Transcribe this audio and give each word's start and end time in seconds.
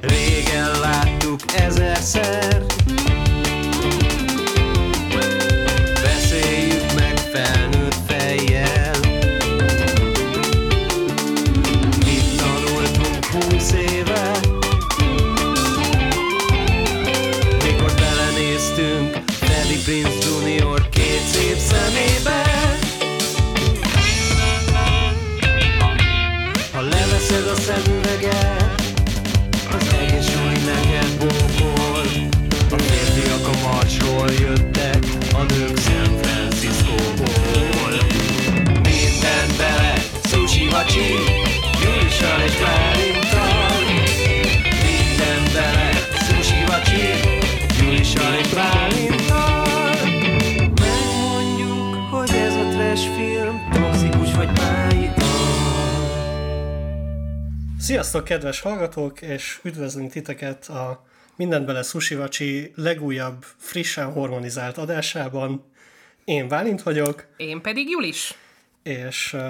Régen 0.00 0.80
láttuk 0.80 1.40
ezerszer 1.52 2.62
Sziasztok, 57.90 58.24
kedves 58.24 58.60
hallgatók, 58.60 59.22
és 59.22 59.60
üdvözlünk 59.62 60.10
titeket 60.10 60.68
a 60.68 61.04
Minden 61.36 61.64
bele 61.64 61.82
Sushi 61.82 62.14
Vacsi 62.14 62.72
legújabb, 62.76 63.44
frissen 63.56 64.12
hormonizált 64.12 64.78
adásában. 64.78 65.64
Én 66.24 66.48
Válint 66.48 66.82
vagyok, 66.82 67.26
Én 67.36 67.60
pedig 67.60 67.88
Julis. 67.88 68.34
és 68.82 69.32
uh, 69.32 69.40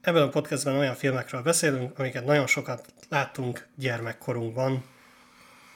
ebben 0.00 0.22
a 0.22 0.28
podcastben 0.28 0.76
olyan 0.76 0.94
filmekről 0.94 1.42
beszélünk, 1.42 1.98
amiket 1.98 2.24
nagyon 2.24 2.46
sokat 2.46 2.86
láttunk 3.08 3.66
gyermekkorunkban, 3.76 4.84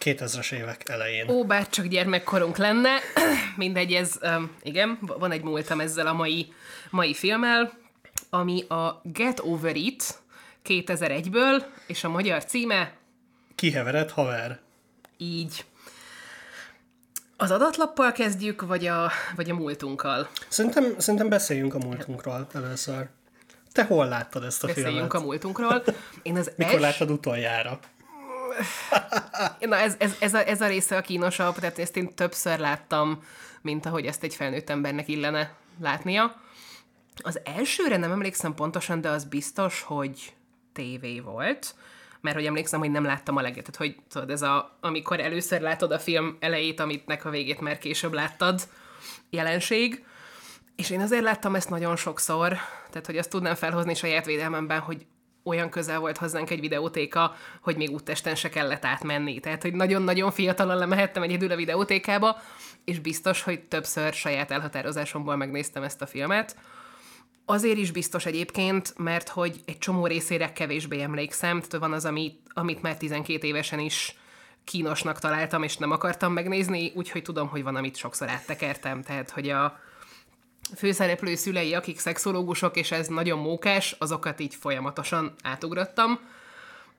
2000-es 0.01 0.53
évek 0.53 0.89
elején. 0.89 1.29
Ó, 1.29 1.45
bár 1.45 1.69
csak 1.69 1.87
gyermekkorunk 1.87 2.57
lenne. 2.57 2.99
Mindegy, 3.57 3.93
ez, 3.93 4.19
um, 4.23 4.57
igen, 4.63 4.99
van 5.01 5.31
egy 5.31 5.43
múltam 5.43 5.81
ezzel 5.81 6.07
a 6.07 6.13
mai, 6.13 6.53
mai 6.91 7.15
filmmel, 7.15 7.73
ami 8.31 8.65
a 8.69 9.01
Get 9.05 9.41
Over 9.41 9.77
It 9.77 10.25
2001-ből, 10.69 11.65
és 11.87 12.05
a 12.05 12.09
magyar 12.09 12.45
címe 12.45 12.93
Kihevered 13.55 14.11
haver. 14.11 14.61
így. 15.17 15.65
Az 17.37 17.51
adatlappal 17.51 18.13
kezdjük, 18.13 18.63
vagy 18.67 18.87
a, 18.87 19.11
vagy 19.37 19.51
a 19.51 19.55
múltunkkal? 19.55 20.29
Szerintem, 20.49 20.95
szerintem 20.99 21.29
beszéljünk 21.29 21.75
a 21.75 21.79
múltunkról 21.79 22.47
először. 22.53 23.09
Te 23.73 23.85
hol 23.85 24.07
láttad 24.09 24.45
ezt 24.45 24.65
a 24.65 24.67
Beszéljünk 24.67 24.95
filmet? 24.95 25.15
a 25.15 25.21
múltunkról. 25.21 25.83
Én 26.23 26.37
az 26.37 26.51
Mikor 26.57 26.73
els- 26.73 26.83
láttad 26.83 27.11
utoljára? 27.11 27.79
Na 29.61 29.77
ez, 29.77 29.95
ez, 29.99 30.13
ez, 30.21 30.35
a, 30.35 30.49
ez 30.49 30.61
a 30.61 30.67
része 30.67 30.97
a 30.97 31.01
kínosabb, 31.01 31.55
tehát 31.55 31.79
ezt 31.79 31.97
én 31.97 32.15
többször 32.15 32.59
láttam, 32.59 33.23
mint 33.61 33.87
ahogy 33.87 34.07
ezt 34.07 34.23
egy 34.23 34.35
felnőtt 34.35 34.71
embernek 34.71 35.09
illene 35.09 35.55
látnia. 35.81 36.41
Az 37.23 37.41
elsőre 37.45 37.97
nem 37.97 38.13
emlékszem 38.13 38.55
pontosan, 38.55 39.01
de 39.01 39.09
az 39.09 39.25
biztos, 39.25 39.81
hogy 39.81 40.33
tévé 40.77 41.21
volt, 41.21 41.75
mert 42.21 42.37
hogy 42.37 42.47
emlékszem, 42.47 42.81
hogy 42.81 42.91
nem 42.91 43.05
láttam 43.05 43.37
a 43.37 43.41
leget. 43.41 43.71
Tehát, 43.71 43.77
hogy 43.77 43.97
tudod, 44.09 44.31
ez 44.31 44.43
a, 44.43 44.79
amikor 44.81 45.21
először 45.21 45.61
látod 45.61 45.93
a 45.93 45.99
film 45.99 46.37
elejét, 46.41 46.81
amitnek 46.81 47.25
a 47.25 47.31
végét 47.31 47.61
már 47.61 47.79
később 47.79 48.13
láttad, 48.13 48.61
jelenség. 49.31 50.05
És 50.77 50.91
én 50.91 51.01
azért 51.01 51.23
láttam 51.23 51.55
ezt 51.55 51.71
nagyon 51.71 51.97
sokszor, 51.97 52.49
tehát 52.91 53.07
hogy 53.07 53.19
azt 53.19 53.31
tudnám 53.31 53.55
felhozni 53.55 53.95
saját 53.95 54.27
védelmemben, 54.27 54.81
hogy 54.81 55.07
olyan 55.45 55.71
közel 55.71 55.99
volt 55.99 56.17
hozzánk 56.17 56.51
egy 56.51 56.61
videótéka, 56.61 57.35
hogy 57.63 57.77
még 57.77 57.91
úttesten 57.91 58.35
se 58.35 58.49
kellett 58.49 58.85
átmenni. 58.85 59.41
Tehát, 59.41 59.63
hogy 59.63 59.73
nagyon-nagyon 59.73 60.31
fiatalon 60.31 60.77
lemehettem 60.77 61.23
egyedül 61.23 61.51
a 61.51 61.57
videótékába, 61.57 62.41
és 62.85 62.99
biztos, 62.99 63.43
hogy 63.43 63.61
többször 63.61 64.13
saját 64.13 64.51
elhatározásomból 64.51 65.37
megnéztem 65.37 65.83
ezt 65.83 66.03
a 66.03 66.07
filmet. 66.07 66.57
Azért 67.49 67.79
is 67.79 67.91
biztos 67.91 68.27
egyébként, 68.27 68.95
mert 68.97 69.29
hogy 69.29 69.61
egy 69.65 69.79
csomó 69.79 70.07
részére 70.07 70.53
kevésbé 70.53 71.01
emlékszem, 71.01 71.61
tehát 71.61 71.77
van 71.77 71.93
az, 71.93 72.05
amit, 72.05 72.41
amit 72.55 72.83
már 72.83 72.97
12 72.97 73.47
évesen 73.47 73.79
is 73.79 74.17
kínosnak 74.65 75.19
találtam, 75.19 75.63
és 75.63 75.77
nem 75.77 75.91
akartam 75.91 76.33
megnézni, 76.33 76.93
úgyhogy 76.95 77.23
tudom, 77.23 77.49
hogy 77.49 77.63
van, 77.63 77.77
amit 77.77 77.97
sokszor 77.97 78.29
áttekertem, 78.29 79.03
tehát 79.03 79.31
hogy 79.31 79.49
a 79.49 79.79
főszereplő 80.77 81.35
szülei, 81.35 81.75
akik 81.75 81.99
szexológusok, 81.99 82.77
és 82.77 82.91
ez 82.91 83.07
nagyon 83.07 83.39
mókás, 83.39 83.93
azokat 83.99 84.41
így 84.41 84.55
folyamatosan 84.55 85.35
átugrottam, 85.43 86.21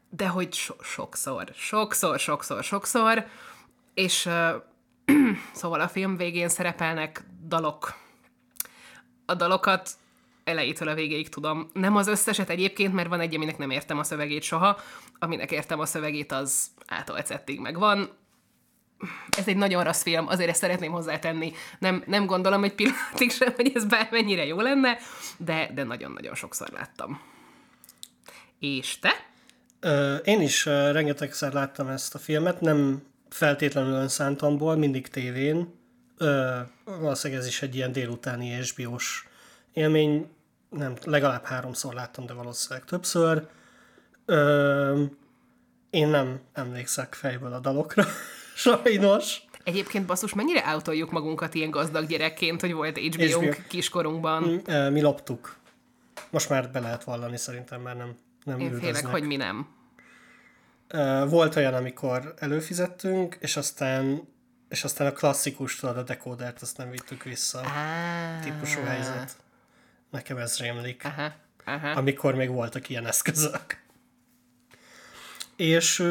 de 0.09 0.27
hogy 0.27 0.53
so- 0.53 0.83
sokszor, 0.83 1.49
sokszor, 1.55 2.19
sokszor, 2.19 2.63
sokszor, 2.63 3.25
és 3.93 4.25
uh, 4.25 4.53
szóval 5.53 5.79
a 5.81 5.87
film 5.87 6.17
végén 6.17 6.49
szerepelnek 6.49 7.23
dalok. 7.47 7.93
A 9.25 9.33
dalokat 9.33 9.89
elejétől 10.47 10.87
a 10.87 10.93
végéig 10.93 11.29
tudom. 11.29 11.69
Nem 11.73 11.95
az 11.95 12.07
összeset 12.07 12.49
egyébként, 12.49 12.93
mert 12.93 13.09
van 13.09 13.19
egy, 13.19 13.35
aminek 13.35 13.57
nem 13.57 13.69
értem 13.69 13.97
a 13.97 14.03
szövegét 14.03 14.43
soha, 14.43 14.79
aminek 15.19 15.51
értem 15.51 15.79
a 15.79 15.85
szövegét, 15.85 16.31
az 16.31 16.67
átolcettig 16.87 17.59
megvan. 17.59 18.09
Ez 19.37 19.47
egy 19.47 19.57
nagyon 19.57 19.83
rossz 19.83 20.01
film, 20.01 20.27
azért 20.27 20.49
ezt 20.49 20.59
szeretném 20.59 20.91
hozzátenni. 20.91 21.51
Nem, 21.79 22.03
nem 22.05 22.25
gondolom 22.25 22.63
egy 22.63 22.73
pillanatig 22.73 23.31
sem, 23.31 23.53
hogy 23.55 23.71
ez 23.73 23.85
bármennyire 23.85 24.45
jó 24.45 24.59
lenne, 24.59 24.97
de, 25.37 25.71
de 25.73 25.83
nagyon-nagyon 25.83 26.35
sokszor 26.35 26.69
láttam. 26.69 27.21
És 28.59 28.99
te? 28.99 29.11
Ö, 29.79 30.15
én 30.15 30.41
is 30.41 30.65
rengetegszer 30.65 31.53
láttam 31.53 31.87
ezt 31.87 32.15
a 32.15 32.19
filmet, 32.19 32.61
nem 32.61 33.03
feltétlenül 33.29 33.93
önszántomból, 33.93 34.75
mindig 34.75 35.07
tévén. 35.07 35.73
Ö, 36.17 36.57
valószínűleg 36.83 37.43
ez 37.43 37.47
is 37.47 37.61
egy 37.61 37.75
ilyen 37.75 37.91
délutáni 37.91 38.59
HBO-s 38.61 39.25
élmény. 39.73 40.27
Nem, 40.69 40.94
legalább 41.03 41.45
háromszor 41.45 41.94
láttam, 41.94 42.25
de 42.25 42.33
valószínűleg 42.33 42.85
többször. 42.88 43.47
Ö, 44.25 45.03
én 45.89 46.07
nem 46.07 46.39
emlékszek 46.53 47.13
fejből 47.13 47.53
a 47.53 47.59
dalokra, 47.59 48.03
sajnos. 48.55 49.41
Egyébként 49.63 50.06
basszus, 50.06 50.33
mennyire 50.33 50.59
autoljuk 50.59 51.11
magunkat 51.11 51.53
ilyen 51.53 51.69
gazdag 51.69 52.07
gyerekként, 52.07 52.61
hogy 52.61 52.73
volt 52.73 52.97
HBO. 52.97 53.50
kiskorunkban? 53.67 54.61
Ö, 54.66 54.89
Mi 54.89 55.01
loptuk. 55.01 55.56
Most 56.29 56.50
már 56.50 56.72
be 56.72 56.79
lehet 56.79 57.03
vallani 57.03 57.38
szerintem, 57.38 57.81
mert 57.81 57.97
nem, 57.97 58.16
nem 58.44 58.59
Én 58.59 58.67
félek, 58.67 58.83
üldöznek. 58.83 59.11
hogy 59.11 59.23
mi 59.23 59.35
nem. 59.35 59.67
Volt 61.29 61.56
olyan, 61.56 61.73
amikor 61.73 62.33
előfizettünk, 62.38 63.38
és 63.39 63.57
aztán, 63.57 64.27
és 64.69 64.83
aztán 64.83 65.07
a 65.07 65.11
klasszikus, 65.11 65.75
tudod, 65.75 65.97
a 65.97 66.03
dekódert, 66.03 66.61
azt 66.61 66.77
nem 66.77 66.89
vittük 66.89 67.23
vissza. 67.23 67.59
Ah, 67.59 68.44
Típusú 68.44 68.79
helyzet. 68.81 69.35
Nekem 70.09 70.38
ez 70.38 70.57
rémlik. 70.59 71.06
Aha, 71.06 71.34
aha. 71.66 71.90
Amikor 71.90 72.35
még 72.35 72.50
voltak 72.50 72.90
ilyen 72.90 73.06
eszközök. 73.06 73.85
És, 75.56 76.03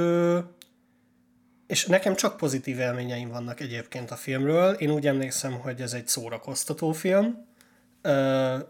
és 1.66 1.86
nekem 1.86 2.14
csak 2.14 2.36
pozitív 2.36 2.78
élményeim 2.78 3.28
vannak 3.28 3.60
egyébként 3.60 4.10
a 4.10 4.16
filmről. 4.16 4.72
Én 4.72 4.90
úgy 4.90 5.06
emlékszem, 5.06 5.60
hogy 5.60 5.80
ez 5.80 5.92
egy 5.92 6.08
szórakoztató 6.08 6.92
film. 6.92 7.46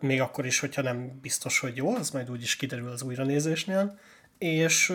Még 0.01 0.21
akkor 0.21 0.47
is, 0.47 0.59
hogyha 0.59 0.83
nem 0.83 1.19
biztos, 1.21 1.59
hogy 1.59 1.77
jó, 1.77 1.95
az 1.95 2.11
majd 2.11 2.31
úgy 2.31 2.43
is 2.43 2.57
kiderül 2.57 2.89
az 2.89 3.03
újranézésnél. 3.03 3.99
És 4.39 4.93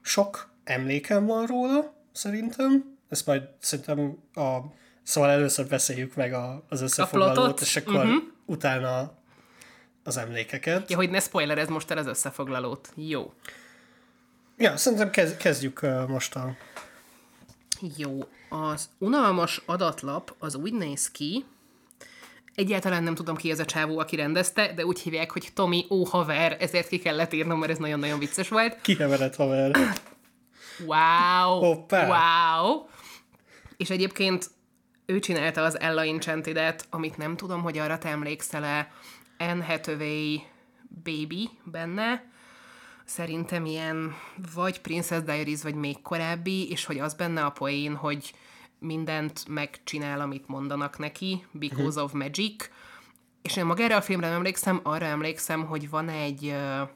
sok 0.00 0.52
emlékem 0.64 1.26
van 1.26 1.46
róla, 1.46 1.94
szerintem. 2.12 2.96
Ezt 3.08 3.26
majd 3.26 3.42
szerintem 3.58 4.18
a... 4.34 4.58
Szóval 5.02 5.30
először 5.30 5.66
beszéljük 5.66 6.14
meg 6.14 6.32
a, 6.32 6.64
az 6.68 6.80
összefoglalót, 6.80 7.60
és 7.60 7.76
akkor 7.76 8.04
uh-huh. 8.04 8.22
Utána 8.44 9.12
az 10.04 10.16
emlékeket. 10.16 10.90
Ja, 10.90 10.96
hogy 10.96 11.10
ne 11.10 11.20
spoilerez 11.20 11.68
most 11.68 11.90
el 11.90 11.98
az 11.98 12.06
összefoglalót. 12.06 12.92
Jó. 12.94 13.32
Ja, 14.56 14.76
szerintem 14.76 15.10
kezd, 15.10 15.36
kezdjük 15.36 15.82
uh, 15.82 16.08
most 16.08 16.34
a... 16.34 16.56
Jó. 17.96 18.18
Az 18.48 18.88
unalmas 18.98 19.62
adatlap 19.66 20.34
az 20.38 20.54
úgy 20.54 20.72
néz 20.72 21.10
ki, 21.10 21.44
Egyáltalán 22.54 23.02
nem 23.02 23.14
tudom 23.14 23.36
ki 23.36 23.50
az 23.50 23.58
a 23.58 23.64
csávó, 23.64 23.98
aki 23.98 24.16
rendezte, 24.16 24.72
de 24.72 24.86
úgy 24.86 25.00
hívják, 25.00 25.30
hogy 25.30 25.48
Tommy 25.54 25.86
ó 25.90 26.04
haver, 26.04 26.56
ezért 26.60 26.88
ki 26.88 26.98
kellett 26.98 27.32
írnom, 27.32 27.58
mert 27.58 27.72
ez 27.72 27.78
nagyon-nagyon 27.78 28.18
vicces 28.18 28.48
volt. 28.48 28.80
Kihevered 28.80 29.34
haver. 29.34 29.70
Wow! 30.86 31.58
Hoppá! 31.58 32.06
Wow! 32.06 32.86
És 33.76 33.90
egyébként 33.90 34.50
ő 35.06 35.18
csinálta 35.18 35.62
az 35.62 35.80
Ella 35.80 36.02
Enchanted-et, 36.02 36.86
amit 36.90 37.16
nem 37.16 37.36
tudom, 37.36 37.62
hogy 37.62 37.78
arra 37.78 37.98
te 37.98 38.08
emlékszel-e, 38.08 38.92
Anne 39.38 39.64
Hathaway 39.64 40.38
Baby 41.04 41.50
benne, 41.64 42.24
szerintem 43.04 43.64
ilyen 43.64 44.14
vagy 44.54 44.80
Princess 44.80 45.22
Diaries, 45.22 45.62
vagy 45.62 45.74
még 45.74 46.02
korábbi, 46.02 46.70
és 46.70 46.84
hogy 46.84 46.98
az 46.98 47.14
benne 47.14 47.44
a 47.44 47.50
poén, 47.50 47.94
hogy 47.94 48.34
mindent 48.78 49.48
megcsinál, 49.48 50.20
amit 50.20 50.48
mondanak 50.48 50.98
neki, 50.98 51.46
because 51.52 52.00
of 52.00 52.12
magic. 52.12 52.68
És 53.42 53.56
én 53.56 53.64
magára 53.64 53.96
a 53.96 54.00
filmre 54.00 54.26
nem 54.26 54.36
emlékszem, 54.36 54.80
arra 54.82 55.04
emlékszem, 55.04 55.66
hogy 55.66 55.90
van 55.90 56.08
egy 56.08 56.44
uh, 56.44 56.88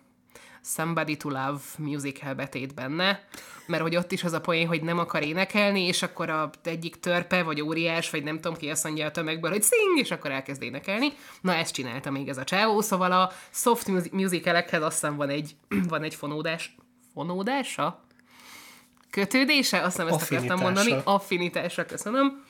Somebody 0.62 1.16
to 1.16 1.28
Love 1.28 1.60
musical 1.78 2.34
betét 2.34 2.74
benne, 2.74 3.24
mert 3.66 3.82
hogy 3.82 3.96
ott 3.96 4.12
is 4.12 4.24
az 4.24 4.32
a 4.32 4.40
poén, 4.40 4.66
hogy 4.66 4.82
nem 4.82 4.98
akar 4.98 5.22
énekelni, 5.22 5.86
és 5.86 6.02
akkor 6.02 6.30
a 6.30 6.50
egyik 6.64 7.00
törpe, 7.00 7.42
vagy 7.42 7.60
óriás, 7.60 8.10
vagy 8.10 8.22
nem 8.22 8.40
tudom 8.40 8.56
ki 8.56 8.70
azt 8.70 8.84
mondja 8.84 9.06
a 9.06 9.10
tömegből, 9.10 9.50
hogy 9.50 9.62
sing, 9.62 9.98
és 9.98 10.10
akkor 10.10 10.30
elkezd 10.30 10.62
énekelni. 10.62 11.12
Na, 11.40 11.54
ezt 11.54 11.74
csinálta 11.74 12.10
még 12.10 12.28
ez 12.28 12.38
a 12.38 12.44
csávó, 12.44 12.80
szóval 12.80 13.12
a 13.12 13.32
soft 13.50 13.86
music- 13.86 14.12
musicalekhez 14.12 14.82
azt 14.82 15.00
hiszem 15.00 15.16
van 15.16 15.28
egy, 15.28 15.56
van 15.88 16.02
egy 16.02 16.14
fonódás, 16.14 16.76
fonódása? 17.14 18.02
Kötődése? 19.10 19.82
Azt 19.82 19.96
hiszem 19.96 20.12
ezt 20.14 20.32
akartam 20.32 20.60
mondani. 20.60 20.96
Affinitása, 21.04 21.86
köszönöm. 21.86 22.44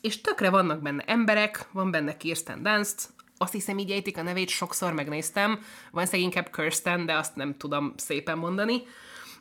És 0.00 0.20
tökre 0.20 0.50
vannak 0.50 0.80
benne 0.82 1.02
emberek, 1.06 1.66
van 1.72 1.90
benne 1.90 2.16
Kirsten 2.16 2.62
Dunst, 2.62 3.08
azt 3.42 3.52
hiszem 3.52 3.78
így 3.78 3.90
ejtik 3.90 4.18
a 4.18 4.22
nevét, 4.22 4.48
sokszor 4.48 4.92
megnéztem, 4.92 5.60
van 5.90 6.06
inkább 6.10 6.50
Kirsten, 6.50 7.06
de 7.06 7.14
azt 7.14 7.36
nem 7.36 7.56
tudom 7.56 7.92
szépen 7.96 8.38
mondani, 8.38 8.82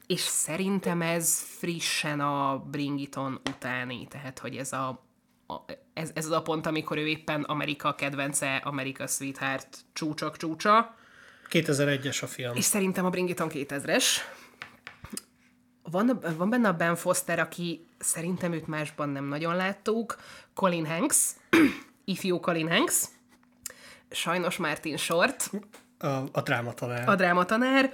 és 0.07 0.19
szerintem 0.19 1.01
ez 1.01 1.39
frissen 1.39 2.19
a 2.19 2.57
Bringiton 2.57 3.41
utáni, 3.49 4.07
tehát 4.07 4.39
hogy 4.39 4.55
ez 4.55 4.73
a, 4.73 4.87
a 5.47 5.55
ez, 5.93 6.11
ez 6.13 6.25
az 6.25 6.31
a 6.31 6.41
pont, 6.41 6.65
amikor 6.65 6.97
ő 6.97 7.07
éppen 7.07 7.43
Amerika 7.43 7.95
kedvence, 7.95 8.55
Amerika 8.55 9.07
Sweetheart 9.07 9.77
csúcsok 9.93 10.37
csúcsa, 10.37 10.95
2001-es 11.49 12.23
a 12.23 12.27
film. 12.27 12.55
és 12.55 12.63
szerintem 12.63 13.05
a 13.05 13.09
Bringiton 13.09 13.49
2000-es. 13.51 14.05
Van, 15.83 16.19
van 16.37 16.49
benne 16.49 16.67
a 16.67 16.73
Ben 16.73 16.95
Foster, 16.95 17.39
aki 17.39 17.85
szerintem 17.97 18.53
őt 18.53 18.67
másban 18.67 19.09
nem 19.09 19.25
nagyon 19.25 19.55
láttuk. 19.55 20.15
Colin 20.53 20.85
Hanks, 20.85 21.31
ifjú 22.05 22.39
Colin 22.39 22.69
Hanks. 22.69 23.03
Sajnos 24.09 24.57
Martin 24.57 24.97
Short, 24.97 25.51
A, 25.97 26.07
a 26.07 26.41
drámatanár. 26.43 27.09
a 27.09 27.15
drámatanár. 27.15 27.93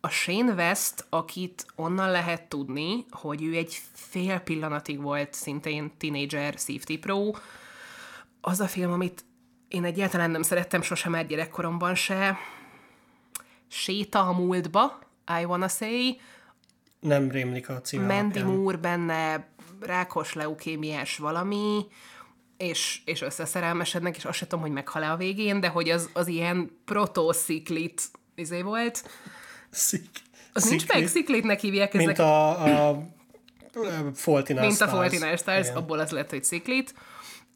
A 0.00 0.08
Shane 0.08 0.52
West, 0.52 1.06
akit 1.08 1.66
onnan 1.76 2.10
lehet 2.10 2.42
tudni, 2.48 3.04
hogy 3.10 3.42
ő 3.42 3.54
egy 3.54 3.78
fél 3.92 4.38
pillanatig 4.38 5.00
volt 5.00 5.34
szintén 5.34 5.92
teenager 5.98 6.54
safety 6.58 6.96
pro. 6.98 7.30
Az 8.40 8.60
a 8.60 8.66
film, 8.66 8.92
amit 8.92 9.24
én 9.68 9.84
egyáltalán 9.84 10.30
nem 10.30 10.42
szerettem 10.42 10.82
sosem 10.82 11.12
már 11.12 11.26
gyerekkoromban 11.26 11.94
se. 11.94 12.38
Séta 13.68 14.28
a 14.28 14.32
múltba, 14.32 14.98
I 15.40 15.44
wanna 15.44 15.68
say. 15.68 16.20
Nem 17.00 17.30
rémlik 17.30 17.68
a 17.68 17.80
címe 17.80 18.14
Mandy. 18.14 18.42
Moore 18.42 18.76
benne 18.76 19.48
rákos 19.80 20.32
leukémiás 20.32 21.16
valami, 21.16 21.86
és, 22.56 23.00
és 23.04 23.20
összeszerelmesednek, 23.20 24.16
és 24.16 24.24
azt 24.24 24.38
sem 24.38 24.48
tudom, 24.48 24.64
hogy 24.64 24.72
meghal-e 24.74 25.10
a 25.10 25.16
végén, 25.16 25.60
de 25.60 25.68
hogy 25.68 25.90
az, 25.90 26.10
az 26.12 26.26
ilyen 26.26 26.70
proto-sziklit 26.84 28.02
izé 28.34 28.62
volt. 28.62 29.10
Szik. 29.70 30.08
Az 30.52 30.68
nincs 30.68 30.86
meg, 30.88 31.06
sziklitnek 31.06 31.60
hívják 31.60 31.94
ezek. 31.94 32.06
Mint 32.06 32.18
a, 32.18 32.88
a 32.90 33.02
Faulty 34.14 34.52
mint 34.52 34.80
a 34.80 35.02
Night 35.08 35.38
Stars, 35.38 35.68
abból 35.68 35.98
az 35.98 36.10
lett, 36.10 36.30
hogy 36.30 36.44
sziklit. 36.44 36.94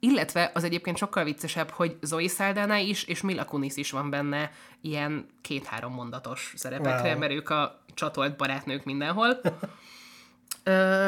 Illetve 0.01 0.51
az 0.55 0.65
egyébként 0.65 0.97
sokkal 0.97 1.25
viccesebb, 1.25 1.71
hogy 1.71 1.97
Zoe 2.01 2.29
Saldana 2.29 2.77
is, 2.77 3.05
és 3.05 3.21
Mila 3.21 3.45
Kunis 3.45 3.77
is 3.77 3.91
van 3.91 4.11
benne 4.11 4.53
ilyen 4.81 5.27
két-három 5.41 5.93
mondatos 5.93 6.53
szerepekre, 6.57 7.11
Wow. 7.11 7.19
mert 7.19 7.33
ők 7.33 7.51
a 7.51 7.85
csatolt 7.95 8.37
barátnők 8.37 8.85
mindenhol. 8.85 9.41
Ö, 10.63 11.07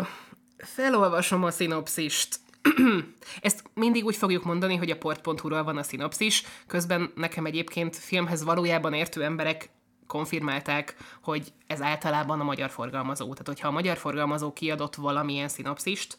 felolvasom 0.56 1.44
a 1.44 1.50
szinopszist. 1.50 2.40
Ezt 3.40 3.62
mindig 3.74 4.04
úgy 4.04 4.16
fogjuk 4.16 4.44
mondani, 4.44 4.76
hogy 4.76 4.90
a 4.90 4.98
port.hu-ról 4.98 5.62
van 5.62 5.76
a 5.76 5.82
szinopszis, 5.82 6.44
közben 6.66 7.12
nekem 7.14 7.46
egyébként 7.46 7.96
filmhez 7.96 8.44
valójában 8.44 8.92
értő 8.92 9.22
emberek 9.22 9.70
konfirmálták, 10.06 10.96
hogy 11.22 11.52
ez 11.66 11.80
általában 11.80 12.40
a 12.40 12.44
magyar 12.44 12.70
forgalmazó. 12.70 13.24
Tehát, 13.30 13.46
hogyha 13.46 13.68
a 13.68 13.70
magyar 13.70 13.96
forgalmazó 13.96 14.52
kiadott 14.52 14.94
valamilyen 14.94 15.48
szinopszist, 15.48 16.16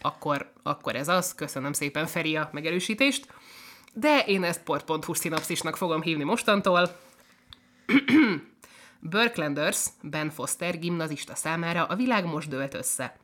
akkor, 0.00 0.52
akkor 0.62 0.96
ez 0.96 1.08
az. 1.08 1.34
Köszönöm 1.34 1.72
szépen, 1.72 2.06
Feri, 2.06 2.36
a 2.36 2.48
megerősítést. 2.52 3.26
De 3.92 4.24
én 4.26 4.44
ezt 4.44 4.62
port.hu 4.62 5.14
szinopszisnak 5.14 5.76
fogom 5.76 6.02
hívni 6.02 6.24
mostantól. 6.24 6.96
Burklanders, 9.00 9.86
Ben 10.02 10.30
Foster 10.30 10.78
gimnazista 10.78 11.34
számára 11.34 11.84
a 11.84 11.96
világ 11.96 12.24
most 12.24 12.48
dőlt 12.48 12.74
össze. 12.74 13.16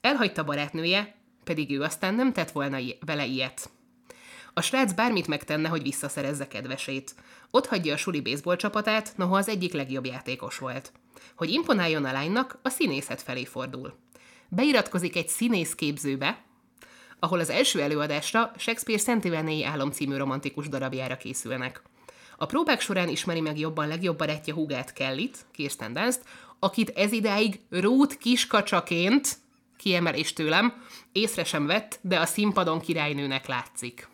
Elhagyta 0.00 0.44
barátnője, 0.44 1.14
pedig 1.44 1.70
ő 1.70 1.82
aztán 1.82 2.14
nem 2.14 2.32
tett 2.32 2.50
volna 2.50 2.78
vele 3.06 3.24
ilyet. 3.24 3.70
A 4.54 4.60
srác 4.60 4.92
bármit 4.92 5.26
megtenne, 5.26 5.68
hogy 5.68 5.82
visszaszerezze 5.82 6.48
kedvesét. 6.48 7.14
Ott 7.50 7.66
hagyja 7.66 7.92
a 7.94 7.96
suli 7.96 8.20
baseball 8.20 8.56
csapatát, 8.56 9.12
noha 9.16 9.36
az 9.36 9.48
egyik 9.48 9.72
legjobb 9.72 10.06
játékos 10.06 10.58
volt. 10.58 10.92
Hogy 11.34 11.50
imponáljon 11.50 12.04
a 12.04 12.12
lánynak, 12.12 12.58
a 12.62 12.68
színészet 12.68 13.22
felé 13.22 13.44
fordul. 13.44 13.94
Beiratkozik 14.48 15.16
egy 15.16 15.28
színész 15.28 15.74
képzőbe, 15.74 16.42
ahol 17.18 17.40
az 17.40 17.50
első 17.50 17.80
előadásra 17.80 18.50
Shakespeare 18.56 19.00
Szent 19.00 19.24
Ivánei 19.24 19.64
álom 19.64 19.90
című 19.90 20.16
romantikus 20.16 20.68
darabjára 20.68 21.16
készülnek. 21.16 21.82
A 22.36 22.46
próbák 22.46 22.80
során 22.80 23.08
ismeri 23.08 23.40
meg 23.40 23.58
jobban 23.58 23.88
legjobb 23.88 24.16
barátja 24.16 24.54
húgát 24.54 24.92
Kellit, 24.92 25.38
Kirsten 25.52 25.92
Dunst, 25.92 26.20
akit 26.58 26.88
ez 26.88 27.12
idáig 27.12 27.60
Ruth 27.70 28.16
kiskacsaként, 28.16 29.36
kiemelés 29.82 30.32
tőlem, 30.32 30.82
észre 31.12 31.44
sem 31.44 31.66
vett, 31.66 31.98
de 32.00 32.18
a 32.20 32.26
színpadon 32.26 32.80
királynőnek 32.80 33.46
látszik. 33.46 34.08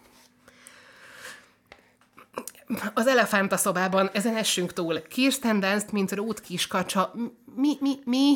Az 2.94 3.06
elefánt 3.06 3.52
a 3.52 3.56
szobában, 3.56 4.10
ezen 4.12 4.36
essünk 4.36 4.72
túl. 4.72 5.02
Kirsten 5.02 5.60
Dunst, 5.60 5.92
mint 5.92 6.12
Ruth 6.12 6.42
kiskacsa. 6.42 7.12
Mi, 7.54 7.76
mi, 7.80 7.94
mi, 8.04 8.34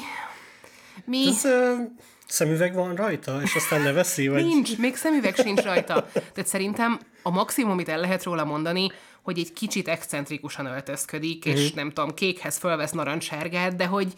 mi? 1.05 1.27
Ez, 1.29 1.45
ö, 1.45 1.75
szemüveg 2.27 2.75
van 2.75 2.95
rajta, 2.95 3.43
és 3.43 3.55
aztán 3.55 3.83
leveszi? 3.83 4.29
Vagy... 4.29 4.45
Nincs, 4.45 4.79
még 4.79 4.97
szemüveg 4.97 5.35
sincs 5.37 5.61
rajta. 5.63 6.07
Tehát 6.13 6.47
szerintem 6.47 7.01
a 7.23 7.31
maximum, 7.31 7.71
amit 7.71 7.89
el 7.89 8.01
lehet 8.01 8.23
róla 8.23 8.45
mondani, 8.45 8.91
hogy 9.23 9.39
egy 9.39 9.53
kicsit 9.53 9.89
excentrikusan 9.89 10.67
öltözködik, 10.67 11.45
és 11.45 11.69
Mhm. 11.69 11.77
nem 11.77 11.93
tudom, 11.93 12.15
kékhez 12.15 12.57
fölvesz 12.59 12.91
narancssárgát, 12.93 13.77
de 13.77 13.87
hogy 13.87 14.13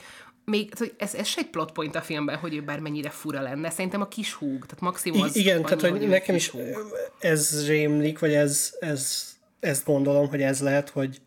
még 0.44 0.72
hogy 0.78 0.94
ez, 0.98 1.14
ez 1.14 1.26
se 1.26 1.40
egy 1.40 1.50
plot 1.50 1.72
point 1.72 1.94
a 1.94 2.00
filmben, 2.02 2.36
hogy 2.36 2.54
ő 2.54 2.62
bármennyire 2.62 3.10
fura 3.10 3.40
lenne. 3.40 3.70
Szerintem 3.70 4.00
a 4.00 4.08
kis 4.08 4.32
húg, 4.32 4.66
tehát 4.66 4.80
maximum 4.80 5.20
az 5.22 5.36
I- 5.36 5.40
igen, 5.40 5.54
annyi, 5.56 5.64
tehát 5.64 5.80
hogy 5.80 6.02
ő 6.02 6.06
nekem 6.06 6.34
is 6.34 6.48
húg. 6.48 6.76
ez 7.18 7.66
rémlik, 7.66 8.18
vagy 8.18 8.32
ez, 8.32 8.74
ez, 8.80 9.32
ezt 9.60 9.84
gondolom, 9.84 10.28
hogy 10.28 10.42
ez 10.42 10.60
lehet, 10.60 10.88
hogy, 10.90 11.20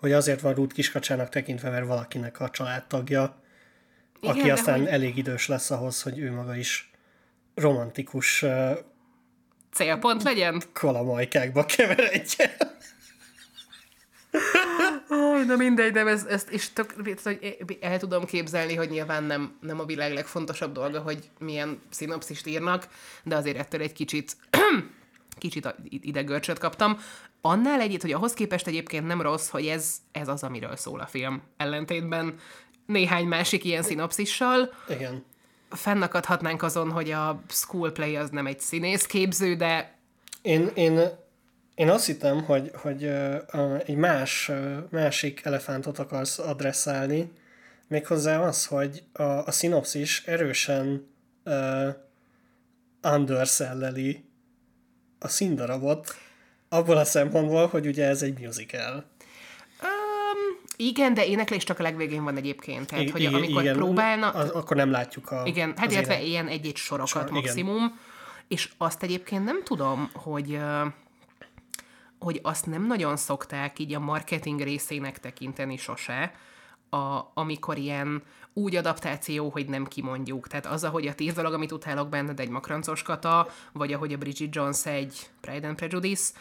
hogy 0.00 0.12
azért 0.12 0.40
van 0.40 0.54
Ruth 0.54 0.74
kiskacsának 0.74 1.28
tekintve, 1.28 1.70
mert 1.70 1.86
valakinek 1.86 2.40
a 2.40 2.50
családtagja, 2.50 3.42
Igen, 4.20 4.36
aki 4.38 4.50
aztán 4.50 4.78
hogy- 4.78 4.88
elég 4.88 5.16
idős 5.16 5.48
lesz 5.48 5.70
ahhoz, 5.70 6.02
hogy 6.02 6.18
ő 6.18 6.32
maga 6.32 6.56
is 6.56 6.90
romantikus 7.54 8.42
uh, 8.42 8.78
Célpont 9.72 10.22
legyen? 10.22 10.62
kalamajkákba 10.72 11.64
keveredjen. 11.64 12.50
Na 15.48 15.56
mindegy, 15.56 15.92
de 15.92 16.00
ez, 16.00 16.24
ezt 16.24 16.50
és 16.50 16.72
tök, 16.72 16.94
hogy 17.22 17.78
el 17.80 17.98
tudom 17.98 18.24
képzelni, 18.24 18.74
hogy 18.74 18.90
nyilván 18.90 19.24
nem, 19.24 19.58
nem 19.60 19.80
a 19.80 19.84
világ 19.84 20.12
legfontosabb 20.12 20.72
dolga, 20.72 21.00
hogy 21.00 21.30
milyen 21.38 21.80
szinopszist 21.90 22.46
írnak, 22.46 22.88
de 23.24 23.36
azért 23.36 23.58
ettől 23.58 23.80
egy 23.80 23.92
kicsit 23.92 24.36
kicsit 25.38 25.64
a- 25.64 25.74
ide 25.88 26.22
görcsöt 26.22 26.58
kaptam. 26.58 26.98
Annál 27.40 27.80
egyet, 27.80 28.02
hogy 28.02 28.12
ahhoz 28.12 28.34
képest 28.34 28.66
egyébként 28.66 29.06
nem 29.06 29.20
rossz, 29.20 29.48
hogy 29.48 29.66
ez, 29.66 29.96
ez 30.12 30.28
az, 30.28 30.42
amiről 30.42 30.76
szól 30.76 31.00
a 31.00 31.06
film. 31.06 31.42
Ellentétben 31.56 32.34
néhány 32.86 33.26
másik 33.26 33.64
ilyen 33.64 33.82
szinopszissal. 33.82 34.74
Igen. 34.88 35.24
Fennakadhatnánk 35.70 36.62
azon, 36.62 36.90
hogy 36.90 37.10
a 37.10 37.42
school 37.48 37.90
play 37.90 38.16
az 38.16 38.30
nem 38.30 38.46
egy 38.46 38.60
színészképző, 38.60 39.54
de 39.54 39.98
Én, 40.42 40.70
én, 40.74 41.00
én 41.78 41.90
azt 41.90 42.06
hittem, 42.06 42.42
hogy, 42.44 42.70
hogy 42.74 43.04
egy 43.86 43.96
más, 43.96 44.50
másik 44.90 45.40
elefántot 45.44 45.98
akarsz 45.98 46.38
adresszálni, 46.38 47.30
méghozzá 47.88 48.40
az, 48.40 48.66
hogy 48.66 49.02
a, 49.12 49.22
a 49.22 49.50
szinopszis 49.50 50.22
erősen 50.26 51.08
uh, 51.44 51.88
underselleli 53.02 54.24
a 55.18 55.28
színdarabot, 55.28 56.16
abból 56.68 56.96
a 56.96 57.04
szempontból, 57.04 57.66
hogy 57.66 57.86
ugye 57.86 58.06
ez 58.06 58.22
egy 58.22 58.38
musical. 58.40 58.94
um, 59.82 60.68
igen, 60.76 61.14
de 61.14 61.26
éneklés 61.26 61.64
csak 61.64 61.78
a 61.78 61.82
legvégén 61.82 62.24
van 62.24 62.36
egyébként. 62.36 62.86
Tehát, 62.86 63.04
I- 63.04 63.10
hogy 63.10 63.20
igen, 63.20 63.34
amikor 63.34 63.62
igen, 63.62 63.76
próbálnak, 63.76 64.34
Az, 64.34 64.50
akkor 64.50 64.76
nem 64.76 64.90
látjuk 64.90 65.30
a 65.30 65.42
Igen, 65.46 65.74
hát 65.76 65.90
illetve 65.92 66.14
ének. 66.14 66.26
ilyen 66.26 66.48
egy-egy 66.48 66.76
sorokat 66.76 67.08
Sor, 67.08 67.22
igen. 67.22 67.40
maximum, 67.42 67.98
és 68.48 68.70
azt 68.76 69.02
egyébként 69.02 69.44
nem 69.44 69.62
tudom, 69.64 70.10
hogy 70.14 70.52
ö, 70.52 70.84
hogy 72.18 72.40
azt 72.42 72.66
nem 72.66 72.86
nagyon 72.86 73.16
szokták 73.16 73.78
így 73.78 73.94
a 73.94 74.00
marketing 74.00 74.60
részének 74.60 75.20
tekinteni 75.20 75.76
sose, 75.76 76.32
a, 76.90 77.20
amikor 77.34 77.78
ilyen 77.78 78.22
úgy 78.52 78.76
adaptáció, 78.76 79.48
hogy 79.48 79.66
nem 79.68 79.86
kimondjuk. 79.86 80.48
Tehát 80.48 80.66
az, 80.66 80.84
ahogy 80.84 81.06
a 81.06 81.14
tíz 81.14 81.34
dolog, 81.34 81.52
amit 81.52 81.72
utálok 81.72 82.08
benned, 82.08 82.40
egy 82.40 82.48
makrancos 82.48 83.02
kata, 83.02 83.48
vagy 83.72 83.92
ahogy 83.92 84.12
a 84.12 84.16
Bridget 84.16 84.54
Jones 84.54 84.86
egy 84.86 85.30
Pride 85.40 85.66
and 85.66 85.76
Prejudice, 85.76 86.32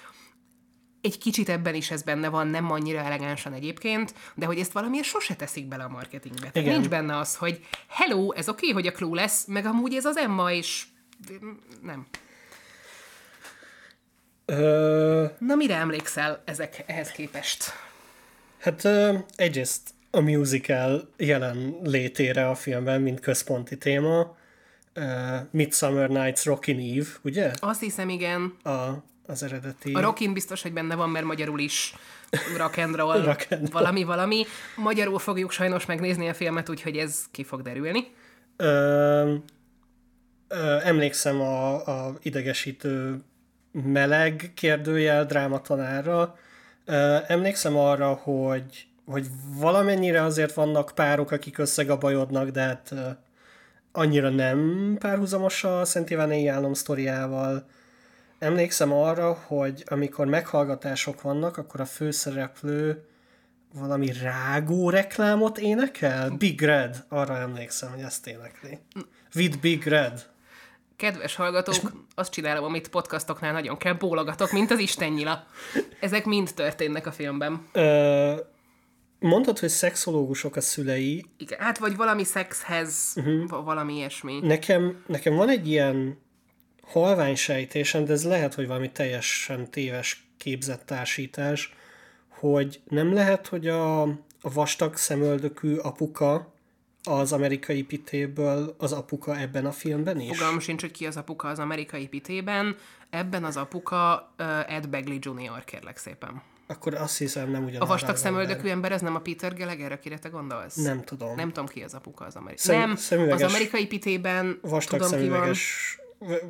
egy 1.02 1.18
kicsit 1.18 1.50
ebben 1.50 1.76
is 1.76 1.92
ez 1.92 2.04
benne 2.04 2.30
van, 2.30 2.48
nem 2.48 2.72
annyira 2.72 3.00
elegánsan 3.00 3.54
egyébként, 3.54 4.14
de 4.36 4.46
hogy 4.46 4.60
ezt 4.60 4.72
valamiért 4.72 5.06
sose 5.06 5.36
teszik 5.36 5.68
bele 5.68 5.84
a 5.84 5.90
marketingbe. 5.90 6.50
Igen. 6.54 6.74
nincs 6.74 6.90
benne 6.90 7.18
az, 7.18 7.36
hogy 7.36 7.66
hello, 7.88 8.32
ez 8.32 8.50
oké, 8.50 8.70
okay, 8.70 8.82
hogy 8.82 8.94
a 8.94 8.98
Clue 8.98 9.22
lesz, 9.22 9.46
meg 9.46 9.66
amúgy 9.66 9.94
ez 9.94 10.06
az 10.06 10.18
Emma, 10.18 10.52
és 10.52 10.86
nem. 11.82 12.06
Ö, 14.50 15.26
Na, 15.40 15.56
mire 15.56 15.76
emlékszel 15.76 16.42
ezek 16.46 16.84
ehhez 16.86 17.12
képest? 17.12 17.64
hát 18.60 18.84
ö, 18.84 19.14
egyrészt 19.36 19.90
a 20.12 20.20
musical 20.20 21.10
jelen 21.18 21.76
létére 21.84 22.50
a 22.50 22.56
filmben, 22.56 23.02
mint 23.02 23.20
központi 23.20 23.78
téma. 23.78 24.36
Midsummer 25.52 26.10
Night's 26.12 26.42
Rockin' 26.44 26.98
Eve, 26.98 27.08
ugye? 27.24 27.52
Azt 27.60 27.80
hiszem, 27.80 28.10
igen. 28.10 28.54
A, 28.64 29.04
az 29.26 29.44
eredeti. 29.44 29.94
A 29.94 30.00
Rockin 30.02 30.34
biztos, 30.34 30.62
hogy 30.62 30.74
benne 30.74 30.96
van, 30.96 31.10
mert 31.10 31.26
magyarul 31.26 31.60
is 31.60 31.94
rock 32.58 32.78
and 32.78 32.96
roll, 33.00 33.22
Rock 33.24 33.46
and 33.50 33.60
roll. 33.62 33.70
valami, 33.72 34.04
valami. 34.04 34.46
Magyarul 34.76 35.20
fogjuk 35.20 35.52
sajnos 35.52 35.86
megnézni 35.86 36.28
a 36.30 36.34
filmet, 36.34 36.70
úgyhogy 36.70 36.98
ez 36.98 37.24
ki 37.32 37.44
fog 37.44 37.62
derülni. 37.62 38.08
Ö, 38.56 39.34
ö, 40.48 40.78
emlékszem 40.84 41.42
a, 41.42 41.86
a 41.86 42.18
idegesítő 42.22 43.22
meleg 43.84 44.52
kérdőjel 44.56 45.26
drámatanára. 45.26 46.38
Emlékszem 47.28 47.78
arra, 47.78 48.14
hogy, 48.14 48.88
hogy 49.06 49.28
valamennyire 49.60 50.24
azért 50.24 50.54
vannak 50.54 50.92
párok, 50.96 51.32
akik 51.32 51.58
összegabajodnak, 51.58 52.50
de 52.50 52.62
hát 52.62 52.94
annyira 53.92 54.30
nem 54.30 54.96
párhuzamos 55.00 55.64
a 55.64 55.86
Szent 55.86 56.10
Iványi 56.10 56.48
állam 56.48 56.74
sztoriával. 56.74 57.66
Emlékszem 58.40 58.94
arra, 58.94 59.34
hogy 59.34 59.84
amikor 59.88 60.26
meghallgatások 60.26 61.22
vannak, 61.22 61.58
akkor 61.58 61.82
a 61.82 61.86
főszereplő 61.86 63.04
valami 63.74 64.12
rágó 64.22 64.90
reklámot 64.90 65.58
énekel? 65.58 66.30
Big 66.30 66.62
Red, 66.62 67.06
arra 67.10 67.38
emlékszem, 67.38 67.90
hogy 67.90 68.02
ezt 68.02 68.28
énekli. 68.28 68.80
With 69.36 69.60
Big 69.60 69.88
Red. 69.88 70.26
Kedves 70.98 71.36
hallgatók, 71.36 71.92
azt 72.16 72.32
csinálom, 72.32 72.64
amit 72.64 72.88
podcastoknál 72.88 73.52
nagyon 73.52 73.78
kell, 73.78 73.94
bólogatok, 73.94 74.52
mint 74.52 74.72
az 74.72 74.80
istennyila. 74.80 75.46
Ezek 76.00 76.26
mind 76.26 76.54
történnek 76.56 77.06
a 77.06 77.12
filmben. 77.12 77.68
Ö, 77.72 78.34
mondtad, 79.20 79.60
hogy 79.60 79.70
szexológusok 79.70 80.56
a 80.56 80.62
szülei. 80.62 81.26
Igen, 81.38 81.60
hát 81.60 81.78
vagy 81.78 81.96
valami 81.96 82.24
szexhez, 82.24 83.14
uh-huh. 83.16 83.64
valami 83.64 83.94
ilyesmi. 83.96 84.40
Nekem, 84.40 85.04
nekem 85.08 85.36
van 85.36 85.50
egy 85.50 85.68
ilyen 85.68 86.20
halvány 86.82 87.36
sejtésem, 87.36 88.06
de 88.06 88.14
ez 88.14 88.26
lehet, 88.26 88.54
hogy 88.54 88.68
valami 88.68 88.92
teljesen 88.92 89.72
téves 89.72 90.28
képzett 90.38 90.86
társítás, 90.86 91.74
hogy 92.28 92.82
nem 92.90 93.14
lehet, 93.14 93.48
hogy 93.48 93.68
a, 93.68 94.02
a 94.42 94.54
vastag 94.54 94.96
szemöldökű 94.96 95.76
apuka 95.76 96.54
az 97.08 97.34
amerikai 97.34 97.84
pitéből 97.84 98.76
az 98.78 98.92
apuka 98.92 99.38
ebben 99.40 99.66
a 99.66 99.72
filmben 99.72 100.20
is? 100.20 100.38
Fogalmam 100.38 100.60
sincs, 100.60 100.82
hogy 100.82 100.92
ki 100.92 101.06
az 101.06 101.18
apuka 101.18 101.48
az 101.48 101.60
amerikai 101.60 102.08
pitében. 102.08 102.76
Ebben 103.10 103.44
az 103.44 103.58
apuka 103.58 104.34
uh, 104.40 104.74
Ed 104.76 104.88
Begley 104.88 105.18
Jr., 105.22 105.64
kérlek 105.66 105.98
szépen. 105.98 106.42
Akkor 106.68 106.94
azt 106.94 107.18
hiszem 107.18 107.52
nem 107.52 107.64
ugyanaz. 107.64 107.90
A 107.90 107.92
vastag 107.92 108.16
szemöldökű 108.16 108.70
ember, 108.70 108.92
ez 108.92 109.02
nem 109.02 109.16
a 109.16 109.20
Peter 109.20 109.56
Gallagher, 109.58 109.92
akire 109.92 110.20
te 110.20 110.30
gondolsz? 110.30 110.76
Nem 110.76 111.04
tudom. 111.04 111.36
Nem 111.36 111.48
tudom, 111.48 111.66
ki 111.66 111.82
az 111.82 111.94
apuka 111.94 112.26
az 112.26 112.36
amerikai. 112.36 112.66
Szem- 112.66 112.80
nem, 112.80 112.96
szemüveges- 112.96 113.42
az 113.44 113.54
amerikai 113.54 113.88
pitében 113.88 114.60
Vastag 114.62 115.02
tudom, 115.02 115.20
ki 115.20 115.28
van. 115.28 115.38
szemüveges 115.38 116.00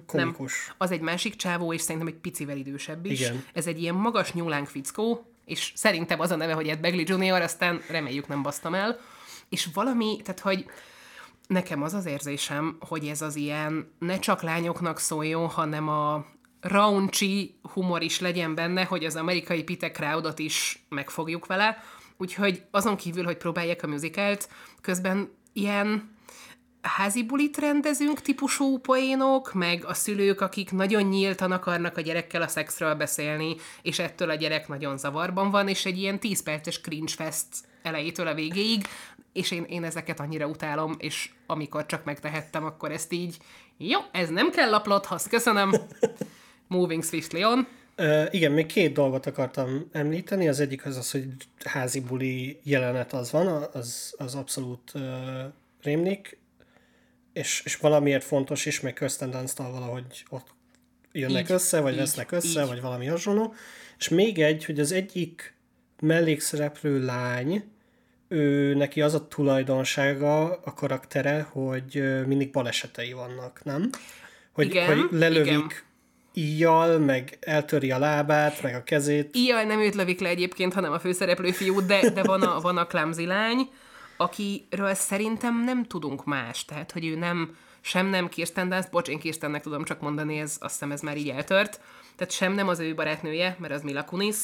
komikus. 0.05 0.65
Nem, 0.67 0.75
az 0.77 0.91
egy 0.91 1.01
másik 1.01 1.35
csávó, 1.35 1.73
és 1.73 1.81
szerintem 1.81 2.07
egy 2.07 2.19
picivel 2.21 2.57
idősebb 2.57 3.05
is. 3.05 3.19
Igen. 3.19 3.43
Ez 3.53 3.67
egy 3.67 3.81
ilyen 3.81 3.95
magas 3.95 4.33
nyúlánk 4.33 4.67
fickó, 4.67 5.25
és 5.45 5.71
szerintem 5.75 6.19
az 6.19 6.31
a 6.31 6.35
neve, 6.35 6.53
hogy 6.53 6.67
Ed 6.67 6.79
Begley 6.79 7.17
Jr., 7.19 7.41
aztán 7.41 7.81
reméljük 7.89 8.27
nem 8.27 8.41
basztam 8.41 8.73
el. 8.73 8.99
És 9.50 9.70
valami, 9.74 10.20
tehát 10.24 10.39
hogy 10.39 10.66
nekem 11.48 11.84
az 11.84 11.94
az 11.94 12.06
érzésem, 12.06 12.77
hogy 12.80 13.08
ez 13.08 13.22
az 13.22 13.36
ilyen 13.36 13.92
ne 14.00 14.20
csak 14.20 14.42
lányoknak 14.42 15.00
szóljon, 15.00 15.48
hanem 15.48 15.88
a 15.88 16.25
raunchy 16.62 17.60
humor 17.74 18.01
is 18.01 18.20
legyen 18.20 18.56
benne, 18.56 18.84
hogy 18.84 19.06
az 19.06 19.16
amerikai 19.16 19.63
Pite 19.63 19.92
crowdot 19.92 20.39
is 20.39 20.86
megfogjuk 20.89 21.46
vele. 21.46 21.84
Úgyhogy 22.18 22.63
azon 22.72 22.96
kívül, 22.96 23.24
hogy 23.24 23.38
próbálják 23.38 23.84
a 23.84 23.88
musicalt, 23.88 24.50
közben 24.82 25.32
ilyen 25.54 26.16
házi 26.82 27.24
bulit 27.24 27.58
rendezünk 27.58 28.22
típusú 28.22 28.77
poénok, 28.77 29.54
meg 29.54 29.86
a 29.86 29.94
szülők, 29.94 30.42
akik 30.42 30.72
nagyon 30.72 31.04
nyíltan 31.04 31.51
akarnak 31.51 31.98
a 31.98 32.01
gyerekkel 32.01 32.42
a 32.42 32.48
szexről 32.48 32.96
beszélni, 32.96 33.56
és 33.82 34.00
ettől 34.00 34.30
a 34.30 34.36
gyerek 34.36 34.68
nagyon 34.68 34.98
zavarban 34.98 35.51
van, 35.51 35.68
és 35.68 35.86
egy 35.86 35.98
ilyen 35.98 36.20
10 36.20 36.44
perces 36.44 36.82
cringe 36.82 37.13
fest 37.16 37.46
elejétől 37.82 38.27
a 38.27 38.34
végéig, 38.34 38.88
és 39.38 39.51
én, 39.51 39.63
én 39.63 39.84
ezeket 39.84 40.20
annyira 40.20 40.48
utálom, 40.48 40.96
és 41.00 41.29
amikor 41.46 41.86
csak 41.86 42.03
megtehettem, 42.03 42.65
akkor 42.65 42.91
ezt 42.91 43.13
így, 43.13 43.38
jó, 43.77 44.00
ez 44.12 44.29
nem 44.29 44.51
kell 44.51 44.74
a 44.74 44.82
plothoz, 44.82 45.27
köszönöm. 45.27 45.74
Moving 46.67 47.03
swiftly 47.03 47.44
on. 47.44 47.67
Ö, 47.96 48.25
igen, 48.29 48.51
még 48.51 48.65
két 48.65 48.94
dolgot 48.94 49.25
akartam 49.25 49.88
említeni. 49.91 50.48
Az 50.48 50.60
egyik 50.60 50.86
az 50.86 50.98
az, 50.98 51.12
hogy 51.12 51.27
házi 51.65 52.00
buli 52.00 52.60
jelenet 52.63 53.13
az 53.13 53.32
van, 53.32 53.67
az, 53.74 54.15
az 54.17 54.36
abszolút 54.36 54.91
uh, 54.94 55.01
rémlik, 55.82 56.39
és, 57.34 57.62
és 57.65 57.75
valamiért 57.75 58.24
fontos 58.24 58.65
is, 58.65 58.82
meg 58.82 58.94
Kirsten 58.94 59.32
dunst 59.32 59.58
valahogy 59.58 60.25
ott 60.29 60.48
jönnek 61.12 61.44
Így, 61.44 61.51
össze, 61.51 61.79
vagy 61.79 61.94
így, 61.94 62.00
vesznek 62.00 62.32
össze, 62.32 62.62
így. 62.62 62.67
vagy 62.67 62.82
valami 62.82 63.06
hasonló. 63.06 63.53
És 63.98 64.10
még 64.10 64.39
egy, 64.39 64.65
hogy 64.65 64.79
az 64.79 64.91
egyik 64.91 65.56
mellékszereplő 66.00 67.06
lány, 67.06 67.63
ő 68.27 68.74
neki 68.74 69.01
az 69.01 69.13
a 69.13 69.27
tulajdonsága, 69.27 70.43
a 70.43 70.74
karaktere, 70.74 71.48
hogy 71.51 72.03
mindig 72.25 72.51
balesetei 72.51 73.13
vannak, 73.13 73.63
nem? 73.63 73.89
Hogy, 74.51 74.65
Igen, 74.65 74.88
hogy 74.88 75.07
lelövik 75.12 75.48
igen. 75.48 75.72
íjjal, 76.34 76.98
meg 76.98 77.38
eltöri 77.41 77.91
a 77.91 78.00
lábát, 78.00 78.62
meg 78.62 78.75
a 78.75 78.84
kezét. 78.84 79.36
Ilyen 79.36 79.67
nem 79.67 79.79
őt 79.79 79.96
lövik 79.96 80.19
le 80.19 80.29
egyébként, 80.29 80.74
hanem 80.74 80.91
a 80.91 81.00
főszereplő 81.00 81.51
fiút, 81.51 81.86
de, 81.86 82.10
de 82.10 82.24
van, 82.24 82.41
a, 82.41 82.60
van 82.60 82.77
a 82.77 82.88
clumsy 82.88 83.25
lány, 83.25 83.69
akiről 84.17 84.93
szerintem 84.93 85.63
nem 85.63 85.84
tudunk 85.84 86.25
más. 86.25 86.65
Tehát, 86.65 86.91
hogy 86.91 87.05
ő 87.05 87.15
nem, 87.15 87.57
sem 87.81 88.07
nem 88.07 88.29
Kirsten 88.29 88.69
Dunst, 88.69 88.91
bocs, 88.91 89.07
én 89.07 89.19
Kirstennek 89.19 89.62
tudom 89.62 89.84
csak 89.84 90.01
mondani, 90.01 90.39
ez, 90.39 90.57
azt 90.60 90.74
hiszem 90.74 90.91
ez 90.91 91.01
már 91.01 91.17
így 91.17 91.29
eltört. 91.29 91.81
Tehát 92.15 92.34
sem 92.34 92.53
nem 92.53 92.67
az 92.67 92.79
ő 92.79 92.96
barátnője, 92.96 93.55
mert 93.60 93.74
az 93.74 93.81
Mila 93.81 94.05
Kunis, 94.05 94.38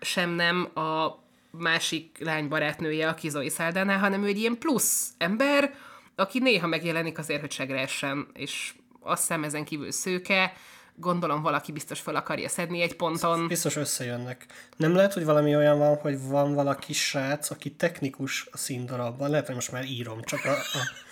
sem 0.00 0.30
nem 0.30 0.68
a 0.74 1.18
másik 1.58 2.16
lány 2.20 2.48
barátnője, 2.48 3.08
aki 3.08 3.28
Zoe 3.28 3.48
Saldana, 3.48 3.96
hanem 3.96 4.24
ő 4.24 4.26
egy 4.26 4.38
ilyen 4.38 4.58
plusz 4.58 5.08
ember, 5.18 5.74
aki 6.14 6.38
néha 6.38 6.66
megjelenik 6.66 7.18
azért, 7.18 7.40
hogy 7.40 7.52
segre 7.52 7.80
essen, 7.80 8.26
és 8.32 8.74
azt 9.00 9.20
hiszem 9.20 9.44
ezen 9.44 9.64
kívül 9.64 9.90
szőke, 9.90 10.52
gondolom 10.94 11.42
valaki 11.42 11.72
biztos 11.72 12.00
fel 12.00 12.16
akarja 12.16 12.48
szedni 12.48 12.80
egy 12.80 12.96
ponton. 12.96 13.46
Biztos 13.46 13.76
összejönnek. 13.76 14.46
Nem 14.76 14.94
lehet, 14.94 15.12
hogy 15.12 15.24
valami 15.24 15.56
olyan 15.56 15.78
van, 15.78 15.96
hogy 15.96 16.20
van 16.28 16.54
valaki 16.54 16.92
srác, 16.92 17.50
aki 17.50 17.70
technikus 17.72 18.48
a 18.52 18.56
színdarabban. 18.56 19.30
Lehet, 19.30 19.46
hogy 19.46 19.54
most 19.54 19.72
már 19.72 19.84
írom, 19.84 20.22
csak 20.22 20.44
a... 20.44 20.50
a 20.50 21.04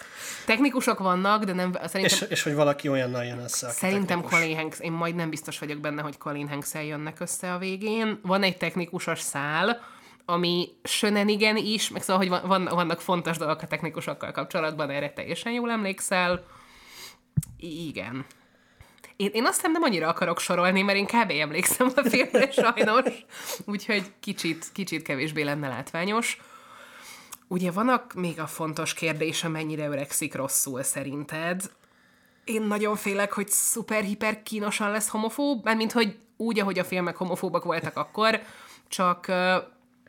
Technikusok 0.46 0.98
vannak, 0.98 1.44
de 1.44 1.52
nem, 1.52 1.72
szerintem, 1.72 2.02
és, 2.04 2.20
és 2.28 2.42
hogy 2.42 2.54
valaki 2.54 2.88
olyannal 2.88 3.24
jön 3.24 3.38
össze, 3.38 3.70
szerintem 3.70 4.06
technikus. 4.06 4.38
Colin 4.38 4.56
Hanks, 4.56 4.80
én 4.80 4.92
majd 4.92 5.14
nem 5.14 5.30
biztos 5.30 5.58
vagyok 5.58 5.78
benne, 5.78 6.02
hogy 6.02 6.18
Colin 6.18 6.48
hanks 6.48 6.74
jönnek 6.74 7.20
össze 7.20 7.52
a 7.52 7.58
végén. 7.58 8.18
Van 8.22 8.42
egy 8.42 8.56
technikusos 8.56 9.20
szál, 9.20 9.82
ami 10.25 10.69
sönenigen 10.83 11.57
is, 11.57 11.88
meg 11.88 12.02
szóval, 12.02 12.16
hogy 12.16 12.28
van, 12.28 12.47
van, 12.47 12.64
vannak 12.64 13.00
fontos 13.00 13.37
dolgok 13.37 13.62
a 13.62 13.66
technikusokkal 13.66 14.33
kapcsolatban, 14.33 14.90
erre 14.90 15.12
teljesen 15.12 15.52
jól 15.52 15.71
emlékszel. 15.71 16.45
Igen. 17.59 18.26
Én, 19.16 19.31
én 19.33 19.45
azt 19.45 19.54
hiszem 19.54 19.73
nem 19.73 19.83
annyira 19.83 20.09
akarok 20.09 20.40
sorolni, 20.40 20.83
mert 20.83 20.99
én 20.99 21.07
kb. 21.07 21.31
emlékszem 21.31 21.93
a 21.97 22.09
filmre 22.09 22.50
sajnos, 22.62 23.25
úgyhogy 23.64 24.12
kicsit, 24.21 24.73
kicsit 24.73 25.02
kevésbé 25.02 25.43
lenne 25.43 25.69
látványos. 25.69 26.40
Ugye 27.49 27.71
vannak 27.71 28.14
még 28.14 28.40
a 28.40 28.47
fontos 28.47 28.95
kérdés, 28.95 29.43
mennyire 29.43 29.87
öregszik 29.87 30.35
rosszul 30.35 30.83
szerinted. 30.83 31.71
Én 32.45 32.62
nagyon 32.62 32.97
félek, 32.97 33.33
hogy 33.33 33.49
szuper-hiper 33.49 34.43
kínosan 34.43 34.90
lesz 34.90 35.09
homofób, 35.09 35.64
mert 35.64 35.76
mint 35.76 35.93
hogy 35.93 36.19
úgy, 36.37 36.61
ahogy 36.61 36.78
a 36.78 36.85
filmek 36.85 37.16
homofóbak 37.16 37.64
voltak 37.64 37.97
akkor, 37.97 38.40
csak 38.88 39.33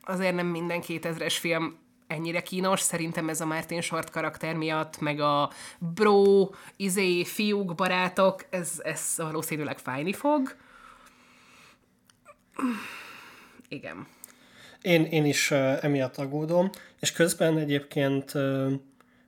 azért 0.06 0.36
nem 0.36 0.48
minden 0.48 0.82
2000-es 0.88 1.36
film 1.40 1.78
ennyire 2.08 2.42
kínos, 2.42 2.80
szerintem 2.80 3.30
ez 3.30 3.42
a 3.42 3.46
Martin 3.46 3.82
Short 3.82 4.10
karakter 4.10 4.56
miatt, 4.56 5.00
meg 5.00 5.20
a 5.20 5.52
bro, 5.80 6.50
izé, 6.76 7.24
fiúk, 7.24 7.76
barátok, 7.76 8.46
ez, 8.50 8.72
ez 8.84 9.14
valószínűleg 9.18 9.78
fájni 9.78 10.14
fog. 10.14 10.56
Igen. 13.68 14.08
Én, 14.82 15.04
én 15.04 15.26
is 15.26 15.52
uh, 15.52 15.84
emiatt 15.84 16.18
aggódom, 16.18 16.70
és 17.00 17.12
közben 17.12 17.58
egyébként 17.58 18.34
uh, 18.34 18.72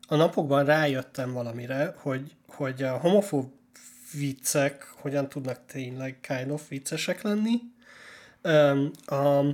a 0.07 0.15
napokban 0.15 0.65
rájöttem 0.65 1.34
valamire, 1.34 1.96
hogy, 1.98 2.36
hogy 2.48 2.84
a 2.84 2.98
homofób 2.98 3.51
viccek 4.13 4.93
hogyan 4.96 5.29
tudnak 5.29 5.65
tényleg 5.65 6.19
kind 6.22 6.51
of 6.51 6.67
viccesek 6.67 7.22
lenni. 7.22 7.60
Um, 8.43 8.91
a, 9.05 9.46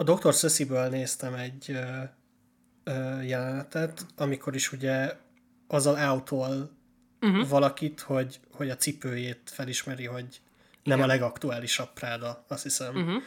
a 0.00 0.02
Dr. 0.02 0.34
Ceciből 0.34 0.88
néztem 0.88 1.34
egy 1.34 1.66
uh, 1.68 1.76
uh, 2.86 3.28
jelenetet, 3.28 4.06
amikor 4.16 4.54
is 4.54 4.72
ugye 4.72 5.12
azzal 5.68 5.98
eltol 5.98 6.70
uh-huh. 7.20 7.48
valakit, 7.48 8.00
hogy, 8.00 8.40
hogy 8.52 8.70
a 8.70 8.76
cipőjét 8.76 9.40
felismeri, 9.44 10.04
hogy 10.04 10.40
nem 10.82 10.98
Igen. 10.98 11.10
a 11.10 11.12
legaktuálisabb 11.12 11.92
Práda, 11.92 12.44
azt 12.48 12.62
hiszem. 12.62 12.96
Uh-huh. 12.96 13.22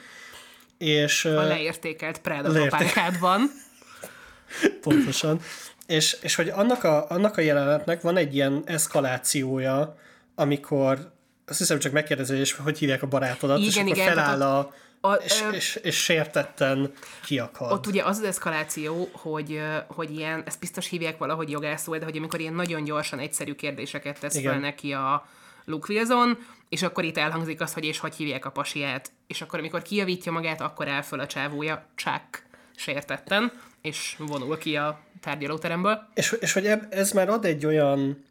És, 0.77 1.25
a 1.25 1.44
leértékelt 1.44 2.18
Práda 2.18 2.51
leértékelt. 2.51 3.20
Pontosan. 4.82 5.42
És, 5.86 6.18
és 6.22 6.36
hogy 6.36 6.50
annak 6.50 6.84
a, 6.84 7.10
annak 7.10 7.38
a 7.38 7.42
jelenetnek 7.42 8.01
van 8.01 8.18
egy 8.18 8.36
ilyen 8.36 8.63
eszkalációja, 8.65 9.98
amikor 10.36 11.12
azt 11.46 11.58
hiszem 11.58 11.80
csak 11.80 11.92
megkérdezi, 11.92 12.36
és 12.36 12.53
hogy 12.53 12.77
hívják 12.77 13.03
a 13.03 13.08
barátodat, 13.08 13.58
igen, 13.58 13.70
és 13.70 13.77
akkor 13.77 13.88
igen, 13.88 14.08
feláll 14.08 14.42
a, 14.42 14.74
a, 15.06 15.14
és, 15.14 15.42
ö, 15.42 15.50
és, 15.50 15.76
és 15.76 16.04
sértetten 16.04 16.92
kiakad. 17.26 17.72
Ott 17.72 17.88
ugye 17.88 18.04
az 18.04 18.18
az 18.18 18.24
eszkaláció, 18.24 19.10
hogy, 19.12 19.62
hogy 19.88 20.12
ilyen, 20.12 20.44
ezt 20.46 20.60
biztos 20.60 20.88
hívják 20.88 21.18
valahogy 21.18 21.50
jogászul, 21.50 21.98
de 21.98 22.06
hogy 22.06 22.18
amikor 22.18 22.40
ilyen 22.40 22.54
nagyon 22.54 22.84
gyorsan 22.84 23.20
egyszerű 23.20 23.54
kérdéseket 23.54 24.20
tesz 24.20 24.36
Igen. 24.36 24.52
fel 24.52 24.62
neki 24.62 24.94
a 24.94 25.28
Luke 25.66 25.94
Wilson, 25.94 26.38
és 26.70 26.82
akkor 26.82 27.04
itt 27.04 27.18
elhangzik 27.18 27.62
az, 27.62 27.74
hogy 27.74 27.86
és 27.86 28.00
hogy 28.00 28.16
hívják 28.16 28.46
a 28.46 28.50
pasiát, 28.50 29.12
és 29.28 29.42
akkor 29.42 29.60
amikor 29.60 29.82
kijavítja 29.82 30.32
magát, 30.32 30.62
akkor 30.62 30.88
áll 30.88 31.02
föl 31.02 31.20
a 31.20 31.28
csávója, 31.28 31.86
csak 31.96 32.44
sértetten, 32.76 33.52
és 33.82 34.16
vonul 34.18 34.58
ki 34.58 34.76
a 34.76 35.00
tárgyalóteremből. 35.22 36.08
És, 36.14 36.36
és 36.40 36.54
hogy 36.54 36.72
ez 36.90 37.12
már 37.12 37.30
ad 37.30 37.46
egy 37.46 37.66
olyan, 37.66 38.26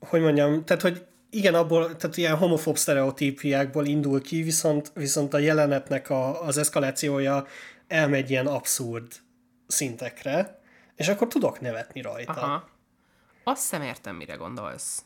hogy 0.00 0.20
mondjam, 0.20 0.64
tehát 0.64 0.82
hogy 0.82 1.04
igen, 1.34 1.54
abból, 1.54 1.96
tehát 1.96 2.16
ilyen 2.16 2.36
homofób 2.36 2.76
sztereotípiákból 2.76 3.86
indul 3.86 4.22
ki, 4.22 4.42
viszont, 4.42 4.92
viszont 4.94 5.34
a 5.34 5.38
jelenetnek 5.38 6.10
a, 6.10 6.42
az 6.42 6.56
eszkalációja 6.56 7.46
elmegy 7.88 8.30
ilyen 8.30 8.46
abszurd 8.46 9.12
szintekre, 9.66 10.60
és 10.96 11.08
akkor 11.08 11.26
tudok 11.28 11.60
nevetni 11.60 12.00
rajta. 12.00 12.32
Aha. 12.32 12.68
Azt 13.44 13.68
sem 13.68 13.82
értem, 13.82 14.16
mire 14.16 14.34
gondolsz. 14.34 15.02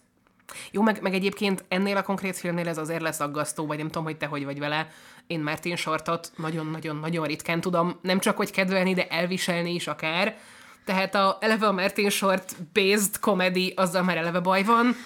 Jó, 0.71 0.83
meg, 0.83 1.03
meg 1.03 1.15
egyébként 1.15 1.65
ennél 1.69 1.97
a 1.97 2.03
konkrét 2.03 2.37
filmnél 2.37 2.69
ez 2.69 2.79
azért 2.79 3.01
lesz 3.01 3.21
aggasztó, 3.21 3.67
vagy 3.67 3.79
nem 3.79 3.87
tudom, 3.87 4.05
hogy 4.05 4.17
te 4.17 4.27
hogy 4.27 4.45
vagy 4.45 4.59
vele. 4.59 4.89
Én 5.27 5.41
Martin 5.41 5.77
Shortot 5.77 6.33
nagyon-nagyon-nagyon 6.37 7.27
ritkán 7.27 7.61
tudom 7.61 7.99
nem 8.03 8.19
csak 8.19 8.37
hogy 8.37 8.51
kedvelni, 8.51 8.95
de 8.95 9.09
elviselni 9.09 9.75
is 9.75 9.87
akár. 9.87 10.37
Tehát 10.85 11.15
a, 11.15 11.39
eleve 11.41 11.67
a 11.67 11.73
Martin 11.73 12.11
Short 12.11 12.57
based 12.73 13.19
comedy, 13.21 13.73
azzal 13.77 14.03
már 14.03 14.17
eleve 14.17 14.41
baj 14.41 14.63
van. 14.63 14.97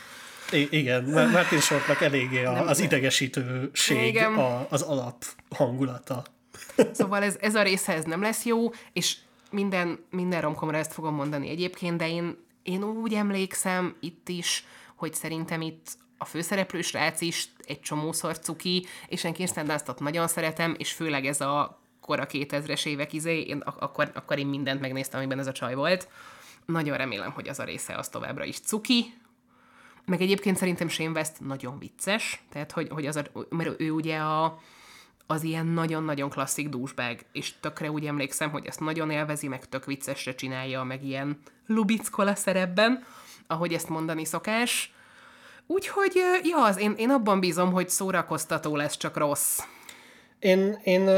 I- 0.52 0.68
igen, 0.70 1.04
Martin 1.04 1.60
Shortnak 1.60 2.00
eléggé 2.00 2.44
a, 2.44 2.68
az 2.68 2.80
idegesítőség 2.80 4.06
igen. 4.06 4.34
A, 4.34 4.66
az 4.70 4.82
alap 4.82 5.24
hangulata. 5.50 6.24
Szóval 6.92 7.22
ez, 7.22 7.36
ez 7.40 7.54
a 7.54 7.62
része 7.62 7.92
ez 7.92 8.04
nem 8.04 8.22
lesz 8.22 8.44
jó, 8.44 8.70
és 8.92 9.16
minden, 9.50 10.04
minden 10.10 10.40
romkomra 10.40 10.76
ezt 10.76 10.92
fogom 10.92 11.14
mondani 11.14 11.48
egyébként, 11.48 11.96
de 11.96 12.08
én, 12.08 12.36
én 12.62 12.82
úgy 12.82 13.14
emlékszem 13.14 13.96
itt 14.00 14.28
is, 14.28 14.64
hogy 14.96 15.14
szerintem 15.14 15.60
itt 15.60 15.86
a 16.18 16.24
főszereplő 16.24 16.82
srác 16.82 17.20
is 17.20 17.48
egy 17.66 17.80
csomószor 17.80 18.38
cuki, 18.38 18.86
és 19.08 19.24
én 19.24 19.32
Kirsten 19.32 19.66
Dunstot 19.66 20.00
nagyon 20.00 20.28
szeretem, 20.28 20.74
és 20.78 20.92
főleg 20.92 21.26
ez 21.26 21.40
a 21.40 21.80
kora 22.00 22.26
2000-es 22.30 22.86
évek 22.86 23.12
izé, 23.12 23.40
én 23.40 23.58
akkor, 23.58 24.10
akkor 24.14 24.38
én 24.38 24.46
mindent 24.46 24.80
megnéztem, 24.80 25.18
amiben 25.20 25.38
ez 25.38 25.46
a 25.46 25.52
csaj 25.52 25.74
volt. 25.74 26.08
Nagyon 26.66 26.96
remélem, 26.96 27.30
hogy 27.30 27.48
az 27.48 27.58
a 27.58 27.64
része 27.64 27.94
az 27.94 28.08
továbbra 28.08 28.44
is 28.44 28.60
cuki, 28.60 29.14
meg 30.04 30.20
egyébként 30.20 30.56
szerintem 30.56 30.88
Shane 30.88 31.10
West 31.10 31.40
nagyon 31.40 31.78
vicces, 31.78 32.42
tehát 32.52 32.72
hogy, 32.72 32.88
hogy 32.88 33.06
az 33.06 33.16
a, 33.16 33.24
mert 33.48 33.80
ő 33.80 33.90
ugye 33.90 34.16
a, 34.16 34.58
az 35.26 35.42
ilyen 35.42 35.66
nagyon-nagyon 35.66 36.30
klasszik 36.30 36.68
douchebag, 36.68 37.18
és 37.32 37.52
tökre 37.60 37.90
úgy 37.90 38.06
emlékszem, 38.06 38.50
hogy 38.50 38.66
ezt 38.66 38.80
nagyon 38.80 39.10
élvezi, 39.10 39.48
meg 39.48 39.68
tök 39.68 39.84
viccesre 39.84 40.34
csinálja, 40.34 40.82
meg 40.82 41.04
ilyen 41.04 41.38
lubickola 41.66 42.34
szerepben, 42.34 43.04
ahogy 43.46 43.72
ezt 43.72 43.88
mondani 43.88 44.24
szokás. 44.24 44.92
Úgyhogy, 45.66 46.12
ja, 46.42 46.64
az, 46.64 46.78
én, 46.78 46.94
én 46.96 47.10
abban 47.10 47.40
bízom, 47.40 47.72
hogy 47.72 47.88
szórakoztató 47.88 48.76
lesz, 48.76 48.96
csak 48.96 49.16
rossz. 49.16 49.60
Én, 50.38 50.78
én 50.82 51.08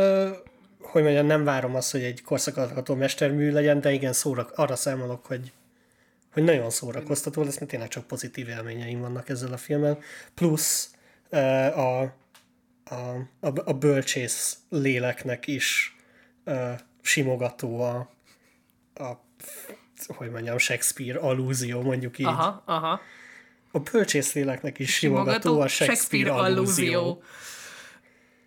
hogy 0.83 1.03
mondjam, 1.03 1.27
nem 1.27 1.45
várom 1.45 1.75
azt, 1.75 1.93
hogy 1.93 2.03
egy 2.03 2.23
korszakadható 2.23 2.95
mestermű 2.95 3.53
legyen, 3.53 3.81
de 3.81 3.93
igen, 3.93 4.13
szórak, 4.13 4.53
arra 4.55 4.77
számolok, 4.77 5.27
hogy 5.27 5.53
hogy 6.33 6.43
nagyon 6.43 6.71
szórakoztató 6.71 7.43
lesz, 7.43 7.59
mert 7.59 7.71
tényleg 7.71 7.89
csak 7.89 8.07
pozitív 8.07 8.49
élményeim 8.49 9.01
vannak 9.01 9.29
ezzel 9.29 9.53
a 9.53 9.57
filmmel. 9.57 9.99
Plusz 10.35 10.91
uh, 11.31 11.79
a, 11.79 12.01
a, 12.85 12.95
a, 13.41 13.53
a 13.65 13.73
bölcsész 13.73 14.59
léleknek 14.69 15.47
is 15.47 15.97
uh, 16.45 16.71
simogató 17.03 17.81
a, 17.81 18.11
a 18.95 19.21
hogy 20.07 20.31
mondjam, 20.31 20.59
Shakespeare 20.59 21.19
allúzió, 21.19 21.83
mondjuk 21.83 22.19
így. 22.19 22.27
Aha, 22.27 22.63
aha. 22.67 23.01
A 23.71 23.79
bölcsész 23.79 24.33
léleknek 24.33 24.79
is 24.79 24.95
simogató, 24.95 25.31
simogató 25.31 25.61
a 25.61 25.69
Shakespeare, 25.69 26.27
Shakespeare 26.27 26.53
allúzió. 26.53 27.23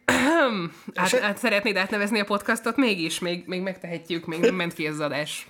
hát, 0.95 1.09
hát 1.09 1.37
szeretnéd 1.37 1.75
átnevezni 1.75 2.19
a 2.19 2.23
podcastot 2.23 2.75
mégis? 2.75 3.19
Még, 3.19 3.43
még 3.47 3.61
megtehetjük, 3.61 4.25
még 4.25 4.39
nem 4.39 4.55
ment 4.61 4.73
ki 4.73 4.85
ez 4.85 4.93
az 4.93 4.99
adás. 4.99 5.47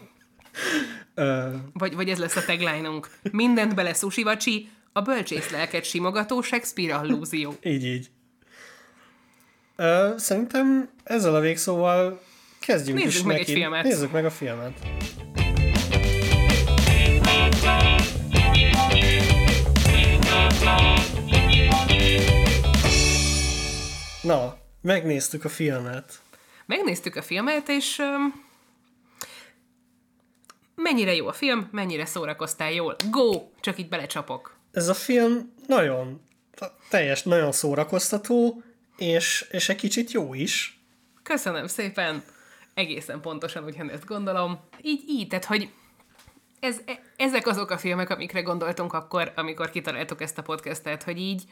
Vagy, 1.73 1.95
vagy 1.95 2.09
ez 2.09 2.17
lesz 2.17 2.35
a 2.35 2.45
tagline-unk. 2.45 3.09
Mindent 3.31 3.75
bele 3.75 3.93
sushi 3.93 4.23
vacsi, 4.23 4.69
a 4.93 5.01
bölcsész 5.01 5.49
lelket 5.49 5.83
simogató 5.83 6.41
Shakespeare 6.41 6.95
allúzió. 6.95 7.55
így, 7.63 7.85
így. 7.85 8.09
Uh, 9.77 10.17
szerintem 10.17 10.89
ezzel 11.03 11.35
a 11.35 11.39
végszóval 11.39 12.21
kezdjünk 12.59 12.99
Nézzük 12.99 13.13
is 13.13 13.23
meg 13.23 13.37
neki. 13.37 13.51
egy 13.51 13.57
filmet. 13.57 13.83
Nézzük 13.83 14.11
meg 14.11 14.25
a 14.25 14.29
filmet. 14.29 14.79
Na, 24.21 24.57
megnéztük 24.81 25.45
a 25.45 25.49
filmet. 25.49 26.19
Megnéztük 26.65 27.15
a 27.15 27.21
filmet, 27.21 27.69
és 27.69 27.97
um, 27.97 28.44
mennyire 30.75 31.15
jó 31.15 31.27
a 31.27 31.33
film, 31.33 31.67
mennyire 31.71 32.05
szórakoztál 32.05 32.71
jól. 32.71 32.95
Go! 33.09 33.49
Csak 33.59 33.79
így 33.79 33.89
belecsapok. 33.89 34.55
Ez 34.71 34.87
a 34.87 34.93
film 34.93 35.53
nagyon, 35.67 36.21
teljes, 36.89 37.23
nagyon 37.23 37.51
szórakoztató, 37.51 38.63
és, 38.97 39.47
és 39.51 39.69
egy 39.69 39.75
kicsit 39.75 40.11
jó 40.11 40.33
is. 40.33 40.79
Köszönöm 41.23 41.67
szépen. 41.67 42.23
Egészen 42.73 43.21
pontosan 43.21 43.63
ugyanezt 43.63 44.05
gondolom. 44.05 44.59
Így, 44.81 45.03
így, 45.07 45.27
tehát, 45.27 45.45
hogy 45.45 45.69
ez, 46.59 46.79
e, 46.85 47.01
ezek 47.15 47.47
azok 47.47 47.69
a 47.69 47.77
filmek, 47.77 48.09
amikre 48.09 48.41
gondoltunk 48.41 48.93
akkor, 48.93 49.31
amikor 49.35 49.69
kitaláltuk 49.69 50.21
ezt 50.21 50.37
a 50.37 50.41
podcastet, 50.41 51.03
hogy 51.03 51.17
így 51.17 51.43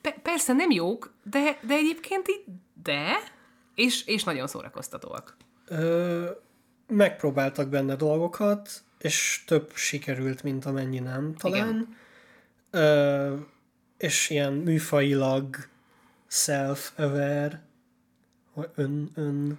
pe- 0.00 0.18
persze 0.22 0.52
nem 0.52 0.70
jók, 0.70 1.14
de, 1.22 1.58
de 1.62 1.74
egyébként 1.74 2.28
így 2.28 2.44
de, 2.82 3.16
és, 3.74 4.06
és 4.06 4.24
nagyon 4.24 4.46
szórakoztatóak. 4.46 5.36
Ö, 5.66 6.30
megpróbáltak 6.86 7.68
benne 7.68 7.96
dolgokat, 7.96 8.82
és 8.98 9.44
több 9.46 9.72
sikerült, 9.74 10.42
mint 10.42 10.64
amennyi 10.64 10.98
nem, 10.98 11.34
talán. 11.34 11.96
Ö, 12.70 13.36
és 13.96 14.30
ilyen 14.30 14.52
műfajilag 14.52 15.56
self-aware, 16.26 17.62
ön, 18.74 19.10
ön, 19.14 19.58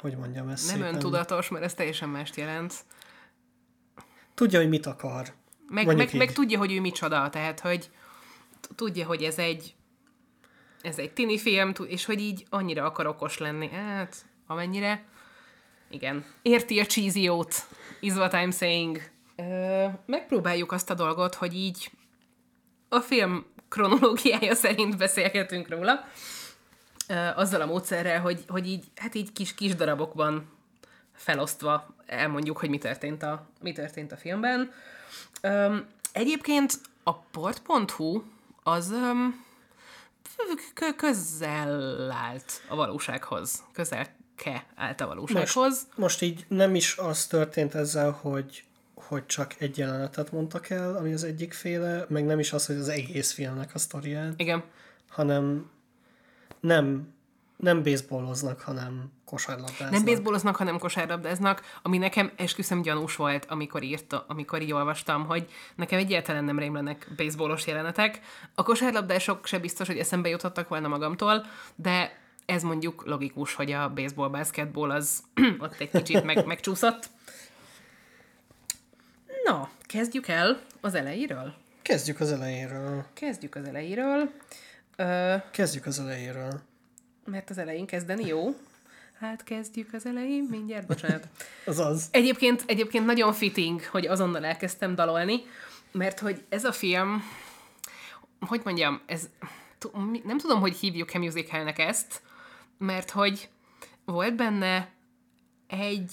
hogy 0.00 0.16
mondjam 0.16 0.48
ezt 0.48 0.66
Nem 0.66 0.76
szépen. 0.76 0.94
öntudatos, 0.94 1.48
mert 1.48 1.64
ez 1.64 1.74
teljesen 1.74 2.08
mást 2.08 2.36
jelent. 2.36 2.74
Tudja, 4.34 4.58
hogy 4.58 4.68
mit 4.68 4.86
akar. 4.86 5.32
Meg, 5.68 5.86
meg, 5.96 6.14
meg 6.14 6.32
tudja, 6.32 6.58
hogy 6.58 6.72
ő 6.72 6.80
micsoda, 6.80 7.30
tehát, 7.30 7.60
hogy 7.60 7.90
tudja, 8.74 9.06
hogy 9.06 9.22
ez 9.22 9.38
egy 9.38 9.74
ez 10.82 10.98
egy 10.98 11.12
tini 11.12 11.38
film, 11.38 11.72
és 11.86 12.04
hogy 12.04 12.20
így 12.20 12.46
annyira 12.50 12.84
akar 12.84 13.06
okos 13.06 13.38
lenni. 13.38 13.68
Hát, 13.68 14.26
amennyire 14.46 15.04
igen. 15.94 16.24
Érti 16.42 16.80
a 16.80 16.86
cheesy-ót, 16.86 17.54
is 18.00 18.12
what 18.12 18.32
I'm 18.34 18.56
saying. 18.56 19.00
Ö, 19.36 19.86
megpróbáljuk 20.06 20.72
azt 20.72 20.90
a 20.90 20.94
dolgot, 20.94 21.34
hogy 21.34 21.54
így 21.54 21.90
a 22.88 23.00
film 23.00 23.46
kronológiája 23.68 24.54
szerint 24.54 24.96
beszélgetünk 24.96 25.68
róla, 25.68 26.04
ö, 27.08 27.14
azzal 27.14 27.60
a 27.60 27.66
módszerrel, 27.66 28.20
hogy, 28.20 28.44
hogy 28.48 28.66
így, 28.66 28.84
hát 28.96 29.14
így 29.14 29.32
kis, 29.32 29.54
kis 29.54 29.74
darabokban 29.74 30.52
felosztva 31.12 31.94
elmondjuk, 32.06 32.58
hogy 32.58 32.68
mi 32.68 32.78
történt 32.78 33.22
a, 33.22 33.46
mi 33.60 33.72
történt 33.72 34.12
a 34.12 34.16
filmben. 34.16 34.72
Ö, 35.40 35.76
egyébként 36.12 36.80
a 37.02 37.14
port.hu 37.14 38.22
az 38.62 38.90
öm, 38.90 39.44
közel 40.96 42.10
állt 42.10 42.62
a 42.68 42.76
valósághoz. 42.76 43.62
Közel 43.72 44.06
közel-ke 44.34 44.64
állt 44.74 45.00
a 45.00 45.06
valósághoz. 45.06 45.54
Most, 45.54 45.96
most 45.96 46.22
így 46.22 46.44
nem 46.48 46.74
is 46.74 46.96
az 46.96 47.26
történt 47.26 47.74
ezzel, 47.74 48.10
hogy, 48.10 48.64
hogy 48.94 49.26
csak 49.26 49.54
egy 49.58 49.78
jelenetet 49.78 50.32
mondtak 50.32 50.70
el, 50.70 50.96
ami 50.96 51.12
az 51.12 51.24
egyik 51.24 51.52
féle, 51.52 52.04
meg 52.08 52.24
nem 52.24 52.38
is 52.38 52.52
az, 52.52 52.66
hogy 52.66 52.76
az 52.76 52.88
egész 52.88 53.32
filmnek 53.32 53.70
a 53.74 53.78
sztoriát, 53.78 54.32
Igen. 54.36 54.62
hanem 55.08 55.70
nem, 56.60 57.12
nem 57.56 57.82
baseballoznak, 57.82 58.60
hanem 58.60 59.12
kosárlabdáznak. 59.24 59.90
Nem 59.90 60.04
baseballoznak, 60.04 60.56
hanem 60.56 60.78
kosárlabdáznak, 60.78 61.62
ami 61.82 61.98
nekem 61.98 62.32
esküszöm 62.36 62.82
gyanús 62.82 63.16
volt, 63.16 63.44
amikor 63.44 63.82
írta, 63.82 64.24
amikor 64.28 64.62
így 64.62 64.72
olvastam, 64.72 65.26
hogy 65.26 65.50
nekem 65.74 65.98
egyáltalán 65.98 66.44
nem 66.44 66.58
rémlenek 66.58 67.08
baseballos 67.16 67.66
jelenetek. 67.66 68.20
A 68.54 68.62
kosárlabdások 68.62 69.46
se 69.46 69.58
biztos, 69.58 69.86
hogy 69.86 69.98
eszembe 69.98 70.28
jutottak 70.28 70.68
volna 70.68 70.88
magamtól, 70.88 71.46
de 71.74 72.23
ez 72.46 72.62
mondjuk 72.62 73.02
logikus, 73.06 73.54
hogy 73.54 73.72
a 73.72 73.92
baseball, 73.92 74.28
basketball 74.28 74.90
az 74.90 75.22
ott 75.58 75.80
egy 75.80 75.90
kicsit 75.90 76.24
meg, 76.24 76.46
megcsúszott. 76.46 77.08
Na, 79.44 79.70
kezdjük 79.86 80.28
el 80.28 80.60
az 80.80 80.94
elejéről. 80.94 81.54
Kezdjük 81.82 82.20
az 82.20 82.32
elejéről. 82.32 83.04
Kezdjük 83.12 83.54
az 83.54 83.64
elejéről. 83.64 84.30
Ö, 84.96 85.34
Kezdjük 85.50 85.86
az 85.86 85.98
elejéről. 85.98 86.60
mert 87.24 87.50
az 87.50 87.58
elején 87.58 87.86
kezdeni 87.86 88.26
jó. 88.26 88.56
Hát 89.20 89.44
kezdjük 89.44 89.92
az 89.92 90.06
elején, 90.06 90.46
mindjárt, 90.50 90.86
bocsánat. 90.86 91.28
Az 91.66 91.78
az. 91.78 92.08
Egyébként, 92.10 92.62
egyébként 92.66 93.06
nagyon 93.06 93.32
fitting, 93.32 93.84
hogy 93.84 94.06
azonnal 94.06 94.44
elkezdtem 94.44 94.94
dalolni, 94.94 95.42
mert 95.92 96.18
hogy 96.18 96.44
ez 96.48 96.64
a 96.64 96.72
film, 96.72 97.22
hogy 98.40 98.60
mondjam, 98.64 99.00
ez, 99.06 99.28
nem 100.24 100.38
tudom, 100.38 100.60
hogy 100.60 100.76
hívjuk-e 100.76 101.18
musicalnek 101.18 101.78
ezt, 101.78 102.22
mert 102.78 103.10
hogy 103.10 103.48
volt 104.04 104.36
benne 104.36 104.88
egy 105.66 106.12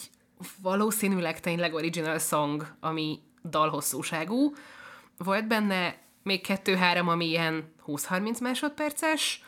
valószínűleg 0.61 1.39
tényleg 1.39 1.73
original 1.73 2.19
song, 2.19 2.75
ami 2.79 3.19
dalhosszúságú, 3.43 4.53
volt 5.17 5.47
benne 5.47 5.97
még 6.23 6.41
kettő-három, 6.41 7.07
ami 7.07 7.25
ilyen 7.27 7.73
20-30 7.87 8.41
másodperces, 8.41 9.43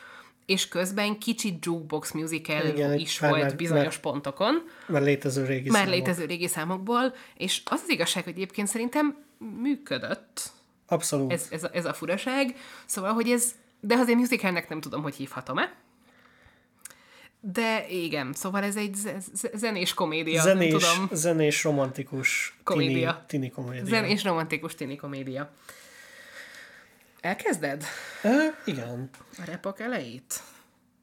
és 0.46 0.68
közben 0.68 1.18
kicsit 1.18 1.64
jukebox 1.64 2.12
musical 2.12 2.64
Igen, 2.66 2.94
is 2.98 3.18
pár- 3.18 3.30
volt 3.30 3.42
mert- 3.42 3.56
bizonyos 3.56 3.84
mert- 3.84 4.00
pontokon. 4.00 4.62
Már 4.86 5.02
létező 5.02 5.44
régi 5.44 5.70
Már 5.70 5.84
számok. 5.84 5.98
létező 5.98 6.24
régi 6.24 6.46
számokból, 6.46 7.14
és 7.36 7.62
az 7.64 7.80
az 7.84 7.90
igazság, 7.90 8.24
hogy 8.24 8.32
egyébként 8.32 8.68
szerintem 8.68 9.24
működött 9.60 10.50
Abszolút. 10.86 11.32
ez, 11.32 11.48
ez, 11.50 11.64
a, 11.64 11.68
ez 11.72 11.84
a 11.84 11.92
furaság. 11.92 12.56
Szóval, 12.86 13.12
hogy 13.12 13.30
ez, 13.30 13.52
de 13.80 13.94
azért 13.94 14.18
musicalnek 14.18 14.68
nem 14.68 14.80
tudom, 14.80 15.02
hogy 15.02 15.14
hívhatom-e. 15.14 15.72
De 17.52 17.88
igen, 17.88 18.32
szóval 18.32 18.62
ez 18.62 18.76
egy 18.76 18.96
zenés 19.54 19.94
komédia, 19.94 20.42
zenés, 20.42 20.70
nem 20.72 20.80
tudom. 20.80 21.08
zenés, 21.12 21.64
romantikus 21.64 22.58
Komédia. 22.62 23.24
Tini, 23.26 23.26
tini 23.26 23.50
komédia. 23.50 23.84
Zenés 23.84 24.24
romantikus 24.24 24.74
tini 24.74 24.96
komédia. 24.96 25.52
Elkezded 27.20 27.84
E, 28.22 28.54
igen. 28.64 29.10
a 29.38 29.42
repok 29.44 29.80
elejét? 29.80 30.42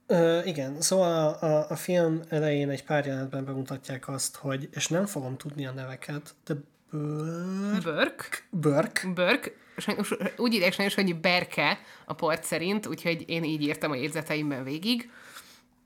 Ö, 0.07 0.39
igen, 0.43 0.81
szóval 0.81 1.33
a, 1.33 1.45
a, 1.45 1.65
a 1.69 1.75
film 1.75 2.21
elején 2.29 2.69
egy 2.69 2.83
pár 2.83 3.05
jelenetben 3.05 3.45
bemutatják 3.45 4.07
azt, 4.07 4.35
hogy, 4.35 4.69
és 4.71 4.87
nem 4.87 5.05
fogom 5.05 5.37
tudni 5.37 5.65
a 5.65 5.71
neveket, 5.71 6.35
de 6.45 6.53
Börk, 6.91 7.83
Börk? 7.83 8.47
Börk, 8.49 9.07
Börk, 9.13 9.57
sajnos, 9.77 10.13
úgy 10.37 10.53
írják 10.53 10.73
sajnos, 10.73 10.93
hogy 10.93 11.15
Berke 11.19 11.79
a 12.05 12.13
port 12.13 12.43
szerint, 12.43 12.85
úgyhogy 12.85 13.23
én 13.29 13.43
így 13.43 13.61
írtam 13.61 13.91
a 13.91 13.95
jegyzeteimben 13.95 14.63
végig. 14.63 15.09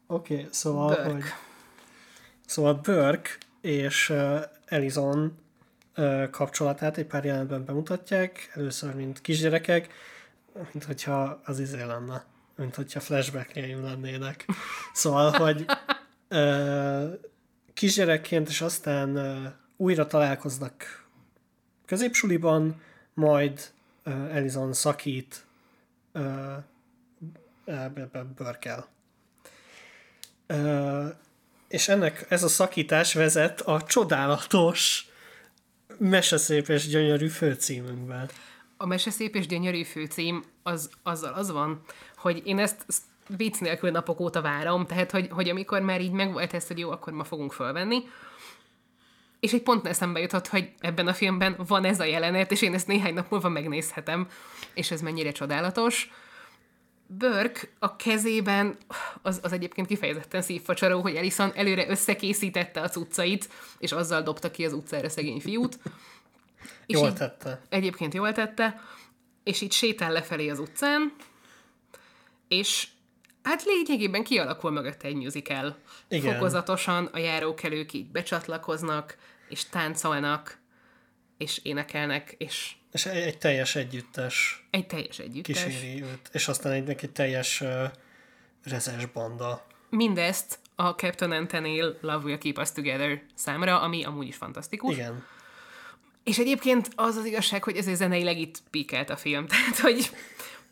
Oké, 0.08 0.34
okay, 0.34 0.48
szóval, 0.52 0.88
Burke. 0.88 1.12
hogy 1.12 1.24
szóval 2.46 2.74
Burke 2.74 3.30
és 3.62 4.10
uh, 4.10 4.42
Elizon 4.66 5.38
uh, 5.98 6.30
kapcsolatát 6.30 6.98
egy 6.98 7.06
pár 7.06 7.26
jelenetben 7.26 7.66
bemutatják, 7.66 8.52
először 8.54 8.96
mint 8.96 9.22
kisgyerekek, 9.22 9.94
mint 10.72 10.84
hogyha 10.84 11.42
az 11.44 11.60
izé 11.60 11.84
lenne, 11.84 12.26
mint 12.56 12.76
hogyha 12.76 13.00
flashbackjeim 13.00 13.84
lennének. 13.84 14.46
Szóval, 14.94 15.32
hogy 15.32 15.66
uh, 16.30 17.20
kisgyerekként, 17.74 18.48
és 18.48 18.62
aztán 18.62 19.18
uh, 19.18 19.52
újra 19.78 20.08
találkoznak 20.08 21.06
középsuliban, 21.86 22.82
majd 23.14 23.72
uh, 24.06 24.36
Elizon 24.36 24.74
szakít 24.74 25.46
uh, 26.14 26.54
ebbe 27.66 28.10
És 31.68 31.88
ennek 31.88 32.26
ez 32.30 32.44
a 32.44 32.48
szakítás 32.48 33.14
vezet 33.14 33.62
a 33.62 33.82
csodálatos 33.82 35.08
meseszép 35.98 36.68
és 36.68 36.88
gyönyörű 36.88 37.28
főcímünkbe. 37.28 38.26
A 38.78 38.86
mese 38.86 39.10
szép 39.10 39.36
és 39.36 39.48
gyönyörű 39.48 39.84
főcím 39.84 40.44
az, 40.64 40.90
azzal 41.04 41.34
az 41.34 41.52
van, 41.52 41.82
hogy 42.18 42.42
én 42.46 42.60
ezt 42.60 42.86
ezt 42.88 43.02
vicc 43.28 43.60
nélkül 43.60 43.92
napok 43.92 44.20
óta 44.20 44.42
várom, 44.42 44.86
tehát 44.86 45.12
hogy, 45.12 45.28
hogy 45.32 45.50
amikor 45.50 45.82
már 45.82 46.02
így 46.02 46.12
megvolt 46.12 46.54
ez, 46.54 46.68
hogy 46.68 46.80
jó, 46.80 46.92
akkor 46.92 47.14
ma 47.14 47.24
fogunk 47.24 47.54
fölvenni, 47.54 48.04
és 49.40 49.54
egy 49.54 49.62
pont 49.62 49.88
eszembe 49.88 50.20
jutott, 50.20 50.48
hogy 50.48 50.70
ebben 50.80 51.08
a 51.08 51.14
filmben 51.14 51.56
van 51.68 51.86
ez 51.86 52.00
a 52.00 52.04
jelenet, 52.04 52.52
és 52.52 52.62
én 52.62 52.74
ezt 52.74 52.88
néhány 52.88 53.14
nap 53.14 53.32
múlva 53.32 53.50
megnézhetem, 53.50 54.28
és 54.74 54.92
ez 54.92 55.02
mennyire 55.02 55.32
csodálatos. 55.32 56.12
Burke 57.08 57.62
a 57.80 57.96
kezében, 57.96 58.78
az, 59.22 59.40
az 59.44 59.52
egyébként 59.52 59.88
kifejezetten 59.88 60.42
szívfacsaró, 60.42 61.02
hogy 61.02 61.16
Ellison 61.16 61.52
előre 61.56 61.90
összekészítette 61.90 62.82
a 62.82 62.90
cuccait, 62.90 63.50
és 63.78 63.92
azzal 63.92 64.22
dobta 64.22 64.52
ki 64.52 64.66
az 64.66 64.74
utcára 64.74 65.10
szegény 65.10 65.40
fiút. 65.40 65.80
És 66.86 66.96
Jól 66.96 67.14
tette. 67.14 67.62
Egyébként 67.70 68.14
jól 68.14 68.32
tette, 68.32 68.82
és 69.44 69.62
így 69.62 69.72
sétál 69.72 70.12
lefelé 70.12 70.50
az 70.50 70.60
utcán, 70.60 71.14
és 72.48 72.88
hát 73.44 73.64
lényegében 73.64 74.24
kialakul 74.24 74.72
mögötte 74.72 75.08
egy 75.08 75.16
musical. 75.16 75.78
Igen. 76.08 76.34
Fokozatosan 76.34 77.06
a 77.06 77.18
járókelők 77.18 77.94
így 77.94 78.08
becsatlakoznak, 78.08 79.18
és 79.50 79.70
táncolnak, 79.70 80.58
és 81.38 81.60
énekelnek, 81.64 82.36
és 82.38 82.76
És 82.96 83.06
egy, 83.06 83.22
egy 83.24 83.38
teljes 83.38 83.76
együttes 83.76 84.66
egy 84.70 84.88
teljes 84.88 85.20
együttes. 85.20 85.64
kíséri 85.64 86.04
őt, 86.04 86.30
és 86.32 86.48
aztán 86.48 86.72
egy, 86.72 86.90
egy 86.90 87.10
teljes 87.12 87.62
uh, 87.62 87.84
rezes 88.64 89.06
banda. 89.06 89.66
Mindezt 89.90 90.60
a 90.76 90.90
Captain 90.90 91.32
Anthony 91.32 91.82
Love 92.02 92.24
Will 92.26 92.38
Keep 92.38 92.58
Us 92.58 92.72
Together 92.72 93.22
számra, 93.34 93.82
ami 93.82 94.04
amúgy 94.04 94.28
is 94.28 94.36
fantasztikus. 94.36 94.94
Igen. 94.94 95.24
És 96.24 96.38
egyébként 96.38 96.90
az 96.96 97.16
az 97.16 97.26
igazság, 97.26 97.64
hogy 97.64 97.78
ezért 97.78 97.98
zeneileg 97.98 98.38
itt 98.40 98.62
píkelt 98.70 99.10
a 99.10 99.18
film. 99.18 99.48
Tehát, 99.52 99.78
hogy 99.80 100.10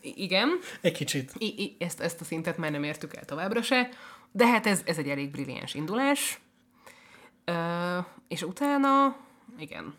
igen, 0.01 0.49
Egy 0.81 0.93
kicsit. 0.93 1.31
I- 1.37 1.53
i- 1.63 1.75
ezt, 1.79 1.99
ezt 1.99 2.21
a 2.21 2.23
szintet 2.23 2.57
már 2.57 2.71
nem 2.71 2.83
értük 2.83 3.15
el 3.15 3.25
továbbra 3.25 3.61
se, 3.61 3.89
de 4.31 4.47
hát 4.47 4.65
ez, 4.65 4.81
ez 4.85 4.97
egy 4.97 5.09
elég 5.09 5.31
brilliáns 5.31 5.73
indulás. 5.73 6.39
Ö, 7.45 7.97
és 8.27 8.41
utána, 8.41 9.15
igen, 9.59 9.93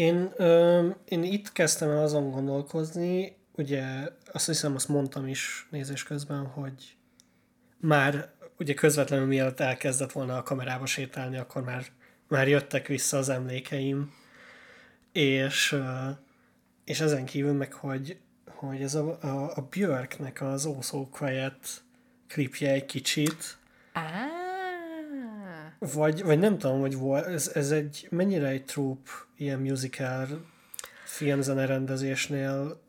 Én, 0.00 0.32
ö, 0.36 0.88
én 1.04 1.22
itt 1.22 1.52
kezdtem 1.52 1.90
el 1.90 2.02
azon 2.02 2.30
gondolkozni, 2.30 3.36
ugye 3.52 3.84
azt 4.32 4.46
hiszem, 4.46 4.74
azt 4.74 4.88
mondtam 4.88 5.26
is 5.26 5.66
nézés 5.70 6.02
közben, 6.02 6.46
hogy 6.46 6.96
már 7.76 8.32
ugye 8.58 8.74
közvetlenül 8.74 9.26
mielőtt 9.26 9.60
elkezdett 9.60 10.12
volna 10.12 10.36
a 10.36 10.42
kamerába 10.42 10.86
sétálni, 10.86 11.36
akkor 11.36 11.62
már, 11.62 11.84
már 12.28 12.48
jöttek 12.48 12.86
vissza 12.86 13.16
az 13.16 13.28
emlékeim, 13.28 14.14
és, 15.12 15.76
és 16.84 17.00
ezen 17.00 17.24
kívül 17.24 17.52
meg, 17.52 17.72
hogy, 17.72 18.18
hogy 18.46 18.82
ez 18.82 18.94
a, 18.94 19.18
a, 19.22 19.56
a 19.56 19.66
Björknek 19.70 20.42
az 20.42 20.68
Quiet 21.10 21.82
klipje 22.28 22.72
egy 22.72 22.86
kicsit, 22.86 23.58
Á, 23.92 24.39
vagy, 25.80 26.22
vagy 26.22 26.38
nem 26.38 26.58
tudom, 26.58 26.80
hogy 26.80 26.96
volt, 26.96 27.26
ez, 27.26 27.50
ez 27.54 27.70
egy 27.70 28.06
mennyire 28.10 28.46
egy 28.46 28.64
troop 28.64 29.08
ilyen 29.36 29.60
musical 29.60 30.28
filmzene 31.04 31.66
rendezésnél. 31.66 32.80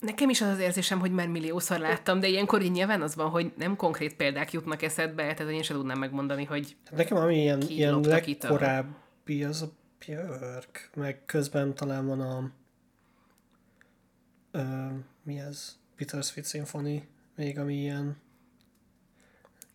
nekem 0.00 0.30
is 0.30 0.40
az 0.40 0.48
az 0.48 0.58
érzésem, 0.58 1.00
hogy 1.00 1.12
már 1.12 1.28
milliószor 1.28 1.78
láttam, 1.78 2.20
de 2.20 2.26
ilyenkor 2.28 2.62
így 2.62 2.70
nyilván 2.70 3.02
az 3.02 3.14
van, 3.14 3.30
hogy 3.30 3.52
nem 3.56 3.76
konkrét 3.76 4.16
példák 4.16 4.52
jutnak 4.52 4.82
eszedbe, 4.82 5.34
tehát 5.34 5.52
én 5.52 5.62
sem 5.62 5.76
tudnám 5.76 5.98
megmondani, 5.98 6.44
hogy 6.44 6.76
Nekem 6.90 7.16
ami 7.16 7.40
ilyen, 7.40 7.62
ilyen 7.68 8.00
legkorábbi 8.00 9.44
az 9.44 9.62
a 9.62 9.70
Björk, 10.06 10.90
meg 10.94 11.24
közben 11.26 11.74
talán 11.74 12.06
van 12.06 12.20
a 12.20 12.50
ö, 14.50 14.86
mi 15.22 15.38
ez? 15.38 15.76
Peter 15.96 16.22
Sweet 16.22 16.48
Symphony, 16.48 17.06
még 17.36 17.58
ami 17.58 17.74
ilyen. 17.74 18.16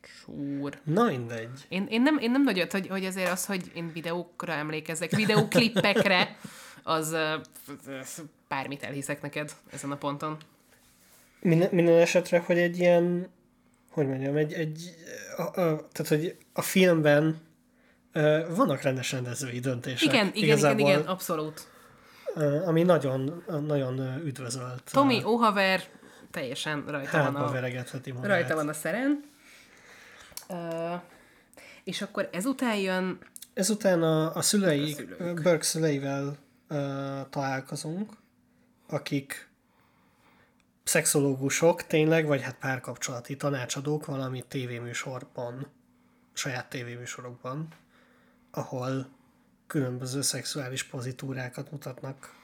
Súr. 0.08 0.80
Na 0.84 1.04
mindegy. 1.04 1.66
Én, 1.70 1.88
én, 1.90 2.02
nem, 2.02 2.18
én 2.18 2.32
nem 2.32 2.44
nagyot, 2.44 2.72
hogy, 2.72 2.88
hogy 2.88 3.06
azért 3.06 3.32
az, 3.32 3.46
hogy 3.46 3.72
én 3.74 3.92
videókra 3.94 4.54
emlékezzek, 4.54 5.12
videóklippekre, 5.12 6.38
az 6.84 7.12
ö, 7.12 7.36
bármit 8.48 8.84
elhiszek 8.84 9.22
neked 9.22 9.52
ezen 9.72 9.92
a 9.92 9.96
ponton. 9.96 10.38
Minden, 11.42 11.70
minden 11.72 12.00
esetre, 12.00 12.40
hogy 12.40 12.58
egy 12.58 12.80
ilyen 12.80 13.30
hogy 13.92 14.08
mondjam, 14.08 14.36
egy, 14.36 14.54
egy 14.54 14.96
a, 15.38 15.42
a, 15.42 15.52
tehát, 15.92 16.08
hogy 16.08 16.38
a 16.54 16.62
filmben 16.62 17.42
ö, 18.12 18.46
vannak 18.56 18.82
rendes 18.82 19.12
rendezői 19.12 19.60
döntések. 19.60 20.14
Igen, 20.14 20.32
igen, 20.34 20.58
igen, 20.58 20.80
igen, 20.80 21.02
abszolút. 21.02 21.68
ö, 22.36 22.66
Ami 22.66 22.84
nagyon, 22.84 23.44
nagyon 23.68 23.98
ö, 24.00 24.16
üdvözölt. 24.26 24.92
Tommy 24.92 25.22
ö, 25.22 25.26
O'Haver 25.26 25.82
teljesen 26.32 26.84
rajta 26.88 27.24
van 27.24 27.36
a, 27.36 27.52
veregetheti 27.52 28.12
magát. 28.12 28.30
rajta 28.30 28.56
van 28.56 28.70
a 28.70 28.74
szeren. 28.74 29.32
Uh, 30.54 31.02
és 31.84 32.02
akkor 32.02 32.30
ezután 32.32 32.76
jön 32.76 33.20
Ezután 33.54 34.04
a, 34.04 34.36
a 34.36 34.42
szülei, 34.42 34.92
A 34.92 34.96
szülők. 34.96 35.42
Burke 35.42 35.64
szüleivel 35.64 36.38
ö, 36.68 37.20
találkozunk, 37.30 38.12
akik 38.88 39.50
szexológusok 40.84 41.88
tényleg, 41.88 42.26
vagy 42.26 42.42
hát 42.42 42.58
párkapcsolati 42.58 43.36
tanácsadók 43.36 44.06
valami 44.06 44.44
tévéműsorban, 44.48 45.68
saját 46.34 46.70
tévéműsorokban, 46.70 47.68
ahol 48.52 49.10
különböző 49.68 50.22
szexuális 50.22 50.84
pozitúrákat 50.84 51.72
mutatnak. 51.72 52.42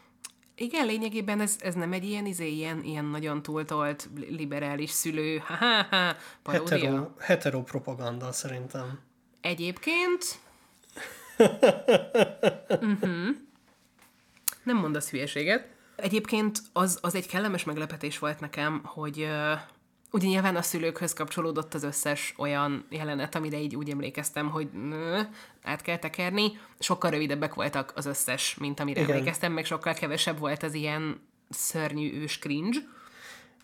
Igen, 0.61 0.85
lényegében 0.85 1.39
ez, 1.39 1.55
ez 1.59 1.73
nem 1.73 1.93
egy 1.93 2.03
ilyen, 2.03 2.25
izé, 2.25 2.51
ilyen, 2.51 2.83
ilyen 2.83 3.05
nagyon 3.05 3.41
túltolt, 3.41 4.09
li- 4.15 4.35
liberális 4.35 4.89
szülő, 4.89 5.37
ha-ha-ha, 5.37 6.15
paródia. 6.41 6.75
Hetero, 6.77 7.07
hetero 7.19 7.63
propaganda 7.63 8.31
szerintem. 8.31 8.99
Egyébként... 9.41 10.39
uh-huh. 12.67 13.27
Nem 14.63 14.77
mondasz 14.77 15.09
hülyeséget. 15.09 15.67
Egyébként 15.95 16.61
az, 16.73 16.99
az 17.01 17.15
egy 17.15 17.27
kellemes 17.27 17.63
meglepetés 17.63 18.19
volt 18.19 18.39
nekem, 18.39 18.81
hogy 18.83 19.27
ugye 20.11 20.27
nyilván 20.27 20.55
a 20.55 20.61
szülőkhöz 20.61 21.13
kapcsolódott 21.13 21.73
az 21.73 21.83
összes 21.83 22.33
olyan 22.37 22.85
jelenet, 22.89 23.35
amire 23.35 23.59
így 23.59 23.75
úgy 23.75 23.89
emlékeztem, 23.89 24.49
hogy 24.49 24.69
nö, 24.71 25.21
át 25.63 25.81
kell 25.81 25.97
tekerni. 25.97 26.51
Sokkal 26.79 27.11
rövidebbek 27.11 27.53
voltak 27.53 27.91
az 27.95 28.05
összes, 28.05 28.55
mint 28.55 28.79
amire 28.79 29.01
Igen. 29.01 29.11
emlékeztem, 29.11 29.51
meg 29.51 29.65
sokkal 29.65 29.93
kevesebb 29.93 30.39
volt 30.39 30.63
az 30.63 30.73
ilyen 30.73 31.21
szörnyű 31.49 32.13
ős 32.13 32.39
cringe. 32.39 32.79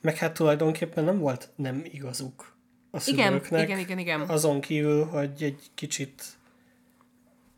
Meg 0.02 0.18
hát 0.18 0.34
tulajdonképpen 0.34 1.04
nem 1.04 1.20
volt 1.20 1.50
nem 1.56 1.82
igazuk 1.92 2.54
a 2.92 3.02
Igen, 3.06 3.28
szülőknek. 3.28 3.64
igen, 3.64 3.80
igen, 3.80 4.00
igen. 4.00 4.22
Azon 4.22 4.62
kívül, 4.62 5.06
hogy 5.06 5.44
egy 5.44 5.70
kicsit, 5.74 6.24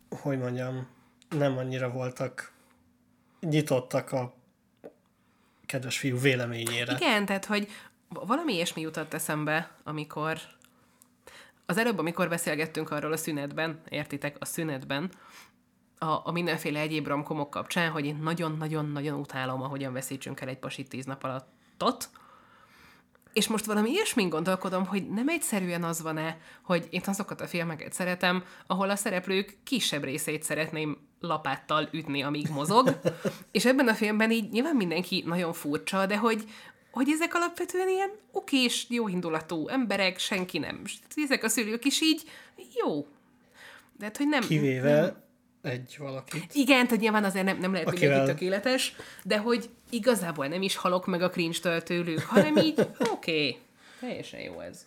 hogy 0.10 0.38
mondjam, 0.38 0.88
nem 1.30 1.58
annyira 1.58 1.90
voltak 1.90 2.52
nyitottak 3.40 4.12
a 4.12 4.36
kedves 5.66 5.98
fiú 5.98 6.20
véleményére. 6.20 6.96
Igen, 6.96 7.26
tehát, 7.26 7.46
hogy 7.46 7.68
valami 8.10 8.54
ilyesmi 8.54 8.82
jutott 8.82 9.14
eszembe, 9.14 9.72
amikor 9.84 10.40
az 11.66 11.78
előbb, 11.78 11.98
amikor 11.98 12.30
beszélgettünk 12.30 12.92
arról 12.92 13.12
a 13.12 13.18
szünetben, 13.18 13.82
értitek, 13.90 14.36
a 14.40 14.46
szünetben, 14.46 15.12
a, 15.98 16.22
a 16.24 16.32
mindenféle 16.32 16.80
egyéb 16.80 17.08
romkomok 17.08 17.50
kapcsán, 17.50 17.92
hogy 17.92 18.06
én 18.06 18.16
nagyon-nagyon-nagyon 18.22 19.20
utálom, 19.20 19.62
ahogyan 19.62 19.94
veszítsünk 19.94 20.42
el 20.42 20.48
egy 20.48 20.58
pasit 20.58 20.90
tíz 20.90 21.06
nap 21.06 21.24
alattot, 21.24 22.10
és 23.34 23.48
most 23.48 23.66
valami 23.66 23.90
ilyesmin 23.90 24.30
gondolkodom, 24.30 24.86
hogy 24.86 25.10
nem 25.10 25.30
egyszerűen 25.30 25.84
az 25.84 26.02
van-e, 26.02 26.38
hogy 26.62 26.88
én 26.90 27.02
azokat 27.06 27.42
a 27.42 27.48
filmeket 27.48 27.94
szeretem, 27.94 28.44
ahol 28.68 28.90
a 28.90 28.96
szereplők 28.96 29.58
kisebb 29.64 30.04
részét 30.04 30.44
szeretném 30.44 30.98
lapáttal 31.20 31.90
ütni, 31.92 32.24
amíg 32.24 32.50
mozog, 32.50 33.00
és 33.52 33.66
ebben 33.66 33.88
a 33.88 33.94
filmben 33.94 34.32
így 34.32 34.50
nyilván 34.50 34.76
mindenki 34.76 35.24
nagyon 35.26 35.54
furcsa, 35.54 36.06
de 36.06 36.18
hogy, 36.18 36.44
hogy 36.98 37.10
ezek 37.10 37.36
alapvetően 37.36 37.90
ilyen 37.90 38.10
okés, 38.32 38.86
jó 38.90 39.08
indulatú 39.08 39.68
emberek, 39.68 40.20
senki 40.20 40.58
nem. 40.58 40.82
Ezek 41.16 41.44
a 41.44 41.50
szülők 41.50 41.86
is 41.86 42.02
így 42.02 42.22
jó. 42.76 43.08
De 43.98 44.06
hát, 44.06 44.18
hogy 44.18 44.28
nem... 44.28 44.42
Kivéve 44.42 45.16
egy 45.62 45.96
valakit. 46.00 46.54
Igen, 46.54 46.86
tehát 46.88 47.02
nyilván 47.02 47.24
azért 47.24 47.46
nem, 47.46 47.58
nem 47.58 47.72
lehet 47.72 47.88
Akivel- 47.88 48.18
mindenki 48.18 48.40
tökéletes, 48.40 48.96
de 49.24 49.38
hogy 49.38 49.70
igazából 49.90 50.48
nem 50.48 50.62
is 50.62 50.76
halok 50.76 51.06
meg 51.06 51.22
a 51.22 51.30
cringe-től 51.30 51.84
tőlük, 51.84 52.20
hanem 52.20 52.58
így, 52.58 52.80
oké, 53.00 53.10
okay, 53.12 53.58
teljesen 54.00 54.40
jó 54.40 54.60
ez. 54.60 54.86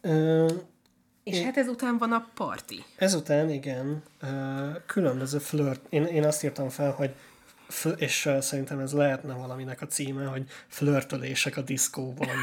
Ö, 0.00 0.48
És 1.24 1.40
hát 1.40 1.56
ezután 1.56 1.98
van 1.98 2.12
a 2.12 2.28
parti. 2.34 2.84
ezután, 2.96 3.50
igen, 3.50 4.02
különböző 4.86 5.38
flirt, 5.38 5.80
én, 5.88 6.04
én 6.04 6.24
azt 6.24 6.44
írtam 6.44 6.68
fel, 6.68 6.90
hogy 6.90 7.14
és 7.96 8.30
szerintem 8.40 8.78
ez 8.78 8.92
lehetne 8.92 9.34
valaminek 9.34 9.80
a 9.82 9.86
címe, 9.86 10.24
hogy 10.26 10.44
flörtölések 10.68 11.56
a 11.56 11.60
diszkóban. 11.60 12.28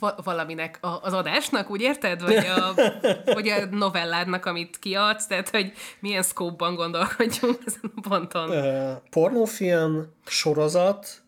Va- 0.00 0.24
valaminek 0.24 0.78
a, 0.80 1.02
az 1.02 1.12
adásnak, 1.12 1.70
úgy 1.70 1.80
érted? 1.80 2.22
Vagy 2.22 2.36
a, 2.46 2.74
vagy 3.34 3.48
a 3.48 3.64
novelládnak, 3.70 4.46
amit 4.46 4.78
kiadsz, 4.78 5.26
tehát 5.26 5.48
hogy 5.48 5.72
milyen 6.00 6.22
szkópban 6.22 6.74
gondolkodjunk 6.74 7.58
ezen 7.66 7.92
a 7.96 8.00
ponton. 8.08 8.50
Ö, 8.50 8.92
pornófilm, 9.10 10.12
sorozat, 10.26 11.22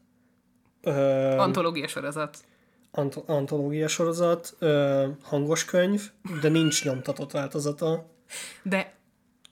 ö, 0.83 0.93
Antológia 1.37 1.89
sorozat. 1.89 2.39
ant- 2.91 3.23
antológia 3.29 3.89
sorozat, 3.89 4.57
ö, 4.59 5.07
hangos 5.23 5.65
könyv, 5.65 6.11
de 6.41 6.49
nincs 6.49 6.85
nyomtatott 6.85 7.31
változata. 7.31 8.07
De 8.63 8.95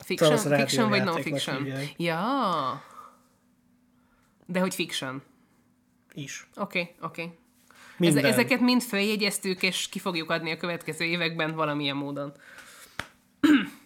fiction, 0.08 0.32
az 0.32 0.60
fiction 0.60 0.88
vagy 0.88 1.04
non-fiction? 1.04 1.66
Ja. 1.96 2.82
De 4.46 4.60
hogy 4.60 4.74
fiction. 4.74 5.22
Is. 6.12 6.48
Oké, 6.56 6.80
okay, 6.80 6.94
oké. 7.00 7.22
Okay. 7.22 7.38
Minden. 7.96 8.24
Ezeket 8.24 8.60
mind 8.60 8.82
följegyeztük, 8.82 9.62
és 9.62 9.88
ki 9.88 9.98
fogjuk 9.98 10.30
adni 10.30 10.50
a 10.52 10.56
következő 10.56 11.04
években 11.04 11.54
valamilyen 11.54 11.96
módon. 11.96 12.32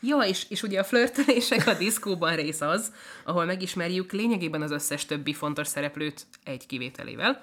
Ja, 0.00 0.18
és, 0.18 0.46
és 0.48 0.62
ugye 0.62 0.80
a 0.80 0.84
flörtölések 0.84 1.66
a 1.66 1.74
diszkóban 1.74 2.36
rész 2.36 2.60
az, 2.60 2.92
ahol 3.24 3.44
megismerjük 3.44 4.12
lényegében 4.12 4.62
az 4.62 4.70
összes 4.70 5.06
többi 5.06 5.32
fontos 5.32 5.66
szereplőt 5.66 6.26
egy 6.44 6.66
kivételével. 6.66 7.40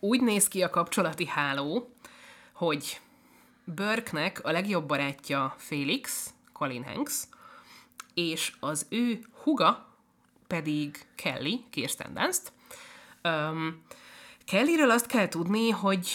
Úgy 0.00 0.22
néz 0.22 0.48
ki 0.48 0.62
a 0.62 0.70
kapcsolati 0.70 1.26
háló, 1.26 1.90
hogy 2.52 3.00
Burke-nek 3.64 4.44
a 4.44 4.50
legjobb 4.50 4.86
barátja 4.86 5.54
Felix, 5.58 6.30
Colin 6.58 6.84
Hanks, 6.84 7.28
és 8.14 8.52
az 8.60 8.86
ő 8.88 9.18
huga 9.42 9.86
pedig 10.46 11.06
Kelly, 11.14 11.64
Kirsten 11.70 12.14
Dunst. 12.14 12.52
Um, 13.24 13.82
Kellyről 14.44 14.90
azt 14.90 15.06
kell 15.06 15.28
tudni, 15.28 15.70
hogy 15.70 16.08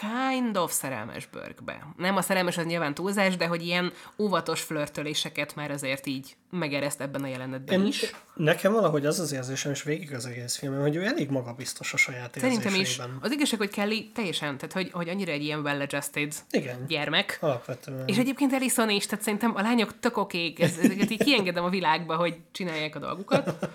kind 0.00 0.56
of 0.56 0.72
szerelmes 0.72 1.26
Burke-be. 1.26 1.86
Nem 1.96 2.16
a 2.16 2.22
szerelmes 2.22 2.56
az 2.58 2.64
nyilván 2.64 2.94
túlzás, 2.94 3.36
de 3.36 3.46
hogy 3.46 3.62
ilyen 3.66 3.92
óvatos 4.18 4.60
flörtöléseket 4.60 5.54
már 5.54 5.70
azért 5.70 6.06
így 6.06 6.36
megereszt 6.50 7.00
ebben 7.00 7.22
a 7.22 7.26
jelenetben 7.26 7.80
Én, 7.80 7.86
is. 7.86 8.10
nekem 8.34 8.72
valahogy 8.72 9.06
az 9.06 9.20
az 9.20 9.32
érzésem, 9.32 9.72
és 9.72 9.82
végig 9.82 10.14
az 10.14 10.26
egész 10.26 10.56
filmem, 10.56 10.80
hogy 10.80 10.96
ő 10.96 11.04
elég 11.04 11.30
magabiztos 11.30 11.92
a 11.92 11.96
saját 11.96 12.34
Szerintem 12.38 12.72
is. 12.72 12.78
érzéseiben. 12.78 13.18
Az 13.20 13.30
igazság, 13.30 13.58
hogy 13.58 13.70
Kelly 13.70 14.10
teljesen, 14.14 14.56
tehát 14.56 14.72
hogy, 14.72 14.90
hogy 14.92 15.08
annyira 15.08 15.32
egy 15.32 15.42
ilyen 15.42 15.60
well-adjusted 15.60 16.34
Igen. 16.50 16.84
gyermek. 16.88 17.38
Alapvetően. 17.40 18.08
És 18.08 18.16
egyébként 18.18 18.52
Ellison 18.52 18.90
is, 18.90 19.06
tehát 19.06 19.24
szerintem 19.24 19.56
a 19.56 19.60
lányok 19.62 20.00
tök 20.00 20.16
okék, 20.16 20.60
ez- 20.60 20.78
ezeket 20.78 21.10
így 21.10 21.22
kiengedem 21.24 21.64
a 21.64 21.68
világba, 21.70 22.16
hogy 22.16 22.36
csinálják 22.52 22.96
a 22.96 22.98
dolgukat. 22.98 23.68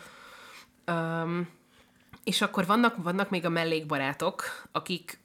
Um, 0.88 1.50
és 2.24 2.42
akkor 2.42 2.66
vannak, 2.66 2.96
vannak 3.04 3.30
még 3.30 3.46
a 3.46 3.50
mellékbarátok, 3.50 4.44
akik 4.72 5.20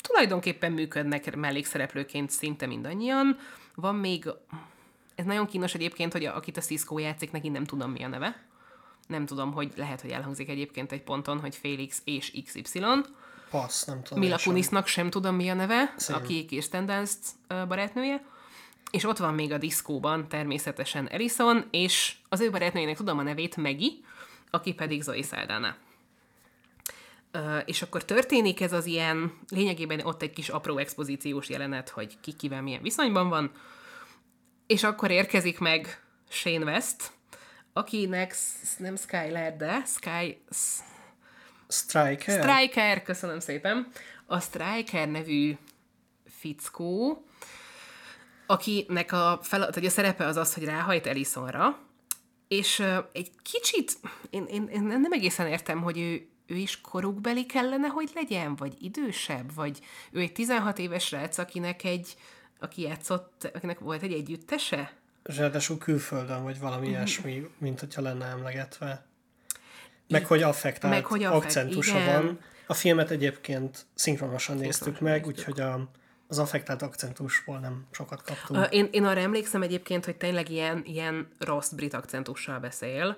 tulajdonképpen 0.00 0.72
működnek 0.72 1.36
mellékszereplőként 1.36 2.30
szinte 2.30 2.66
mindannyian. 2.66 3.38
Van 3.74 3.94
még, 3.94 4.28
ez 5.14 5.24
nagyon 5.24 5.46
kínos 5.46 5.74
egyébként, 5.74 6.12
hogy 6.12 6.24
a, 6.24 6.36
akit 6.36 6.56
a 6.56 6.60
Cisco 6.60 6.98
játszik, 6.98 7.30
neki 7.30 7.48
nem 7.48 7.64
tudom 7.64 7.90
mi 7.90 8.02
a 8.02 8.08
neve. 8.08 8.42
Nem 9.06 9.26
tudom, 9.26 9.52
hogy 9.52 9.72
lehet, 9.76 10.00
hogy 10.00 10.10
elhangzik 10.10 10.48
egyébként 10.48 10.92
egy 10.92 11.02
ponton, 11.02 11.40
hogy 11.40 11.56
Félix 11.56 12.02
és 12.04 12.32
XY. 12.44 12.80
Passz, 13.50 13.84
nem 13.84 14.02
tudom. 14.02 14.18
Mila 14.18 14.32
én 14.32 14.38
sem. 14.38 14.52
Kunisnak 14.52 14.86
sem 14.86 15.10
tudom 15.10 15.34
mi 15.34 15.48
a 15.48 15.54
neve, 15.54 15.94
Same. 15.98 16.18
aki 16.18 16.44
Kirsten 16.44 16.86
Dunst 16.86 17.18
barátnője. 17.68 18.24
És 18.90 19.04
ott 19.04 19.18
van 19.18 19.34
még 19.34 19.52
a 19.52 19.58
diszkóban 19.58 20.28
természetesen 20.28 21.08
Ellison, 21.08 21.64
és 21.70 22.14
az 22.28 22.40
ő 22.40 22.50
barátnőjének 22.50 22.96
tudom 22.96 23.18
a 23.18 23.22
nevét, 23.22 23.56
Megi, 23.56 24.04
aki 24.50 24.72
pedig 24.74 25.02
Zoe 25.02 25.22
Saldana. 25.22 25.76
És 27.64 27.82
akkor 27.82 28.04
történik 28.04 28.60
ez 28.60 28.72
az 28.72 28.86
ilyen, 28.86 29.32
lényegében 29.48 30.00
ott 30.00 30.22
egy 30.22 30.32
kis 30.32 30.48
apró 30.48 30.78
expozíciós 30.78 31.48
jelenet, 31.48 31.88
hogy 31.88 32.20
ki 32.20 32.32
kivel 32.32 32.62
milyen 32.62 32.82
viszonyban 32.82 33.28
van, 33.28 33.52
és 34.66 34.82
akkor 34.82 35.10
érkezik 35.10 35.58
meg 35.58 36.02
Shane 36.28 36.64
West, 36.64 37.10
akinek 37.72 38.34
nem 38.78 38.96
Skyler, 38.96 39.56
de 39.56 39.82
Sky, 39.86 40.42
Striker? 41.68 42.42
Striker, 42.42 43.02
köszönöm 43.02 43.40
szépen. 43.40 43.88
A 44.26 44.40
Striker 44.40 45.08
nevű 45.08 45.56
fickó, 46.38 47.24
akinek 48.46 49.12
a, 49.12 49.38
feladat, 49.42 49.74
hogy 49.74 49.86
a 49.86 49.90
szerepe 49.90 50.26
az 50.26 50.36
az, 50.36 50.54
hogy 50.54 50.64
ráhajt 50.64 51.06
Ellisonra, 51.06 51.78
és 52.48 52.78
uh, 52.78 52.96
egy 53.12 53.30
kicsit, 53.42 53.98
én, 54.30 54.44
én, 54.44 54.68
én 54.68 54.82
nem 54.82 55.12
egészen 55.12 55.46
értem, 55.46 55.82
hogy 55.82 55.98
ő, 55.98 56.28
ő 56.50 56.56
is 56.56 56.80
korukbeli 56.80 57.46
kellene, 57.46 57.88
hogy 57.88 58.10
legyen, 58.14 58.56
vagy 58.56 58.74
idősebb, 58.80 59.54
vagy 59.54 59.78
ő 60.10 60.20
egy 60.20 60.32
16 60.32 60.78
éves 60.78 61.04
srác, 61.04 61.38
akinek 61.38 61.84
egy, 61.84 62.16
aki 62.58 62.82
játszott, 62.82 63.50
akinek 63.54 63.78
volt 63.78 64.02
egy 64.02 64.12
együttese? 64.12 64.92
Ráadásul 65.22 65.78
külföldön, 65.78 66.42
vagy 66.42 66.58
valami 66.58 66.88
ilyesmi, 66.88 67.50
mint 67.58 67.80
hogyha 67.80 68.02
lenne 68.02 68.24
emlegetve. 68.24 69.04
Meg 70.08 70.26
hogy 70.26 70.42
affektált 70.42 70.94
Meg 70.94 71.04
hogy 71.04 71.22
affekt- 71.24 71.44
akcentusa 71.44 71.98
igen. 71.98 72.22
van. 72.24 72.40
A 72.66 72.74
filmet 72.74 73.10
egyébként 73.10 73.86
szinkronosan 73.94 74.56
néztük 74.56 75.00
meg, 75.00 75.26
úgyhogy 75.26 75.60
a, 75.60 75.90
az 76.26 76.38
affektált 76.38 76.82
akcentusból 76.82 77.58
nem 77.58 77.86
sokat 77.90 78.22
kaptunk. 78.22 78.72
Én, 78.72 78.88
én 78.90 79.04
arra 79.04 79.20
emlékszem 79.20 79.62
egyébként, 79.62 80.04
hogy 80.04 80.16
tényleg 80.16 80.50
ilyen, 80.50 80.82
ilyen 80.84 81.28
rossz 81.38 81.70
brit 81.70 81.94
akcentussal 81.94 82.58
beszél. 82.58 83.16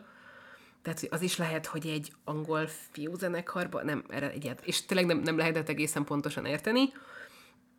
Tehát 0.83 1.07
az 1.11 1.23
is 1.23 1.37
lehet, 1.37 1.67
hogy 1.67 1.87
egy 1.87 2.13
angol 2.25 2.67
fiúzenekarban, 2.91 3.85
nem, 3.85 4.05
erre 4.09 4.31
egyet, 4.31 4.67
és 4.67 4.85
tényleg 4.85 5.07
nem, 5.07 5.19
nem 5.19 5.37
lehetett 5.37 5.69
egészen 5.69 6.05
pontosan 6.05 6.45
érteni. 6.45 6.93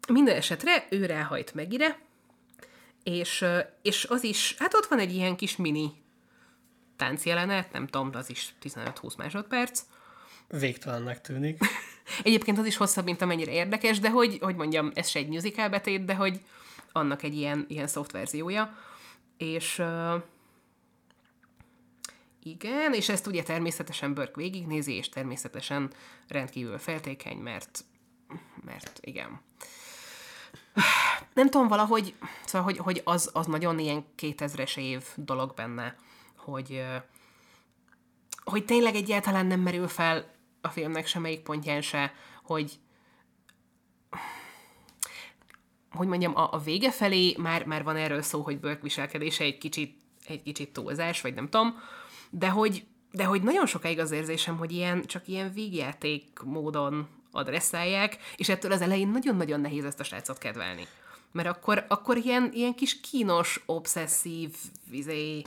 Minden 0.07 0.35
esetre 0.35 0.87
ő 0.89 1.05
ráhajt 1.05 1.53
Megire, 1.53 1.99
és, 3.03 3.45
és 3.81 4.05
az 4.05 4.23
is, 4.23 4.55
hát 4.57 4.73
ott 4.73 4.85
van 4.85 4.99
egy 4.99 5.13
ilyen 5.13 5.35
kis 5.35 5.55
mini 5.55 5.91
táncjelenet, 6.97 7.71
nem 7.71 7.87
tudom, 7.87 8.09
az 8.13 8.29
is 8.29 8.53
15-20 8.61 9.17
másodperc. 9.17 9.81
Végtelennek 10.47 11.21
tűnik. 11.21 11.59
Egyébként 12.23 12.57
az 12.57 12.65
is 12.65 12.77
hosszabb, 12.77 13.05
mint 13.05 13.21
amennyire 13.21 13.51
érdekes, 13.51 13.99
de 13.99 14.09
hogy, 14.09 14.37
hogy 14.41 14.55
mondjam, 14.55 14.91
ez 14.93 15.07
se 15.09 15.19
egy 15.19 15.27
musical 15.27 15.69
betét, 15.69 16.05
de 16.05 16.15
hogy 16.15 16.39
annak 16.91 17.23
egy 17.23 17.35
ilyen, 17.35 17.65
ilyen 17.67 17.87
soft 17.87 18.11
verziója. 18.11 18.77
És 19.37 19.83
igen, 22.45 22.93
és 22.93 23.09
ezt 23.09 23.27
ugye 23.27 23.43
természetesen 23.43 24.13
Burke 24.13 24.35
végignézi, 24.35 24.93
és 24.93 25.09
természetesen 25.09 25.93
rendkívül 26.27 26.77
feltékeny, 26.77 27.37
mert, 27.37 27.83
mert 28.65 28.99
igen. 29.01 29.41
Nem 31.33 31.49
tudom, 31.49 31.67
valahogy, 31.67 32.15
szóval, 32.45 32.67
hogy, 32.67 32.77
hogy 32.77 33.01
az, 33.03 33.29
az 33.33 33.45
nagyon 33.45 33.79
ilyen 33.79 34.05
2000-es 34.17 34.77
év 34.77 35.03
dolog 35.15 35.53
benne, 35.53 35.95
hogy, 36.37 36.83
hogy 38.43 38.65
tényleg 38.65 38.95
egyáltalán 38.95 39.45
nem 39.45 39.59
merül 39.59 39.87
fel 39.87 40.31
a 40.61 40.69
filmnek 40.69 41.07
semmelyik 41.07 41.41
pontján 41.41 41.81
se, 41.81 42.13
hogy 42.43 42.79
hogy 45.91 46.07
mondjam, 46.07 46.35
a, 46.35 46.53
a 46.53 46.57
vége 46.57 46.91
felé 46.91 47.35
már, 47.37 47.65
már 47.65 47.83
van 47.83 47.95
erről 47.95 48.21
szó, 48.21 48.41
hogy 48.41 48.59
Burke 48.59 48.81
viselkedése 48.81 49.43
egy 49.43 49.57
kicsit, 49.57 49.97
egy 50.27 50.43
kicsit 50.43 50.73
túlzás, 50.73 51.21
vagy 51.21 51.33
nem 51.33 51.49
tudom, 51.49 51.79
de 52.35 52.49
hogy, 52.49 52.85
de 53.11 53.23
hogy 53.23 53.43
nagyon 53.43 53.65
sokáig 53.65 53.99
az 53.99 54.11
érzésem, 54.11 54.57
hogy 54.57 54.71
ilyen, 54.71 55.05
csak 55.05 55.27
ilyen 55.27 55.53
vígjáték 55.53 56.39
módon 56.43 57.07
adresszálják, 57.31 58.17
és 58.35 58.49
ettől 58.49 58.71
az 58.71 58.81
elején 58.81 59.07
nagyon-nagyon 59.07 59.61
nehéz 59.61 59.85
ezt 59.85 59.99
a 59.99 60.03
srácot 60.03 60.37
kedvelni. 60.37 60.87
Mert 61.31 61.47
akkor, 61.47 61.85
akkor 61.87 62.17
ilyen, 62.17 62.49
ilyen 62.53 62.75
kis 62.75 63.01
kínos, 63.01 63.63
obszesszív, 63.65 64.55
izé, 64.91 65.41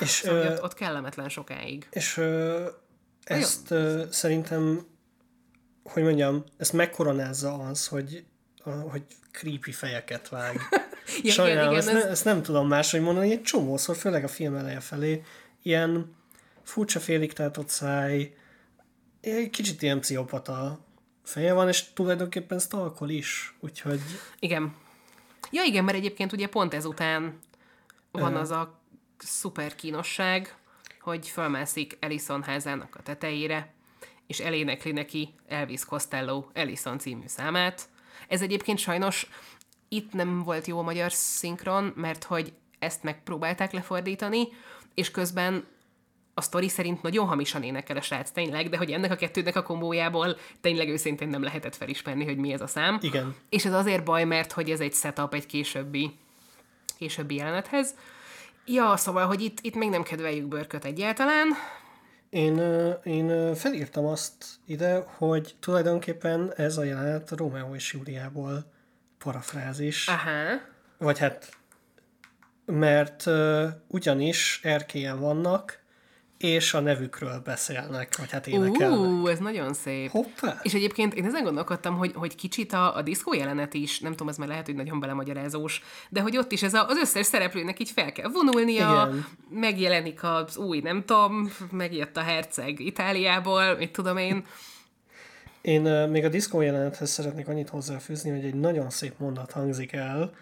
És, 0.00 0.08
szóval 0.08 0.40
ö, 0.40 0.52
ott, 0.52 0.62
ott 0.62 0.74
kellemetlen 0.74 1.28
sokáig. 1.28 1.88
és 1.90 2.16
ö, 2.16 2.68
ezt 3.24 3.70
ö, 3.70 4.04
szerintem, 4.10 4.86
hogy 5.82 6.02
mondjam, 6.02 6.44
ezt 6.56 6.72
megkoronázza 6.72 7.54
az, 7.54 7.86
hogy, 7.86 8.24
a, 8.64 8.70
hogy 8.70 9.02
creepy 9.30 9.72
fejeket 9.72 10.28
vág. 10.28 10.60
Ja, 11.22 11.32
Sajnálom, 11.32 11.70
igen, 11.70 11.78
ezt, 11.78 11.88
igen, 11.88 12.00
ne, 12.00 12.08
ezt 12.08 12.24
nem 12.24 12.42
tudom 12.42 12.68
máshogy 12.68 13.00
mondani, 13.00 13.30
egy 13.30 13.42
csomószor, 13.42 13.96
főleg 13.96 14.24
a 14.24 14.28
film 14.28 14.54
eleje 14.54 14.80
felé, 14.80 15.22
ilyen 15.62 16.14
furcsa 16.62 17.00
félig 17.00 17.32
tátott 17.32 17.68
száj, 17.68 18.34
egy 19.20 19.50
kicsit 19.50 19.82
ilyen 19.82 20.00
pszichopata 20.00 20.78
feje 21.24 21.52
van, 21.52 21.68
és 21.68 21.92
tulajdonképpen 21.92 22.58
stalkol 22.58 23.08
is, 23.08 23.54
úgyhogy 23.60 24.00
Igen. 24.38 24.74
Ja 25.50 25.62
igen, 25.62 25.84
mert 25.84 25.96
egyébként 25.96 26.32
ugye 26.32 26.48
pont 26.48 26.74
ezután 26.74 27.38
van 28.10 28.36
az 28.36 28.50
a 28.50 28.80
szuper 29.18 29.74
kínosság, 29.74 30.54
hogy 31.00 31.28
fölmászik 31.28 31.96
Ellison 32.00 32.42
házának 32.42 32.96
a 32.98 33.02
tetejére, 33.02 33.72
és 34.26 34.38
elénekli 34.40 34.92
neki 34.92 35.34
Elvis 35.48 35.84
Costello 35.84 36.44
Ellison 36.52 36.98
című 36.98 37.26
számát. 37.26 37.88
Ez 38.28 38.42
egyébként 38.42 38.78
sajnos 38.78 39.26
itt 39.92 40.12
nem 40.12 40.42
volt 40.42 40.66
jó 40.66 40.78
a 40.78 40.82
magyar 40.82 41.12
szinkron, 41.12 41.92
mert 41.96 42.24
hogy 42.24 42.52
ezt 42.78 43.02
megpróbálták 43.02 43.72
lefordítani, 43.72 44.48
és 44.94 45.10
közben 45.10 45.64
a 46.34 46.40
sztori 46.40 46.68
szerint 46.68 47.02
nagyon 47.02 47.26
hamisan 47.26 47.62
énekel 47.62 47.96
a 47.96 48.00
srác 48.00 48.30
tényleg, 48.30 48.68
de 48.68 48.76
hogy 48.76 48.90
ennek 48.90 49.10
a 49.10 49.16
kettőnek 49.16 49.56
a 49.56 49.62
kombójából 49.62 50.36
tényleg 50.60 50.88
őszintén 50.88 51.28
nem 51.28 51.42
lehetett 51.42 51.76
felismerni, 51.76 52.24
hogy 52.24 52.36
mi 52.36 52.52
ez 52.52 52.60
a 52.60 52.66
szám. 52.66 52.98
Igen. 53.00 53.34
És 53.48 53.64
ez 53.64 53.72
azért 53.72 54.04
baj, 54.04 54.24
mert 54.24 54.52
hogy 54.52 54.70
ez 54.70 54.80
egy 54.80 54.92
setup 54.92 55.34
egy 55.34 55.46
későbbi, 55.46 56.10
későbbi 56.98 57.34
jelenethez. 57.34 57.94
Ja, 58.66 58.96
szóval, 58.96 59.26
hogy 59.26 59.40
itt, 59.40 59.58
itt 59.60 59.74
még 59.74 59.88
nem 59.88 60.02
kedveljük 60.02 60.46
Börköt 60.46 60.84
egyáltalán. 60.84 61.48
Én, 62.30 62.58
én 63.04 63.54
felírtam 63.54 64.06
azt 64.06 64.44
ide, 64.66 65.06
hogy 65.16 65.54
tulajdonképpen 65.60 66.52
ez 66.56 66.76
a 66.76 66.84
jelenet 66.84 67.30
Romeo 67.30 67.74
és 67.74 67.92
Júliából 67.92 68.72
parafrázis. 69.22 70.08
Aha. 70.08 70.60
Vagy 70.98 71.18
hát, 71.18 71.56
mert 72.66 73.26
uh, 73.26 73.68
ugyanis 73.88 74.60
erkélyen 74.62 75.20
vannak, 75.20 75.82
és 76.42 76.74
a 76.74 76.80
nevükről 76.80 77.40
beszélnek, 77.44 78.16
vagy 78.16 78.30
hát 78.30 78.46
énekelnek. 78.46 78.98
Ú, 78.98 79.26
ez 79.26 79.38
nagyon 79.38 79.74
szép. 79.74 80.10
Hoppá! 80.10 80.60
És 80.62 80.74
egyébként 80.74 81.14
én 81.14 81.24
ezen 81.24 81.42
gondolkodtam, 81.42 81.96
hogy, 81.96 82.12
hogy 82.14 82.34
kicsit 82.34 82.72
a, 82.72 82.96
a 82.96 83.02
diszkó 83.02 83.34
jelenet 83.34 83.74
is, 83.74 84.00
nem 84.00 84.10
tudom, 84.10 84.28
ez 84.28 84.36
már 84.36 84.48
lehet, 84.48 84.66
hogy 84.66 84.74
nagyon 84.74 85.00
belemagyarázós, 85.00 85.82
de 86.08 86.20
hogy 86.20 86.36
ott 86.36 86.52
is 86.52 86.62
ez 86.62 86.74
a, 86.74 86.86
az 86.86 86.96
összes 86.96 87.26
szereplőnek 87.26 87.80
így 87.80 87.90
fel 87.90 88.12
kell 88.12 88.28
vonulnia, 88.28 89.08
Igen. 89.08 89.26
megjelenik 89.50 90.22
az 90.22 90.56
új, 90.56 90.80
nem 90.80 91.04
tudom, 91.04 91.52
megjött 91.70 92.16
a 92.16 92.20
herceg 92.20 92.80
Itáliából, 92.80 93.76
mit 93.76 93.92
tudom 93.92 94.16
én. 94.16 94.44
Én 95.62 95.86
uh, 95.86 96.08
még 96.10 96.24
a 96.24 96.28
diszkó 96.28 96.60
jelenethez 96.60 97.10
szeretnék 97.10 97.48
annyit 97.48 97.68
hozzáfűzni, 97.68 98.30
hogy 98.30 98.44
egy 98.44 98.54
nagyon 98.54 98.90
szép 98.90 99.18
mondat 99.18 99.52
hangzik 99.52 99.92
el, 99.92 100.34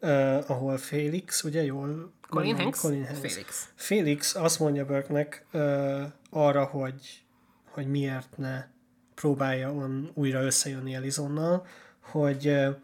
uh, 0.00 0.50
ahol 0.50 0.76
Félix, 0.76 1.42
ugye 1.42 1.64
jól? 1.64 2.12
Colin? 2.28 2.56
Hanks? 2.56 2.80
Colin 2.80 3.06
Hanks. 3.06 3.20
Félix. 3.20 3.68
Félix 3.74 4.34
azt 4.34 4.58
mondja 4.58 4.84
Burke-nek 4.84 5.46
uh, 5.52 6.02
arra, 6.30 6.64
hogy, 6.64 7.22
hogy 7.70 7.86
miért 7.86 8.36
ne 8.36 8.66
próbálja 9.14 9.72
on 9.72 10.10
újra 10.14 10.42
összejönni 10.42 10.94
Elizonnal, 10.94 11.66
hogy 12.00 12.46
uh, 12.46 12.76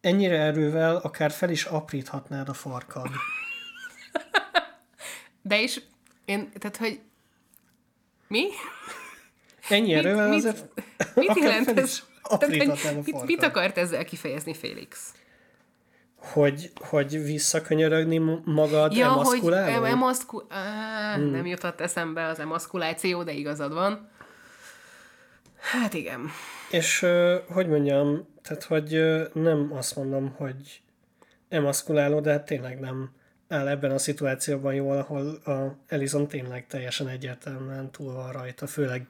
ennyire 0.00 0.38
erővel 0.38 0.96
akár 0.96 1.30
fel 1.30 1.50
is 1.50 1.64
apríthatnád 1.64 2.48
a 2.48 2.54
farkad. 2.54 3.08
De 5.42 5.60
is, 5.60 5.80
én, 6.24 6.50
tehát, 6.58 6.76
hogy 6.76 7.00
mi? 8.28 8.44
Ennyi 9.68 9.94
erővel 9.94 10.28
mit- 10.28 10.38
azért 10.38 10.64
Mit 11.14 11.28
akár 11.28 11.42
jelent 11.42 11.78
ez? 11.78 12.02
hogy 12.22 12.48
mit, 13.04 13.24
mit 13.24 13.42
akart 13.42 13.78
ezzel 13.78 14.04
kifejezni 14.04 14.54
Félix? 14.54 15.12
Hogy, 16.16 16.70
hogy 16.74 17.22
visszakönyörögni 17.24 18.18
magad 18.44 18.92
Ja, 18.96 19.08
hogy 19.08 19.26
emaszkuláló? 19.26 19.72
em- 19.84 19.92
emaszku... 19.92 20.40
Á, 20.48 21.14
hmm. 21.14 21.30
Nem 21.30 21.46
jutott 21.46 21.80
eszembe 21.80 22.26
az 22.26 22.38
emaszkuláció, 22.38 23.22
de 23.22 23.32
igazad 23.32 23.72
van. 23.72 24.08
Hát 25.58 25.94
igen. 25.94 26.30
És 26.70 27.06
hogy 27.48 27.68
mondjam, 27.68 28.26
tehát 28.42 28.62
hogy 28.64 29.02
nem 29.32 29.70
azt 29.72 29.96
mondom, 29.96 30.34
hogy 30.36 30.80
emaszkuláló, 31.48 32.20
de 32.20 32.30
hát 32.30 32.44
tényleg 32.46 32.80
nem 32.80 33.10
áll 33.48 33.68
ebben 33.68 33.90
a 33.90 33.98
szituációban 33.98 34.74
jól, 34.74 34.96
ahol 34.96 35.26
a 35.44 35.76
Elizon 35.86 36.28
tényleg 36.28 36.66
teljesen 36.66 37.08
egyértelműen 37.08 37.90
túl 37.90 38.12
van 38.12 38.32
rajta, 38.32 38.66
főleg 38.66 39.06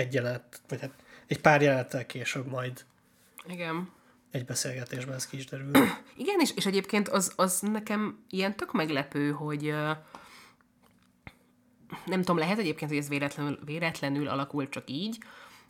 egy 0.00 0.14
jelenet, 0.14 0.60
vagy 0.68 0.80
hát 0.80 0.90
egy 1.26 1.40
pár 1.40 1.62
jelenettel 1.62 2.06
később 2.06 2.46
majd 2.46 2.84
Igen. 3.46 3.90
egy 4.30 4.44
beszélgetésben 4.44 5.14
ez 5.14 5.26
ki 5.26 5.36
is 5.36 5.44
derül. 5.44 5.70
Igen, 6.16 6.40
és, 6.40 6.52
és 6.56 6.66
egyébként 6.66 7.08
az, 7.08 7.32
az 7.36 7.60
nekem 7.60 8.24
ilyen 8.30 8.56
tök 8.56 8.72
meglepő, 8.72 9.30
hogy 9.30 9.74
nem 12.04 12.18
tudom, 12.18 12.38
lehet 12.38 12.58
egyébként, 12.58 12.90
hogy 12.90 13.00
ez 13.00 13.08
véletlenül, 13.08 13.58
véletlenül 13.64 14.28
alakult 14.28 14.70
csak 14.70 14.90
így, 14.90 15.18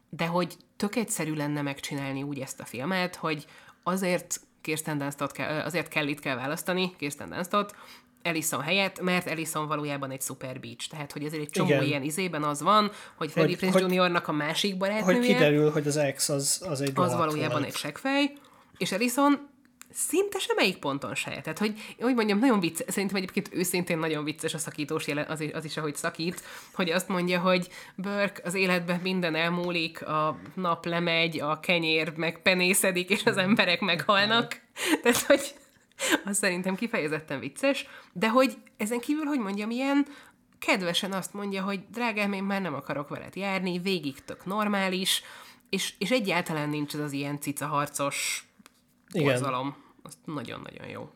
de 0.09 0.27
hogy 0.27 0.57
tök 0.77 0.97
egyszerű 0.97 1.35
lenne 1.35 1.63
megcsinálni 1.63 2.23
úgy 2.23 2.39
ezt 2.39 2.61
a 2.61 2.65
filmet, 2.65 3.17
hogy 3.17 3.47
azért 3.83 4.41
Kirsten 4.61 4.99
Dunstot 4.99 5.33
kell, 5.33 5.61
azért 5.61 5.89
kell 5.89 6.07
itt 6.07 6.21
kell 6.21 6.37
választani, 6.37 6.97
Kirsten 6.97 7.29
Dunstot, 7.29 7.77
Ellison 8.23 8.61
helyett, 8.61 9.01
mert 9.01 9.27
Ellison 9.27 9.67
valójában 9.67 10.11
egy 10.11 10.21
super 10.23 10.61
beach. 10.61 10.89
Tehát, 10.89 11.13
hogy 11.13 11.25
ezért 11.25 11.43
egy 11.43 11.51
csomó 11.51 11.69
Igen. 11.69 11.83
ilyen 11.83 12.03
izében 12.03 12.43
az 12.43 12.63
van, 12.63 12.91
hogy 13.17 13.31
Freddie 13.31 13.57
Hogy- 13.61 13.71
Prinze 13.71 13.83
hogy- 13.83 13.95
Jr.-nak 13.95 14.29
a 14.29 14.33
másik 14.33 14.71
Hogy 14.71 14.79
barátnője, 14.79 15.21
kiderül, 15.35 15.71
hogy 15.71 15.87
az 15.87 15.97
ex 15.97 16.29
az, 16.29 16.63
az 16.69 16.81
egy 16.81 16.93
az 16.95 17.15
valójában 17.15 17.51
volt. 17.61 17.65
egy 17.65 17.77
seggfej, 17.77 18.33
és 18.79 18.93
Ellison 18.93 19.49
szinte 19.93 20.39
semmelyik 20.39 20.77
ponton 20.79 21.15
se. 21.15 21.31
Tehát, 21.31 21.59
hogy, 21.59 21.75
hogy 22.01 22.15
mondjam, 22.15 22.39
nagyon 22.39 22.61
vicces, 22.61 22.87
szerintem 22.89 23.17
egyébként 23.17 23.49
őszintén 23.53 23.99
nagyon 23.99 24.25
vicces 24.25 24.55
a 24.55 24.59
szakítós 24.59 25.07
jele, 25.07 25.27
az, 25.29 25.41
is, 25.41 25.53
az 25.53 25.65
is, 25.65 25.77
ahogy 25.77 25.97
szakít, 25.97 26.43
hogy 26.75 26.91
azt 26.91 27.09
mondja, 27.09 27.41
hogy 27.41 27.69
Burke 27.95 28.41
az 28.45 28.55
életben 28.55 29.01
minden 29.03 29.35
elmúlik, 29.35 30.07
a 30.07 30.39
nap 30.55 30.85
lemegy, 30.85 31.41
a 31.41 31.61
kenyér 31.61 32.13
meg 32.17 32.43
penészedik, 32.43 33.11
és 33.11 33.25
az 33.25 33.37
emberek 33.37 33.81
meghalnak. 33.81 34.61
Tehát, 35.03 35.19
hogy 35.23 35.55
az 36.25 36.37
szerintem 36.37 36.75
kifejezetten 36.75 37.41
vicces, 37.41 37.87
de 38.13 38.29
hogy 38.29 38.57
ezen 38.77 39.01
kívül, 39.01 39.25
hogy 39.25 39.39
mondjam, 39.39 39.71
ilyen 39.71 40.07
kedvesen 40.59 41.13
azt 41.13 41.33
mondja, 41.33 41.63
hogy 41.63 41.81
drágám, 41.93 42.33
én 42.33 42.45
már 42.45 42.61
nem 42.61 42.75
akarok 42.75 43.09
veled 43.09 43.37
járni, 43.37 43.79
végig 43.79 44.25
tök 44.25 44.45
normális, 44.45 45.23
és, 45.69 45.95
és 45.99 46.11
egyáltalán 46.11 46.69
nincs 46.69 46.95
ez 46.95 47.01
az 47.01 47.13
ilyen 47.13 47.41
cicaharcos 47.41 48.49
borzalom. 49.13 49.77
Az 50.03 50.19
nagyon-nagyon 50.25 50.89
jó. 50.89 51.11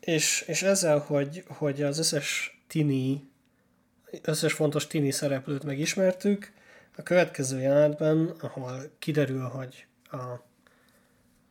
És, 0.00 0.44
és 0.46 0.62
ezzel, 0.62 0.98
hogy, 0.98 1.44
hogy 1.48 1.82
az 1.82 1.98
összes 1.98 2.58
tini, 2.66 3.30
összes 4.22 4.52
fontos 4.52 4.86
tini 4.86 5.10
szereplőt 5.10 5.64
megismertük, 5.64 6.52
a 6.96 7.02
következő 7.02 7.60
jelenetben, 7.60 8.34
ahol 8.40 8.92
kiderül, 8.98 9.42
hogy 9.42 9.86
a, 10.10 10.48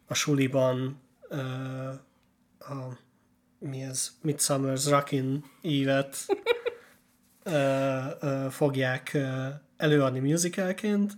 a 0.09 0.13
suliban 0.13 1.01
a, 2.59 2.73
mi 3.59 3.81
ez, 3.81 4.11
Midsummer's 4.23 4.85
Rockin' 4.89 5.43
ö, 7.43 8.47
fogják 8.49 9.17
előadni 9.77 10.19
musicalként, 10.19 11.13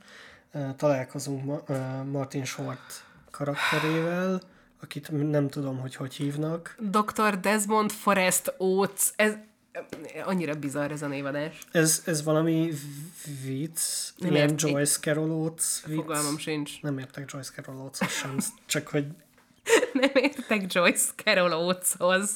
találkozunk 0.76 1.68
Martin 2.12 2.46
Short 2.46 3.06
karakterével, 3.32 4.42
akit 4.82 5.30
nem 5.30 5.48
tudom, 5.48 5.80
hogy 5.80 5.96
hogy 5.96 6.14
hívnak. 6.14 6.76
Dr. 6.80 7.40
Desmond 7.40 7.92
Forrest 7.92 8.54
Oates, 8.58 9.12
ez 9.16 9.34
annyira 10.24 10.56
bizarr 10.56 10.92
ez 10.92 11.02
a 11.02 11.08
névadás. 11.08 11.60
Ez, 11.72 12.02
ez 12.06 12.24
valami 12.24 12.72
vicc, 13.44 13.82
Nem 14.18 14.32
ilyen 14.32 14.50
ért- 14.50 14.62
Joyce 14.62 15.00
Carol 15.00 15.32
Oates 15.32 15.82
vicc. 15.86 15.96
Fogalmam 15.96 16.38
sincs. 16.38 16.82
Nem 16.82 16.98
értek 16.98 17.32
Joyce 17.32 17.52
Carol 17.56 17.82
Oates 17.82 18.12
sem, 18.12 18.38
csak 18.66 18.88
hogy 18.88 19.06
Nem 19.94 20.12
értek 20.14 20.74
Joyce 20.74 21.10
Carol 21.16 21.54
Oateshoz. 21.54 22.30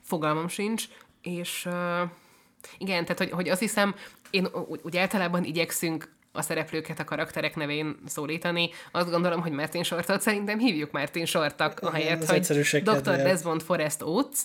Fogalmam 0.00 0.48
sincs, 0.48 0.84
és 1.22 1.66
uh, 1.66 2.10
igen, 2.78 3.02
tehát 3.04 3.18
hogy, 3.18 3.30
hogy 3.30 3.48
azt 3.48 3.60
hiszem, 3.60 3.94
én 4.30 4.46
úgy, 4.82 4.96
általában 4.96 5.44
igyekszünk 5.44 6.12
a 6.32 6.42
szereplőket 6.42 6.98
a 6.98 7.04
karakterek 7.04 7.56
nevén 7.56 7.96
szólítani. 8.06 8.70
Azt 8.92 9.10
gondolom, 9.10 9.40
hogy 9.40 9.52
Martin 9.52 9.82
Shortot 9.82 10.20
szerintem 10.20 10.58
hívjuk 10.58 10.90
Martin 10.90 11.26
Shortnak, 11.26 11.80
ahelyett, 11.80 12.24
hogy 12.24 12.40
Dr. 12.82 13.00
Desmond 13.02 13.62
Forrest 13.62 14.02
Oates. 14.02 14.40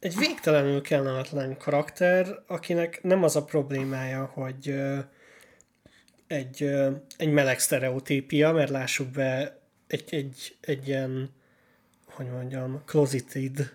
Egy 0.00 0.16
végtelenül 0.18 0.80
kellemetlen 0.80 1.56
karakter, 1.56 2.42
akinek 2.46 3.02
nem 3.02 3.22
az 3.22 3.36
a 3.36 3.44
problémája, 3.44 4.24
hogy 4.24 4.74
egy, 6.26 6.70
egy 7.16 7.30
meleg 7.30 7.58
sztereotípia, 7.58 8.52
mert 8.52 8.70
lássuk 8.70 9.08
be, 9.08 9.58
egy, 9.86 10.04
egy, 10.14 10.56
egy 10.60 10.88
ilyen, 10.88 11.30
hogy 12.04 12.26
mondjam, 12.30 12.82
closeted, 12.84 13.74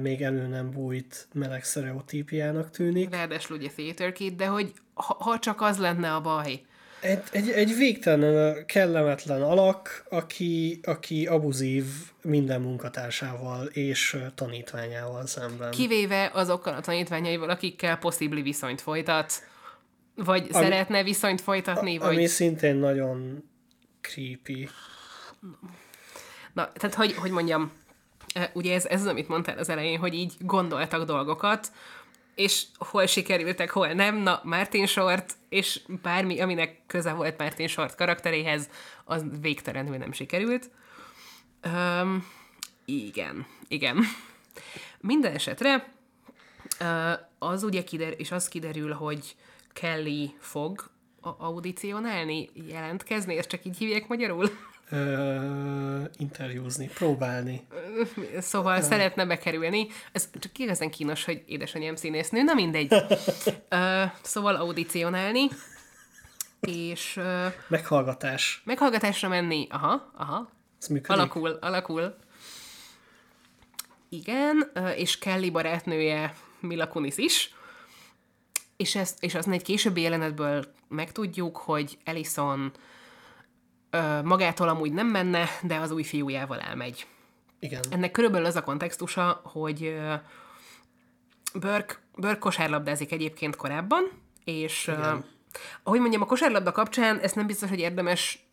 még 0.00 0.22
elő 0.22 0.46
nem 0.46 0.70
bújt 0.70 1.28
meleg 1.32 1.64
sztereotípiának 1.64 2.70
tűnik. 2.70 3.10
Ráadásul 3.10 3.56
ugye 3.56 3.68
Theater 3.68 4.12
Kid, 4.12 4.36
de 4.36 4.46
hogy 4.46 4.72
ha, 4.94 5.14
ha 5.14 5.38
csak 5.38 5.60
az 5.60 5.78
lenne 5.78 6.14
a 6.14 6.20
baj. 6.20 6.60
Egy, 7.02 7.22
egy, 7.32 7.50
egy 7.50 7.76
végtelenül 7.76 8.64
kellemetlen 8.64 9.42
alak, 9.42 10.04
aki, 10.10 10.80
aki 10.82 11.26
abuzív 11.26 11.84
minden 12.22 12.60
munkatársával 12.60 13.66
és 13.66 14.16
tanítványával 14.34 15.26
szemben. 15.26 15.70
Kivéve 15.70 16.30
azokkal 16.34 16.74
a 16.74 16.80
tanítványaival, 16.80 17.50
akikkel 17.50 17.96
possibly 17.96 18.40
viszonyt 18.40 18.80
folytat, 18.80 19.32
vagy 20.14 20.40
Ami- 20.52 20.64
szeretne 20.64 21.02
viszonyt 21.02 21.40
folytatni, 21.40 21.98
vagy... 21.98 22.14
Ami 22.14 22.26
szintén 22.26 22.76
nagyon 22.76 23.44
creepy. 24.00 24.68
Na, 26.52 26.72
tehát 26.72 26.96
hogy, 26.96 27.14
hogy 27.14 27.30
mondjam, 27.30 27.72
ugye 28.52 28.74
ez, 28.74 28.84
ez 28.84 29.00
az, 29.00 29.06
amit 29.06 29.28
mondtál 29.28 29.58
az 29.58 29.68
elején, 29.68 29.98
hogy 29.98 30.14
így 30.14 30.34
gondoltak 30.38 31.04
dolgokat, 31.04 31.72
és 32.34 32.64
hol 32.78 33.06
sikerültek, 33.06 33.70
hol 33.70 33.88
nem. 33.88 34.16
Na, 34.16 34.40
Martin 34.44 34.86
Short, 34.86 35.34
és 35.48 35.80
bármi, 36.02 36.40
aminek 36.40 36.80
köze 36.86 37.12
volt 37.12 37.38
Martin 37.38 37.68
Short 37.68 37.94
karakteréhez, 37.94 38.68
az 39.04 39.24
végtelenül 39.40 39.96
nem 39.96 40.12
sikerült. 40.12 40.70
Um, 41.64 42.26
igen, 42.84 43.46
igen. 43.68 44.04
Minden 45.00 45.34
esetre 45.34 45.92
az 47.38 47.62
ugye 47.62 47.84
kider, 47.84 48.14
és 48.16 48.30
az 48.30 48.48
kiderül, 48.48 48.92
hogy 48.92 49.36
Kelly 49.72 50.34
fog 50.38 50.90
audicionálni, 51.20 52.50
jelentkezni, 52.68 53.36
ezt 53.36 53.48
csak 53.48 53.64
így 53.64 53.76
hívják 53.76 54.08
magyarul? 54.08 54.50
Ö, 54.90 56.04
interjúzni, 56.16 56.88
próbálni. 56.94 57.66
Szóval 58.38 58.80
szeretne 58.80 59.26
bekerülni. 59.26 59.86
Ez 60.12 60.28
csak 60.38 60.58
igazán 60.58 60.90
kínos, 60.90 61.24
hogy 61.24 61.42
édesanyám 61.46 61.96
színésznő, 61.96 62.42
na 62.42 62.54
mindegy. 62.54 62.92
Ö, 63.68 64.04
szóval 64.22 64.54
audicionálni, 64.54 65.48
és 66.60 67.16
ö, 67.16 67.46
Meghallgatás. 67.68 68.62
meghallgatásra 68.64 69.28
menni. 69.28 69.66
Aha, 69.70 70.10
aha. 70.16 70.50
Ez 70.80 70.86
működik? 70.86 71.10
Alakul, 71.20 71.50
alakul. 71.50 72.16
Igen, 74.08 74.70
ö, 74.74 74.88
és 74.88 75.18
Kelly 75.18 75.50
barátnője 75.50 76.34
Mila 76.60 76.88
Kunis 76.88 77.16
is. 77.16 77.54
És, 78.76 78.94
ezt, 78.94 79.22
és 79.22 79.34
aztán 79.34 79.54
egy 79.54 79.62
későbbi 79.62 80.00
jelenetből 80.00 80.64
megtudjuk, 80.88 81.56
hogy 81.56 81.98
Ellison 82.04 82.72
ö, 83.92 84.22
magától 84.22 84.68
amúgy 84.68 84.92
nem 84.92 85.06
menne, 85.06 85.46
de 85.62 85.76
az 85.76 85.90
új 85.90 86.02
fiújával 86.02 86.60
elmegy. 86.60 87.06
Igen. 87.58 87.80
Ennek 87.90 88.10
körülbelül 88.10 88.46
az 88.46 88.56
a 88.56 88.62
kontextusa, 88.62 89.40
hogy 89.44 89.84
ö, 89.84 90.14
Burke, 91.54 91.94
Burke 92.16 92.38
kosárlabdázik 92.38 93.12
egyébként 93.12 93.56
korábban, 93.56 94.10
és 94.44 94.88
uh, 94.88 95.24
ahogy 95.82 96.00
mondjam, 96.00 96.22
a 96.22 96.26
kosárlabda 96.26 96.72
kapcsán 96.72 97.18
ezt 97.18 97.34
nem 97.34 97.46
biztos, 97.46 97.68
hogy 97.68 97.78
érdemes 97.78 98.46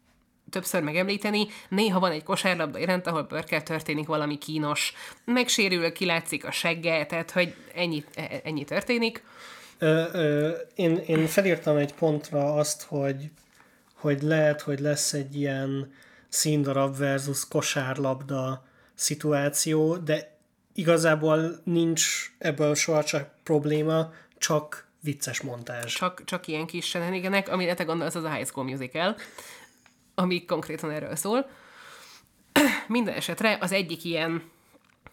többször 0.50 0.82
megemlíteni, 0.84 1.48
néha 1.70 2.00
van 2.00 2.12
egy 2.12 2.24
kosárlabda 2.24 2.80
jelent, 2.80 3.08
ahol 3.08 3.24
Burke 3.24 3.62
történik 3.62 4.08
valami 4.08 4.38
kínos, 4.38 4.94
megsérül, 5.26 5.92
kilátszik 5.92 6.46
a 6.46 6.52
segge, 6.52 7.06
tehát 7.06 7.32
hogy 7.32 7.56
ennyi, 7.76 8.04
e- 8.16 8.42
ennyi 8.44 8.64
történik. 8.64 9.24
Ö, 9.78 10.04
ö, 10.14 10.52
én, 10.76 10.98
én 10.98 11.28
felírtam 11.28 11.78
egy 11.78 11.94
pontra 11.94 12.54
azt, 12.54 12.84
hogy, 12.84 13.30
hogy 14.00 14.22
lehet, 14.22 14.62
hogy 14.62 14.80
lesz 14.80 15.14
egy 15.14 15.36
ilyen 15.36 15.94
színdarab 16.30 16.98
versus 16.98 17.48
kosárlabda 17.48 18.66
szituáció, 18.94 19.96
de 19.96 20.38
igazából 20.74 21.62
nincs 21.64 22.32
ebből 22.38 22.76
soha 22.76 23.04
csak 23.04 23.30
probléma, 23.44 24.14
csak 24.38 24.88
vicces 25.02 25.42
montázs. 25.42 25.94
Csak, 25.94 26.24
csak 26.26 26.48
ilyen 26.48 26.66
kis 26.66 26.86
senenigenek, 26.86 27.50
amire 27.50 27.74
te 27.74 27.84
gondolsz, 27.84 28.16
az 28.16 28.24
a 28.24 28.34
High 28.34 28.48
School 28.48 28.66
Musical, 28.66 29.16
ami 30.16 30.46
konkrétan 30.46 30.92
erről 30.92 31.16
szól. 31.16 31.50
Minden 32.88 33.14
esetre 33.14 33.58
az 33.62 33.72
egyik 33.72 34.04
ilyen 34.04 34.44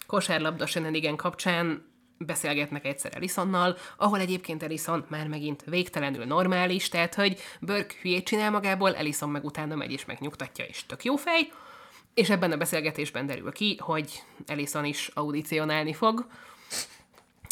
kosárlabda 0.07 0.66
senenigen 0.66 1.16
kapcsán 1.16 1.84
beszélgetnek 2.18 2.84
egyszer 2.84 3.12
Elisonnal, 3.14 3.76
ahol 3.96 4.20
egyébként 4.20 4.62
Elison 4.62 5.04
már 5.08 5.28
megint 5.28 5.62
végtelenül 5.66 6.24
normális, 6.24 6.88
tehát 6.88 7.14
hogy 7.14 7.38
Burke 7.60 7.94
hülyét 8.02 8.24
csinál 8.24 8.50
magából, 8.50 8.94
Elison 8.94 9.28
meg 9.28 9.44
utána 9.44 9.74
megy 9.74 9.92
és 9.92 10.04
megnyugtatja, 10.04 10.64
és 10.64 10.86
tök 10.86 11.04
jó 11.04 11.16
fej, 11.16 11.52
és 12.14 12.30
ebben 12.30 12.52
a 12.52 12.56
beszélgetésben 12.56 13.26
derül 13.26 13.52
ki, 13.52 13.76
hogy 13.80 14.22
Elison 14.46 14.84
is 14.84 15.10
audicionálni 15.14 15.92
fog, 15.92 16.26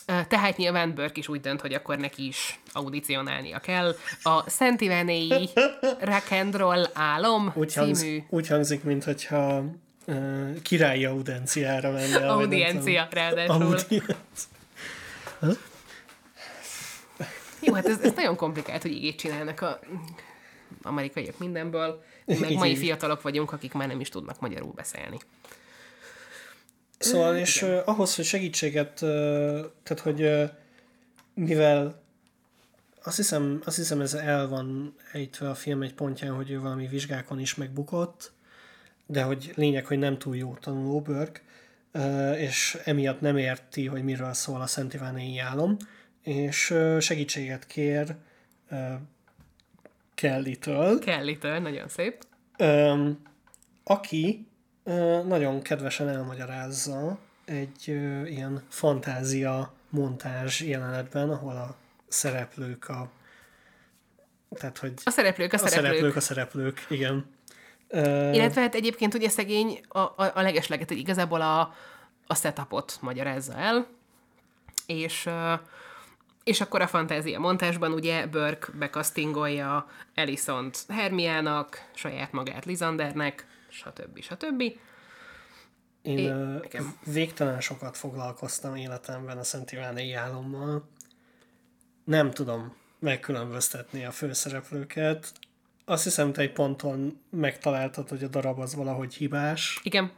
Tehát 0.06 0.56
nyilván 0.56 0.94
Burke 0.94 1.18
is 1.18 1.28
úgy 1.28 1.40
dönt, 1.40 1.60
hogy 1.60 1.74
akkor 1.74 1.98
neki 1.98 2.26
is 2.26 2.60
audicionálnia 2.72 3.58
kell. 3.58 3.94
A 4.22 4.50
Szent 4.50 4.80
Ivánéi 4.80 5.48
Rock 6.10 6.30
and 6.30 6.56
Roll 6.56 6.84
Álom 6.92 7.52
Úgy, 7.54 7.68
című 7.68 7.84
hangzik, 7.84 8.26
úgy 8.28 8.46
hangzik, 8.48 8.82
mintha 8.82 9.64
uh, 10.06 10.62
királyi 10.62 11.04
audenciára 11.04 11.90
menne. 11.90 12.28
audiencia 12.28 13.08
ráadásul. 13.10 13.62
Audiencia. 13.62 14.16
Jó, 17.60 17.74
hát 17.74 17.86
ez, 17.86 18.00
ez 18.00 18.12
nagyon 18.12 18.36
komplikált, 18.36 18.82
hogy 18.82 18.90
igét 18.90 19.18
csinálnak 19.18 19.60
a 19.60 19.80
amerikaiak 20.82 21.38
mindenből. 21.38 22.02
Mi 22.24 22.38
meg 22.38 22.50
Így, 22.50 22.58
mai 22.58 22.70
így. 22.70 22.78
fiatalok 22.78 23.22
vagyunk, 23.22 23.52
akik 23.52 23.72
már 23.72 23.88
nem 23.88 24.00
is 24.00 24.08
tudnak 24.08 24.40
magyarul 24.40 24.72
beszélni. 24.72 25.18
Szóval, 26.98 27.36
és 27.36 27.62
uh, 27.62 27.82
ahhoz, 27.84 28.16
hogy 28.16 28.24
segítséget, 28.24 28.94
tehát, 29.82 30.00
hogy 30.02 30.50
mivel 31.34 32.02
azt 33.02 33.16
hiszem, 33.16 33.60
azt 33.64 33.76
hiszem 33.76 34.00
ez 34.00 34.14
el 34.14 34.48
van 34.48 34.94
ejtve 35.12 35.48
a 35.48 35.54
film 35.54 35.82
egy 35.82 35.94
pontján, 35.94 36.34
hogy 36.34 36.50
ő 36.50 36.60
valami 36.60 36.86
vizsgákon 36.86 37.40
is 37.40 37.54
megbukott, 37.54 38.32
de 39.06 39.22
hogy 39.22 39.52
lényeg, 39.54 39.86
hogy 39.86 39.98
nem 39.98 40.18
túl 40.18 40.36
jó 40.36 40.56
tanuló 40.60 41.00
Burke, 41.00 41.40
ö, 41.40 41.43
és 42.36 42.78
emiatt 42.84 43.20
nem 43.20 43.36
érti, 43.36 43.86
hogy 43.86 44.04
miről 44.04 44.32
szól 44.32 44.60
a 44.60 44.66
Szent 44.66 44.94
Ivánei 44.94 45.38
álom, 45.38 45.76
és 46.22 46.74
segítséget 47.00 47.66
kér 47.66 48.14
Kelly-től, 50.14 50.98
Kelly-től, 50.98 51.58
nagyon 51.58 51.88
szép. 51.88 52.24
aki 53.84 54.46
nagyon 55.26 55.62
kedvesen 55.62 56.08
elmagyarázza 56.08 57.18
egy 57.44 57.86
ilyen 58.24 58.62
fantázia 58.68 59.72
montázs 59.88 60.60
jelenetben, 60.60 61.30
ahol 61.30 61.56
a 61.56 61.76
szereplők 62.08 62.88
a 62.88 63.10
tehát, 64.54 64.78
hogy 64.78 64.92
A 65.04 65.10
szereplők, 65.10 65.52
a 65.52 65.56
a 65.56 65.58
szereplők. 65.58 65.86
szereplők, 65.86 66.16
a 66.16 66.20
szereplők, 66.20 66.86
igen. 66.88 67.26
Ö, 67.88 68.32
Illetve 68.32 68.60
hát 68.60 68.74
egyébként 68.74 69.14
ugye 69.14 69.28
szegény 69.28 69.80
a, 69.88 69.98
a, 69.98 70.14
a 70.34 70.40
legesleget, 70.40 70.88
hogy 70.88 70.98
igazából 70.98 71.40
a, 71.40 71.74
a 72.26 72.34
setupot 72.34 72.98
magyarázza 73.00 73.56
el, 73.56 73.86
és, 74.86 75.28
és 76.44 76.60
akkor 76.60 76.80
a 76.80 76.86
fantázia 76.86 77.38
montásban 77.38 77.92
ugye 77.92 78.26
Burke 78.26 78.72
bekasztingolja 78.78 79.86
Elisont 80.14 80.84
Hermiának, 80.88 81.88
saját 81.94 82.32
magát 82.32 82.64
Lisandernek, 82.64 83.46
stb. 83.68 84.20
stb. 84.20 84.62
Én 86.02 86.18
É, 86.18 86.26
nekem. 86.28 86.96
végtelen 87.04 87.60
sokat 87.60 87.96
foglalkoztam 87.96 88.76
életemben 88.76 89.38
a 89.38 89.44
Szent 89.44 89.72
Ivánei 89.72 90.12
álommal. 90.12 90.88
Nem 92.04 92.30
tudom 92.30 92.76
megkülönböztetni 92.98 94.04
a 94.04 94.10
főszereplőket. 94.10 95.32
Azt 95.84 96.04
hiszem, 96.04 96.32
te 96.32 96.40
egy 96.40 96.52
ponton 96.52 97.20
megtaláltad, 97.30 98.08
hogy 98.08 98.24
a 98.24 98.28
darab 98.28 98.58
az 98.58 98.74
valahogy 98.74 99.14
hibás. 99.14 99.80
Igen, 99.82 100.10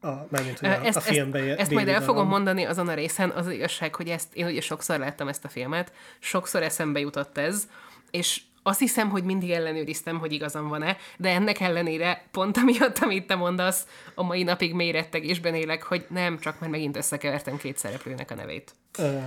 A, 0.00 0.08
mármint, 0.28 0.58
hogy 0.58 0.68
a, 0.68 0.84
ezt, 0.84 0.96
a 0.96 1.00
filmbe 1.00 1.38
ezt, 1.38 1.58
ezt 1.58 1.70
majd 1.70 1.88
el 1.88 2.02
fogom 2.02 2.28
mondani 2.28 2.64
azon 2.64 2.88
a 2.88 2.94
részen, 2.94 3.30
az, 3.30 3.46
az 3.46 3.52
igazság, 3.52 3.94
hogy 3.94 4.08
ezt 4.08 4.34
én 4.34 4.46
ugye 4.46 4.60
sokszor 4.60 4.98
láttam 4.98 5.28
ezt 5.28 5.44
a 5.44 5.48
filmet, 5.48 5.92
sokszor 6.18 6.62
eszembe 6.62 7.00
jutott 7.00 7.38
ez, 7.38 7.68
és 8.10 8.40
azt 8.62 8.78
hiszem, 8.78 9.08
hogy 9.08 9.24
mindig 9.24 9.50
ellenőriztem, 9.50 10.18
hogy 10.18 10.32
igazam 10.32 10.68
van-e, 10.68 10.96
de 11.16 11.28
ennek 11.28 11.60
ellenére 11.60 12.24
pont 12.30 12.56
amiatt, 12.56 12.98
amit 12.98 13.26
te 13.26 13.34
mondasz, 13.34 13.86
a 14.14 14.22
mai 14.22 14.42
napig 14.42 14.74
mély 14.74 14.90
rettegésben 14.90 15.54
élek, 15.54 15.82
hogy 15.82 16.06
nem, 16.08 16.38
csak 16.38 16.60
már 16.60 16.70
megint 16.70 16.96
összekevertem 16.96 17.56
két 17.56 17.78
szereplőnek 17.78 18.30
a 18.30 18.34
nevét. 18.34 18.74
Ö, 18.98 19.18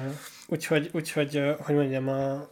úgyhogy, 0.48 0.90
úgyhogy, 0.94 1.42
hogy 1.60 1.76
mondjam, 1.76 2.08
a, 2.08 2.50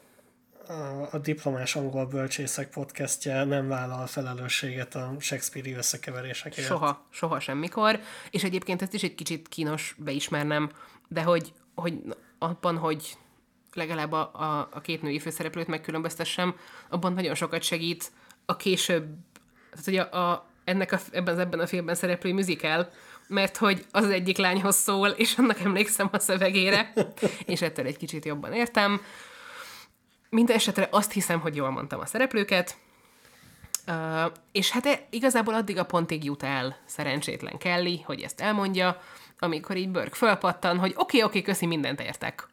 a, 1.12 1.18
diplomás 1.18 1.76
angol 1.76 2.06
bölcsészek 2.06 2.70
podcastje 2.70 3.44
nem 3.44 3.68
vállal 3.68 4.08
felelősséget 4.08 4.96
a 4.96 5.16
Shakespeare-i 5.20 5.74
összekeverésekért. 5.74 6.68
Soha, 6.68 7.06
soha 7.10 7.40
semmikor. 7.40 8.00
És 8.30 8.44
egyébként 8.44 8.82
ezt 8.82 8.94
is 8.94 9.04
egy 9.04 9.16
kicsit 9.16 9.48
kínos 9.48 9.96
beismernem, 9.98 10.72
de 11.08 11.24
hogy, 11.24 11.54
hogy 11.76 11.94
abban, 12.38 12.78
hogy 12.78 13.18
legalább 13.74 14.12
a, 14.12 14.32
a, 14.34 14.70
a 14.72 14.82
két 14.82 15.02
női 15.02 15.20
főszereplőt 15.20 15.68
megkülönböztessem, 15.68 16.56
abban 16.90 17.14
nagyon 17.14 17.36
sokat 17.36 17.64
segít 17.64 18.12
a 18.46 18.56
később, 18.56 19.06
tehát 19.70 19.86
hogy 19.86 19.98
a, 19.98 20.32
a, 20.32 20.46
ennek 20.64 20.92
a, 20.92 21.00
ebben, 21.12 21.40
ebben 21.40 21.60
a 21.60 21.68
filmben 21.68 21.96
szereplő 21.96 22.34
musical, 22.34 22.90
mert 23.28 23.58
hogy 23.58 23.86
az 23.92 24.10
egyik 24.10 24.38
lányhoz 24.38 24.76
szól, 24.76 25.10
és 25.10 25.38
annak 25.38 25.60
emlékszem 25.60 26.10
a 26.12 26.20
szövegére, 26.20 26.94
és 27.46 27.62
ettől 27.62 27.86
egy 27.86 27.98
kicsit 27.98 28.26
jobban 28.26 28.54
értem. 28.54 29.02
Minden 30.32 30.56
esetre 30.56 30.88
azt 30.92 31.12
hiszem, 31.12 31.40
hogy 31.40 31.56
jól 31.56 31.70
mondtam 31.70 32.00
a 32.00 32.06
szereplőket, 32.06 32.78
Uh, 33.88 34.32
és 34.52 34.72
hát 34.72 34.86
e- 34.86 35.08
igazából 35.10 35.54
addig 35.54 35.78
a 35.78 35.86
pontig 35.86 36.24
jut 36.24 36.44
el 36.44 36.78
szerencsétlen 36.86 37.58
Kelly, 37.58 38.02
hogy 38.06 38.22
ezt 38.22 38.42
elmondja, 38.42 39.02
amikor 39.40 39.78
így 39.78 39.90
Burke 39.90 40.16
fölpattan, 40.16 40.78
hogy 40.78 40.92
oké, 40.92 41.02
okay, 41.02 41.20
oké, 41.24 41.28
okay, 41.28 41.42
köszi, 41.42 41.66
mindent 41.66 42.02
értek. 42.02 42.48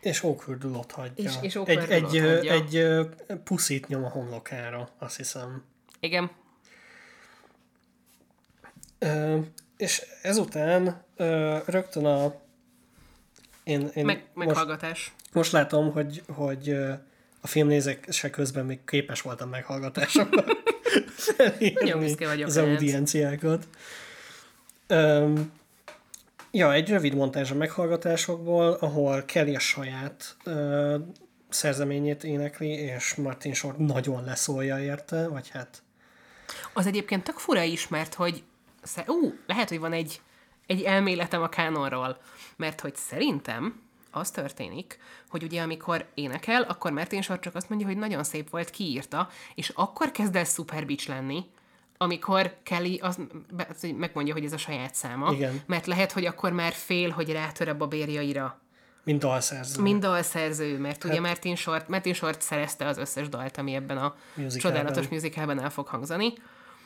És 0.00 0.22
ott 0.22 0.90
hagyja. 0.90 1.24
És- 1.24 1.38
és 1.40 1.54
egy, 1.54 1.78
egy, 1.90 2.02
hagyja. 2.02 2.52
egy 2.52 3.38
puszit 3.44 3.88
nyom 3.88 4.04
a 4.04 4.08
homlokára, 4.08 4.88
azt 4.98 5.16
hiszem. 5.16 5.64
Igen, 6.00 6.30
Ö, 8.98 9.38
és 9.76 10.02
ezután 10.22 11.04
ö, 11.16 11.58
rögtön 11.66 12.06
a... 12.06 12.41
Én, 13.64 13.90
én 13.94 14.04
Meg, 14.04 14.24
most, 14.34 14.48
meghallgatás. 14.48 15.12
most 15.32 15.52
látom, 15.52 15.92
hogy, 15.92 16.22
hogy 16.26 16.68
a 17.40 17.46
filmnézése 17.46 18.30
közben 18.30 18.66
még 18.66 18.84
képes 18.84 19.20
voltam 19.20 19.48
meghallgatásokra 19.48 20.44
Nagyon 21.74 21.98
büszke 21.98 22.26
vagyok 22.26 22.46
az 22.46 22.56
audienciákat. 22.56 23.68
Öm, 24.86 25.52
ja, 26.50 26.72
egy 26.72 26.88
rövid 26.88 27.14
montázs 27.14 27.50
a 27.50 27.54
meghallgatásokból, 27.54 28.72
ahol 28.72 29.24
Kelly 29.24 29.54
a 29.54 29.58
saját 29.58 30.36
ö, 30.44 30.96
szerzeményét 31.48 32.24
énekli, 32.24 32.68
és 32.68 33.14
Martin 33.14 33.54
Short 33.54 33.78
nagyon 33.78 34.24
leszólja 34.24 34.78
érte, 34.78 35.28
vagy 35.28 35.48
hát 35.48 35.82
Az 36.72 36.86
egyébként 36.86 37.24
tök 37.24 37.38
fura 37.38 37.62
is, 37.62 37.88
mert 37.88 38.14
hogy 38.14 38.42
ú, 39.06 39.34
lehet, 39.46 39.68
hogy 39.68 39.78
van 39.78 39.92
egy, 39.92 40.20
egy 40.66 40.82
elméletem 40.82 41.42
a 41.42 41.48
kánonról, 41.48 42.18
mert 42.62 42.80
hogy 42.80 42.94
szerintem 42.96 43.80
az 44.10 44.30
történik, 44.30 44.98
hogy 45.28 45.42
ugye 45.42 45.62
amikor 45.62 46.06
énekel, 46.14 46.62
akkor 46.62 46.92
Martin 46.92 47.22
Short 47.22 47.42
csak 47.42 47.54
azt 47.54 47.68
mondja, 47.68 47.86
hogy 47.86 47.96
nagyon 47.96 48.24
szép 48.24 48.50
volt, 48.50 48.70
kiírta, 48.70 49.28
és 49.54 49.68
akkor 49.68 50.10
kezd 50.10 50.36
el 50.36 50.44
szuper 50.44 50.86
bitch 50.86 51.08
lenni, 51.08 51.44
amikor 51.96 52.56
Kelly 52.62 52.98
az, 53.02 53.18
megmondja, 53.96 54.32
hogy 54.32 54.44
ez 54.44 54.52
a 54.52 54.56
saját 54.56 54.94
száma, 54.94 55.32
Igen. 55.32 55.60
mert 55.66 55.86
lehet, 55.86 56.12
hogy 56.12 56.26
akkor 56.26 56.52
már 56.52 56.72
fél, 56.72 57.10
hogy 57.10 57.32
rátör 57.32 57.68
a 57.68 57.76
babérjaira, 57.76 58.60
mint 59.04 59.20
dalszerző. 59.20 59.82
mint 59.82 60.00
dalszerző, 60.00 60.78
mert 60.78 61.04
ugye 61.04 61.20
Martin 61.20 61.56
Short, 61.56 61.88
Martin 61.88 62.14
Short 62.14 62.42
szerezte 62.42 62.86
az 62.86 62.98
összes 62.98 63.28
dalt, 63.28 63.56
ami 63.56 63.74
ebben 63.74 63.98
a 63.98 64.14
Musicalben. 64.34 64.58
csodálatos 64.60 65.08
musicalben 65.08 65.60
el 65.60 65.70
fog 65.70 65.86
hangzani, 65.86 66.32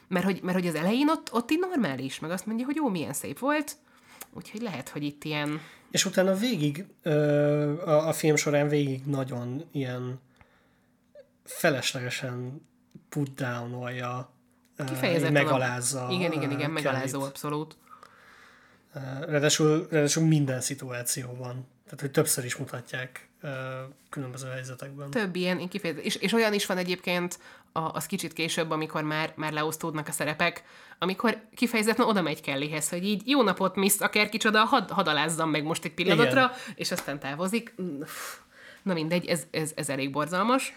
mert 0.09 0.25
hogy, 0.25 0.41
mert 0.43 0.59
hogy 0.59 0.67
az 0.67 0.75
elején 0.75 1.09
ott, 1.09 1.33
ott 1.33 1.51
így 1.51 1.59
normális, 1.59 2.19
meg 2.21 2.31
azt 2.31 2.47
mondja, 2.47 2.67
hogy 2.67 2.77
jó, 2.77 2.89
milyen 2.89 3.13
szép 3.13 3.39
volt, 3.39 3.77
úgyhogy 4.37 4.63
lehet, 4.63 4.89
hogy 4.89 5.03
itt 5.03 5.25
ilyen, 5.25 5.61
És 5.91 6.05
utána 6.05 6.35
végig, 6.35 6.87
a, 7.85 8.13
film 8.13 8.37
során 8.37 8.69
végig 8.69 9.05
nagyon 9.05 9.65
ilyen 9.73 10.21
feleslegesen 11.45 12.67
put 13.09 13.35
down-olja, 13.35 14.31
megalázza. 15.33 16.07
A, 16.07 16.13
igen, 16.13 16.33
igen, 16.33 16.51
igen, 16.51 16.71
megalázó, 16.71 17.23
abszolút. 17.23 17.77
Ráadásul, 19.21 19.87
ráadásul 19.91 20.27
minden 20.27 20.61
szituációban. 20.61 21.67
Tehát, 21.87 22.01
hogy 22.01 22.11
többször 22.11 22.45
is 22.45 22.57
mutatják 22.57 23.29
különböző 24.11 24.49
helyzetekben. 24.49 25.11
Több 25.11 25.37
ilyen, 25.37 25.59
én 25.59 25.69
kifejezett, 25.69 26.05
és, 26.05 26.15
és 26.15 26.33
olyan 26.33 26.53
is 26.53 26.67
van 26.67 26.77
egyébként, 26.77 27.39
a, 27.73 27.81
az 27.81 28.07
kicsit 28.07 28.33
később, 28.33 28.71
amikor 28.71 29.03
már, 29.03 29.33
már 29.37 29.53
leosztódnak 29.53 30.09
a 30.09 30.13
szerepek, 30.13 30.65
amikor 30.99 31.41
kifejezetten 31.55 32.07
oda 32.07 32.23
megy 32.23 32.41
Kellyhez, 32.41 32.89
hogy 32.89 33.05
így 33.05 33.29
jó 33.29 33.43
napot, 33.43 33.77
Miss, 33.77 33.99
akár 33.99 34.29
kicsoda, 34.29 34.65
had, 34.65 34.91
hadalázzam 34.91 35.51
meg 35.51 35.65
most 35.65 35.85
egy 35.85 35.95
pillanatra, 35.95 36.41
Igen. 36.41 36.75
és 36.75 36.91
aztán 36.91 37.19
távozik. 37.19 37.75
Na 38.83 38.93
mindegy, 38.93 39.27
ez, 39.27 39.47
ez, 39.51 39.73
ez 39.75 39.89
elég 39.89 40.11
borzalmas. 40.11 40.73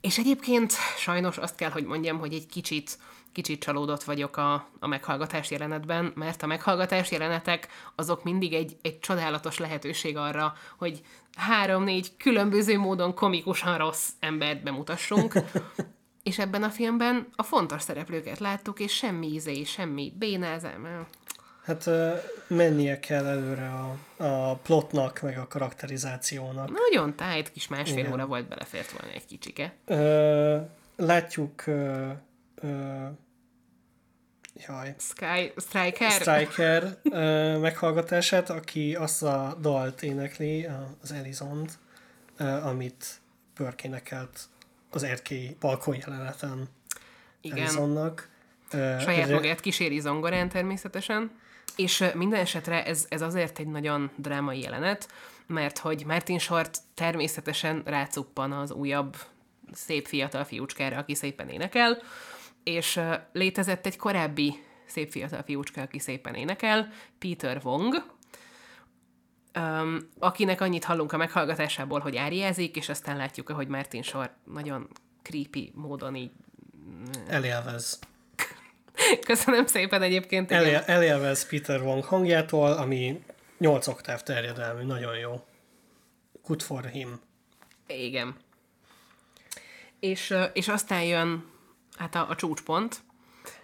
És 0.00 0.18
egyébként 0.18 0.72
sajnos 0.98 1.38
azt 1.38 1.54
kell, 1.54 1.70
hogy 1.70 1.84
mondjam, 1.84 2.18
hogy 2.18 2.34
egy 2.34 2.46
kicsit, 2.46 2.98
kicsit 3.36 3.60
csalódott 3.60 4.02
vagyok 4.02 4.36
a, 4.36 4.68
a 4.78 4.86
meghallgatás 4.86 5.50
jelenetben, 5.50 6.12
mert 6.14 6.42
a 6.42 6.46
meghallgatás 6.46 7.10
jelenetek 7.10 7.68
azok 7.94 8.24
mindig 8.24 8.54
egy, 8.54 8.76
egy 8.82 8.98
csodálatos 8.98 9.58
lehetőség 9.58 10.16
arra, 10.16 10.54
hogy 10.76 11.02
három-négy 11.36 12.16
különböző 12.16 12.78
módon 12.78 13.14
komikusan 13.14 13.78
rossz 13.78 14.08
embert 14.20 14.62
bemutassunk, 14.62 15.34
és 16.28 16.38
ebben 16.38 16.62
a 16.62 16.70
filmben 16.70 17.28
a 17.36 17.42
fontos 17.42 17.82
szereplőket 17.82 18.38
láttuk, 18.38 18.80
és 18.80 18.92
semmi 18.92 19.26
íze, 19.26 19.64
semmi 19.64 20.12
bénázám. 20.18 21.06
Hát 21.64 21.90
mennie 22.46 23.00
kell 23.00 23.26
előre 23.26 23.68
a, 23.68 24.24
a 24.24 24.54
plotnak, 24.54 25.20
meg 25.22 25.38
a 25.38 25.46
karakterizációnak. 25.46 26.70
Nagyon 26.70 27.16
tájt 27.16 27.52
kis 27.52 27.68
másfél 27.68 27.98
Igen. 27.98 28.12
óra 28.12 28.26
volt, 28.26 28.48
belefért 28.48 28.90
volna 28.90 29.14
egy 29.14 29.26
kicsike. 29.26 29.74
Ö, 29.84 30.56
látjuk 30.96 31.66
ö, 31.66 32.08
ö, 32.54 33.06
jaj, 34.66 34.94
Sky 34.98 35.52
Striker? 35.56 36.10
Striker 36.10 36.98
ö, 37.02 37.58
meghallgatását, 37.58 38.50
aki 38.50 38.94
azt 38.94 39.22
a 39.22 39.56
dalt 39.60 40.02
énekli, 40.02 40.68
az 41.02 41.12
Elizont, 41.12 41.78
ö, 42.36 42.44
amit 42.44 43.20
Burke 43.56 43.88
énekelt 43.88 44.40
az 44.90 45.02
erkély 45.02 45.56
balkon 45.60 45.96
jeleneten 45.96 46.68
Igen. 47.40 47.58
Elizonnak. 47.58 48.28
Ö, 48.70 48.96
Saját 49.00 49.30
magát 49.30 49.60
kíséri 49.60 50.00
zongorán 50.00 50.48
természetesen. 50.48 51.30
És 51.76 52.04
minden 52.14 52.40
esetre 52.40 52.84
ez, 52.84 53.06
ez 53.08 53.22
azért 53.22 53.58
egy 53.58 53.66
nagyon 53.66 54.10
drámai 54.16 54.60
jelenet, 54.60 55.08
mert 55.46 55.78
hogy 55.78 56.04
Martin 56.06 56.38
Short 56.38 56.78
természetesen 56.94 57.82
rácuppan 57.84 58.52
az 58.52 58.70
újabb 58.70 59.16
szép 59.72 60.06
fiatal 60.06 60.44
fiúcskára, 60.44 60.96
aki 60.96 61.14
szépen 61.14 61.48
énekel, 61.48 62.02
és 62.66 63.00
létezett 63.32 63.86
egy 63.86 63.96
korábbi 63.96 64.54
szép 64.86 65.10
fiatal 65.10 65.42
fiúcska, 65.42 65.80
aki 65.80 65.98
szépen 65.98 66.34
énekel, 66.34 66.88
Peter 67.18 67.60
Wong, 67.64 67.94
um, 69.58 69.98
akinek 70.18 70.60
annyit 70.60 70.84
hallunk 70.84 71.12
a 71.12 71.16
meghallgatásából, 71.16 72.00
hogy 72.00 72.16
áriázik, 72.16 72.76
és 72.76 72.88
aztán 72.88 73.16
látjuk, 73.16 73.48
hogy 73.48 73.68
Martin 73.68 74.02
Short 74.02 74.32
nagyon 74.44 74.88
creepy 75.22 75.72
módon 75.74 76.14
így 76.14 76.30
Elélvez. 77.28 77.98
Köszönöm 79.26 79.66
szépen 79.66 80.02
egyébként. 80.02 80.50
Elél, 80.50 80.82
elélvez 80.86 81.48
Peter 81.48 81.82
Wong 81.82 82.04
hangjától, 82.04 82.72
ami 82.72 83.22
8 83.58 83.86
oktáv 83.86 84.22
terjedelmű, 84.22 84.82
nagyon 84.82 85.18
jó. 85.18 85.44
Good 86.42 86.62
for 86.62 86.84
him. 86.84 87.20
Igen. 87.86 88.36
És, 90.00 90.34
és 90.52 90.68
aztán 90.68 91.02
jön 91.02 91.54
hát 91.96 92.14
a, 92.14 92.26
a 92.28 92.34
csúcspont, 92.34 93.00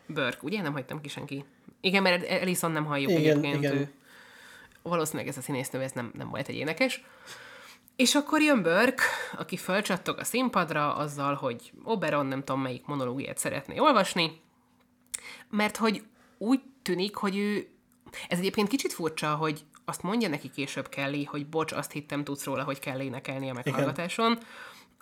Burke, 0.07 0.39
ugye? 0.41 0.63
Nem 0.63 0.73
hagytam 0.73 1.01
ki 1.01 1.09
senki. 1.09 1.45
Igen, 1.81 2.03
mert 2.03 2.25
Ellison 2.25 2.71
nem 2.71 2.85
halljuk 2.85 3.11
Igen, 3.11 3.21
egyébként. 3.21 3.57
igen. 3.57 3.77
Ő, 3.77 3.93
valószínűleg 4.83 5.29
ez 5.29 5.37
a 5.37 5.41
színésznő, 5.41 5.81
ez 5.81 5.93
nem, 5.93 6.11
nem 6.15 6.29
volt 6.29 6.49
egy 6.49 6.55
énekes. 6.55 7.05
És 7.97 8.15
akkor 8.15 8.43
jön 8.43 8.63
Burke, 8.63 9.03
aki 9.39 9.57
fölcsattog 9.57 10.19
a 10.19 10.25
színpadra 10.25 10.95
azzal, 10.95 11.35
hogy 11.35 11.73
Oberon 11.85 12.27
nem 12.27 12.45
tudom 12.45 12.63
melyik 12.63 12.87
monológiát 12.87 13.39
szeretné 13.39 13.79
olvasni, 13.79 14.41
mert 15.51 15.77
hogy 15.77 16.03
úgy 16.39 16.61
tűnik, 16.83 17.15
hogy 17.15 17.37
ő... 17.37 17.69
Ez 18.29 18.39
egyébként 18.39 18.69
kicsit 18.69 18.93
furcsa, 18.93 19.35
hogy 19.35 19.65
azt 19.85 20.03
mondja 20.03 20.29
neki 20.29 20.51
később 20.51 20.89
Kelly, 20.89 21.25
hogy 21.25 21.47
bocs, 21.47 21.73
azt 21.73 21.93
hittem 21.93 22.25
tudsz 22.25 22.45
róla, 22.45 22.63
hogy 22.65 22.79
kell 22.79 23.01
énekelni 23.01 23.51
a 23.51 23.53
meghallgatáson, 23.53 24.39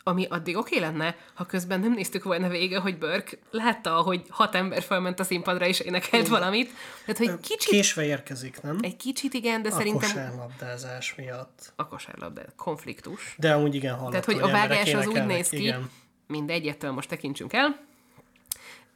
ami 0.02 0.26
addig 0.28 0.56
oké 0.56 0.78
lenne, 0.78 1.16
ha 1.34 1.44
közben 1.44 1.80
nem 1.80 1.92
néztük 1.92 2.22
volna 2.22 2.48
vége, 2.48 2.78
hogy 2.78 2.98
Burke 2.98 3.36
látta, 3.50 3.90
hogy 3.90 4.22
hat 4.28 4.54
ember 4.54 4.82
felment 4.82 5.20
a 5.20 5.24
színpadra 5.24 5.66
és 5.66 5.80
énekelt 5.80 6.28
valamit. 6.28 6.72
Tehát, 7.06 7.18
hogy 7.18 7.40
kicsit, 7.40 7.70
Késve 7.70 8.04
érkezik, 8.04 8.60
nem? 8.62 8.78
egy 8.80 8.96
kicsit 8.96 9.34
igen, 9.34 9.62
de 9.62 9.68
A 9.68 9.72
szerintem 9.72 10.10
kosárlabdázás 10.10 11.14
miatt. 11.14 11.72
a 11.76 11.86
kosárlabda 11.88 12.42
konfliktus. 12.56 13.34
De 13.38 13.52
amúgy 13.54 13.74
igen 13.74 13.94
hallottam, 13.94 14.20
Tehát, 14.20 14.24
hogy 14.24 14.50
a 14.50 14.56
emberek 14.56 14.68
vágás 14.68 14.94
az 14.94 15.06
úgy 15.06 15.26
néz 15.26 15.48
ki, 15.48 15.62
Igen. 15.62 15.90
mindegy, 16.26 16.66
ettől 16.66 16.90
most 16.90 17.08
tekintsünk 17.08 17.52
el. 17.52 17.80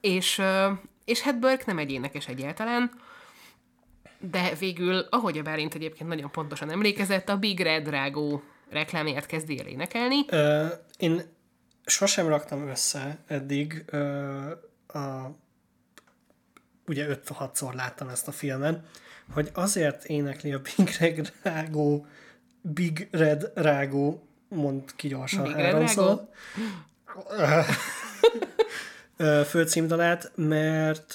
És, 0.00 0.42
és 1.04 1.20
hát 1.20 1.38
Burke 1.38 1.62
nem 1.66 1.78
egy 1.78 1.90
énekes 1.90 2.28
egyáltalán, 2.28 2.90
de 4.18 4.52
végül, 4.58 5.06
ahogy 5.10 5.38
a 5.38 5.42
Bálint 5.42 5.74
egyébként 5.74 6.08
nagyon 6.08 6.30
pontosan 6.30 6.70
emlékezett, 6.70 7.28
a 7.28 7.36
Big 7.36 7.60
Red 7.60 7.88
Rágó 7.88 8.42
reklámját 8.74 9.26
kezdi 9.26 9.58
el 9.58 9.66
énekelni. 9.66 10.24
Ö, 10.28 10.66
én 10.98 11.22
sosem 11.84 12.28
raktam 12.28 12.68
össze 12.68 13.18
eddig 13.26 13.84
ö, 13.86 14.50
a 14.86 15.30
ugye 16.86 17.06
5-6-szor 17.26 17.74
láttam 17.74 18.08
ezt 18.08 18.28
a 18.28 18.32
filmet, 18.32 18.80
hogy 19.32 19.50
azért 19.52 20.04
énekli 20.04 20.52
a 20.52 20.60
Big 20.60 20.96
Red 20.98 21.32
Rágó 21.42 22.06
Big 22.60 23.08
Red 23.10 23.52
Rágó 23.54 24.28
mond 24.48 24.94
ki 24.96 25.08
gyorsan 25.08 25.42
Big 25.42 25.54
háromszor. 25.54 26.28
Főcímdalát, 29.46 30.32
mert 30.34 31.14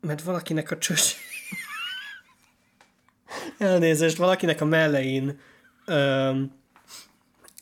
mert 0.00 0.22
valakinek 0.22 0.70
a 0.70 0.78
csöcs 0.78 1.14
elnézést, 3.58 4.16
valakinek 4.16 4.60
a 4.60 4.64
mellein 4.64 5.40
ö, 5.86 6.30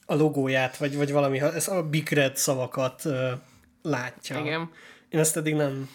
a 0.06 0.14
logóját, 0.14 0.76
vagy, 0.76 0.96
vagy 0.96 1.12
valami, 1.12 1.40
ez 1.40 1.68
a 1.68 1.82
Big 1.82 2.08
Red 2.08 2.36
szavakat 2.36 3.04
ö, 3.04 3.30
látja. 3.82 4.38
Igen. 4.38 4.70
Én 5.08 5.20
ezt 5.20 5.36
eddig 5.36 5.54
nem, 5.54 5.88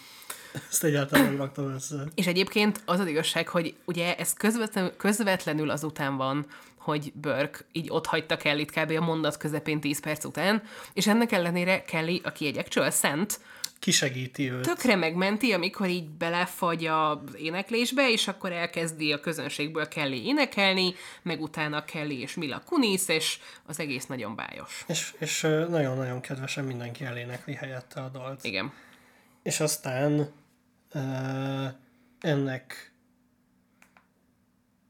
ezt 0.69 0.83
egyáltalán 0.83 1.25
nem 1.25 1.37
raktam 1.37 1.73
össze. 1.73 1.95
És 2.15 2.27
egyébként 2.27 2.81
az 2.85 2.99
az 2.99 3.07
igazság, 3.07 3.47
hogy 3.47 3.75
ugye 3.85 4.15
ez 4.15 4.33
közvetlenül, 4.33 4.95
közvetlenül 4.97 5.69
azután 5.69 6.17
van, 6.17 6.45
hogy 6.77 7.11
Burke 7.15 7.59
így 7.71 7.87
ott 7.89 8.05
hagyta 8.05 8.37
Kelly-t 8.37 8.71
kb. 8.71 8.91
a 8.91 9.05
mondat 9.05 9.37
közepén 9.37 9.79
10 9.79 9.99
perc 9.99 10.25
után, 10.25 10.63
és 10.93 11.07
ennek 11.07 11.31
ellenére 11.31 11.81
Kelly, 11.81 12.21
aki 12.23 12.47
egy 12.47 12.57
actual 12.57 12.89
szent, 12.89 13.39
Kisegíti 13.79 14.51
őt. 14.51 14.61
tökre 14.61 14.95
megmenti, 14.95 15.53
amikor 15.53 15.87
így 15.87 16.09
belefagy 16.09 16.85
az 16.85 17.17
éneklésbe, 17.35 18.11
és 18.11 18.27
akkor 18.27 18.51
elkezdi 18.51 19.11
a 19.11 19.19
közönségből 19.19 19.87
Kelly 19.87 20.25
énekelni, 20.25 20.93
meg 21.21 21.41
utána 21.41 21.85
Kelly 21.85 22.19
és 22.19 22.35
Mila 22.35 22.61
Kunis, 22.65 23.07
és 23.07 23.39
az 23.65 23.79
egész 23.79 24.05
nagyon 24.05 24.35
bájos. 24.35 24.83
És, 24.87 25.13
és 25.19 25.41
nagyon-nagyon 25.69 26.21
kedvesen 26.21 26.65
mindenki 26.65 27.03
elénekli 27.03 27.53
helyette 27.53 28.01
a 28.01 28.09
dalt. 28.09 28.43
Igen. 28.43 28.73
És 29.43 29.59
aztán 29.59 30.31
ö, 30.91 30.99
ennek 32.19 32.93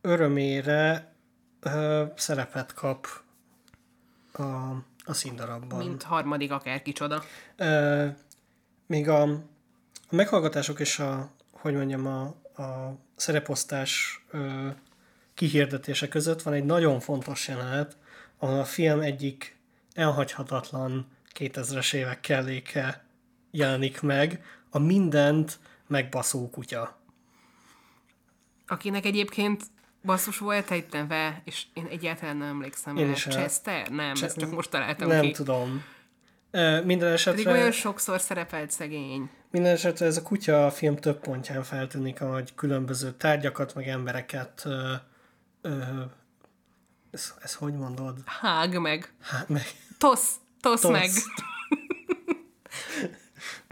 örömére 0.01 1.13
ö, 1.59 2.03
szerepet 2.15 2.73
kap 2.73 3.07
a, 4.31 4.43
a 5.03 5.13
színdarabban. 5.13 5.77
Mint 5.77 6.03
harmadik 6.03 6.51
akár 6.51 6.81
kicsoda. 6.81 7.23
Ö, 7.55 8.07
még 8.89 9.09
a, 9.09 9.21
a 10.07 10.15
meghallgatások 10.15 10.79
és 10.79 10.99
a, 10.99 11.31
hogy 11.51 11.73
mondjam, 11.73 12.05
a, 12.07 12.21
a 12.61 12.97
szereposztás 13.15 14.21
ö, 14.31 14.67
kihirdetése 15.33 16.07
között 16.07 16.41
van 16.41 16.53
egy 16.53 16.63
nagyon 16.65 16.99
fontos 16.99 17.47
jelenet, 17.47 17.97
ahol 18.37 18.59
a 18.59 18.65
film 18.65 18.99
egyik 18.99 19.57
elhagyhatatlan 19.93 21.07
2000-es 21.35 21.93
évek 21.93 22.19
kelléke 22.19 23.05
jelenik 23.51 24.01
meg, 24.01 24.43
a 24.69 24.79
mindent 24.79 25.59
megbaszó 25.87 26.49
kutya. 26.49 26.97
Akinek 28.67 29.05
egyébként 29.05 29.63
basszus 30.03 30.37
volt 30.37 30.91
neve, 30.91 31.41
és 31.45 31.65
én 31.73 31.85
egyáltalán 31.85 32.37
nem 32.37 32.47
emlékszem 32.47 32.97
Én 32.97 33.05
rá. 33.05 33.09
el- 33.11 33.15
Chester? 33.15 33.89
Nem, 33.89 34.13
ezt 34.21 34.37
csak 34.37 34.51
most 34.51 34.69
találtam 34.69 35.07
Nem 35.07 35.21
ki. 35.21 35.31
tudom. 35.31 35.83
Minden 36.51 36.83
Pedig 36.97 37.13
esetre, 37.13 37.51
olyan 37.51 37.71
sokszor 37.71 38.21
szerepelt 38.21 38.71
szegény. 38.71 39.29
minden 39.51 39.71
esetre 39.73 40.05
ez 40.05 40.17
a 40.17 40.21
kutya 40.21 40.65
a 40.65 40.71
film 40.71 40.95
több 40.95 41.19
pontján 41.19 41.63
feltűnik, 41.63 42.21
ahogy 42.21 42.55
különböző 42.55 43.11
tárgyakat, 43.11 43.75
meg 43.75 43.87
embereket 43.87 44.61
ö, 44.65 44.93
ö, 45.61 45.71
ez, 47.11 47.33
ez 47.41 47.53
hogy 47.53 47.73
mondod? 47.73 48.17
Hág 48.25 48.79
meg. 48.79 49.13
Hát 49.21 49.49
meg 49.49 49.63
Tosz, 49.97 50.31
tosz, 50.61 50.81
Tosz. 50.81 50.91
meg. 50.91 51.09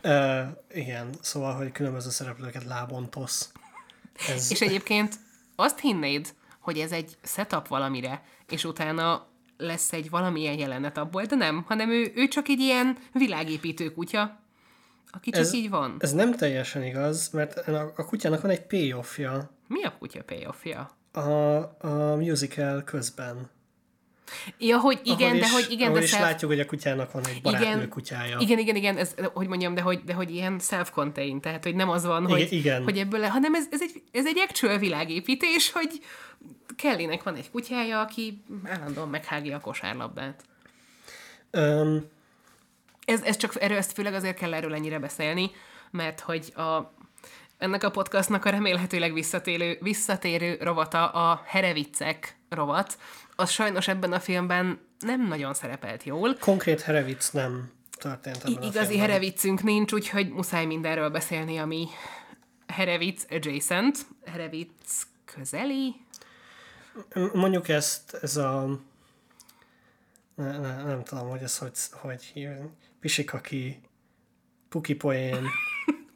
Ö, 0.01 0.41
igen, 0.73 1.09
szóval, 1.21 1.55
hogy 1.55 1.71
különböző 1.71 2.09
szereplőket 2.09 2.63
lábon 2.63 3.09
tosz. 3.09 3.51
Ez, 4.30 4.51
És 4.51 4.61
egyébként 4.61 5.15
azt 5.55 5.80
hinnéd, 5.80 6.34
hogy 6.59 6.78
ez 6.80 6.91
egy 6.91 7.17
setup 7.23 7.67
valamire, 7.67 8.23
és 8.49 8.63
utána 8.63 9.28
lesz 9.57 9.93
egy 9.93 10.09
valamilyen 10.09 10.57
jelenet 10.57 10.97
abból, 10.97 11.23
de 11.23 11.35
nem, 11.35 11.63
hanem 11.67 11.89
ő, 11.89 12.11
ő 12.15 12.27
csak 12.27 12.47
egy 12.47 12.59
ilyen 12.59 12.97
világépítő 13.13 13.93
kutya, 13.93 14.39
aki 15.11 15.31
csak 15.31 15.39
ez, 15.41 15.53
így 15.53 15.69
van. 15.69 15.95
ez 15.99 16.13
nem 16.13 16.35
teljesen 16.35 16.83
igaz, 16.83 17.29
mert 17.29 17.57
a, 17.57 17.93
a 17.95 18.05
kutyának 18.05 18.41
van 18.41 18.51
egy 18.51 18.61
payoffja 18.61 19.49
Mi 19.67 19.83
a 19.83 19.97
kutya 19.99 20.23
payoffja? 20.23 20.91
a, 21.11 21.57
a 21.79 22.15
musical 22.15 22.83
közben. 22.83 23.49
Ja, 24.57 24.80
hogy 24.80 24.99
igen, 25.03 25.28
ahol 25.30 25.39
de 25.39 25.45
is, 25.45 25.51
hogy 25.51 25.65
igen, 25.69 25.93
de 25.93 26.01
is 26.01 26.09
self- 26.09 26.23
látjuk, 26.23 26.51
hogy 26.51 26.59
a 26.59 26.65
kutyának 26.65 27.11
van 27.11 27.25
egy 27.28 27.41
barátnő 27.41 27.65
igen, 27.67 27.89
kutyája. 27.89 28.38
igen, 28.39 28.57
igen, 28.59 28.75
igen, 28.75 28.97
ez, 28.97 29.15
hogy 29.34 29.47
mondjam, 29.47 29.73
de 29.73 29.82
hogy, 29.82 30.03
de 30.03 30.13
hogy 30.13 30.32
ilyen 30.36 30.59
self-contained, 30.59 31.41
tehát 31.41 31.63
hogy 31.63 31.75
nem 31.75 31.89
az 31.89 32.05
van, 32.05 32.23
Igen, 32.23 32.38
hogy, 32.38 32.53
igen. 32.53 32.84
hogy 32.84 32.97
ebből, 32.97 33.19
le, 33.19 33.28
hanem 33.28 33.53
ez, 33.53 33.65
ez, 33.71 33.82
egy, 33.82 34.01
ez 34.11 34.25
egy 34.25 34.39
actual 34.39 34.78
világépítés, 34.78 35.71
hogy 35.71 36.01
Kellynek 36.75 37.23
van 37.23 37.36
egy 37.36 37.51
kutyája, 37.51 38.01
aki 38.01 38.43
állandóan 38.63 39.09
meghágja 39.09 39.55
a 39.55 39.59
kosárlabdát. 39.59 40.43
Öm, 41.51 42.05
Ez, 43.05 43.21
ez 43.21 43.38
csak, 43.38 43.61
erről 43.61 43.78
ezt 43.78 43.91
főleg 43.93 44.13
azért 44.13 44.38
kell 44.38 44.53
erről 44.53 44.73
ennyire 44.73 44.99
beszélni, 44.99 45.51
mert 45.91 46.19
hogy 46.19 46.53
a, 46.55 46.93
ennek 47.57 47.84
a 47.84 47.91
podcastnak 47.91 48.45
a 48.45 48.49
remélhetőleg 48.49 49.13
visszatérő, 49.13 49.78
visszatérő 49.82 50.57
rovata 50.61 51.07
a 51.09 51.41
Hereviccek 51.45 52.38
rovat, 52.49 52.97
az 53.39 53.49
sajnos 53.49 53.88
ebben 53.88 54.13
a 54.13 54.19
filmben 54.19 54.79
nem 54.99 55.27
nagyon 55.27 55.53
szerepelt 55.53 56.03
jól. 56.03 56.35
konkrét 56.39 56.81
Herevic 56.81 57.29
nem 57.29 57.71
történt 57.97 58.38
ebben 58.38 58.51
I- 58.51 58.55
igazi 58.55 58.73
filmben. 58.73 58.99
Hereviccünk 58.99 59.63
nincs, 59.63 59.93
úgyhogy 59.93 60.29
muszáj 60.29 60.65
mindenről 60.65 61.09
beszélni, 61.09 61.57
ami 61.57 61.88
Herevic 62.67 63.25
adjacent, 63.29 63.97
Herevic 64.25 64.71
közeli, 65.25 65.95
Mondjuk 67.33 67.67
ezt, 67.69 68.17
ez 68.21 68.38
a... 68.38 68.79
Ne, 70.35 70.57
ne, 70.57 70.83
nem 70.83 71.03
tudom, 71.03 71.29
hogy 71.29 71.41
ez 71.41 71.57
hogy, 71.57 71.71
hogy 71.91 72.23
hívják. 72.23 72.61
Pisikaki, 72.99 73.81
puki 74.69 74.95
poén. 74.95 75.47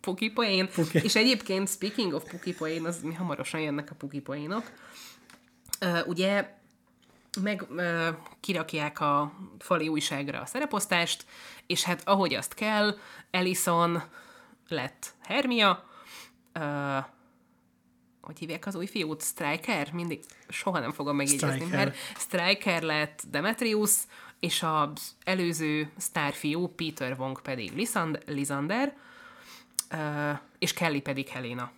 Puki 0.01 0.29
poén. 0.29 0.69
Puki. 0.69 0.99
És 1.03 1.15
egyébként, 1.15 1.69
speaking 1.69 2.13
of 2.13 2.23
puki 2.29 2.53
poén, 2.53 2.85
az 2.85 3.01
mi 3.01 3.13
hamarosan 3.13 3.59
jönnek 3.61 3.91
a 3.91 3.95
puki 3.95 4.19
poénok. 4.19 4.71
Uh, 5.81 6.07
ugye 6.07 6.59
meg 7.39 7.65
ö, 7.75 8.09
kirakják 8.39 8.99
a 8.99 9.33
fali 9.59 9.87
újságra 9.87 10.41
a 10.41 10.45
szereposztást, 10.45 11.25
és 11.67 11.83
hát 11.83 12.01
ahogy 12.07 12.33
azt 12.33 12.53
kell, 12.53 12.97
Ellison 13.31 14.03
lett 14.67 15.13
Hermia, 15.21 15.89
ö, 16.53 16.97
hogy 18.21 18.39
hívják 18.39 18.65
az 18.65 18.75
új 18.75 18.85
fiút? 18.85 19.23
Striker? 19.23 19.91
Mindig 19.93 20.23
soha 20.49 20.79
nem 20.79 20.91
fogom 20.91 21.15
megjegyezni, 21.15 21.55
Stryker. 21.55 21.77
mert 21.85 21.95
Striker 22.17 22.81
lett 22.81 23.23
Demetrius, 23.29 23.91
és 24.39 24.63
az 24.63 25.15
előző 25.23 25.91
sztárfiú 25.97 26.67
Peter 26.67 27.15
Wong 27.19 27.41
pedig 27.41 27.75
Lisand- 27.75 28.23
Lisander, 28.25 28.97
ö, 29.91 30.31
és 30.59 30.73
Kelly 30.73 30.99
pedig 31.01 31.27
Helena. 31.27 31.71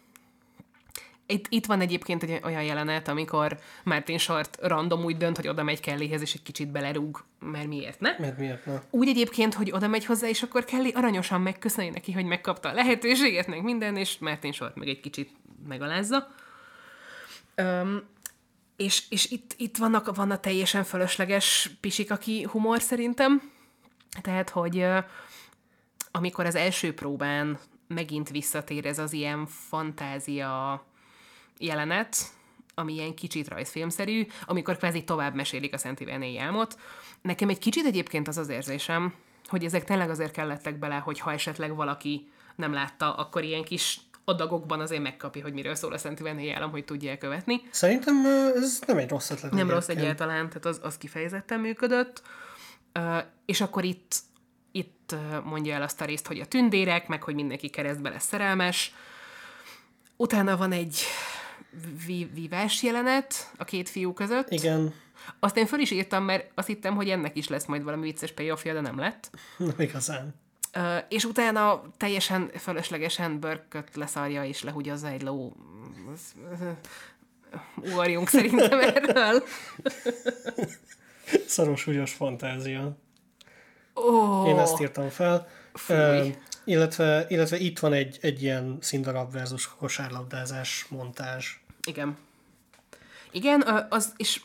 Itt, 1.25 1.45
itt 1.49 1.65
van 1.65 1.81
egyébként 1.81 2.23
egy 2.23 2.39
olyan 2.43 2.63
jelenet, 2.63 3.07
amikor 3.07 3.59
Martin 3.83 4.17
Short 4.17 4.57
random 4.61 5.03
úgy 5.03 5.17
dönt, 5.17 5.35
hogy 5.35 5.47
oda 5.47 5.63
megy 5.63 5.79
Kellyhez, 5.79 6.21
és 6.21 6.33
egy 6.33 6.43
kicsit 6.43 6.71
belerúg, 6.71 7.23
mert 7.39 7.67
miért 7.67 7.99
ne? 7.99 8.15
Mert 8.19 8.37
miért 8.37 8.65
ne? 8.65 8.81
Úgy 8.89 9.07
egyébként, 9.07 9.53
hogy 9.53 9.71
oda 9.71 9.87
megy 9.87 10.05
hozzá, 10.05 10.27
és 10.27 10.43
akkor 10.43 10.65
Kelly 10.65 10.91
aranyosan 10.91 11.41
megköszöni 11.41 11.89
neki, 11.89 12.11
hogy 12.11 12.25
megkapta 12.25 12.69
a 12.69 12.73
lehetőséget, 12.73 13.47
meg 13.47 13.63
minden, 13.63 13.97
és 13.97 14.17
Martin 14.17 14.51
Short 14.51 14.75
meg 14.75 14.87
egy 14.87 14.99
kicsit 14.99 15.31
megalázza. 15.67 16.27
Öm, 17.55 18.03
és, 18.75 19.03
és 19.09 19.31
itt, 19.31 19.53
itt 19.57 19.77
vannak, 19.77 20.15
van 20.15 20.31
a 20.31 20.39
teljesen 20.39 20.83
fölösleges 20.83 21.71
pisikaki 21.81 22.47
humor 22.51 22.81
szerintem. 22.81 23.51
Tehát, 24.21 24.49
hogy 24.49 24.85
amikor 26.11 26.45
az 26.45 26.55
első 26.55 26.93
próbán 26.93 27.59
megint 27.87 28.29
visszatér 28.29 28.85
ez 28.85 28.99
az 28.99 29.13
ilyen 29.13 29.45
fantázia 29.45 30.83
jelenet, 31.57 32.15
ami 32.75 32.93
ilyen 32.93 33.15
kicsit 33.15 33.47
rajzfilmszerű, 33.47 34.27
amikor 34.45 34.77
kvázi 34.77 35.03
tovább 35.03 35.35
mesélik 35.35 35.73
a 35.73 35.77
Szent 35.77 35.99
Iváné 35.99 36.37
álmot. 36.37 36.79
Nekem 37.21 37.49
egy 37.49 37.59
kicsit 37.59 37.85
egyébként 37.85 38.27
az 38.27 38.37
az 38.37 38.49
érzésem, 38.49 39.13
hogy 39.47 39.65
ezek 39.65 39.83
tényleg 39.83 40.09
azért 40.09 40.31
kellettek 40.31 40.79
bele, 40.79 40.95
hogy 40.95 41.19
ha 41.19 41.31
esetleg 41.31 41.75
valaki 41.75 42.31
nem 42.55 42.73
látta, 42.73 43.15
akkor 43.15 43.43
ilyen 43.43 43.63
kis 43.63 43.99
adagokban 44.25 44.79
azért 44.79 45.01
megkapja, 45.01 45.41
hogy 45.41 45.53
miről 45.53 45.75
szól 45.75 45.93
a 45.93 45.97
Szent 45.97 46.19
Iváné 46.19 46.51
álom, 46.51 46.71
hogy 46.71 46.85
tudja 46.85 47.09
elkövetni. 47.09 47.61
Szerintem 47.69 48.25
ez 48.55 48.81
nem 48.87 48.97
egy 48.97 49.09
rossz 49.09 49.29
ötlet. 49.29 49.51
Nem 49.51 49.69
rossz 49.69 49.87
egyébként. 49.87 49.99
egyáltalán, 49.99 50.47
tehát 50.47 50.65
az, 50.65 50.79
az 50.83 50.97
kifejezetten 50.97 51.59
működött. 51.59 52.21
És 53.45 53.61
akkor 53.61 53.83
itt, 53.83 54.15
itt 54.71 55.15
mondja 55.43 55.73
el 55.73 55.81
azt 55.81 56.01
a 56.01 56.05
részt, 56.05 56.27
hogy 56.27 56.39
a 56.39 56.45
tündérek, 56.45 57.07
meg 57.07 57.23
hogy 57.23 57.35
mindenki 57.35 57.69
keresztbe 57.69 58.09
lesz 58.09 58.25
szerelmes. 58.25 58.93
Utána 60.15 60.57
van 60.57 60.71
egy 60.71 61.03
vívás 62.33 62.83
jelenet 62.83 63.51
a 63.57 63.63
két 63.63 63.89
fiú 63.89 64.13
között. 64.13 64.49
Igen, 64.49 64.93
Azt 65.39 65.57
én 65.57 65.65
föl 65.65 65.79
is 65.79 65.91
írtam, 65.91 66.23
mert 66.23 66.51
azt 66.55 66.67
hittem, 66.67 66.95
hogy 66.95 67.09
ennek 67.09 67.37
is 67.37 67.47
lesz 67.47 67.65
majd 67.65 67.83
valami 67.83 68.03
vicces 68.03 68.31
payoffja, 68.31 68.73
de 68.73 68.81
nem 68.81 68.99
lett. 68.99 69.29
nem 69.57 69.75
igazán. 69.77 70.35
Ö, 70.73 70.97
és 71.09 71.25
utána 71.25 71.81
teljesen 71.97 72.51
fölöslegesen 72.57 73.39
börköt 73.39 73.95
leszarja 73.95 74.43
és 74.43 74.63
lehúgyozza 74.63 75.07
egy 75.07 75.21
ló. 75.21 75.55
Ugorjunk 77.75 78.29
szerintem 78.29 78.79
erről. 78.95 79.43
Szaros, 81.47 81.81
súlyos 81.81 82.13
fantázia. 82.13 82.97
Ó, 83.95 84.45
Én 84.47 84.59
ezt 84.59 84.81
írtam 84.81 85.09
fel. 85.09 85.47
Fúj. 85.73 86.35
Illetve, 86.65 87.25
illetve 87.29 87.57
itt 87.57 87.79
van 87.79 87.93
egy, 87.93 88.17
egy 88.21 88.41
ilyen 88.41 88.77
színdarab 88.81 89.31
versus 89.31 89.75
kosárlabdázás 89.77 90.85
montázs. 90.89 91.57
Igen. 91.87 92.17
Igen, 93.31 93.61
az, 93.89 94.13
és 94.17 94.41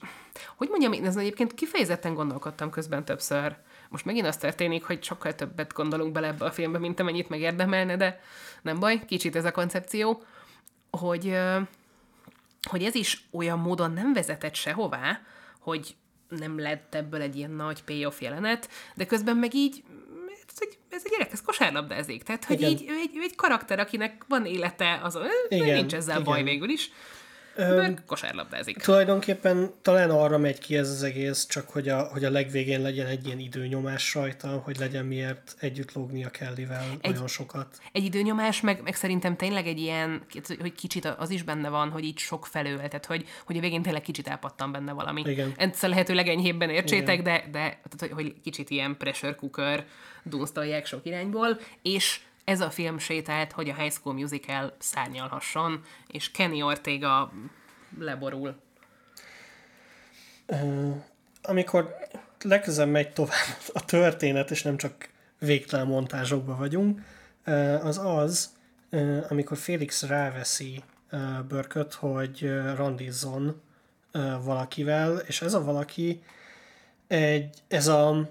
hogy 0.56 0.68
mondjam, 0.68 0.92
én 0.92 1.04
ezen 1.04 1.20
egyébként 1.20 1.54
kifejezetten 1.54 2.14
gondolkodtam 2.14 2.70
közben 2.70 3.04
többször. 3.04 3.56
Most 3.88 4.04
megint 4.04 4.26
az 4.26 4.36
történik, 4.36 4.84
hogy 4.84 5.02
sokkal 5.02 5.34
többet 5.34 5.72
gondolunk 5.72 6.12
bele 6.12 6.26
ebbe 6.26 6.44
a 6.44 6.50
filmbe, 6.50 6.78
mint 6.78 7.00
amennyit 7.00 7.28
megérdemelne, 7.28 7.96
de 7.96 8.20
nem 8.62 8.78
baj, 8.78 9.04
kicsit 9.04 9.36
ez 9.36 9.44
a 9.44 9.50
koncepció, 9.50 10.22
hogy, 10.90 11.38
hogy 12.70 12.84
ez 12.84 12.94
is 12.94 13.28
olyan 13.30 13.58
módon 13.58 13.92
nem 13.92 14.12
vezetett 14.12 14.54
sehová, 14.54 15.20
hogy 15.60 15.96
nem 16.28 16.58
lett 16.58 16.94
ebből 16.94 17.20
egy 17.20 17.36
ilyen 17.36 17.50
nagy 17.50 17.84
payoff 17.84 18.20
jelenet, 18.20 18.68
de 18.94 19.06
közben 19.06 19.36
meg 19.36 19.54
így 19.54 19.84
ez 20.48 20.68
egy, 20.68 20.78
ez 20.88 21.02
egy 21.04 21.10
gyerek, 21.10 21.32
ez 21.32 21.42
kosárlabdázik. 21.42 22.22
Tehát, 22.22 22.44
hogy 22.44 22.60
Igen. 22.60 22.70
így 22.70 22.84
ő 22.88 22.94
egy, 22.94 23.16
ő 23.16 23.22
egy 23.22 23.34
karakter, 23.34 23.78
akinek 23.78 24.24
van 24.28 24.46
élete, 24.46 25.00
az, 25.02 25.18
Igen, 25.48 25.74
nincs 25.76 25.94
ezzel 25.94 26.20
igen. 26.20 26.24
baj 26.24 26.42
végül 26.42 26.68
is. 26.68 26.90
Kosárlabdázik. 28.06 28.76
Tulajdonképpen 28.76 29.70
talán 29.82 30.10
arra 30.10 30.38
megy 30.38 30.58
ki 30.58 30.76
ez 30.76 30.90
az 30.90 31.02
egész, 31.02 31.46
csak 31.46 31.68
hogy 31.70 31.88
a, 31.88 32.02
hogy 32.02 32.24
a 32.24 32.30
legvégén 32.30 32.82
legyen 32.82 33.06
egy 33.06 33.26
ilyen 33.26 33.38
időnyomás 33.38 34.14
rajta, 34.14 34.48
hogy 34.48 34.76
legyen 34.78 35.04
miért 35.04 35.56
együtt 35.58 35.92
lógni 35.92 36.24
a 36.24 36.30
Kellyvel 36.30 36.84
egy... 37.00 37.10
nagyon 37.10 37.26
sokat. 37.26 37.78
Egy 37.92 38.04
időnyomás, 38.04 38.60
meg, 38.60 38.82
meg 38.82 38.94
szerintem 38.94 39.36
tényleg 39.36 39.66
egy 39.66 39.78
ilyen, 39.78 40.22
hogy 40.60 40.72
kicsit 40.72 41.04
az 41.18 41.30
is 41.30 41.42
benne 41.42 41.68
van, 41.68 41.90
hogy 41.90 42.04
így 42.04 42.18
sok 42.18 42.46
felől, 42.46 42.76
tehát 42.76 43.06
hogy, 43.06 43.24
hogy 43.46 43.56
a 43.56 43.60
végén 43.60 43.82
tényleg 43.82 44.02
kicsit 44.02 44.28
elpattan 44.28 44.72
benne 44.72 44.92
valami. 44.92 45.22
Igen. 45.26 45.52
Ezt 45.56 45.84
a 45.84 45.88
lehető 45.88 46.14
legenyhébben 46.14 46.70
értsétek, 46.70 47.22
de, 47.22 47.44
de 47.50 47.60
tehát, 47.60 47.98
hogy, 47.98 48.10
hogy 48.12 48.34
kicsit 48.42 48.70
ilyen 48.70 48.96
pressure 48.96 49.34
cooker 49.34 49.86
dunsztolják 50.22 50.86
sok 50.86 51.06
irányból, 51.06 51.58
és 51.82 52.20
ez 52.48 52.60
a 52.60 52.70
film 52.70 52.98
sétált, 52.98 53.52
hogy 53.52 53.68
a 53.68 53.74
High 53.74 53.92
School 53.92 54.14
Musical 54.14 54.72
szárnyalhasson, 54.78 55.82
és 56.06 56.30
Kenny 56.30 56.62
Ortega 56.62 57.32
leborul. 57.98 58.54
Amikor 61.42 61.96
legközelebb 62.42 62.90
megy 62.90 63.12
tovább 63.12 63.56
a 63.72 63.84
történet, 63.84 64.50
és 64.50 64.62
nem 64.62 64.76
csak 64.76 65.08
végtelen 65.38 65.86
montázsokban 65.86 66.58
vagyunk, 66.58 67.00
ö, 67.44 67.52
az 67.74 67.98
az, 67.98 68.50
ö, 68.90 69.18
amikor 69.28 69.56
Félix 69.56 70.02
ráveszi 70.02 70.82
Börköt, 71.48 71.94
hogy 71.94 72.50
randizzon 72.74 73.60
valakivel, 74.42 75.18
és 75.18 75.42
ez 75.42 75.54
a 75.54 75.64
valaki 75.64 76.22
egy, 77.06 77.62
ez 77.68 77.86
a, 77.86 78.30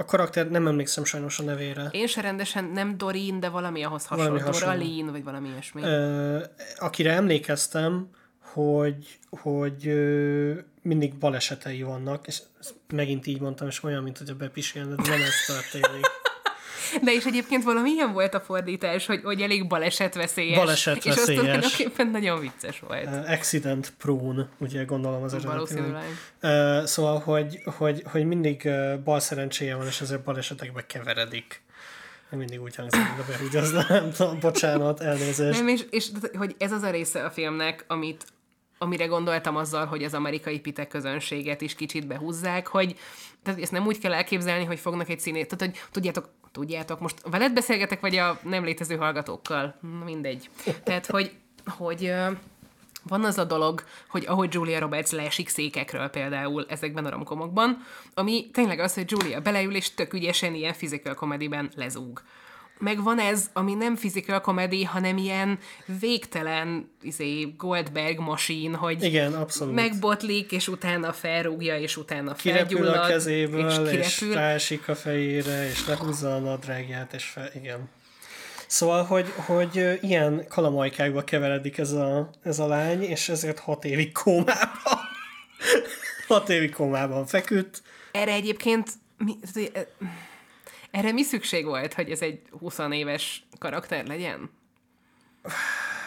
a 0.00 0.04
karakter, 0.04 0.50
nem 0.50 0.66
emlékszem 0.66 1.04
sajnos 1.04 1.38
a 1.38 1.42
nevére, 1.42 1.88
Én 1.90 2.06
se 2.06 2.20
rendesen 2.20 2.64
nem 2.64 2.98
Dorin, 2.98 3.40
de 3.40 3.48
valami 3.48 3.82
ahhoz 3.82 4.06
hasonló. 4.06 4.30
Valami 4.30 4.46
hasonló. 4.46 4.74
Doralin, 4.74 5.10
vagy 5.10 5.24
valami 5.24 5.48
ilyesmi. 5.48 5.82
Ö, 5.82 6.38
akire 6.76 7.12
emlékeztem, 7.12 8.08
hogy, 8.52 9.18
hogy 9.30 9.88
ö, 9.88 10.52
mindig 10.82 11.14
balesetei 11.14 11.82
vannak, 11.82 12.26
és 12.26 12.42
megint 12.88 13.26
így 13.26 13.40
mondtam, 13.40 13.66
és 13.68 13.82
olyan, 13.82 14.02
mint 14.02 14.18
hogy 14.18 14.30
a 14.30 14.34
bepisélne, 14.34 14.94
de 14.94 15.02
nem 15.08 15.20
ez 15.20 15.34
történik. 15.46 16.06
De 17.02 17.12
és 17.12 17.24
egyébként 17.24 17.64
valami 17.64 17.90
ilyen 17.90 18.12
volt 18.12 18.34
a 18.34 18.40
fordítás, 18.40 19.06
hogy, 19.06 19.20
hogy 19.24 19.40
elég 19.40 19.66
balesetveszélyes. 19.66 20.50
És 20.50 20.56
az 20.58 20.64
Balesetveszélyes. 20.64 21.40
tulajdonképpen 21.40 22.08
nagyon 22.10 22.40
vicces 22.40 22.80
volt. 22.80 23.26
Accident 23.26 23.92
prone, 23.98 24.48
ugye 24.58 24.84
gondolom 24.84 25.22
az 25.22 25.32
eredeti. 25.32 25.52
Valószínűleg. 25.52 26.04
Ö, 26.40 26.82
Szóval, 26.84 27.18
hogy, 27.18 27.62
hogy, 27.76 28.02
hogy 28.10 28.24
mindig 28.24 28.64
ö, 28.64 28.94
bal 29.04 29.20
szerencséje 29.20 29.74
van, 29.76 29.86
és 29.86 30.00
ezért 30.00 30.22
balesetekbe 30.22 30.86
keveredik. 30.86 31.62
Mindig 32.30 32.62
úgy 32.62 32.76
hangzik, 32.76 33.00
de 33.00 33.22
behúgyozna, 33.32 33.84
nem 33.88 34.10
tudom, 34.10 34.40
bocsánat, 34.40 35.00
elnézést. 35.00 35.58
Nem, 35.58 35.68
és, 35.68 35.84
és 35.90 36.08
hogy 36.38 36.54
ez 36.58 36.72
az 36.72 36.82
a 36.82 36.90
része 36.90 37.24
a 37.24 37.30
filmnek, 37.30 37.84
amit 37.86 38.24
amire 38.78 39.06
gondoltam 39.06 39.56
azzal, 39.56 39.86
hogy 39.86 40.04
az 40.04 40.14
amerikai 40.14 40.60
pitek 40.60 40.88
közönséget 40.88 41.60
is 41.60 41.74
kicsit 41.74 42.06
behúzzák, 42.06 42.66
hogy 42.66 42.98
tehát 43.42 43.60
ezt 43.60 43.72
nem 43.72 43.86
úgy 43.86 43.98
kell 43.98 44.14
elképzelni, 44.14 44.64
hogy 44.64 44.78
fognak 44.78 45.08
egy 45.08 45.20
színét, 45.20 45.56
tehát 45.56 45.74
hogy 45.74 45.84
tudjátok, 45.90 46.28
tudjátok, 46.58 47.00
most 47.00 47.20
veled 47.30 47.52
beszélgetek, 47.52 48.00
vagy 48.00 48.16
a 48.16 48.38
nem 48.42 48.64
létező 48.64 48.96
hallgatókkal? 48.96 49.74
Mindegy. 50.04 50.50
Tehát, 50.84 51.06
hogy, 51.06 51.32
hogy 51.66 52.12
van 53.02 53.24
az 53.24 53.38
a 53.38 53.44
dolog, 53.44 53.84
hogy 54.08 54.24
ahogy 54.26 54.54
Julia 54.54 54.78
Roberts 54.78 55.10
leesik 55.10 55.48
székekről 55.48 56.08
például 56.08 56.66
ezekben 56.68 57.04
a 57.04 57.10
romkomokban, 57.10 57.84
ami 58.14 58.50
tényleg 58.52 58.78
az, 58.78 58.94
hogy 58.94 59.10
Julia 59.10 59.40
beleül 59.40 59.74
és 59.74 59.94
tök 59.94 60.12
ügyesen 60.12 60.54
ilyen 60.54 60.72
physical 60.72 61.14
comedy-ben 61.14 61.70
lezúg. 61.76 62.22
Meg 62.78 63.02
van 63.02 63.18
ez, 63.18 63.50
ami 63.52 63.74
nem 63.74 63.94
physical 63.94 64.40
comedy, 64.40 64.84
hanem 64.84 65.16
ilyen 65.16 65.58
végtelen 66.00 66.90
izé, 67.02 67.54
Goldberg 67.56 68.18
machine, 68.18 68.76
hogy 68.76 69.02
Igen, 69.02 69.34
abszolút. 69.34 69.74
megbotlik, 69.74 70.52
és 70.52 70.68
utána 70.68 71.12
felrúgja, 71.12 71.78
és 71.78 71.96
utána 71.96 72.34
kirepül 72.34 72.76
felgyullad, 72.76 73.04
a 73.04 73.06
kezéből, 73.06 73.68
és, 73.68 73.98
és 73.98 74.14
kirepül. 74.14 74.36
ráesik 74.36 74.88
a 74.88 74.94
fejére, 74.94 75.68
és 75.68 75.86
lehúzza 75.86 76.34
a 76.34 76.38
nadrágját, 76.38 77.12
és 77.12 77.24
fel, 77.24 77.50
igen. 77.54 77.88
Szóval, 78.66 79.04
hogy, 79.04 79.32
hogy 79.36 79.98
ilyen 80.00 80.46
kalamajkákba 80.48 81.24
keveredik 81.24 81.78
ez 81.78 81.92
a, 81.92 82.30
ez 82.42 82.58
a 82.58 82.66
lány, 82.66 83.02
és 83.02 83.28
ezért 83.28 83.58
hat 83.58 83.84
évig 83.84 84.12
kómában. 84.12 84.98
hat 86.28 86.48
évig 86.48 86.74
kómában 86.74 87.26
feküdt. 87.26 87.82
Erre 88.12 88.32
egyébként 88.32 88.90
mi, 89.18 89.38
erre 90.90 91.12
mi 91.12 91.22
szükség 91.22 91.64
volt, 91.64 91.94
hogy 91.94 92.10
ez 92.10 92.20
egy 92.22 92.40
20 92.50 92.78
éves 92.90 93.46
karakter 93.58 94.06
legyen? 94.06 94.50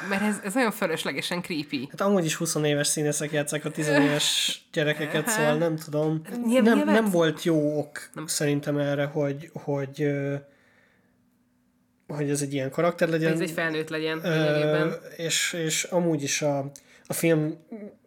mert 0.09 0.21
ez, 0.21 0.39
ez 0.43 0.55
olyan 0.55 0.71
fölöslegesen 0.71 1.41
creepy. 1.41 1.87
Hát 1.91 2.01
amúgy 2.01 2.25
is 2.25 2.35
20 2.35 2.55
éves 2.55 2.87
színészek 2.87 3.31
játszák 3.31 3.65
a 3.65 3.71
10 3.71 3.87
éves 3.87 4.61
gyerekeket, 4.71 5.27
szóval 5.27 5.57
nem 5.57 5.75
tudom. 5.75 6.21
Nyilván- 6.45 6.63
Nem, 6.63 6.75
nyilván- 6.75 6.93
nem 7.01 7.11
volt 7.11 7.43
jó 7.43 7.77
ok 7.79 8.09
szerintem 8.25 8.77
erre, 8.77 9.05
hogy, 9.05 9.49
hogy, 9.53 10.07
hogy 12.07 12.29
ez 12.29 12.41
egy 12.41 12.53
ilyen 12.53 12.71
karakter 12.71 13.09
legyen. 13.09 13.31
Ez 13.31 13.39
egy 13.39 13.51
felnőtt 13.51 13.89
legyen 13.89 14.25
Ö, 14.25 14.87
és, 15.17 15.53
és 15.53 15.83
amúgy 15.83 16.23
is 16.23 16.41
a, 16.41 16.71
a 17.07 17.13
film 17.13 17.57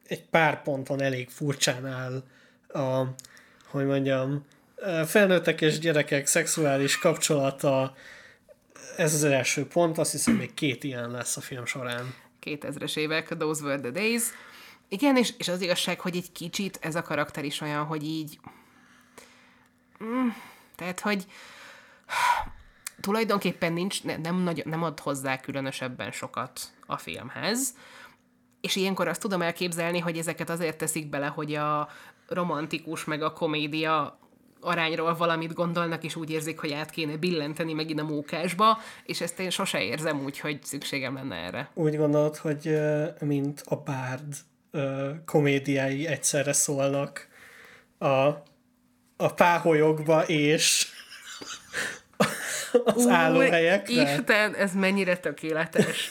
egy 0.07 0.25
pár 0.25 0.62
ponton 0.62 1.03
elég 1.03 1.29
furcsán 1.31 1.87
áll 1.87 2.22
a, 2.68 3.14
hogy 3.66 3.87
mondjam, 3.87 4.45
felnőttek 5.07 5.61
és 5.61 5.79
gyerekek 5.79 6.27
szexuális 6.27 6.99
kapcsolata, 6.99 7.95
ez 8.97 9.14
az 9.14 9.25
első 9.25 9.66
pont, 9.66 9.99
azt 9.99 10.12
hiszem 10.12 10.35
még 10.35 10.55
két 10.55 10.85
ilyen 10.85 11.11
lesz 11.11 11.37
a 11.37 11.41
film 11.41 11.64
során. 11.64 12.14
2000-es 12.43 12.97
évek, 12.97 13.29
Those 13.29 13.64
Were 13.64 13.81
the 13.81 13.91
Days. 13.91 14.22
Igen, 14.89 15.16
és, 15.16 15.33
és 15.39 15.49
az 15.49 15.61
igazság, 15.61 16.01
hogy 16.01 16.16
egy 16.16 16.33
kicsit 16.33 16.79
ez 16.81 16.95
a 16.95 17.03
karakter 17.03 17.45
is 17.45 17.61
olyan, 17.61 17.85
hogy 17.85 18.05
így... 18.05 18.39
Mm, 20.05 20.29
tehát, 20.77 21.01
hogy 21.01 21.27
tulajdonképpen 23.01 23.72
nincs, 23.72 24.05
ne, 24.05 24.16
nem, 24.16 24.37
nagy, 24.37 24.62
nem 24.66 24.83
ad 24.83 25.01
hozzá 25.01 25.41
különösebben 25.41 26.11
sokat 26.11 26.61
a 26.87 26.97
filmhez, 26.97 27.75
és 28.61 28.77
ilyenkor 28.77 29.09
azt 29.09 29.20
tudom 29.20 29.43
elképzelni, 29.43 29.99
hogy 29.99 30.18
ezeket 30.18 30.51
azért 30.51 30.79
teszik 30.79 31.09
bele, 31.09 31.27
hogy 31.27 31.55
a 31.55 31.89
romantikus 32.29 33.05
meg 33.05 33.22
a 33.22 33.33
komédia 33.33 34.18
arányról 34.64 35.16
valamit 35.16 35.52
gondolnak, 35.52 36.04
és 36.04 36.16
úgy 36.16 36.30
érzik, 36.30 36.58
hogy 36.58 36.72
át 36.72 36.90
kéne 36.90 37.16
billenteni 37.16 37.72
megint 37.72 38.00
a 38.00 38.04
mókásba, 38.04 38.78
és 39.04 39.20
ezt 39.20 39.40
én 39.40 39.50
sose 39.50 39.82
érzem 39.82 40.24
úgy, 40.24 40.38
hogy 40.38 40.58
szükségem 40.62 41.14
lenne 41.14 41.36
erre. 41.36 41.70
Úgy 41.74 41.96
gondolod, 41.96 42.36
hogy 42.36 42.78
mint 43.20 43.62
a 43.64 43.76
Bárd 43.76 44.34
ö, 44.70 45.10
komédiái 45.24 46.06
egyszerre 46.06 46.52
szólnak 46.52 47.28
a, 47.98 48.26
a 49.16 49.32
páholyokba 49.34 50.22
és 50.26 50.86
az 52.84 53.06
állóhelyekre? 53.06 54.02
Isten, 54.02 54.54
ez 54.54 54.74
mennyire 54.74 55.16
tökéletes. 55.16 56.10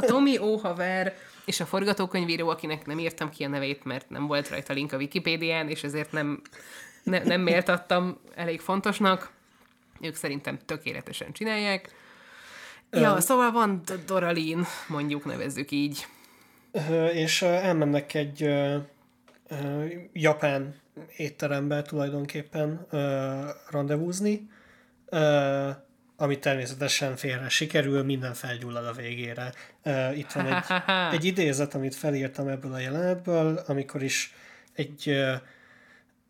Tomi 0.00 0.38
Óhaver 0.38 1.14
és 1.44 1.60
a 1.60 1.66
forgatókönyvíró, 1.66 2.48
akinek 2.48 2.86
nem 2.86 2.98
írtam 2.98 3.30
ki 3.30 3.44
a 3.44 3.48
nevét, 3.48 3.84
mert 3.84 4.10
nem 4.10 4.26
volt 4.26 4.48
rajta 4.48 4.72
link 4.72 4.92
a 4.92 4.96
Wikipédián, 4.96 5.68
és 5.68 5.82
ezért 5.82 6.12
nem, 6.12 6.42
ne, 7.04 7.22
nem 7.22 7.40
méltattam 7.40 8.20
elég 8.34 8.60
fontosnak. 8.60 9.32
Ők 10.00 10.14
szerintem 10.14 10.58
tökéletesen 10.64 11.32
csinálják. 11.32 11.94
Ja, 12.90 13.20
szóval 13.20 13.52
van 13.52 13.82
Doralin, 14.06 14.64
mondjuk 14.88 15.24
nevezzük 15.24 15.70
így. 15.70 16.06
És 17.12 17.42
elmennek 17.42 18.14
egy 18.14 18.54
japán 20.12 20.74
étterembe 21.16 21.82
tulajdonképpen 21.82 22.86
rendezvúzni, 23.70 24.50
ami 26.16 26.38
természetesen 26.38 27.16
félre 27.16 27.48
sikerül, 27.48 28.02
minden 28.02 28.34
felgyullad 28.34 28.86
a 28.86 28.92
végére. 28.92 29.52
Itt 30.14 30.32
van 30.32 30.46
egy, 30.46 30.64
egy 31.16 31.24
idézet, 31.24 31.74
amit 31.74 31.94
felírtam 31.94 32.48
ebből 32.48 32.72
a 32.72 32.78
jelenetből, 32.78 33.62
amikor 33.66 34.02
is 34.02 34.34
egy 34.72 35.24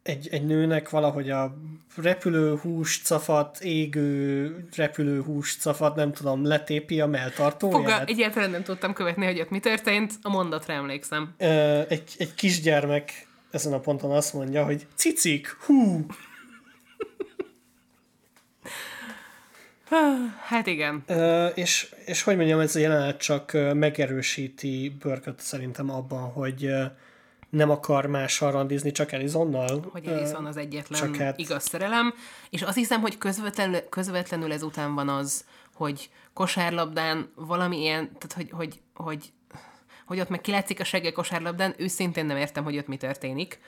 egy, 0.05 0.29
egy 0.31 0.45
nőnek 0.45 0.91
valahogy 0.91 1.31
a 1.31 1.57
repülőhús 1.97 3.01
cafat, 3.03 3.59
égő 3.61 4.69
repülőhús 4.77 5.57
cafat, 5.57 5.95
nem 5.95 6.13
tudom, 6.13 6.45
letépi 6.45 7.01
a 7.01 7.07
melltartóját. 7.07 7.77
Foga, 7.77 8.05
egyáltalán 8.05 8.51
nem 8.51 8.63
tudtam 8.63 8.93
követni, 8.93 9.25
hogy 9.25 9.41
ott 9.41 9.51
mi 9.51 9.61
történt, 9.61 10.13
a 10.23 10.29
mondatra 10.29 10.75
emlékszem. 10.75 11.35
Ö, 11.39 11.81
egy, 11.89 12.15
egy 12.19 12.35
kisgyermek 12.35 13.27
ezen 13.51 13.73
a 13.73 13.81
ponton 13.81 14.11
azt 14.11 14.35
mondja, 14.35 14.65
hogy 14.65 14.87
cicik, 14.95 15.49
hú, 15.49 16.07
Hát 20.45 20.67
igen. 20.67 21.03
Ö, 21.07 21.47
és, 21.47 21.95
és 22.05 22.23
hogy 22.23 22.37
mondjam, 22.37 22.61
ez 22.61 22.77
a 22.77 22.79
jelenet 22.79 23.21
csak 23.21 23.53
megerősíti 23.75 24.97
Burkot 25.01 25.41
szerintem 25.41 25.91
abban, 25.91 26.23
hogy 26.23 26.71
nem 27.55 27.71
akar 27.71 28.07
mással 28.07 28.53
randizni, 28.53 28.93
csak 28.93 29.13
Elizonnal. 29.13 29.89
hogy 29.93 30.07
Ö, 30.07 30.11
Elison 30.11 30.47
az 30.47 30.57
egyetlen 30.57 31.01
csak 31.01 31.17
hát- 31.17 31.39
igaz 31.39 31.63
szerelem, 31.63 32.15
és 32.51 32.63
azt 32.63 32.77
hiszem, 32.77 33.01
hogy 33.01 33.19
közvetlenül, 33.19 33.81
közvetlenül 33.89 34.53
ezután 34.53 34.95
van 34.95 35.09
az, 35.09 35.45
hogy 35.75 36.11
kosárlabdán 36.33 37.33
valami 37.35 37.81
ilyen, 37.81 38.05
tehát 38.19 38.33
hogy, 38.33 38.51
hogy, 38.51 38.81
hogy, 38.95 39.33
hogy 40.07 40.21
ott 40.21 40.29
meg 40.29 40.41
kilátszik 40.41 40.81
a 40.81 40.85
segge 40.85 41.13
kosárlabdán, 41.13 41.75
őszintén 41.77 42.27
nem 42.27 42.37
értem, 42.37 42.65
hogy 42.65 42.79
ott 42.79 42.87
mi 42.87 42.97
történik, 42.97 43.59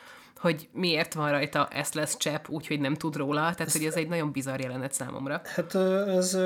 hogy 0.40 0.68
miért 0.72 1.14
van 1.14 1.30
rajta 1.30 1.68
ez 1.68 1.92
lesz 1.92 2.16
csepp, 2.16 2.48
úgyhogy 2.48 2.80
nem 2.80 2.94
tud 2.94 3.16
róla, 3.16 3.54
tehát 3.54 3.72
hogy 3.72 3.84
ez 3.84 3.94
egy 3.94 4.08
nagyon 4.08 4.32
bizarr 4.32 4.60
jelenet 4.60 4.92
számomra. 4.92 5.40
Hát 5.44 5.74
ez 6.08 6.38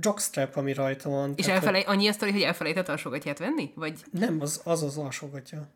jockstrap, 0.00 0.56
ami 0.56 0.72
rajta 0.72 1.08
van. 1.08 1.32
És 1.36 1.46
elfelej, 1.46 1.82
annyi 1.86 2.08
a 2.08 2.12
sztori, 2.12 2.32
hogy 2.32 2.42
elfelejtett 2.42 2.88
alsógatját 2.88 3.38
venni? 3.38 3.72
Vagy? 3.74 3.94
Nem, 4.10 4.40
az 4.40 4.60
az, 4.64 4.82
az 4.82 4.96
alsógatja. 4.96 5.68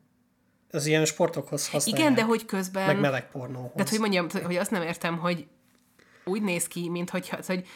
Ez 0.74 0.86
ilyen 0.86 1.04
sportokhoz 1.04 1.68
használják. 1.68 2.02
Igen, 2.02 2.14
de 2.14 2.22
hogy 2.22 2.44
közben... 2.44 2.86
Meg 2.86 3.00
meleg 3.00 3.30
pornóhoz. 3.30 3.70
Tehát, 3.74 3.88
hogy 3.88 3.98
mondjam, 3.98 4.26
hogy 4.44 4.56
azt 4.56 4.70
nem 4.70 4.82
értem, 4.82 5.18
hogy 5.18 5.46
úgy 6.24 6.42
néz 6.42 6.66
ki, 6.66 6.88
mint 6.88 7.10
hogy, 7.10 7.28
hogy 7.28 7.66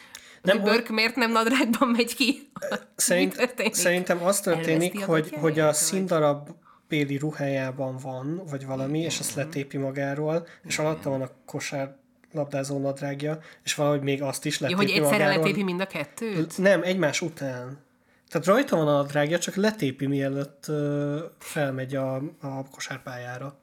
Nem, 0.43 0.61
hogy 0.61 0.71
Börk 0.71 0.89
miért 0.89 1.17
nem 1.17 1.33
nadrágban 1.33 1.89
megy 1.89 2.15
ki? 2.15 2.51
Szerint, 2.97 3.55
szerintem 3.71 4.25
az 4.25 4.41
történik, 4.41 4.95
Elveszti 4.95 5.03
a 5.03 5.07
hogy, 5.07 5.23
gatyáját, 5.23 5.43
hogy 5.43 5.59
a 5.59 5.73
színdarab 5.73 6.49
Béli 6.89 7.17
ruhájában 7.17 7.97
van, 7.97 8.43
vagy 8.51 8.67
valami, 8.67 8.99
és 9.01 9.19
azt 9.19 9.35
letépi 9.35 9.77
magáról, 9.77 10.47
és 10.65 10.79
alatta 10.79 11.11
van 11.11 11.23
a 11.23 11.31
kosár 11.47 11.97
labdázó 12.33 12.79
nadrágja, 12.79 13.39
és 13.65 13.75
valahogy 13.75 14.03
még 14.03 14.23
azt 14.23 14.45
is 14.45 14.59
letépi 14.59 14.79
hogy 14.79 14.91
egyszerre 14.91 15.25
magáról. 15.25 15.37
letépi 15.37 15.63
mind 15.63 15.81
a 15.81 15.87
kettőt? 15.87 16.59
Nem, 16.59 16.83
egymás 16.83 17.21
után. 17.21 17.87
Tehát 18.31 18.47
rajta 18.47 18.77
van 18.77 18.89
a 18.89 18.93
nadrágja, 18.93 19.39
csak 19.39 19.55
letépi 19.55 20.07
mielőtt 20.07 20.69
ö, 20.69 21.25
felmegy 21.39 21.95
a, 21.97 22.15
a 22.41 22.69
kosárpályára. 22.71 23.59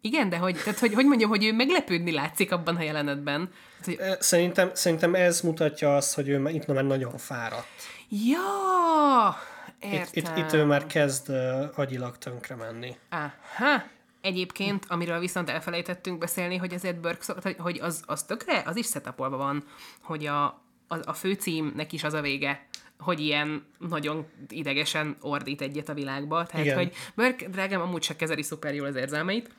Igen, 0.00 0.28
de 0.28 0.36
hogy, 0.36 0.56
tehát, 0.56 0.78
hogy, 0.78 0.94
hogy 0.94 1.06
mondjam, 1.06 1.28
hogy 1.28 1.44
ő 1.44 1.52
meglepődni 1.52 2.12
látszik 2.12 2.52
abban 2.52 2.76
a 2.76 2.82
jelenetben. 2.82 3.50
Tehát, 3.84 4.10
hogy, 4.10 4.20
Szerintem, 4.22 4.70
szerintem 4.72 5.14
ez 5.14 5.40
mutatja 5.40 5.96
azt, 5.96 6.14
hogy 6.14 6.28
ő 6.28 6.48
itt 6.48 6.66
már 6.66 6.84
nagyon 6.84 7.18
fáradt. 7.18 7.66
ja, 8.08 9.36
Itt, 9.80 9.92
értem. 9.92 10.36
itt, 10.36 10.44
itt 10.44 10.52
ő 10.52 10.64
már 10.64 10.86
kezd 10.86 11.28
ö, 11.28 11.64
agyilag 11.74 12.18
tönkre 12.18 12.54
menni. 12.54 12.96
Aha. 13.10 13.82
Egyébként, 14.20 14.84
amiről 14.88 15.18
viszont 15.18 15.50
elfelejtettünk 15.50 16.18
beszélni, 16.18 16.56
hogy 16.56 16.74
azért 16.74 17.00
Burke, 17.00 17.54
hogy 17.58 17.78
az, 17.82 18.02
az 18.06 18.22
tökre, 18.22 18.62
az 18.66 18.76
is 18.76 18.86
setupolva 18.86 19.36
van, 19.36 19.64
hogy 20.02 20.26
a, 20.26 20.44
a, 20.88 20.96
a 21.04 21.12
főcímnek 21.12 21.92
is 21.92 22.04
az 22.04 22.12
a 22.12 22.20
vége, 22.20 22.66
hogy 22.98 23.20
ilyen 23.20 23.66
nagyon 23.78 24.26
idegesen 24.48 25.16
ordít 25.20 25.60
egyet 25.60 25.88
a 25.88 25.94
világba. 25.94 26.46
Tehát, 26.46 26.64
Igen. 26.64 26.76
hogy 26.76 26.92
Burke, 27.14 27.48
drágám, 27.48 27.80
amúgy 27.80 28.02
se 28.02 28.16
kezeli 28.16 28.42
szuper 28.42 28.74
jól 28.74 28.86
az 28.86 28.94
érzelmeit, 28.94 29.50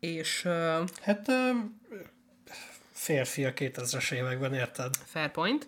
és 0.00 0.44
uh, 0.44 0.88
Hát 1.02 1.28
ö, 1.28 1.50
férfi 2.92 3.44
a 3.44 3.52
2000-es 3.52 4.12
években, 4.12 4.54
érted? 4.54 4.94
fair 5.04 5.30
point. 5.30 5.66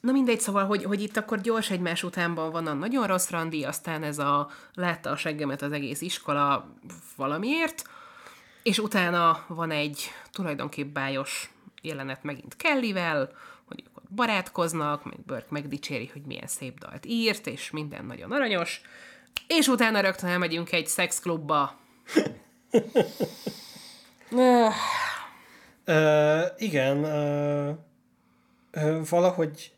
Na 0.00 0.12
mindegy, 0.12 0.40
szóval, 0.40 0.64
hogy, 0.64 0.84
hogy 0.84 1.02
itt 1.02 1.16
akkor 1.16 1.40
gyors 1.40 1.70
egymás 1.70 2.02
utánban 2.02 2.50
van 2.50 2.66
a 2.66 2.72
nagyon 2.72 3.06
rossz 3.06 3.30
randi, 3.30 3.64
aztán 3.64 4.02
ez 4.02 4.18
a 4.18 4.50
látta 4.74 5.10
a 5.10 5.16
seggemet 5.16 5.62
az 5.62 5.72
egész 5.72 6.00
iskola 6.00 6.74
valamiért, 7.16 7.82
és 8.62 8.78
utána 8.78 9.44
van 9.48 9.70
egy 9.70 10.10
tulajdonképp 10.32 10.94
bájos 10.94 11.50
jelenet 11.82 12.22
megint 12.22 12.56
Kellyvel, 12.56 13.32
barátkoznak, 14.14 15.04
meg 15.04 15.20
Burke 15.26 15.46
megdicséri, 15.48 16.10
hogy 16.12 16.22
milyen 16.22 16.46
szép 16.46 16.78
dalt 16.78 17.06
írt, 17.06 17.46
és 17.46 17.70
minden 17.70 18.04
nagyon 18.04 18.32
aranyos, 18.32 18.80
és 19.46 19.68
utána 19.68 20.00
rögtön 20.00 20.30
elmegyünk 20.30 20.72
egy 20.72 20.86
szexklubba. 20.86 21.80
Igen, 26.56 27.02
valahogy, 29.08 29.72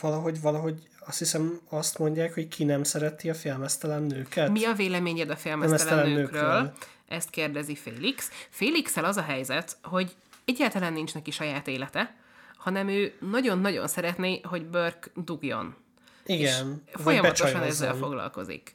valahogy, 0.00 0.40
valahogy 0.40 0.88
azt 1.06 1.18
hiszem 1.18 1.60
azt 1.68 1.98
mondják, 1.98 2.34
hogy 2.34 2.48
ki 2.48 2.64
nem 2.64 2.82
szereti 2.82 3.30
a 3.30 3.34
filmesztelen 3.34 4.02
nőket. 4.02 4.50
Mi 4.50 4.64
a 4.64 4.72
véleményed 4.72 5.30
a 5.30 5.36
filmesztelen 5.36 6.08
nőkről? 6.08 6.42
nőkről. 6.42 6.72
Ezt 7.08 7.30
kérdezi 7.30 7.74
Félix. 7.74 8.30
félix 8.50 8.96
az 8.96 9.16
a 9.16 9.22
helyzet, 9.22 9.78
hogy 9.82 10.14
egyáltalán 10.44 10.92
nincs 10.92 11.14
neki 11.14 11.30
saját 11.30 11.68
élete, 11.68 12.14
hanem 12.62 12.88
ő 12.88 13.14
nagyon-nagyon 13.20 13.88
szeretné, 13.88 14.40
hogy 14.40 14.66
Burke 14.66 15.10
dugjon. 15.14 15.76
Igen, 16.24 16.82
vagy 16.92 17.02
Folyamatosan 17.02 17.62
ezzel 17.62 17.94
foglalkozik. 17.94 18.74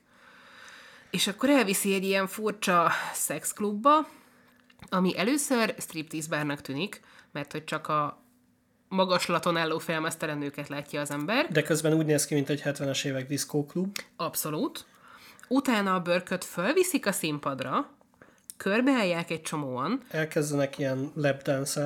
És 1.11 1.27
akkor 1.27 1.49
elviszi 1.49 1.93
egy 1.93 2.03
ilyen 2.03 2.27
furcsa 2.27 2.91
szexklubba, 3.13 4.07
ami 4.89 5.17
először 5.17 5.75
striptease 5.77 6.27
bárnak 6.29 6.61
tűnik, 6.61 7.01
mert 7.31 7.51
hogy 7.51 7.63
csak 7.63 7.87
a 7.87 8.21
magaslaton 8.87 9.57
álló 9.57 9.79
felmesztelen 9.79 10.37
nőket 10.37 10.67
látja 10.67 11.01
az 11.01 11.11
ember. 11.11 11.47
De 11.51 11.61
közben 11.61 11.93
úgy 11.93 12.05
néz 12.05 12.25
ki, 12.25 12.33
mint 12.33 12.49
egy 12.49 12.61
70-es 12.65 13.05
évek 13.05 13.27
diszkóklub. 13.27 13.97
Abszolút. 14.15 14.85
Utána 15.47 15.93
a 15.95 15.99
bőrköt 15.99 16.43
fölviszik 16.43 17.05
a 17.05 17.11
színpadra, 17.11 17.89
körbeállják 18.57 19.29
egy 19.31 19.41
csomóan, 19.41 20.01
Elkezdenek 20.09 20.77
ilyen 20.77 21.11
lapdance 21.15 21.81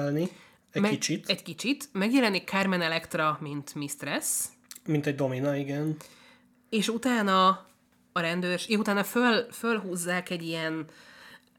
egy 0.71 0.81
meg- 0.81 0.91
kicsit, 0.91 1.29
Egy 1.29 1.43
kicsit. 1.43 1.89
Megjelenik 1.91 2.47
Carmen 2.49 2.81
Electra, 2.81 3.37
mint 3.41 3.75
Mistress, 3.75 4.27
mint 4.85 5.05
egy 5.07 5.15
domina, 5.15 5.55
igen. 5.55 5.95
és 6.69 6.87
utána 6.87 7.47
a 8.13 8.19
rendőrs, 8.19 8.67
ja, 8.67 8.77
utána 8.77 9.03
föl, 9.03 9.51
fölhúzzák 9.51 10.29
egy 10.29 10.43
ilyen 10.43 10.85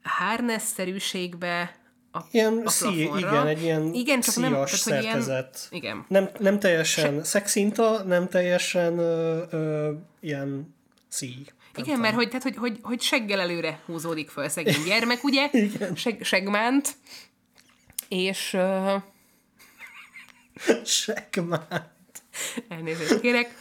harness-szerűségbe 0.03 1.77
a, 2.13 2.19
Ilyen 2.31 2.63
a 2.65 2.71
szí, 2.71 3.03
igen, 3.03 3.47
egy 3.47 3.63
ilyen 3.63 3.95
igen, 3.95 4.21
csak 4.21 4.37
nem, 4.37 4.51
tehát, 4.53 4.71
hogy 4.71 4.93
ilyen, 4.93 5.03
szerkezet. 5.03 5.69
igen. 5.71 6.05
Nem, 6.09 6.29
nem 6.39 6.59
teljesen 6.59 7.15
Se... 7.15 7.25
szexinta, 7.25 8.03
nem 8.03 8.29
teljesen 8.29 8.99
ö, 8.99 9.43
ö, 9.51 9.93
ilyen 10.21 10.75
szí. 11.09 11.35
Nem 11.75 11.85
Igen, 11.85 12.01
mert 12.01 12.15
hogy, 12.15 12.29
tehát, 12.29 12.43
hogy, 12.43 12.57
hogy, 12.57 12.79
hogy 12.83 13.01
seggel 13.01 13.41
előre 13.41 13.81
húzódik 13.87 14.31
föl 14.31 14.49
szegény 14.49 14.83
gyermek, 14.89 15.25
ugye? 15.25 15.49
Igen. 15.53 15.95
Seg, 15.97 16.23
segmánt. 16.23 16.89
És 18.13 18.53
uh, 18.53 19.03
Segmánt. 20.85 22.23
elnézést 22.69 23.21
kérek. 23.21 23.55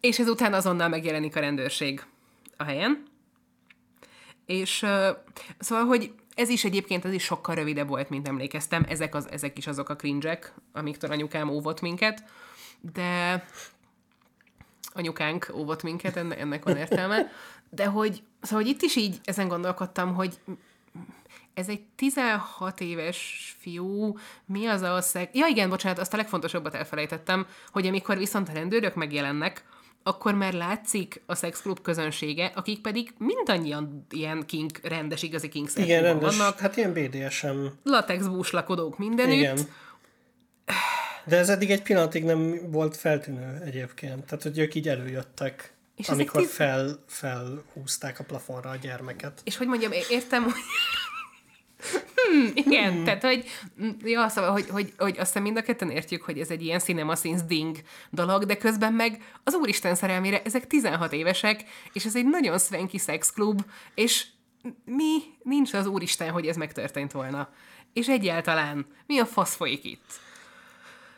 És 0.00 0.18
ezután 0.18 0.54
azonnal 0.54 0.88
megjelenik 0.88 1.36
a 1.36 1.40
rendőrség 1.40 2.04
a 2.56 2.64
helyen. 2.64 3.02
És 4.44 4.82
uh, 4.82 5.08
szóval, 5.58 5.84
hogy 5.84 6.12
ez 6.34 6.48
is 6.48 6.64
egyébként 6.64 7.04
ez 7.04 7.12
is 7.12 7.24
sokkal 7.24 7.54
rövidebb 7.54 7.88
volt, 7.88 8.10
mint 8.10 8.28
emlékeztem. 8.28 8.84
Ezek, 8.88 9.14
az, 9.14 9.28
ezek 9.30 9.58
is 9.58 9.66
azok 9.66 9.88
a 9.88 9.96
cringe 9.96 10.38
amiktől 10.72 11.10
anyukám 11.10 11.48
óvott 11.48 11.80
minket. 11.80 12.22
De 12.92 13.44
anyukánk 14.92 15.50
óvott 15.54 15.82
minket, 15.82 16.16
ennek, 16.16 16.64
van 16.64 16.76
értelme. 16.76 17.30
De 17.70 17.86
hogy, 17.86 18.22
szóval, 18.40 18.64
hogy 18.64 18.72
itt 18.72 18.82
is 18.82 18.96
így 18.96 19.20
ezen 19.24 19.48
gondolkodtam, 19.48 20.14
hogy 20.14 20.38
ez 21.56 21.68
egy 21.68 21.80
16 21.96 22.80
éves 22.80 23.54
fiú, 23.58 24.18
mi 24.46 24.66
az 24.66 24.82
a 24.82 25.00
szeg... 25.00 25.28
Ja 25.32 25.46
igen, 25.46 25.68
bocsánat, 25.68 25.98
azt 25.98 26.14
a 26.14 26.16
legfontosabbat 26.16 26.74
elfelejtettem, 26.74 27.46
hogy 27.72 27.86
amikor 27.86 28.18
viszont 28.18 28.48
a 28.48 28.52
rendőrök 28.52 28.94
megjelennek, 28.94 29.64
akkor 30.02 30.34
már 30.34 30.52
látszik 30.52 31.22
a 31.26 31.34
szexklub 31.34 31.82
közönsége, 31.82 32.52
akik 32.54 32.80
pedig 32.80 33.12
mindannyian 33.18 34.06
ilyen 34.10 34.46
king, 34.46 34.70
rendes, 34.82 35.22
igazi 35.22 35.48
king 35.48 35.68
Igen, 35.74 36.02
rendes. 36.02 36.36
vannak. 36.36 36.58
Hát 36.58 36.76
ilyen 36.76 36.92
BDSM. 36.92 37.64
Latex 37.82 38.26
búslakodók 38.26 38.98
mindenütt. 38.98 39.34
Igen. 39.34 39.58
De 41.24 41.36
ez 41.36 41.48
eddig 41.48 41.70
egy 41.70 41.82
pillanatig 41.82 42.24
nem 42.24 42.70
volt 42.70 42.96
feltűnő 42.96 43.62
egyébként. 43.64 44.24
Tehát, 44.24 44.42
hogy 44.42 44.58
ők 44.58 44.74
így 44.74 44.88
előjöttek, 44.88 45.74
És 45.96 46.08
amikor 46.08 46.40
tíz- 46.40 46.50
fel, 46.50 47.04
felhúzták 47.06 48.18
a 48.18 48.24
plafonra 48.24 48.70
a 48.70 48.76
gyermeket. 48.76 49.40
És 49.44 49.56
hogy 49.56 49.66
mondjam, 49.66 49.92
értem, 50.10 50.42
hogy... 50.42 50.52
Hmm, 52.14 52.50
igen, 52.54 52.92
hmm. 52.92 53.04
tehát, 53.04 53.24
hogy, 53.24 53.44
ja, 54.04 54.28
szóval, 54.28 54.50
hogy, 54.50 54.68
hogy, 54.68 54.92
hogy 54.98 55.18
azt 55.18 55.26
hiszem 55.26 55.42
mind 55.42 55.56
a 55.56 55.62
ketten 55.62 55.90
értjük, 55.90 56.22
hogy 56.22 56.38
ez 56.38 56.50
egy 56.50 56.62
ilyen 56.62 56.78
cinema 56.78 57.14
scenes 57.14 57.44
ding 57.44 57.76
dolog, 58.10 58.44
de 58.44 58.56
közben 58.56 58.92
meg 58.92 59.22
az 59.44 59.54
Úristen 59.54 59.94
szerelmére 59.94 60.42
ezek 60.42 60.66
16 60.66 61.12
évesek, 61.12 61.64
és 61.92 62.04
ez 62.04 62.16
egy 62.16 62.26
nagyon 62.26 62.58
swanky 62.58 62.98
szexklub, 62.98 63.62
és 63.94 64.26
mi 64.84 65.18
nincs 65.42 65.72
az 65.72 65.86
Úristen, 65.86 66.30
hogy 66.30 66.46
ez 66.46 66.56
megtörtént 66.56 67.12
volna. 67.12 67.48
És 67.92 68.08
egyáltalán, 68.08 68.86
mi 69.06 69.18
a 69.18 69.26
fasz 69.26 69.54
folyik 69.54 69.84
itt? 69.84 70.20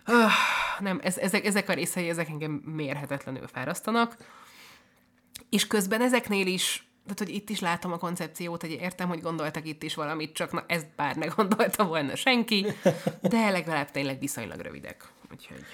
Öh, 0.05 0.31
nem, 0.79 1.01
ez, 1.03 1.17
ezek, 1.17 1.45
ezek 1.45 1.69
a 1.69 1.73
részei, 1.73 2.09
ezek 2.09 2.29
engem 2.29 2.51
mérhetetlenül 2.53 3.47
fárasztanak. 3.47 4.17
És 5.51 5.67
közben 5.67 6.01
ezeknél 6.01 6.47
is, 6.47 6.88
tehát 7.15 7.33
hogy 7.33 7.35
itt 7.35 7.51
is 7.51 7.61
látom 7.61 7.93
a 7.93 7.99
koncepciót, 7.99 8.61
hogy 8.61 8.71
értem, 8.71 9.09
hogy 9.09 9.21
gondoltak 9.21 9.67
itt 9.67 9.83
is 9.83 9.95
valamit, 9.95 10.33
csak 10.33 10.53
na 10.53 10.65
ezt 10.67 10.87
bár 10.97 11.17
ne 11.17 11.27
gondolta 11.37 11.85
volna 11.85 12.17
senki, 12.17 12.67
de 13.23 13.51
legalább 13.51 13.91
tényleg 13.91 14.19
viszonylag 14.19 14.61
rövidek. 14.61 15.09
Úgyhogy... 15.33 15.65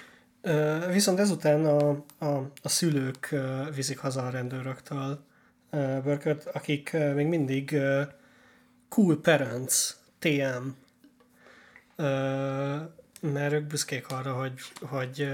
Viszont 0.91 1.19
ezután 1.19 1.65
a, 1.65 1.89
a, 2.25 2.51
a 2.61 2.69
szülők 2.69 3.35
viszik 3.75 3.97
haza 3.97 4.25
a 4.25 4.29
rendőröktől 4.29 5.25
ö, 5.69 5.99
Burkert, 6.03 6.45
akik 6.45 6.97
még 7.15 7.27
mindig 7.27 7.77
cool 8.89 9.21
parents, 9.21 9.89
TM, 10.19 10.67
mert 13.21 13.53
ők 13.53 13.63
büszkék 13.63 14.07
arra, 14.07 14.33
hogy, 14.33 14.53
hogy 14.81 15.29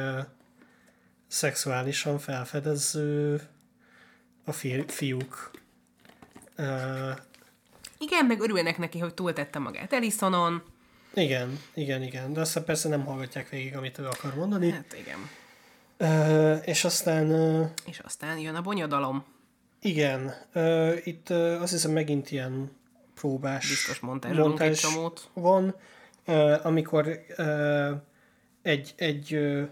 szexuálisan 1.28 2.20
felfedező 2.20 3.42
a 4.46 4.52
fi, 4.52 4.84
fiúk. 4.88 5.51
Ö, 6.62 7.12
Igen, 7.98 8.26
meg 8.26 8.40
örülnek 8.40 8.78
neki, 8.78 9.00
hogy 9.00 9.14
túltette 9.14 9.60
magát 9.60 9.94
Elisonon. 9.94 10.64
igen, 11.14 11.60
igen, 11.74 12.02
igen, 12.04 12.34
de 12.34 12.40
aztán 12.40 12.64
persze 12.64 12.90
nem 12.90 13.06
hallgatják 13.06 13.50
végig, 13.50 13.76
amit 13.76 13.98
ő 13.98 14.06
akar 14.06 14.36
mondani. 14.36 14.72
Hát 14.72 14.96
igen. 15.00 15.20
Ö, 15.98 16.56
és 16.56 16.84
aztán 16.84 17.30
ö, 17.30 17.64
És 17.86 18.00
aztán 18.00 18.38
jön 18.38 18.56
a 18.56 18.62
bonyodalom. 18.62 19.26
Igen, 19.82 20.34
ö, 20.54 20.94
itt 21.04 21.30
ö, 21.30 21.60
azt 21.62 21.72
hiszem 21.72 21.92
megint 21.92 22.32
ilyen 22.32 22.72
próbás 23.16 23.68
Biztos 23.70 24.00
egy 24.60 24.76
csomót. 24.76 25.30
van, 25.34 25.76
ö, 26.26 26.56
amikor 26.64 27.20
ö, 27.36 27.92
egy, 28.62 28.94
egy 28.98 29.34
ö, 29.34 29.64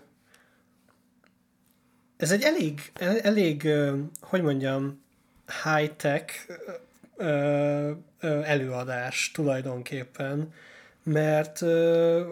ez 2.18 2.32
egy 2.32 2.42
elég, 2.44 2.92
el- 2.94 3.20
elég, 3.20 3.68
hogy 4.22 4.42
mondjam, 4.42 5.04
high-tech 5.64 6.34
előadás 8.44 9.32
tulajdonképpen, 9.34 10.54
mert 11.04 11.60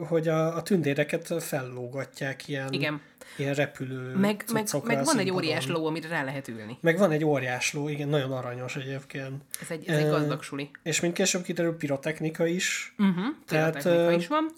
hogy 0.07 0.27
a, 0.27 0.55
a 0.55 0.61
tündéreket 0.61 1.43
fellógatják 1.43 2.47
ilyen, 2.47 2.73
Igen. 2.73 3.01
ilyen 3.37 3.53
repülő 3.53 4.15
Meg, 4.15 4.43
meg, 4.53 4.67
meg 4.83 5.03
van 5.03 5.19
egy 5.19 5.31
óriás 5.31 5.67
ló, 5.67 5.85
amire 5.85 6.07
rá 6.07 6.23
lehet 6.23 6.47
ülni. 6.47 6.77
Meg 6.81 6.97
van 6.97 7.11
egy 7.11 7.23
óriás 7.23 7.73
ló, 7.73 7.87
igen, 7.87 8.07
nagyon 8.07 8.31
aranyos 8.31 8.75
egyébként. 8.75 9.43
Ez 9.61 9.71
egy, 9.71 9.87
ez 9.87 9.97
egy 9.97 10.09
gazdag 10.09 10.43
suli. 10.43 10.69
És 10.83 10.99
mint 10.99 11.13
később 11.13 11.43
kiderül, 11.43 11.77
pirotechnika 11.77 12.45
is. 12.45 12.93
Uh-huh. 12.97 13.25
Pirotechnika 13.47 14.11
is 14.11 14.27
van. 14.27 14.51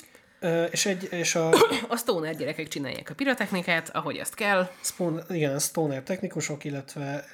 És, 0.72 0.86
egy, 0.86 1.08
és 1.12 1.36
a 1.36 1.50
A 1.88 1.96
stoner 1.96 2.36
gyerekek 2.36 2.68
csinálják 2.68 3.10
a 3.10 3.14
pirotechnikát, 3.14 3.90
ahogy 3.90 4.18
ezt 4.18 4.34
kell. 4.34 4.70
Spawn, 4.82 5.22
igen, 5.30 5.56
a 5.56 5.60
Stoner 5.60 6.04
technikusok, 6.04 6.64
illetve 6.64 7.26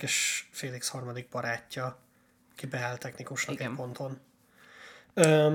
és 0.00 0.44
Félix 0.50 0.88
harmadik 0.88 1.28
barátja, 1.28 1.98
ki 2.54 2.66
beáll 2.66 2.96
technikusnak 2.96 3.54
Igen. 3.54 3.70
egy 3.70 3.76
ponton. 3.76 4.18
Ö, 5.14 5.54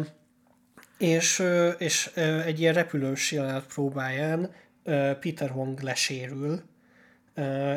és, 0.98 1.44
és 1.78 2.08
egy 2.46 2.60
ilyen 2.60 2.74
repülős 2.74 3.32
jelenet 3.32 3.66
próbáján 3.66 4.54
Peter 5.20 5.52
Wong 5.52 5.80
lesérül, 5.80 6.64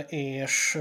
és 0.06 0.78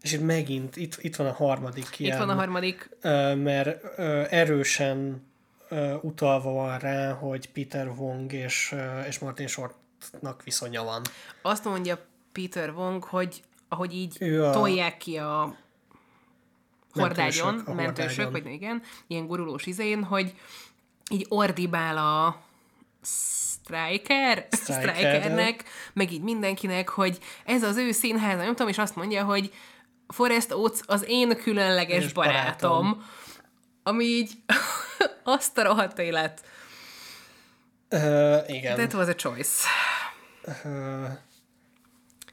és 0.00 0.12
itt 0.12 0.22
megint, 0.22 0.76
itt, 0.76 0.96
itt 1.00 1.16
van 1.16 1.26
a 1.26 1.32
harmadik 1.32 1.98
ilyen, 1.98 2.12
Itt 2.12 2.24
van 2.24 2.28
a 2.28 2.34
harmadik. 2.34 2.88
Mert 3.36 3.98
erősen 4.30 5.26
utalva 6.00 6.52
van 6.52 6.78
rá, 6.78 7.12
hogy 7.12 7.50
Peter 7.50 7.88
Wong 7.88 8.32
és, 8.32 8.74
és 9.06 9.18
Martin 9.18 9.46
Shortnak 9.46 10.42
viszonya 10.42 10.84
van. 10.84 11.02
Azt 11.42 11.64
mondja 11.64 11.98
Peter 12.32 12.70
Wong, 12.70 13.04
hogy 13.04 13.42
ahogy 13.72 13.94
így 13.94 14.16
Ő 14.20 14.44
a- 14.44 14.52
tolják 14.52 14.96
ki 14.96 15.16
a 15.16 15.56
hordágyon, 16.92 17.46
Mentősök, 17.46 17.68
a 17.68 17.74
mentősök, 17.74 18.08
hordágyon. 18.24 18.32
vagy 18.42 18.52
igen, 18.52 18.82
ilyen 19.06 19.26
gurulós 19.26 19.66
izén, 19.66 20.04
hogy 20.04 20.34
így 21.10 21.26
ordibál 21.28 21.96
a 21.98 22.42
Striker, 23.02 24.46
Striker, 24.50 24.82
Strikernek, 24.96 25.64
meg 25.92 26.12
így 26.12 26.22
mindenkinek, 26.22 26.88
hogy 26.88 27.18
ez 27.44 27.62
az 27.62 27.76
ő 27.76 27.90
színháza, 27.92 28.36
nem 28.42 28.48
tudom, 28.48 28.68
és 28.68 28.78
azt 28.78 28.96
mondja, 28.96 29.24
hogy 29.24 29.52
Forrest 30.08 30.52
Oates 30.52 30.80
az 30.86 31.04
én 31.08 31.36
különleges 31.36 32.04
És 32.04 32.12
barátom, 32.12 32.70
barátom. 32.70 33.04
ami 33.82 34.04
így 34.04 34.30
azt 35.24 35.58
a 35.58 35.62
rohadt 35.62 35.98
élet. 35.98 36.44
Uh, 37.90 38.38
igen. 38.46 38.76
That 38.76 38.94
was 38.94 39.08
a 39.08 39.14
choice. 39.14 39.66
Uh, 40.64 41.08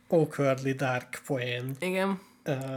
awkwardly 0.07 0.71
dark 0.71 1.21
poén 1.25 1.75
Igen. 1.79 2.19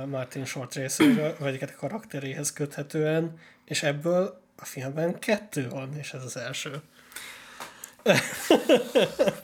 Martin 0.06 0.44
Short 0.44 0.74
részéről, 0.74 1.36
vagy 1.38 1.62
a 1.62 1.78
karakteréhez 1.78 2.52
köthetően, 2.52 3.38
és 3.64 3.82
ebből 3.82 4.40
a 4.56 4.64
filmben 4.64 5.18
kettő 5.18 5.68
van, 5.68 5.96
és 5.96 6.12
ez 6.12 6.24
az 6.24 6.36
első. 6.36 6.82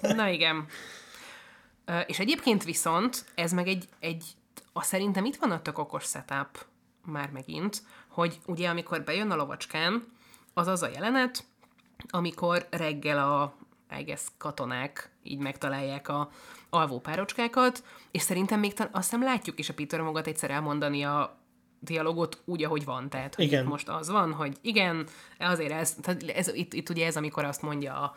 Na 0.00 0.28
igen. 0.28 0.66
És 2.06 2.18
egyébként 2.18 2.64
viszont 2.64 3.24
ez 3.34 3.52
meg 3.52 3.68
egy, 3.68 3.88
egy 4.00 4.24
a 4.72 4.82
szerintem 4.82 5.24
itt 5.24 5.36
van 5.36 5.50
a 5.50 5.62
tök 5.62 5.78
okos 5.78 6.04
setup 6.04 6.66
már 7.04 7.30
megint, 7.30 7.82
hogy 8.08 8.38
ugye 8.46 8.68
amikor 8.68 9.02
bejön 9.02 9.30
a 9.30 9.36
lovacskán, 9.36 10.04
az 10.54 10.66
az 10.66 10.82
a 10.82 10.88
jelenet, 10.88 11.44
amikor 12.08 12.66
reggel 12.70 13.18
a 13.18 13.54
guess, 14.04 14.22
katonák 14.38 15.10
így 15.22 15.38
megtalálják 15.38 16.08
a 16.08 16.30
alvó 16.76 17.00
párocskákat, 17.00 17.84
és 18.10 18.22
szerintem 18.22 18.60
még 18.60 18.72
tal- 18.74 18.88
azt 18.92 19.10
hiszem 19.10 19.22
látjuk 19.24 19.58
is 19.58 19.68
a 19.68 19.74
Peter 19.74 20.00
magat 20.00 20.26
egyszer 20.26 20.50
elmondani 20.50 21.04
a 21.04 21.38
dialogot 21.80 22.42
úgy, 22.44 22.64
ahogy 22.64 22.84
van. 22.84 23.08
Tehát, 23.08 23.34
hogy 23.34 23.44
Igen. 23.44 23.64
most 23.64 23.88
az 23.88 24.10
van, 24.10 24.32
hogy 24.32 24.56
igen, 24.60 25.06
azért 25.38 25.72
ez, 25.72 25.94
tehát 26.02 26.22
ez 26.22 26.48
itt, 26.54 26.72
itt 26.72 26.88
ugye 26.88 27.06
ez, 27.06 27.16
amikor 27.16 27.44
azt 27.44 27.62
mondja 27.62 27.94
a 27.94 28.16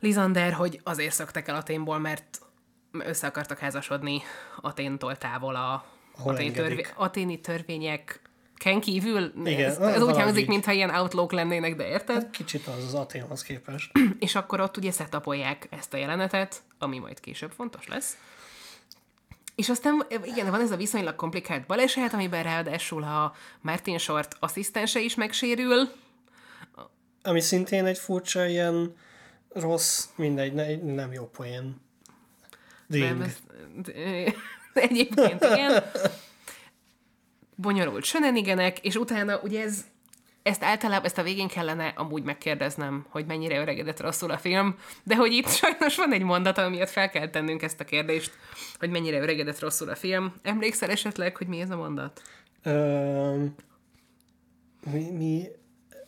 Lizander, 0.00 0.52
hogy 0.52 0.80
azért 0.84 1.14
szöktek 1.14 1.48
el 1.48 1.54
Aténból, 1.54 1.98
mert 1.98 2.40
össze 2.92 3.26
akartak 3.26 3.58
házasodni 3.58 4.22
Aténtól 4.60 5.16
távol 5.16 5.54
a 5.54 5.84
Ahol 6.18 6.34
Atén 6.34 6.46
engedik. 6.46 6.66
törvé, 6.68 6.86
aténi 6.94 7.40
törvények 7.40 8.20
Ken 8.58 8.80
kívül, 8.80 9.32
Igen, 9.44 9.70
ez, 9.70 9.78
ez 9.78 10.02
úgy 10.02 10.16
hangzik, 10.16 10.46
mintha 10.46 10.72
ilyen 10.72 10.90
outlaw 10.90 11.26
lennének, 11.30 11.76
de 11.76 11.88
érted? 11.88 12.30
Kicsit 12.30 12.66
az 12.66 12.84
az 12.84 12.94
Aténhoz 12.94 13.42
képest. 13.42 13.92
És 14.18 14.34
akkor 14.34 14.60
ott 14.60 14.76
ugye 14.76 14.90
setupolják 14.90 15.66
ezt 15.70 15.94
a 15.94 15.96
jelenetet, 15.96 16.62
ami 16.78 16.98
majd 16.98 17.20
később 17.20 17.50
fontos 17.50 17.88
lesz. 17.88 18.16
És 19.54 19.68
aztán 19.68 20.06
igen, 20.24 20.50
van 20.50 20.60
ez 20.60 20.70
a 20.70 20.76
viszonylag 20.76 21.14
komplikált 21.14 21.66
baleset, 21.66 22.12
amiben 22.12 22.42
ráadásul 22.42 23.02
a 23.02 23.34
Martin 23.60 23.98
Short 23.98 24.36
asszisztense 24.40 25.00
is 25.00 25.14
megsérül. 25.14 25.88
Ami 27.22 27.40
szintén 27.40 27.86
egy 27.86 27.98
furcsa 27.98 28.46
ilyen 28.46 28.94
rossz, 29.52 30.04
mindegy, 30.16 30.52
ne, 30.52 30.76
nem 30.76 31.12
jó 31.12 31.26
poén. 31.26 31.80
Ding. 32.86 33.04
Nem, 33.04 33.20
ez, 33.20 33.36
de 33.84 33.92
egyébként 34.88 35.44
igen. 35.44 35.82
Bonyolult 37.60 38.04
sönenigenek, 38.04 38.78
és 38.78 38.94
utána 38.94 39.40
ugye 39.40 39.62
ez, 39.62 39.84
ezt 40.42 40.64
általában, 40.64 41.04
ezt 41.04 41.18
a 41.18 41.22
végén 41.22 41.48
kellene 41.48 41.92
amúgy 41.96 42.22
megkérdeznem, 42.22 43.06
hogy 43.08 43.26
mennyire 43.26 43.60
öregedett 43.60 44.00
rosszul 44.00 44.30
a 44.30 44.38
film, 44.38 44.76
de 45.02 45.16
hogy 45.16 45.32
itt 45.32 45.48
sajnos 45.48 45.96
van 45.96 46.12
egy 46.12 46.22
mondat, 46.22 46.58
amiatt 46.58 46.90
fel 46.90 47.10
kell 47.10 47.30
tennünk 47.30 47.62
ezt 47.62 47.80
a 47.80 47.84
kérdést, 47.84 48.32
hogy 48.78 48.90
mennyire 48.90 49.20
öregedett 49.20 49.60
rosszul 49.60 49.88
a 49.88 49.96
film. 49.96 50.34
Emlékszel 50.42 50.90
esetleg, 50.90 51.36
hogy 51.36 51.46
mi 51.46 51.60
ez 51.60 51.70
a 51.70 51.76
mondat? 51.76 52.22
Ö, 52.62 53.44
mi, 54.92 55.10
mi 55.10 55.48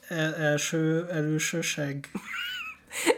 el, 0.09 0.35
első 0.35 1.07
elősőség? 1.09 2.09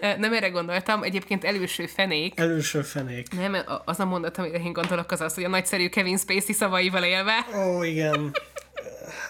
Nem 0.01 0.33
erre 0.33 0.49
gondoltam, 0.49 1.03
egyébként 1.03 1.45
előső 1.45 1.87
fenék. 1.87 2.41
Előső 2.41 2.83
fenék. 2.83 3.35
Nem, 3.35 3.57
az 3.85 4.01
a 4.01 4.05
mondat, 4.05 4.39
amire 4.39 4.59
én 4.59 4.73
gondolok, 4.73 5.11
az 5.11 5.21
az, 5.21 5.35
hogy 5.35 5.45
a 5.45 5.49
nagyszerű 5.49 5.89
Kevin 5.89 6.17
Spacey 6.17 6.55
szavaival 6.55 7.05
élve. 7.05 7.47
Ó, 7.57 7.83
igen. 7.83 8.31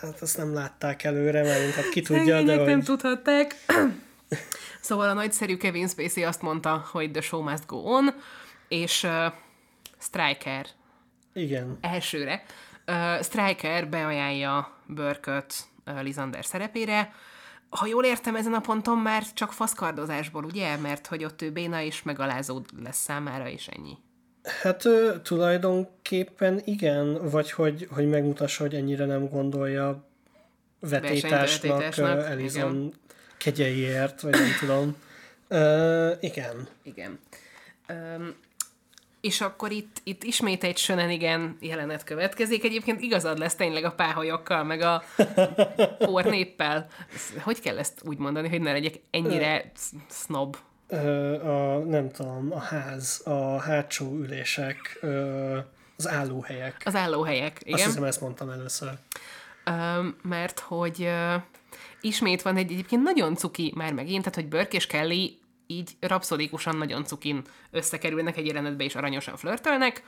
Hát 0.01 0.21
azt 0.21 0.37
nem 0.37 0.55
látták 0.55 1.05
előre, 1.05 1.43
mert 1.43 1.75
hát 1.75 1.89
ki 1.89 2.01
tudja, 2.01 2.25
de 2.25 2.47
Szegények 2.47 2.67
nem 2.67 2.75
hogy... 2.75 2.85
tudhatták. 2.85 3.55
szóval 4.81 5.09
a 5.09 5.13
nagyszerű 5.13 5.57
Kevin 5.57 5.89
Spacey 5.89 6.25
azt 6.25 6.43
mondta, 6.43 6.89
hogy 6.91 7.11
the 7.11 7.21
show 7.21 7.43
must 7.43 7.67
go 7.67 7.77
on, 7.77 8.15
és 8.69 9.03
uh, 9.03 9.33
Striker 9.99 10.67
Igen. 11.33 11.79
elsőre. 11.81 12.45
Uh, 12.87 13.23
Striker 13.23 13.89
beajánlja 13.89 14.73
Burköt 14.87 15.55
uh, 15.87 16.03
Lizander 16.03 16.45
szerepére. 16.45 17.13
Ha 17.73 17.87
jól 17.87 18.05
értem, 18.05 18.37
ezen 18.37 18.55
a 18.55 18.61
ponton 18.61 18.99
már 18.99 19.33
csak 19.35 19.53
faszkardozásból, 19.53 20.45
ugye? 20.45 20.77
Mert 20.77 21.07
hogy 21.07 21.25
ott 21.25 21.43
ő 21.43 21.51
béna 21.51 21.81
és 21.81 22.03
megalázó 22.03 22.61
lesz 22.83 23.03
számára, 23.03 23.49
és 23.49 23.69
ennyi. 23.69 23.99
Hát 24.63 24.89
tulajdonképpen 25.23 26.61
igen, 26.65 27.31
vagy 27.31 27.51
hogy, 27.51 27.89
hogy 27.91 28.09
megmutassa, 28.09 28.63
hogy 28.63 28.75
ennyire 28.75 29.05
nem 29.05 29.29
gondolja 29.29 30.05
vetétásnak, 30.81 31.97
Elizon 31.99 32.93
kegyeiért, 33.37 34.21
vagy 34.21 34.33
nem 34.33 34.57
tudom. 34.61 34.97
Ö, 35.49 36.13
igen. 36.21 36.69
Igen. 36.83 37.19
Um, 37.89 38.35
és 39.23 39.41
akkor 39.41 39.71
itt, 39.71 40.01
itt 40.05 40.23
ismét 40.23 40.65
egy 40.65 40.77
shenanigan 40.77 41.57
jelenet 41.61 42.05
következik. 42.05 42.65
Egyébként 42.65 43.01
igazad 43.01 43.39
lesz 43.39 43.55
tényleg 43.55 43.85
a 43.85 43.93
páholyokkal, 43.93 44.65
meg 44.65 44.81
a 44.81 45.03
pornéppel. 45.99 46.87
Hogy 47.43 47.61
kell 47.61 47.79
ezt 47.79 48.01
úgy 48.05 48.19
mondani, 48.19 48.49
hogy 48.49 48.61
ne 48.61 48.73
legyek 48.73 48.95
ennyire 49.11 49.73
snob? 50.11 50.57
A, 50.89 51.79
nem 51.87 52.11
tudom, 52.11 52.53
a 52.53 52.59
ház, 52.59 53.21
a 53.25 53.61
hátsó 53.61 54.15
ülések, 54.15 54.99
az 55.97 56.09
állóhelyek. 56.09 56.83
Az 56.85 56.95
állóhelyek, 56.95 57.53
Azt 57.55 57.67
igen. 57.67 57.87
hiszem, 57.87 58.05
ezt 58.05 58.21
mondtam 58.21 58.51
először. 58.51 58.93
Mert 60.23 60.61
hogy 60.61 61.09
ismét 62.01 62.43
van 62.43 62.57
egy 62.57 62.73
egyébként 62.73 63.03
nagyon 63.03 63.37
cuki 63.37 63.73
már 63.77 63.93
megint, 63.93 64.19
tehát 64.19 64.35
hogy 64.35 64.49
Burke 64.49 64.77
és 64.77 64.87
Kelly 64.87 65.39
így 65.77 65.91
rapszodikusan 66.01 66.77
nagyon 66.77 67.05
cukin 67.05 67.43
összekerülnek 67.71 68.37
egy 68.37 68.47
jelenetbe, 68.47 68.85
és 68.85 68.95
aranyosan 68.95 69.37
flörtölnek, 69.37 70.03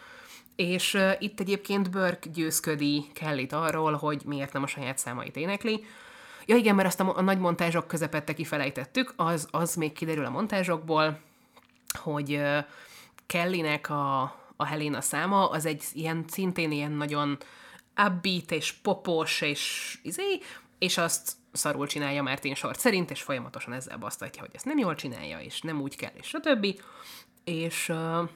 és 0.56 0.94
uh, 0.94 1.12
itt 1.18 1.40
egyébként 1.40 1.90
Burke 1.90 2.28
győzködi 2.28 3.06
Kellyt 3.12 3.52
arról, 3.52 3.92
hogy 3.92 4.22
miért 4.24 4.52
nem 4.52 4.62
a 4.62 4.66
saját 4.66 4.98
számait 4.98 5.36
énekli. 5.36 5.84
Ja 6.46 6.56
igen, 6.56 6.74
mert 6.74 6.88
azt 6.88 7.00
a, 7.00 7.16
a 7.16 7.22
nagy 7.22 7.38
montázsok 7.38 7.86
közepette 7.86 8.32
kifelejtettük, 8.32 9.12
az, 9.16 9.48
az 9.50 9.74
még 9.74 9.92
kiderül 9.92 10.24
a 10.24 10.30
montázsokból, 10.30 11.20
hogy 11.98 12.32
uh, 12.32 12.58
Kellynek 13.26 13.90
a, 13.90 14.22
a 14.56 14.64
Helena 14.64 15.00
száma, 15.00 15.48
az 15.48 15.66
egy 15.66 15.84
ilyen 15.92 16.24
szintén 16.28 16.70
ilyen 16.70 16.92
nagyon 16.92 17.38
upbeat 18.06 18.50
és 18.50 18.72
popos, 18.72 19.40
és 19.40 19.94
izé, 20.02 20.40
és 20.78 20.98
azt 20.98 21.32
szarul 21.54 21.86
csinálja 21.86 22.22
Martin 22.22 22.54
Short 22.54 22.78
szerint, 22.78 23.10
és 23.10 23.22
folyamatosan 23.22 23.72
ezzel 23.72 23.96
basztatja, 23.96 24.42
hogy 24.42 24.50
ezt 24.54 24.64
nem 24.64 24.78
jól 24.78 24.94
csinálja, 24.94 25.38
és 25.38 25.60
nem 25.60 25.80
úgy 25.80 25.96
kell, 25.96 26.12
és 26.14 26.26
stb. 26.26 26.66
És, 27.44 27.88
uh, 27.88 28.28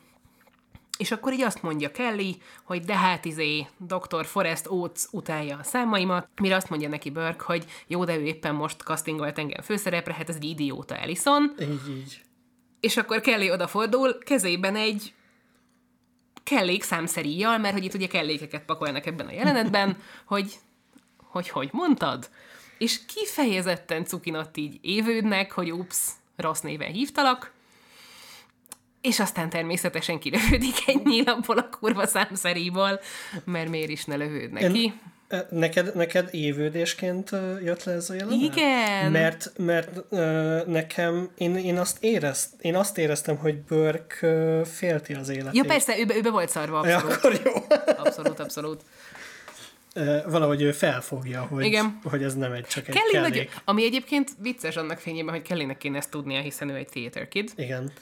és 0.98 1.10
akkor 1.10 1.32
így 1.32 1.40
azt 1.42 1.62
mondja 1.62 1.90
Kelly, 1.90 2.36
hogy 2.64 2.84
de 2.84 2.96
hát 2.96 3.24
izé, 3.24 3.66
Dr. 3.76 4.26
Forrest 4.26 4.66
Oates 4.68 5.06
utálja 5.10 5.56
a 5.56 5.62
számaimat, 5.62 6.28
mire 6.40 6.56
azt 6.56 6.68
mondja 6.68 6.88
neki 6.88 7.10
Burke, 7.10 7.44
hogy 7.44 7.64
jó, 7.86 8.04
de 8.04 8.16
ő 8.16 8.24
éppen 8.24 8.54
most 8.54 8.82
castingolt 8.82 9.38
engem 9.38 9.62
főszerepre, 9.62 10.14
hát 10.14 10.28
ez 10.28 10.34
egy 10.34 10.44
idióta 10.44 10.96
Ellison, 10.96 11.54
Így, 11.60 11.80
így. 11.90 12.22
és 12.80 12.96
akkor 12.96 13.20
Kelly 13.20 13.50
odafordul, 13.50 14.18
kezében 14.18 14.76
egy 14.76 15.12
kellék 16.42 16.82
számszeríjjal, 16.82 17.58
mert 17.58 17.74
hogy 17.74 17.84
itt 17.84 17.94
ugye 17.94 18.06
kellékeket 18.06 18.64
pakolnak 18.64 19.06
ebben 19.06 19.26
a 19.26 19.32
jelenetben, 19.32 19.96
hogy 20.24 20.58
hogy 21.30 21.48
hogy 21.48 21.68
mondtad? 21.72 22.30
És 22.78 22.98
kifejezetten 23.06 24.04
cukinott 24.04 24.56
így 24.56 24.78
évődnek, 24.82 25.52
hogy 25.52 25.72
ups, 25.72 25.96
rossz 26.36 26.60
néven 26.60 26.92
hívtalak, 26.92 27.52
és 29.00 29.20
aztán 29.20 29.48
természetesen 29.50 30.18
kilövődik 30.18 30.76
egy 30.86 31.02
nyílapból 31.04 31.58
a 31.58 31.68
kurva 31.80 32.06
számszeríból, 32.06 33.00
mert 33.44 33.68
miért 33.68 33.90
is 33.90 34.04
ne 34.04 34.16
lövődne 34.16 34.60
Én- 34.60 34.72
ki. 34.72 34.92
Ö, 35.30 35.38
Neked, 35.50 35.94
neked 35.94 36.28
évődésként 36.32 37.30
jött 37.64 37.84
le 37.84 37.92
ez 37.92 38.10
a 38.10 38.14
jelenet? 38.14 38.40
Igen. 38.40 39.10
Mert, 39.12 39.52
mert 39.56 39.90
ö, 40.10 40.60
nekem, 40.66 41.30
én, 41.36 41.56
én, 41.56 41.78
azt 41.78 41.96
érezt, 42.04 42.50
én 42.60 42.74
azt 42.76 42.98
éreztem, 42.98 43.36
hogy 43.36 43.58
Burke 43.62 44.26
ö, 44.26 44.62
félti 44.64 45.14
az 45.14 45.28
életét. 45.28 45.54
Ja 45.54 45.64
persze, 45.64 45.98
ő, 45.98 46.04
be- 46.04 46.16
ő 46.16 46.20
be 46.20 46.30
volt 46.30 46.48
szarva, 46.48 46.86
Ja, 46.88 46.96
abszolút. 46.96 47.16
akkor 47.16 47.40
jó. 47.44 47.52
Abszolút, 48.04 48.40
abszolút. 48.40 48.82
Valahogy 50.26 50.62
ő 50.62 50.72
felfogja, 50.72 51.42
hogy, 51.42 51.64
Igen. 51.64 51.98
hogy 52.02 52.22
ez 52.22 52.34
nem 52.34 52.52
egy 52.52 52.64
csak 52.64 52.88
egy 52.88 52.94
Kelly 52.94 53.22
nagy, 53.22 53.48
ami 53.64 53.84
egyébként 53.84 54.30
vicces 54.40 54.76
annak 54.76 54.98
fényében, 54.98 55.34
hogy 55.34 55.42
Kellynek 55.42 55.78
kéne 55.78 55.96
ezt 55.96 56.10
tudnia, 56.10 56.40
hiszen 56.40 56.68
ő 56.68 56.74
egy 56.74 56.88
theater 56.88 57.28
kid. 57.28 57.52
Igen. 57.56 57.92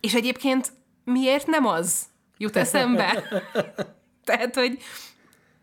És 0.00 0.14
egyébként 0.14 0.72
miért 1.04 1.46
nem 1.46 1.66
az 1.66 2.02
jut 2.38 2.56
eszembe? 2.56 3.22
Tehát, 4.24 4.54
hogy 4.54 4.78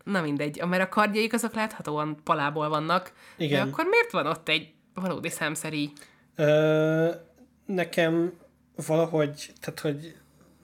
na 0.04 0.20
mindegy, 0.20 0.62
mert 0.68 0.82
a 0.82 0.88
kardjaik 0.88 1.32
azok 1.32 1.54
láthatóan 1.54 2.20
palából 2.24 2.68
vannak. 2.68 3.12
Igen. 3.36 3.64
De 3.64 3.70
akkor 3.70 3.84
miért 3.84 4.10
van 4.10 4.26
ott 4.26 4.48
egy 4.48 4.72
valódi 4.94 5.28
számszeri? 5.28 5.92
Ö, 6.34 7.10
nekem 7.66 8.32
valahogy, 8.86 9.52
tehát 9.60 9.80
hogy 9.80 10.16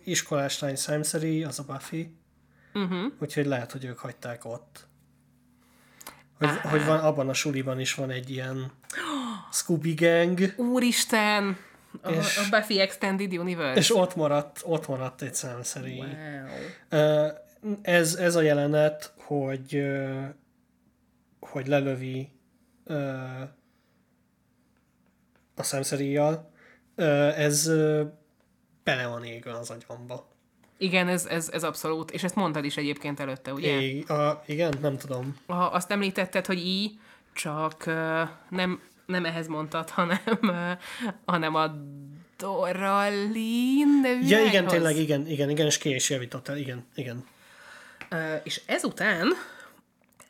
iskolás 0.04 0.58
lány 0.58 0.76
számszeri, 0.76 1.44
az 1.44 1.58
a 1.58 1.64
Buffy, 1.64 2.14
uh-huh. 2.74 3.12
úgyhogy 3.18 3.46
lehet, 3.46 3.72
hogy 3.72 3.84
ők 3.84 3.98
hagyták 3.98 4.44
ott. 4.44 4.86
Hogy, 6.38 6.48
hogy 6.70 6.84
van, 6.84 6.98
abban 6.98 7.28
a 7.28 7.32
suliban 7.34 7.80
is 7.80 7.94
van 7.94 8.10
egy 8.10 8.30
ilyen 8.30 8.72
Scooby 9.52 9.94
Gang, 9.94 10.54
Úristen! 10.56 11.56
A, 12.02 12.10
És- 12.10 12.38
a 12.38 12.42
Buffy 12.50 12.80
Extended 12.80 13.38
Universe. 13.38 13.78
és 13.80 13.94
ott 13.96 14.16
maradt, 14.16 14.60
ott 14.64 14.88
maradt 14.88 15.22
egy 15.22 15.34
számszeri. 15.34 16.04
Wow. 16.90 17.28
Ez, 17.82 18.14
ez 18.14 18.34
a 18.34 18.40
jelenet, 18.40 19.12
hogy, 19.16 19.82
hogy 21.40 21.66
lelövi 21.66 22.30
a 25.54 25.62
szemszeríjjal, 25.62 26.50
ö, 26.94 27.04
ez 27.28 27.66
bele 28.84 29.06
van 29.06 29.24
égve 29.24 29.52
az 29.52 29.70
agyamba. 29.70 30.28
Igen, 30.78 31.08
ez, 31.08 31.26
ez, 31.26 31.48
ez 31.52 31.64
abszolút. 31.64 32.10
És 32.10 32.22
ezt 32.22 32.34
mondtad 32.34 32.64
is 32.64 32.76
egyébként 32.76 33.20
előtte, 33.20 33.52
ugye? 33.52 33.80
É, 33.80 34.02
a, 34.02 34.42
igen, 34.46 34.74
nem 34.80 34.96
tudom. 34.96 35.36
Ha 35.46 35.64
azt 35.64 35.90
említetted, 35.90 36.46
hogy 36.46 36.58
így, 36.58 36.98
csak 37.32 37.84
uh, 37.86 37.94
nem, 38.48 38.80
nem 39.06 39.24
ehhez 39.24 39.46
mondtad, 39.46 39.90
hanem, 39.98 40.38
uh, 40.42 40.70
hanem 41.24 41.54
a 41.54 41.70
Doralin 42.36 44.00
nevű 44.02 44.26
Ja, 44.26 44.44
igen, 44.44 44.66
tényleg, 44.66 44.96
igen, 44.96 45.26
igen, 45.26 45.50
igen, 45.50 45.66
és 45.66 45.78
ki 45.78 45.94
is 45.94 46.10
javítottál, 46.10 46.56
igen, 46.56 46.86
igen. 46.94 47.24
Ö, 48.08 48.34
és 48.42 48.60
ezután 48.66 49.32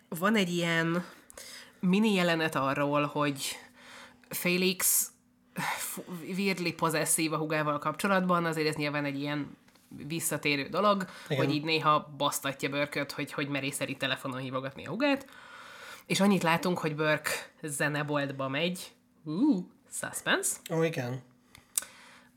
van 0.09 0.37
egy 0.37 0.49
ilyen 0.49 1.05
mini 1.81 2.15
jelenet 2.15 2.55
arról, 2.55 3.05
hogy 3.05 3.59
Félix 4.29 5.11
weirdly 6.37 6.71
posszesszív 6.71 7.33
a 7.33 7.37
hugával 7.37 7.79
kapcsolatban, 7.79 8.45
azért 8.45 8.69
ez 8.69 8.75
nyilván 8.75 9.05
egy 9.05 9.21
ilyen 9.21 9.57
visszatérő 9.89 10.69
dolog, 10.69 11.07
Igen. 11.29 11.45
Hogy 11.45 11.55
így 11.55 11.65
néha 11.65 12.15
basztatja 12.17 12.69
Börköt, 12.69 13.13
hogy, 13.13 13.33
hogy 13.33 13.49
merészeri 13.49 13.97
telefonon 13.97 14.41
hívogatni 14.41 14.87
a 14.87 14.91
hugát. 14.91 15.27
És 16.07 16.21
annyit 16.21 16.43
látunk, 16.43 16.79
hogy 16.79 16.95
Burke 16.95 17.31
zeneboltba 17.63 18.49
megy. 18.49 18.93
Uh, 19.25 19.65
suspense. 19.91 20.57
Ó, 20.71 20.83
igen. 20.83 21.23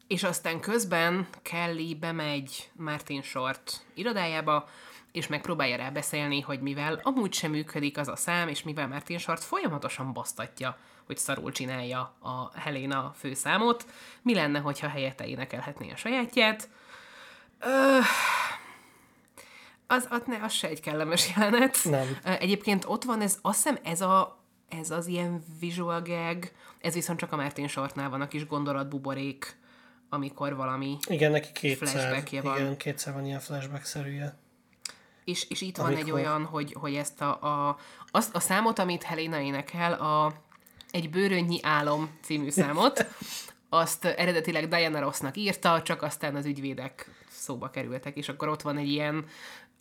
És 0.08 0.24
aztán 0.24 0.60
közben 0.60 1.28
Kelly 1.42 1.96
bemegy 1.96 2.70
Martin 2.76 3.22
Short 3.22 3.86
irodájába, 3.94 4.70
és 5.12 5.28
megpróbálja 5.28 5.76
rábeszélni, 5.76 6.42
hogy 6.42 6.62
mivel 6.62 7.00
amúgy 7.04 7.34
sem 7.34 7.52
működik 7.52 7.98
az 7.98 8.08
a 8.08 8.16
szám, 8.16 8.48
és 8.48 8.64
mivel 8.64 8.88
Martin 8.88 9.18
Short 9.18 9.44
folyamatosan 9.44 10.14
basztatja, 10.14 10.78
hogy 11.06 11.18
szarul 11.18 11.52
csinálja 11.52 12.00
a 12.20 12.60
Helena 12.60 13.14
főszámot, 13.18 13.86
mi 14.22 14.34
lenne, 14.34 14.60
hogyha 14.60 14.88
helyette 14.88 15.28
énekelhetné 15.28 15.92
a 15.92 15.96
sajátját. 15.96 16.70
Ö, 17.60 17.98
az, 19.88 20.08
az, 20.10 20.22
ne, 20.26 20.44
az 20.44 20.52
se 20.52 20.68
egy 20.68 20.82
kellemes 20.82 21.30
jelenet. 21.36 21.78
Nem. 21.84 22.18
Egyébként 22.24 22.86
ott 22.88 23.04
van, 23.04 23.22
ez, 23.22 23.38
azt 23.42 23.56
hiszem 23.56 23.78
ez, 23.84 24.02
a, 24.02 24.44
ez 24.70 24.92
az 24.92 25.08
ilyen 25.08 25.44
visual 25.60 26.02
gag, 26.02 26.52
ez 26.82 26.94
viszont 26.94 27.20
csak 27.20 27.32
a 27.32 27.36
Martin 27.36 27.68
Shortnál 27.68 28.10
van 28.10 28.22
a 28.22 28.28
kis 28.28 28.48
gondolatbuborék, 28.48 29.58
amikor 30.10 30.56
valami 30.56 30.98
Igen, 31.08 31.32
neki 31.32 31.52
kétszer, 31.52 32.24
van. 32.44 32.58
igen, 32.58 32.78
kétszer 32.78 33.14
van 33.14 33.26
ilyen 33.26 33.40
flashback-szerűje. 33.40 34.38
És, 35.24 35.50
és 35.50 35.62
itt 35.62 35.78
van 35.78 35.90
egy 35.92 35.94
Amikor- 36.02 36.20
olyan, 36.20 36.46
hogy, 36.46 36.74
hogy 36.80 36.96
ezt 36.96 37.22
a, 37.22 37.30
a, 37.70 37.78
azt 38.12 38.36
a 38.36 38.40
számot, 38.40 38.80
amit 38.80 39.04
Helena 39.04 39.40
énekel, 39.40 39.94
a 39.94 40.34
Egy 40.92 41.10
bőrönnyi 41.10 41.60
álom 41.62 42.18
című 42.22 42.50
számot, 42.50 43.06
azt 43.70 44.06
eredetileg 44.06 44.68
Diana 44.68 45.00
Rossnak 45.00 45.38
írta, 45.38 45.82
csak 45.82 46.02
aztán 46.02 46.36
az 46.36 46.46
ügyvédek 46.46 47.10
szóba 47.40 47.70
kerültek, 47.70 48.18
és 48.18 48.30
akkor 48.30 48.48
ott 48.48 48.62
van 48.62 48.78
egy 48.78 48.90
ilyen 48.90 49.26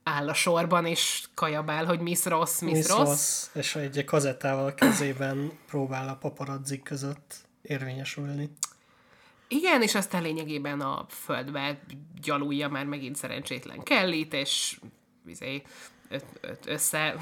áll 0.02 0.28
a 0.28 0.34
sorban, 0.34 0.86
és 0.86 1.24
kajabál, 1.34 1.84
hogy 1.84 2.00
Miss 2.00 2.24
Ross, 2.24 2.60
Miss, 2.60 2.72
Miss 2.76 2.88
Ross. 2.88 2.98
Ross, 2.98 3.46
és 3.54 3.76
egy 3.76 4.04
kazettával 4.04 4.66
a 4.66 4.74
kezében 4.74 5.52
próbál 5.66 6.08
a 6.08 6.14
paparazzik 6.14 6.82
között 6.82 7.34
érvényesülni. 7.62 8.50
Igen, 9.48 9.82
és 9.82 9.94
aztán 9.94 10.22
lényegében 10.22 10.80
a 10.80 11.06
földbe 11.08 11.80
gyalulja 12.22 12.68
már 12.68 12.84
megint 12.84 13.16
szerencsétlen 13.16 13.82
Kellyt, 13.82 14.32
és 14.32 14.78
izé, 15.26 15.62
öt, 16.08 16.24
öt, 16.40 16.66
össze, 16.66 17.14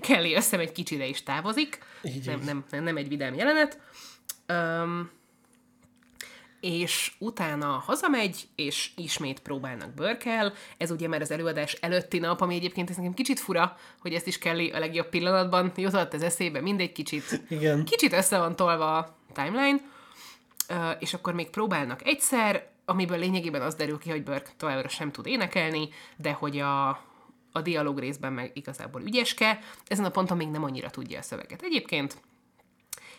Kelly 0.00 0.34
összemegy 0.34 0.72
kicsire 0.72 1.06
is 1.06 1.22
távozik. 1.22 1.78
Így. 2.02 2.26
nem, 2.26 2.64
nem, 2.70 2.84
nem 2.84 2.96
egy 2.96 3.08
vidám 3.08 3.34
jelenet. 3.34 3.80
Um, 4.48 5.10
és 6.64 7.12
utána 7.18 7.66
hazamegy, 7.66 8.48
és 8.54 8.90
ismét 8.96 9.40
próbálnak 9.40 9.94
bőrkel. 9.94 10.52
Ez 10.76 10.90
ugye 10.90 11.08
már 11.08 11.20
az 11.20 11.30
előadás 11.30 11.72
előtti 11.72 12.18
nap, 12.18 12.40
ami 12.40 12.54
egyébként 12.54 12.90
ez 12.90 12.96
nekem 12.96 13.14
kicsit 13.14 13.40
fura, 13.40 13.76
hogy 14.00 14.14
ezt 14.14 14.26
is 14.26 14.38
Kelly 14.38 14.70
a 14.70 14.78
legjobb 14.78 15.08
pillanatban 15.08 15.72
jutott 15.76 16.12
az 16.12 16.22
eszébe, 16.22 16.60
mindegy 16.60 16.92
kicsit. 16.92 17.42
Igen. 17.48 17.84
Kicsit 17.84 18.12
össze 18.12 18.38
van 18.38 18.56
tolva 18.56 18.96
a 18.96 19.16
timeline, 19.32 19.78
és 20.98 21.14
akkor 21.14 21.34
még 21.34 21.50
próbálnak 21.50 22.06
egyszer, 22.06 22.68
amiből 22.84 23.18
lényegében 23.18 23.62
az 23.62 23.74
derül 23.74 23.98
ki, 23.98 24.10
hogy 24.10 24.22
Burke 24.22 24.50
továbbra 24.56 24.88
sem 24.88 25.10
tud 25.10 25.26
énekelni, 25.26 25.88
de 26.16 26.32
hogy 26.32 26.58
a, 26.58 26.88
a 27.52 27.60
dialóg 27.62 27.98
részben 27.98 28.32
meg 28.32 28.50
igazából 28.54 29.02
ügyeske, 29.02 29.58
ezen 29.86 30.04
a 30.04 30.10
ponton 30.10 30.36
még 30.36 30.48
nem 30.48 30.64
annyira 30.64 30.90
tudja 30.90 31.18
a 31.18 31.22
szöveget. 31.22 31.62
Egyébként 31.62 32.16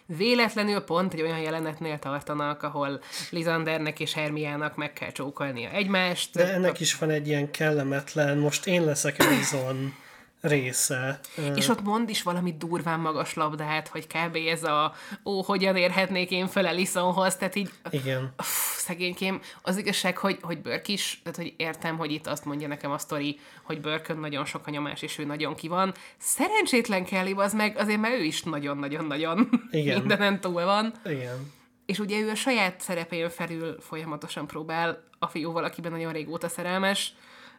véletlenül 0.05 0.79
pont 0.79 1.13
egy 1.13 1.21
olyan 1.21 1.39
jelenetnél 1.39 1.99
tartanak, 1.99 2.63
ahol 2.63 3.01
Lisandernek 3.29 3.99
és 3.99 4.13
Hermiának 4.13 4.75
meg 4.75 4.93
kell 4.93 5.11
csókolnia 5.11 5.69
egymást. 5.69 6.33
De 6.33 6.53
ennek 6.53 6.79
is 6.79 6.97
van 6.97 7.09
egy 7.09 7.27
ilyen 7.27 7.51
kellemetlen, 7.51 8.37
most 8.37 8.65
én 8.65 8.83
leszek 8.83 9.15
a 9.19 9.29
Lizon 9.29 9.93
része. 10.41 11.19
És 11.55 11.67
ott 11.67 11.83
mond 11.83 12.09
is 12.09 12.23
valami 12.23 12.55
durván 12.57 12.99
magas 12.99 13.33
labdát, 13.33 13.87
hogy 13.87 14.07
kb. 14.07 14.35
ez 14.35 14.63
a 14.63 14.93
ó, 15.25 15.41
hogyan 15.41 15.75
érhetnék 15.75 16.31
én 16.31 16.47
fel 16.47 16.67
Elisonhoz, 16.67 17.35
tehát 17.35 17.55
így 17.55 17.69
Igen. 17.89 18.33
Uff, 18.39 18.77
szegénykém, 18.77 19.41
az 19.61 19.77
igazság, 19.77 20.17
hogy, 20.17 20.37
hogy 20.41 20.61
Burke 20.61 20.91
is, 20.93 21.21
tehát 21.23 21.37
hogy 21.37 21.53
értem, 21.57 21.97
hogy 21.97 22.11
itt 22.11 22.27
azt 22.27 22.45
mondja 22.45 22.67
nekem 22.67 22.91
a 22.91 22.97
sztori, 22.97 23.39
hogy 23.63 23.81
Burke 23.81 24.13
nagyon 24.13 24.45
sok 24.45 24.67
a 24.67 24.69
nyomás, 24.69 25.01
és 25.01 25.17
ő 25.17 25.25
nagyon 25.25 25.55
ki 25.55 25.67
van. 25.67 25.93
Szerencsétlen 26.17 27.05
Kelly, 27.05 27.33
az 27.35 27.53
meg 27.53 27.77
azért, 27.77 27.99
mert 27.99 28.13
ő 28.13 28.23
is 28.23 28.43
nagyon-nagyon-nagyon 28.43 29.49
Igen. 29.71 29.95
mindenen 29.99 30.41
túl 30.41 30.65
van. 30.65 30.93
Igen. 31.05 31.53
És 31.85 31.99
ugye 31.99 32.19
ő 32.19 32.29
a 32.29 32.35
saját 32.35 32.81
szerepén 32.81 33.29
felül 33.29 33.77
folyamatosan 33.81 34.47
próbál 34.47 35.03
a 35.19 35.27
fiúval, 35.27 35.63
akiben 35.63 35.91
nagyon 35.91 36.13
régóta 36.13 36.49
szerelmes. 36.49 37.13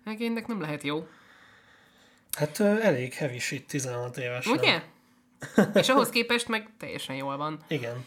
Megénynek 0.04 0.46
nem 0.46 0.60
lehet 0.60 0.82
jó. 0.82 1.06
Hát 2.36 2.60
elég 2.60 3.14
heavy 3.14 3.38
shit 3.38 3.66
16 3.66 4.16
évesen. 4.16 4.52
Ugye? 4.52 4.82
És 5.74 5.88
ahhoz 5.88 6.08
képest 6.08 6.48
meg 6.48 6.70
teljesen 6.78 7.16
jól 7.16 7.36
van. 7.36 7.64
Igen. 7.68 8.04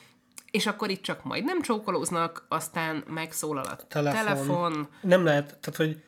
És 0.52 0.66
akkor 0.66 0.90
itt 0.90 1.02
csak 1.02 1.24
majd 1.24 1.44
nem 1.44 1.62
csókolóznak, 1.62 2.46
aztán 2.50 3.04
megszólal 3.08 3.64
a 3.64 3.76
Telefon. 3.76 4.26
telefon 4.26 4.90
Nem 5.02 5.24
lehet, 5.24 5.46
tehát 5.46 5.76
hogy 5.76 6.04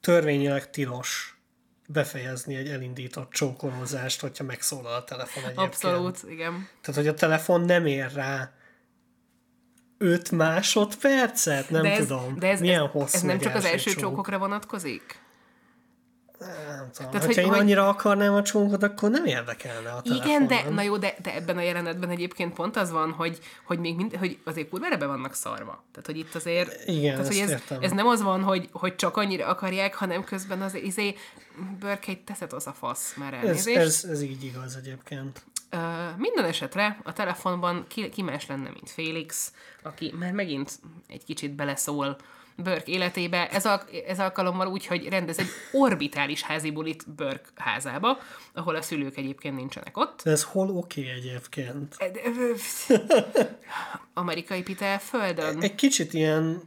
törvényileg 0.00 0.70
tilos 0.70 1.38
befejezni 1.86 2.54
egy 2.54 2.68
elindított 2.68 3.30
csókolózást, 3.30 4.20
hogyha 4.20 4.44
megszólal 4.44 4.94
a 4.94 5.04
telefon 5.04 5.42
egyébként. 5.42 5.66
Abszolút, 5.66 6.18
igen. 6.28 6.68
Tehát, 6.80 7.00
hogy 7.00 7.08
a 7.08 7.14
telefon 7.14 7.60
nem 7.60 7.86
ér 7.86 8.12
rá 8.12 8.52
5 9.98 10.30
másodpercet? 10.30 11.70
Nem 11.70 11.82
de 11.82 11.90
ez, 11.90 12.06
tudom. 12.06 12.38
De 12.38 12.48
ez, 12.48 12.60
Milyen 12.60 12.84
ez, 12.84 12.90
hosszú 12.90 13.16
ez 13.16 13.22
nem 13.22 13.38
csak 13.38 13.54
az 13.54 13.64
első 13.64 13.90
csók? 13.90 14.00
csókokra 14.00 14.38
vonatkozik? 14.38 15.20
Nem 16.40 16.90
tudom. 16.92 17.10
Tehát, 17.10 17.26
Hogyha 17.26 17.26
hogy- 17.26 17.36
én 17.38 17.48
hogy- 17.48 17.58
annyira 17.58 17.88
akarnám 17.88 18.34
a 18.34 18.42
csókot, 18.42 18.82
akkor 18.82 19.10
nem 19.10 19.24
érdekelne 19.24 19.90
a 19.90 20.02
telefon. 20.02 20.26
Igen, 20.26 20.46
de 20.46 20.62
nem? 20.62 20.74
na 20.74 20.82
jó, 20.82 20.96
de, 20.96 21.14
de 21.22 21.34
ebben 21.34 21.56
a 21.56 21.60
jelenetben 21.60 22.10
egyébként 22.10 22.54
pont 22.54 22.76
az 22.76 22.90
van, 22.90 23.12
hogy, 23.12 23.38
hogy 23.64 23.78
még 23.78 23.96
mind, 23.96 24.16
hogy 24.16 24.38
azért 24.44 24.68
kurvára 24.68 24.96
be 24.96 25.06
vannak 25.06 25.34
szarva. 25.34 25.84
Tehát, 25.92 26.06
hogy 26.06 26.16
itt 26.18 26.34
azért... 26.34 26.88
Igen, 26.88 27.12
tehát, 27.14 27.26
hogy 27.26 27.36
ez, 27.38 27.50
értem. 27.50 27.82
ez 27.82 27.90
nem 27.90 28.06
az 28.06 28.22
van, 28.22 28.42
hogy, 28.42 28.68
hogy 28.72 28.96
csak 28.96 29.16
annyira 29.16 29.46
akarják, 29.46 29.94
hanem 29.94 30.24
közben 30.24 30.62
az 30.62 30.74
izé, 30.74 31.14
Burke 31.78 32.10
egy 32.10 32.20
teszed 32.20 32.52
az 32.52 32.66
a 32.66 32.72
fasz, 32.72 33.14
már 33.16 33.34
ez, 33.34 33.40
elnézést. 33.44 33.76
ez, 33.78 34.04
ez 34.10 34.22
így 34.22 34.44
igaz 34.44 34.76
egyébként. 34.76 35.42
Ö, 35.70 35.76
minden 36.16 36.44
esetre 36.44 36.98
a 37.04 37.12
telefonban 37.12 37.84
ki, 37.88 38.08
ki 38.08 38.22
más 38.22 38.46
lenne, 38.46 38.68
mint 38.70 38.90
Félix, 38.90 39.52
aki 39.82 40.14
már 40.18 40.32
megint 40.32 40.78
egy 41.08 41.24
kicsit 41.24 41.50
beleszól 41.50 42.16
Burke 42.62 42.90
életébe. 42.90 43.48
Ez, 43.48 43.66
al- 43.66 43.90
ez 44.06 44.18
alkalommal 44.20 44.66
úgy, 44.66 44.86
hogy 44.86 45.08
rendez 45.08 45.38
egy 45.38 45.48
orbitális 45.72 46.42
házi 46.42 46.70
bulit 46.70 47.10
Burke 47.14 47.48
házába, 47.54 48.18
ahol 48.54 48.74
a 48.74 48.82
szülők 48.82 49.16
egyébként 49.16 49.56
nincsenek 49.56 49.96
ott. 49.96 50.22
Ez 50.24 50.42
hol 50.42 50.70
oké 50.70 51.00
okay 51.00 51.12
egyébként? 51.12 51.96
Amerikai 54.14 54.62
Pite 54.62 54.98
földön. 54.98 55.62
Egy 55.62 55.74
kicsit 55.74 56.12
ilyen, 56.12 56.62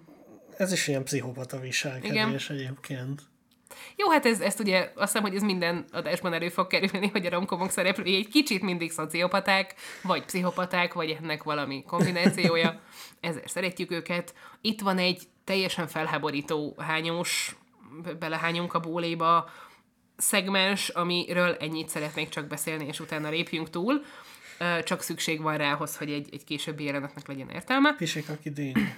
ez 0.57 0.71
is 0.71 0.87
ilyen 0.87 1.03
pszichopata 1.03 1.59
viselkedés 1.59 2.49
Igen. 2.49 2.57
egyébként. 2.59 3.21
Jó, 3.95 4.09
hát 4.09 4.25
ez, 4.25 4.39
ezt 4.39 4.59
ugye 4.59 4.79
azt 4.79 5.11
hiszem, 5.11 5.21
hogy 5.21 5.35
ez 5.35 5.41
minden 5.41 5.85
adásban 5.91 6.33
elő 6.33 6.49
fog 6.49 6.67
kerülni, 6.67 7.07
hogy 7.07 7.25
a 7.25 7.29
romkomok 7.29 7.69
szereplői 7.69 8.15
egy 8.15 8.27
kicsit 8.27 8.61
mindig 8.61 8.91
szociopaták, 8.91 9.75
vagy 10.03 10.25
pszichopaták, 10.25 10.93
vagy 10.93 11.17
ennek 11.21 11.43
valami 11.43 11.83
kombinációja. 11.83 12.79
Ezért 13.21 13.49
szeretjük 13.49 13.91
őket. 13.91 14.33
Itt 14.61 14.81
van 14.81 14.97
egy 14.97 15.21
teljesen 15.43 15.87
felháborító 15.87 16.75
hányós, 16.77 17.55
be- 18.03 18.13
belehányunk 18.13 18.73
a 18.73 18.79
bóléba 18.79 19.49
szegmens, 20.17 20.89
amiről 20.89 21.55
ennyit 21.59 21.89
szeretnék 21.89 22.29
csak 22.29 22.47
beszélni, 22.47 22.85
és 22.85 22.99
utána 22.99 23.29
lépjünk 23.29 23.69
túl. 23.69 24.01
Csak 24.83 25.01
szükség 25.01 25.41
van 25.41 25.57
rá 25.57 25.73
ahhoz, 25.73 25.97
hogy 25.97 26.11
egy, 26.11 26.29
egy 26.31 26.43
későbbi 26.43 26.83
jelenetnek 26.83 27.27
legyen 27.27 27.49
értelme. 27.49 27.93
Pisik, 27.93 28.29
aki 28.29 28.49
dín. 28.49 28.95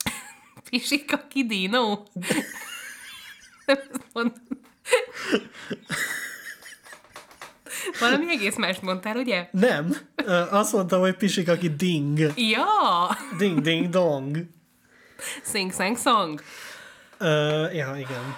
Pisika 0.70 1.26
kidino. 1.28 2.02
Nem 3.66 3.78
ezt 3.78 4.04
mondom. 4.12 4.42
Valami 8.00 8.30
egész 8.30 8.56
mást 8.56 8.82
mondtál, 8.82 9.16
ugye? 9.16 9.48
Nem, 9.52 9.96
azt 10.50 10.72
mondtam, 10.72 11.00
hogy 11.00 11.16
pisik, 11.16 11.48
aki 11.48 11.74
ding. 11.74 12.18
Ja! 12.36 12.66
Ding, 13.38 13.60
ding, 13.60 13.88
dong. 13.88 14.36
Sing 15.44 15.72
sang 15.72 15.98
song. 15.98 16.42
Ö, 17.18 17.70
ja, 17.70 17.96
igen. 17.96 18.36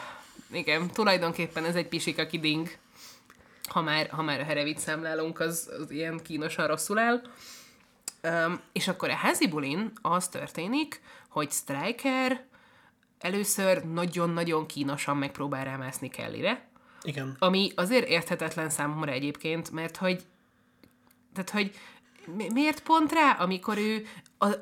Igen, 0.53 0.91
tulajdonképpen 0.91 1.65
ez 1.65 1.75
egy 1.75 1.89
pisika 1.89 2.27
kiding. 2.27 2.69
Ha 3.69 3.83
már, 3.83 4.09
ha 4.11 4.23
már 4.23 4.41
a 4.41 4.45
herevit 4.45 4.79
számlálunk, 4.79 5.41
az, 5.41 5.71
az 5.81 5.91
ilyen 5.91 6.21
kínosan 6.23 6.67
rosszul 6.67 6.99
áll. 6.99 7.23
Um, 8.23 8.61
és 8.73 8.89
akkor 8.89 9.11
a 9.11 9.15
házi 9.15 9.49
bulin 9.49 9.93
az 10.03 10.29
történik, 10.29 11.01
hogy 11.29 11.51
Striker 11.51 12.45
először 13.19 13.85
nagyon-nagyon 13.85 14.67
kínosan 14.67 15.17
megpróbál 15.17 15.65
rámászni 15.65 16.09
Kellyre, 16.09 16.69
Igen. 17.03 17.37
ami 17.39 17.73
azért 17.75 18.09
érthetetlen 18.09 18.71
számomra 18.71 19.13
egyébként, 19.13 19.71
mert 19.71 19.97
hogy 19.97 20.23
tehát, 21.33 21.51
hogy 21.51 21.71
miért 22.53 22.83
pont 22.83 23.13
rá, 23.13 23.37
amikor 23.39 23.79
ő 23.79 24.07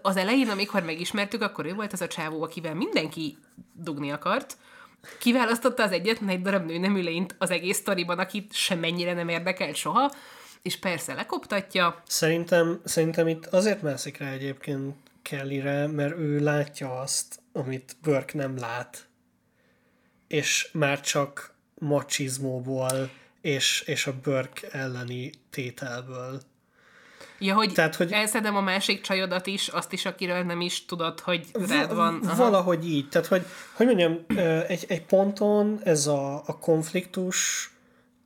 az 0.02 0.16
elején, 0.16 0.48
amikor 0.48 0.82
megismertük, 0.82 1.42
akkor 1.42 1.66
ő 1.66 1.74
volt 1.74 1.92
az 1.92 2.00
a 2.00 2.06
csávó, 2.06 2.42
akivel 2.42 2.74
mindenki 2.74 3.38
dugni 3.72 4.10
akart, 4.10 4.56
kiválasztotta 5.18 5.82
az 5.82 5.92
egyetlen 5.92 6.28
egy 6.28 6.42
darab 6.42 6.66
nőnemű 6.66 7.00
lényt 7.00 7.34
az 7.38 7.50
egész 7.50 7.76
sztoriban, 7.76 8.18
akit 8.18 8.52
semmennyire 8.52 9.12
nem 9.12 9.28
érdekelt 9.28 9.76
soha, 9.76 10.12
és 10.62 10.76
persze 10.76 11.14
lekoptatja, 11.14 12.02
Szerintem, 12.06 12.80
szerintem 12.84 13.28
itt 13.28 13.46
azért 13.46 13.82
mászik 13.82 14.18
rá 14.18 14.30
egyébként 14.30 14.94
Kellyre, 15.22 15.86
mert 15.86 16.18
ő 16.18 16.38
látja 16.38 17.00
azt, 17.00 17.38
amit 17.52 17.96
Burke 18.02 18.38
nem 18.38 18.58
lát. 18.58 19.08
És 20.28 20.68
már 20.72 21.00
csak 21.00 21.54
macizmóból 21.78 23.10
és, 23.40 23.80
és 23.80 24.06
a 24.06 24.20
Burke 24.22 24.68
elleni 24.70 25.30
tételből. 25.50 26.40
Ja, 27.42 27.54
hogy, 27.54 27.72
Tehát, 27.72 27.94
hogy- 27.94 28.12
elszedem 28.12 28.56
a 28.56 28.60
másik 28.60 29.00
csajodat 29.00 29.46
is, 29.46 29.68
azt 29.68 29.92
is, 29.92 30.04
akiről 30.04 30.42
nem 30.42 30.60
is 30.60 30.84
tudod, 30.84 31.20
hogy 31.20 31.46
rád 31.68 31.94
van. 31.94 32.20
Va- 32.20 32.30
Aha. 32.30 32.42
Valahogy 32.44 32.88
így. 32.90 33.08
Tehát, 33.08 33.26
hogy, 33.26 33.44
hogy 33.74 33.86
mondjam, 33.86 34.18
egy, 34.66 34.84
egy 34.88 35.02
ponton 35.04 35.80
ez 35.84 36.06
a, 36.06 36.34
a 36.46 36.58
konfliktus, 36.58 37.70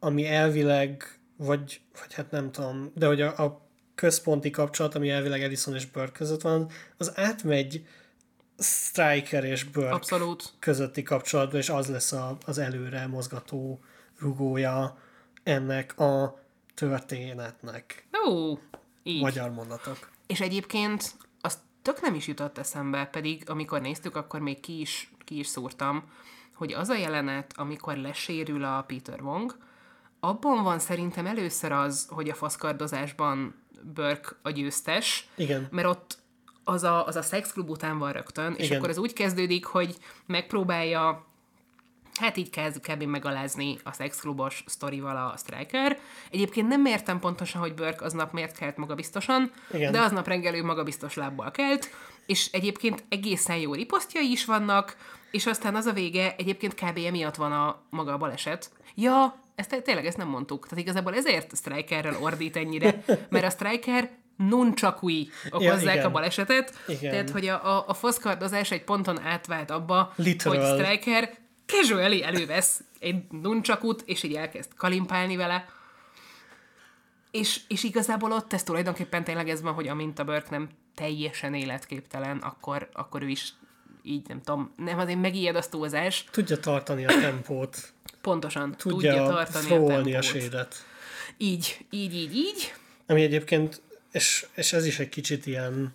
ami 0.00 0.26
elvileg, 0.26 1.18
vagy, 1.36 1.80
vagy 2.00 2.14
hát 2.14 2.30
nem 2.30 2.52
tudom, 2.52 2.90
de 2.94 3.06
hogy 3.06 3.20
a, 3.20 3.38
a 3.42 3.62
központi 3.94 4.50
kapcsolat, 4.50 4.94
ami 4.94 5.10
elvileg 5.10 5.42
Edison 5.42 5.74
és 5.74 5.86
Burke 5.86 6.12
között 6.12 6.40
van, 6.42 6.70
az 6.96 7.12
átmegy 7.14 7.86
Striker 8.58 9.44
és 9.44 9.64
Burke 9.64 9.90
Abszolút. 9.94 10.52
közötti 10.58 11.02
kapcsolatba, 11.02 11.56
és 11.56 11.68
az 11.68 11.88
lesz 11.88 12.12
a, 12.12 12.36
az 12.46 12.58
előre 12.58 13.06
mozgató 13.06 13.80
rugója 14.18 14.98
ennek 15.42 15.98
a 15.98 16.38
történetnek. 16.74 18.06
Ó, 18.28 18.58
így. 19.04 19.20
Magyar 19.20 19.50
mondatok. 19.50 20.10
És 20.26 20.40
egyébként 20.40 21.12
azt 21.40 21.58
tök 21.82 22.00
nem 22.00 22.14
is 22.14 22.26
jutott 22.26 22.58
eszembe, 22.58 23.04
pedig 23.04 23.42
amikor 23.46 23.80
néztük, 23.80 24.16
akkor 24.16 24.40
még 24.40 24.60
ki 24.60 24.80
is, 24.80 25.10
ki 25.24 25.38
is 25.38 25.46
szúrtam, 25.46 26.02
hogy 26.54 26.72
az 26.72 26.88
a 26.88 26.96
jelenet, 26.96 27.52
amikor 27.56 27.96
lesérül 27.96 28.64
a 28.64 28.84
Peter 28.86 29.20
Wong, 29.20 29.56
abban 30.20 30.62
van 30.62 30.78
szerintem 30.78 31.26
először 31.26 31.72
az, 31.72 32.06
hogy 32.10 32.28
a 32.28 32.34
faszkardozásban 32.34 33.62
Burke 33.94 34.28
a 34.42 34.50
győztes, 34.50 35.28
Igen. 35.34 35.68
mert 35.70 35.88
ott 35.88 36.18
az 36.64 36.82
a, 36.82 37.06
az 37.06 37.16
a 37.16 37.22
szexklub 37.22 37.70
után 37.70 37.98
van 37.98 38.12
rögtön, 38.12 38.54
és 38.56 38.64
Igen. 38.64 38.78
akkor 38.78 38.90
ez 38.90 38.98
úgy 38.98 39.12
kezdődik, 39.12 39.64
hogy 39.64 39.96
megpróbálja 40.26 41.26
hát 42.20 42.36
így 42.36 42.50
kezd 42.50 42.80
kb. 42.80 43.02
megalázni 43.02 43.78
a 43.82 43.92
szexklubos 43.92 44.64
sztorival 44.66 45.16
a 45.16 45.36
Striker. 45.36 45.98
Egyébként 46.30 46.68
nem 46.68 46.86
értem 46.86 47.18
pontosan, 47.18 47.60
hogy 47.60 47.74
Burke 47.74 48.04
aznap 48.04 48.32
miért 48.32 48.56
kelt 48.56 48.76
magabiztosan, 48.76 49.52
Igen. 49.72 49.92
de 49.92 50.00
aznap 50.00 50.26
reggel 50.26 50.54
ő 50.54 50.64
magabiztos 50.64 51.14
lábbal 51.14 51.50
kelt, 51.50 51.90
és 52.26 52.48
egyébként 52.52 53.04
egészen 53.08 53.56
jó 53.56 53.74
riposztjai 53.74 54.30
is 54.30 54.44
vannak, 54.44 54.96
és 55.30 55.46
aztán 55.46 55.74
az 55.74 55.86
a 55.86 55.92
vége, 55.92 56.34
egyébként 56.38 56.74
kb. 56.74 56.98
emiatt 57.06 57.34
van 57.34 57.52
a 57.52 57.80
maga 57.90 58.12
a 58.12 58.18
baleset. 58.18 58.70
Ja, 58.94 59.38
ezt 59.54 59.82
tényleg 59.84 60.06
ezt 60.06 60.16
nem 60.16 60.28
mondtuk. 60.28 60.66
Tehát 60.68 60.84
igazából 60.84 61.14
ezért 61.14 61.56
Strikerrel 61.56 62.16
ordít 62.20 62.56
ennyire, 62.56 63.02
mert 63.28 63.44
a 63.44 63.50
Striker 63.50 64.10
nuncsakui 64.36 65.30
okozzák 65.50 65.94
igen. 65.94 66.06
a 66.06 66.10
balesetet, 66.10 66.72
Igen. 66.86 67.10
tehát 67.10 67.30
hogy 67.30 67.48
a, 67.48 67.76
a, 67.76 67.84
a 67.86 67.94
foszkardozás 67.94 68.70
egy 68.70 68.84
ponton 68.84 69.20
átvált 69.20 69.70
abba, 69.70 70.12
Literal. 70.16 70.74
hogy 70.74 70.84
Striker 70.84 71.34
casually 71.66 72.22
elővesz 72.22 72.80
egy 72.98 73.22
nuncsakut, 73.30 74.02
és 74.06 74.22
így 74.22 74.34
elkezd 74.34 74.74
kalimpálni 74.76 75.36
vele. 75.36 75.68
És, 77.30 77.60
és 77.68 77.82
igazából 77.82 78.32
ott 78.32 78.52
ez 78.52 78.62
tulajdonképpen 78.62 79.24
tényleg 79.24 79.48
ez 79.48 79.62
van, 79.62 79.72
hogy 79.74 79.88
amint 79.88 80.18
a 80.18 80.24
Burke 80.24 80.50
nem 80.50 80.68
teljesen 80.94 81.54
életképtelen, 81.54 82.38
akkor, 82.38 82.88
akkor 82.92 83.22
ő 83.22 83.28
is 83.28 83.52
így 84.02 84.28
nem 84.28 84.42
tudom, 84.42 84.72
nem 84.76 84.98
azért 84.98 85.20
megijed 85.20 85.56
a 85.56 85.62
túlzás, 85.68 86.24
Tudja 86.30 86.58
tartani 86.60 87.04
a 87.04 87.20
tempót. 87.20 87.92
pontosan 88.20 88.74
Tudja, 88.76 89.12
tudja 89.12 89.26
tartani 89.26 89.64
a 89.64 89.68
flowolni 89.68 90.14
a, 90.14 90.20
tempót. 90.20 90.40
sédet. 90.40 90.74
Így, 91.36 91.86
így, 91.90 92.14
így, 92.14 92.34
így. 92.36 92.74
Ami 93.06 93.22
egyébként, 93.22 93.82
és, 94.12 94.46
és 94.54 94.72
ez 94.72 94.86
is 94.86 94.98
egy 94.98 95.08
kicsit 95.08 95.46
ilyen 95.46 95.92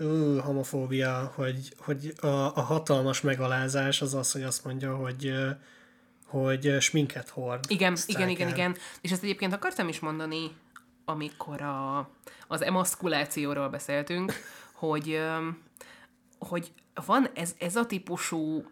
ú, 0.00 0.38
homofóbia, 0.38 1.32
hogy, 1.34 1.74
hogy 1.78 2.14
a, 2.20 2.26
a 2.26 2.60
hatalmas 2.60 3.20
megalázás 3.20 4.02
az 4.02 4.14
az, 4.14 4.32
hogy 4.32 4.42
azt 4.42 4.64
mondja, 4.64 4.96
hogy 4.96 5.32
hogy 6.28 6.76
sminket 6.80 7.28
hord. 7.28 7.64
Igen, 7.68 7.96
igen, 8.06 8.28
igen, 8.28 8.48
igen. 8.48 8.76
És 9.00 9.10
ezt 9.10 9.22
egyébként 9.22 9.52
akartam 9.52 9.88
is 9.88 10.00
mondani, 10.00 10.50
amikor 11.04 11.62
a, 11.62 12.10
az 12.46 12.62
emaszkulációról 12.62 13.68
beszéltünk, 13.68 14.32
hogy, 14.72 15.20
hogy 16.38 16.72
van 17.06 17.28
ez, 17.34 17.54
ez 17.58 17.76
a 17.76 17.86
típusú, 17.86 18.64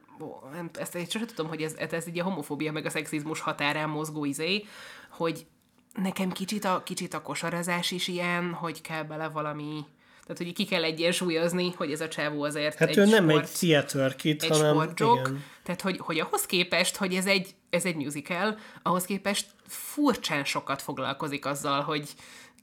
nem, 0.53 0.71
ezt 0.79 0.95
én 0.95 1.05
sosem 1.05 1.27
tudom, 1.27 1.49
hogy 1.49 1.63
ez, 1.63 1.75
ez 1.93 2.09
így 2.09 2.19
a 2.19 2.25
homofóbia 2.25 2.73
meg 2.73 2.87
a 2.87 2.91
szexizmus 2.91 3.41
határán 3.41 3.89
mozgó 3.89 4.25
izé, 4.25 4.65
hogy 5.11 5.47
nekem 5.95 6.31
kicsit 6.31 6.65
a, 6.65 6.83
kicsit 6.83 7.15
a 7.15 7.23
kosarazás 7.23 7.91
is 7.91 8.09
ilyen, 8.09 8.53
hogy 8.53 8.81
kell 8.81 9.03
bele 9.03 9.29
valami, 9.29 9.85
tehát 10.27 10.43
hogy 10.43 10.53
ki 10.53 10.65
kell 10.65 10.83
egyensúlyozni, 10.85 11.73
hogy 11.77 11.93
ez 11.93 12.01
a 12.01 12.09
csávó 12.09 12.43
azért 12.43 12.79
Hát 12.79 12.89
egy 12.89 12.97
ő 12.97 13.05
nem 13.05 13.29
sport, 13.29 13.45
egy 13.45 13.51
theater 13.51 14.17
kid, 14.17 14.43
egy 14.43 14.51
hanem 14.51 14.73
sportjoke, 14.73 15.21
igen. 15.21 15.45
tehát 15.63 15.81
hogy, 15.81 15.99
hogy 15.99 16.19
ahhoz 16.19 16.47
képest, 16.47 16.97
hogy 16.97 17.15
ez 17.15 17.27
egy, 17.27 17.55
ez 17.71 17.85
egy 17.85 17.97
musical, 17.97 18.59
ahhoz 18.83 19.05
képest 19.05 19.47
furcsán 19.67 20.45
sokat 20.45 20.83
foglalkozik 20.83 21.47
azzal, 21.47 21.81
hogy 21.81 22.09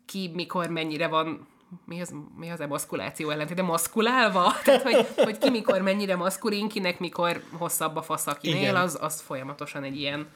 ki 0.05 0.31
mikor 0.33 0.67
mennyire 0.67 1.07
van 1.07 1.47
mi 1.85 2.01
az, 2.01 2.13
mi 2.37 2.49
az 2.49 2.59
a 2.59 2.67
maszkuláció 2.67 3.29
ellentét, 3.29 3.55
de 3.55 3.61
maszkulálva? 3.61 4.53
Tehát, 4.63 4.81
hogy, 4.81 5.07
hogy 5.15 5.37
ki 5.37 5.49
mikor 5.49 5.81
mennyire 5.81 6.15
maszkulin, 6.15 6.67
kinek 6.67 6.99
mikor 6.99 7.43
hosszabb 7.51 7.95
a 7.95 8.01
fasz, 8.01 8.27
akinél, 8.27 8.61
Igen. 8.61 8.75
az, 8.75 8.97
az 9.01 9.21
folyamatosan 9.21 9.83
egy 9.83 9.99
ilyen 9.99 10.27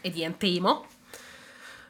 egy 0.00 0.16
ilyen 0.16 0.38
téma. 0.38 0.84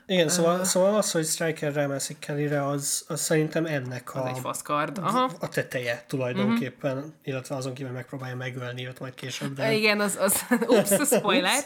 Igen, 0.08 0.28
szóval, 0.28 0.64
szóval 0.64 0.96
az, 0.96 1.10
hogy 1.10 1.24
Striker 1.26 1.72
rámászik 1.72 2.18
Kellyre, 2.18 2.66
az, 2.66 3.04
az 3.08 3.20
szerintem 3.20 3.66
ennek 3.66 4.14
Az 4.14 4.22
a, 4.22 4.28
egy 4.28 4.38
faszkard. 4.38 4.98
Aha. 4.98 5.30
a 5.40 5.48
teteje 5.48 6.04
tulajdonképpen, 6.08 6.96
uh-huh. 6.96 7.12
illetve 7.22 7.54
azon 7.54 7.74
kívül 7.74 7.92
megpróbálja 7.92 8.36
megölni 8.36 8.86
őt 8.86 9.00
majd 9.00 9.14
később. 9.14 9.54
De... 9.54 9.72
Igen, 9.72 10.00
az, 10.00 10.16
az 10.20 10.44
ups, 10.66 10.90
spoiler. 11.16 11.64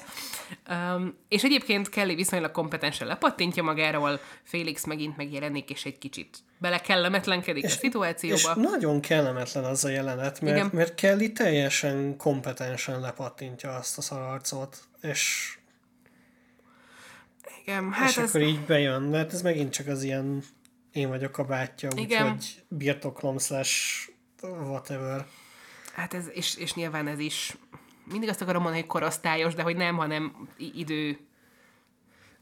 Um, 0.71 1.17
és 1.29 1.43
egyébként 1.43 1.89
Kelly 1.89 2.15
viszonylag 2.15 2.51
kompetensen 2.51 3.07
lepattintja 3.07 3.62
magáról, 3.62 4.21
Félix 4.43 4.87
megint 4.87 5.17
megjelenik, 5.17 5.71
és 5.71 5.85
egy 5.85 5.99
kicsit 5.99 6.39
belekellemetlenkedik 6.59 7.65
a 7.65 7.67
És 7.67 7.73
szituációba. 7.73 8.55
nagyon 8.55 9.01
kellemetlen 9.01 9.65
az 9.65 9.85
a 9.85 9.89
jelenet, 9.89 10.41
mert, 10.41 10.57
Igen. 10.57 10.71
mert 10.73 10.95
Kelly 10.95 11.33
teljesen 11.33 12.17
kompetensen 12.17 13.01
lepattintja 13.01 13.75
azt 13.75 13.99
a 13.99 14.01
szararcot, 14.01 14.77
és, 15.01 15.55
Igen, 17.71 17.93
hát 17.93 18.09
és 18.09 18.15
hát 18.15 18.25
ez, 18.25 18.31
akkor 18.31 18.49
így 18.49 18.61
bejön, 18.61 19.03
mert 19.03 19.33
ez 19.33 19.43
megint 19.43 19.73
csak 19.73 19.87
az 19.87 20.03
ilyen 20.03 20.43
én 20.93 21.09
vagyok 21.09 21.39
a 21.39 21.45
bátyja, 21.45 21.89
úgyhogy 21.97 22.63
birtoklom 22.69 23.39
slash 23.39 24.09
whatever. 24.43 25.27
hát 25.93 26.15
ez 26.15 26.29
és, 26.33 26.57
és 26.57 26.75
nyilván 26.75 27.07
ez 27.07 27.19
is 27.19 27.57
mindig 28.05 28.29
azt 28.29 28.41
akarom 28.41 28.63
mondani, 28.63 28.83
hogy 28.83 28.91
korosztályos, 28.91 29.55
de 29.55 29.63
hogy 29.63 29.77
nem, 29.77 29.97
hanem 29.97 30.49
idő. 30.57 31.19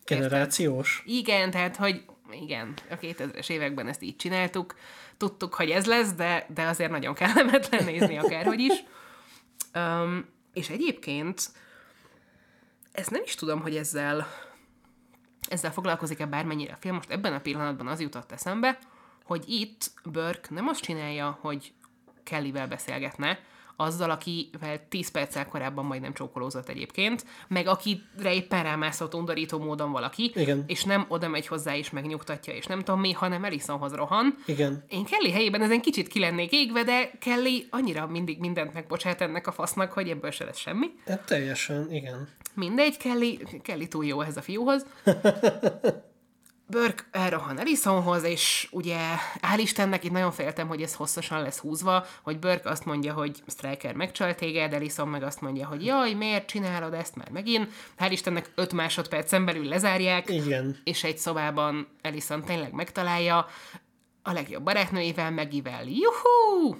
Generációs? 0.05 1.03
Igen, 1.07 1.51
tehát, 1.51 1.77
hogy 1.77 2.05
igen, 2.31 2.75
a 2.91 2.95
2000-es 2.95 3.51
években 3.51 3.89
ezt 3.89 4.03
így 4.03 4.17
csináltuk. 4.17 4.75
Tudtuk, 5.17 5.55
hogy 5.55 5.71
ez 5.71 5.87
lesz, 5.87 6.13
de, 6.13 6.47
de 6.55 6.63
azért 6.63 6.91
nagyon 6.91 7.15
kellemetlen 7.15 7.85
nézni 7.85 8.19
akárhogy 8.25 8.61
is. 8.61 8.85
Um, 9.75 10.27
és 10.53 10.69
egyébként 10.69 11.51
ezt 12.93 13.11
nem 13.11 13.23
is 13.25 13.35
tudom, 13.35 13.61
hogy 13.61 13.77
ezzel 13.77 14.27
ezzel 15.51 15.73
foglalkozik-e 15.73 16.27
bármennyire 16.27 16.73
a 16.73 16.79
film. 16.81 16.95
Most 16.95 17.11
ebben 17.11 17.33
a 17.33 17.41
pillanatban 17.41 17.87
az 17.87 18.01
jutott 18.01 18.33
eszembe, 18.33 18.79
hogy 19.25 19.45
itt 19.47 19.91
Burke 20.05 20.49
nem 20.51 20.69
azt 20.69 20.83
csinálja, 20.83 21.39
hogy 21.41 21.73
Kellyvel 22.23 22.69
beszélgetne, 22.69 23.39
azzal, 23.81 24.11
akivel 24.11 24.89
10 24.89 25.11
perccel 25.11 25.47
korábban 25.49 25.85
majdnem 25.85 26.13
csókolózott 26.13 26.69
egyébként, 26.69 27.25
meg 27.49 27.67
akire 27.67 28.35
éppen 28.35 28.63
rámászott 28.63 29.15
undorító 29.15 29.59
módon 29.59 29.93
valaki, 29.93 30.33
Igen. 30.35 30.65
és 30.67 30.85
nem 30.85 31.05
oda 31.09 31.29
megy 31.29 31.47
hozzá 31.47 31.77
és 31.77 31.91
megnyugtatja, 31.91 32.53
és 32.53 32.67
nem 32.67 32.79
tudom 32.79 33.01
mi, 33.01 33.13
hanem 33.13 33.45
Elisonhoz 33.45 33.95
rohan. 33.95 34.35
Igen. 34.47 34.85
Én 34.89 35.05
Kelly 35.05 35.31
helyében 35.31 35.63
ezen 35.63 35.81
kicsit 35.81 36.09
ki 36.09 36.19
lennék 36.19 36.53
égve, 36.53 36.83
de 36.83 37.11
Kelly 37.21 37.67
annyira 37.71 38.07
mindig 38.07 38.39
mindent 38.39 38.75
megbocsát 38.75 39.21
ennek 39.21 39.47
a 39.47 39.53
fasznak, 39.53 39.93
hogy 39.93 40.09
ebből 40.09 40.31
se 40.31 40.45
lesz 40.45 40.59
semmi. 40.59 40.87
Hát 41.07 41.27
teljesen, 41.27 41.93
igen. 41.93 42.29
Mindegy, 42.59 42.97
Kelly, 42.97 43.39
Kelly 43.63 43.89
túl 43.89 44.05
jó 44.05 44.21
ehhez 44.21 44.37
a 44.37 44.43
fiúhoz. 44.43 44.87
Burke 46.71 47.05
elrohan 47.11 47.59
Ellisonhoz, 47.59 48.23
és 48.23 48.69
ugye 48.71 48.99
hál' 49.41 49.59
Istennek 49.59 50.05
itt 50.05 50.11
nagyon 50.11 50.33
féltem, 50.33 50.69
hogy 50.69 50.83
ez 50.83 50.95
hosszasan 50.95 51.43
lesz 51.43 51.59
húzva, 51.59 52.07
hogy 52.23 52.39
Burke 52.39 52.71
azt 52.71 52.85
mondja, 52.85 53.13
hogy 53.13 53.43
Striker 53.47 53.95
megcsalt 53.95 54.37
téged, 54.37 54.73
Ellison 54.73 55.09
meg 55.09 55.23
azt 55.23 55.41
mondja, 55.41 55.67
hogy 55.67 55.85
jaj, 55.85 56.13
miért 56.13 56.47
csinálod 56.47 56.93
ezt 56.95 57.17
már 57.17 57.31
megint. 57.31 57.73
Hál' 57.99 58.09
Istennek 58.11 58.51
5 58.55 58.73
másodpercen 58.73 59.45
belül 59.45 59.65
lezárják, 59.65 60.29
Igen. 60.29 60.77
és 60.85 61.05
egy 61.05 61.19
szobában 61.19 61.89
Ellison 62.03 62.45
tényleg 62.45 62.73
megtalálja, 62.73 63.47
a 64.23 64.33
legjobb 64.33 64.63
barátnőjével 64.63 65.31
megivel. 65.31 65.85
Juhú! 65.85 66.77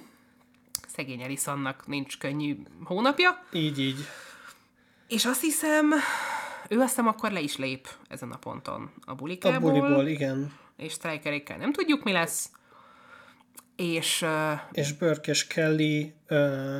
Szegény 0.87 1.21
Ellisonnak 1.21 1.87
nincs 1.87 2.17
könnyű 2.17 2.57
hónapja. 2.83 3.43
Így, 3.53 3.79
így. 3.79 3.97
És 5.09 5.25
azt 5.25 5.41
hiszem, 5.41 5.93
ő 6.69 6.79
azt 6.79 6.87
hiszem 6.89 7.07
akkor 7.07 7.31
le 7.31 7.39
is 7.39 7.57
lép 7.57 7.87
ezen 8.09 8.31
a 8.31 8.37
ponton 8.37 8.91
a 9.05 9.11
A 9.11 9.15
bulikából. 9.15 9.71
buliból, 9.71 10.07
igen. 10.07 10.53
És 10.77 10.93
strikerekkel 10.93 11.57
nem 11.57 11.71
tudjuk, 11.73 12.03
mi 12.03 12.11
lesz. 12.11 12.49
És 13.75 14.21
uh, 14.21 14.59
És 14.71 14.93
Burke 14.93 15.31
és 15.31 15.47
Kelly 15.47 16.13
ö, 16.27 16.79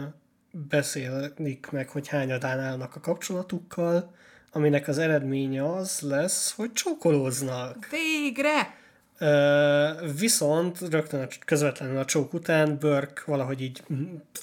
beszélik 0.52 1.68
meg, 1.72 1.90
hogy 1.90 2.08
hányadán 2.08 2.60
állnak 2.60 2.96
a 2.96 3.00
kapcsolatukkal, 3.00 4.16
aminek 4.52 4.88
az 4.88 4.98
eredménye 4.98 5.74
az 5.74 6.00
lesz, 6.02 6.54
hogy 6.56 6.72
csókolóznak. 6.74 7.88
végre! 7.90 8.78
Ö, 9.18 10.10
viszont 10.20 10.80
rögtön 10.80 11.22
a, 11.22 11.28
közvetlenül 11.46 11.98
a 11.98 12.06
csók 12.06 12.34
után 12.34 12.78
Burke 12.80 13.22
valahogy 13.26 13.62
így 13.62 13.84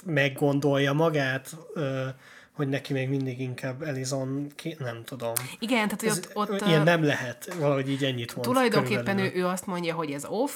meggondolja 0.05 0.93
magát, 0.93 1.57
ö, 1.75 2.07
hogy 2.57 2.69
neki 2.69 2.93
még 2.93 3.09
mindig 3.09 3.41
inkább 3.41 3.83
Elizon, 3.83 4.47
ki, 4.55 4.77
nem 4.79 5.03
tudom. 5.05 5.33
Igen, 5.59 5.89
tehát 5.89 6.01
hogy 6.01 6.31
ott, 6.35 6.53
ott 6.53 6.67
ilyen 6.67 6.83
nem 6.83 7.05
lehet, 7.05 7.55
valahogy 7.59 7.91
így 7.91 8.05
ennyit 8.05 8.35
mond. 8.37 8.47
tulajdonképpen 8.49 9.19
ő, 9.19 9.33
ő 9.35 9.47
azt 9.47 9.67
mondja, 9.67 9.95
hogy 9.95 10.11
ez 10.11 10.25
off, 10.29 10.53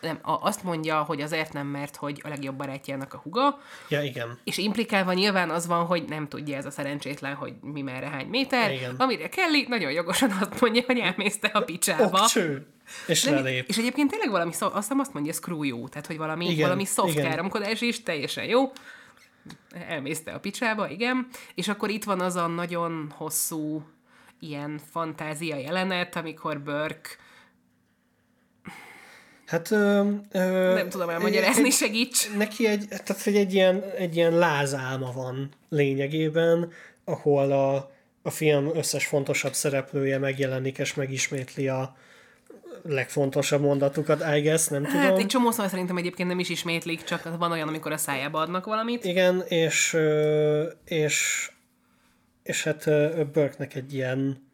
nem, 0.00 0.18
azt 0.22 0.62
mondja, 0.62 1.02
hogy 1.02 1.20
azért 1.20 1.52
nem, 1.52 1.66
mert 1.66 1.96
hogy 1.96 2.20
a 2.24 2.28
legjobb 2.28 2.54
barátjának 2.56 3.14
a 3.14 3.20
huga, 3.22 3.58
Ja, 3.88 4.02
igen. 4.02 4.38
és 4.44 4.58
implikálva 4.58 5.12
nyilván 5.12 5.50
az 5.50 5.66
van, 5.66 5.84
hogy 5.84 6.04
nem 6.08 6.28
tudja 6.28 6.56
ez 6.56 6.66
a 6.66 6.70
szerencsétlen, 6.70 7.34
hogy 7.34 7.52
mi 7.60 7.82
merre 7.82 8.08
hány 8.08 8.26
méter, 8.26 8.72
Igen. 8.72 8.94
amire 8.98 9.28
Kelly 9.28 9.66
nagyon 9.68 9.92
jogosan 9.92 10.30
azt 10.40 10.60
mondja, 10.60 10.82
hogy 10.86 10.98
elmészte 10.98 11.48
a 11.48 11.60
picsába. 11.60 12.20
Okcső! 12.20 12.66
És 13.06 13.24
lelép. 13.24 13.68
és 13.68 13.76
egyébként 13.76 14.10
tényleg 14.10 14.30
valami, 14.30 14.50
azt 14.58 14.74
hiszem 14.74 14.98
azt 14.98 15.12
mondja, 15.12 15.32
screw 15.32 15.62
you, 15.62 15.88
tehát 15.88 16.06
hogy 16.06 16.16
valami, 16.16 16.46
Igen, 16.46 16.62
valami 16.62 16.84
soft 16.84 17.12
igen. 17.12 17.28
káromkodás 17.28 17.80
is, 17.80 18.02
teljesen 18.02 18.44
jó. 18.44 18.72
Elmészte 19.88 20.32
a 20.32 20.40
picsába, 20.40 20.88
igen. 20.88 21.26
És 21.54 21.68
akkor 21.68 21.90
itt 21.90 22.04
van 22.04 22.20
az 22.20 22.36
a 22.36 22.46
nagyon 22.46 23.12
hosszú 23.16 23.82
ilyen 24.40 24.80
fantázia 24.90 25.56
jelenet, 25.56 26.16
amikor 26.16 26.60
Burke, 26.60 27.08
Hát, 29.50 29.70
ö, 29.70 30.10
ö, 30.32 30.74
nem 30.74 30.88
tudom 30.88 31.08
elmagyarázni, 31.08 31.70
segíts. 31.70 32.30
neki 32.36 32.66
egy, 32.66 32.88
tehát 32.88 33.22
hogy 33.22 33.36
egy 33.36 33.54
ilyen, 33.54 33.82
egy 33.96 34.16
ilyen 34.16 34.38
lázálma 34.38 35.12
van 35.12 35.48
lényegében, 35.68 36.72
ahol 37.04 37.52
a, 37.52 37.90
a 38.22 38.30
film 38.30 38.70
összes 38.76 39.06
fontosabb 39.06 39.52
szereplője 39.54 40.18
megjelenik 40.18 40.78
és 40.78 40.94
megismétli 40.94 41.68
a 41.68 41.96
legfontosabb 42.82 43.60
mondatukat, 43.60 44.24
I 44.36 44.40
guess, 44.40 44.66
nem 44.66 44.84
tudom. 44.84 45.00
Hát 45.00 45.18
egy 45.18 45.26
csomószor 45.26 45.68
szerintem 45.68 45.96
egyébként 45.96 46.28
nem 46.28 46.38
is 46.38 46.48
ismétlik, 46.48 47.04
csak 47.04 47.38
van 47.38 47.52
olyan, 47.52 47.68
amikor 47.68 47.92
a 47.92 47.96
szájába 47.96 48.40
adnak 48.40 48.64
valamit. 48.64 49.04
Igen, 49.04 49.40
és, 49.48 49.96
és, 50.84 51.50
és 52.42 52.64
hát 52.64 52.84
Burke-nek 53.32 53.74
egy 53.74 53.94
ilyen 53.94 54.48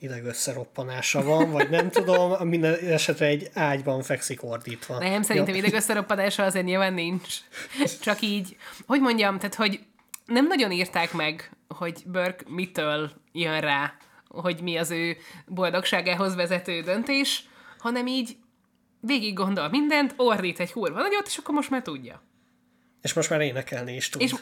idegösszeroppanása 0.00 1.22
van, 1.22 1.50
vagy 1.50 1.70
nem 1.70 1.90
tudom, 2.00 2.48
minden 2.48 2.74
esetre 2.74 3.26
egy 3.26 3.50
ágyban 3.54 4.02
fekszik 4.02 4.44
ordítva. 4.44 4.98
Nem, 4.98 5.22
szerintem 5.22 5.54
idegösszeroppadása 5.54 6.44
azért 6.44 6.64
nyilván 6.64 6.94
nincs. 6.94 7.34
Csak 8.00 8.20
így, 8.20 8.56
hogy 8.86 9.00
mondjam, 9.00 9.38
tehát 9.38 9.54
hogy 9.54 9.80
nem 10.26 10.46
nagyon 10.46 10.72
írták 10.72 11.12
meg, 11.12 11.50
hogy 11.68 12.02
Burke 12.06 12.44
mitől 12.46 13.10
jön 13.32 13.60
rá, 13.60 13.94
hogy 14.28 14.62
mi 14.62 14.76
az 14.76 14.90
ő 14.90 15.16
boldogságához 15.46 16.34
vezető 16.34 16.80
döntés, 16.80 17.48
hanem 17.78 18.06
így 18.06 18.36
végig 19.00 19.34
gondol 19.34 19.68
mindent, 19.68 20.14
ordít 20.16 20.60
egy 20.60 20.72
kurva 20.72 21.00
nagyot, 21.00 21.26
és 21.26 21.36
akkor 21.36 21.54
most 21.54 21.70
már 21.70 21.82
tudja. 21.82 22.22
És 23.02 23.12
most 23.12 23.30
már 23.30 23.40
énekelni 23.40 23.94
is 23.94 24.08
tud. 24.08 24.20
És, 24.20 24.34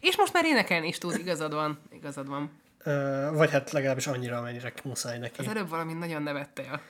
és 0.00 0.16
most 0.16 0.32
már 0.32 0.44
énekelni 0.44 0.88
is 0.88 0.98
tud, 0.98 1.18
igazad 1.18 1.52
van, 1.52 1.78
igazad 1.92 2.28
van. 2.28 2.50
Ö, 2.78 3.28
vagy 3.32 3.50
hát 3.50 3.70
legalábbis 3.70 4.06
annyira, 4.06 4.38
amennyire 4.38 4.72
muszáj 4.84 5.18
neki. 5.18 5.40
Az 5.40 5.48
előbb 5.48 5.68
valami 5.68 5.92
nagyon 5.92 6.22
nevette 6.22 6.64
el. 6.64 6.80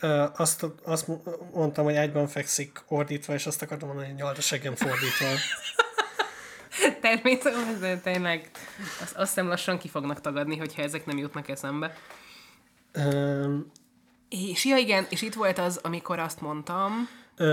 Ö, 0.00 0.24
azt, 0.36 0.66
azt 0.84 1.06
mondtam, 1.52 1.84
hogy 1.84 1.96
ágyban 1.96 2.26
fekszik 2.26 2.82
ordítva, 2.88 3.34
és 3.34 3.46
azt 3.46 3.62
akartam 3.62 3.88
mondani, 3.88 4.08
hogy 4.08 4.18
nyalt 4.18 4.38
a 4.38 4.40
seggem 4.40 4.74
fordítva. 4.74 5.26
Természetesen, 7.00 7.80
de 7.80 7.96
tényleg. 7.98 8.50
Azt, 9.02 9.16
azt 9.16 9.28
hiszem 9.28 9.48
lassan 9.48 9.78
ki 9.78 9.88
fognak 9.88 10.20
tagadni, 10.20 10.56
hogyha 10.56 10.82
ezek 10.82 11.06
nem 11.06 11.18
jutnak 11.18 11.48
eszembe. 11.48 11.94
Ö, 12.92 13.56
És 14.28 14.64
ja 14.64 14.76
igen, 14.76 15.06
és 15.08 15.22
itt 15.22 15.34
volt 15.34 15.58
az, 15.58 15.80
amikor 15.82 16.18
azt 16.18 16.40
mondtam, 16.40 17.08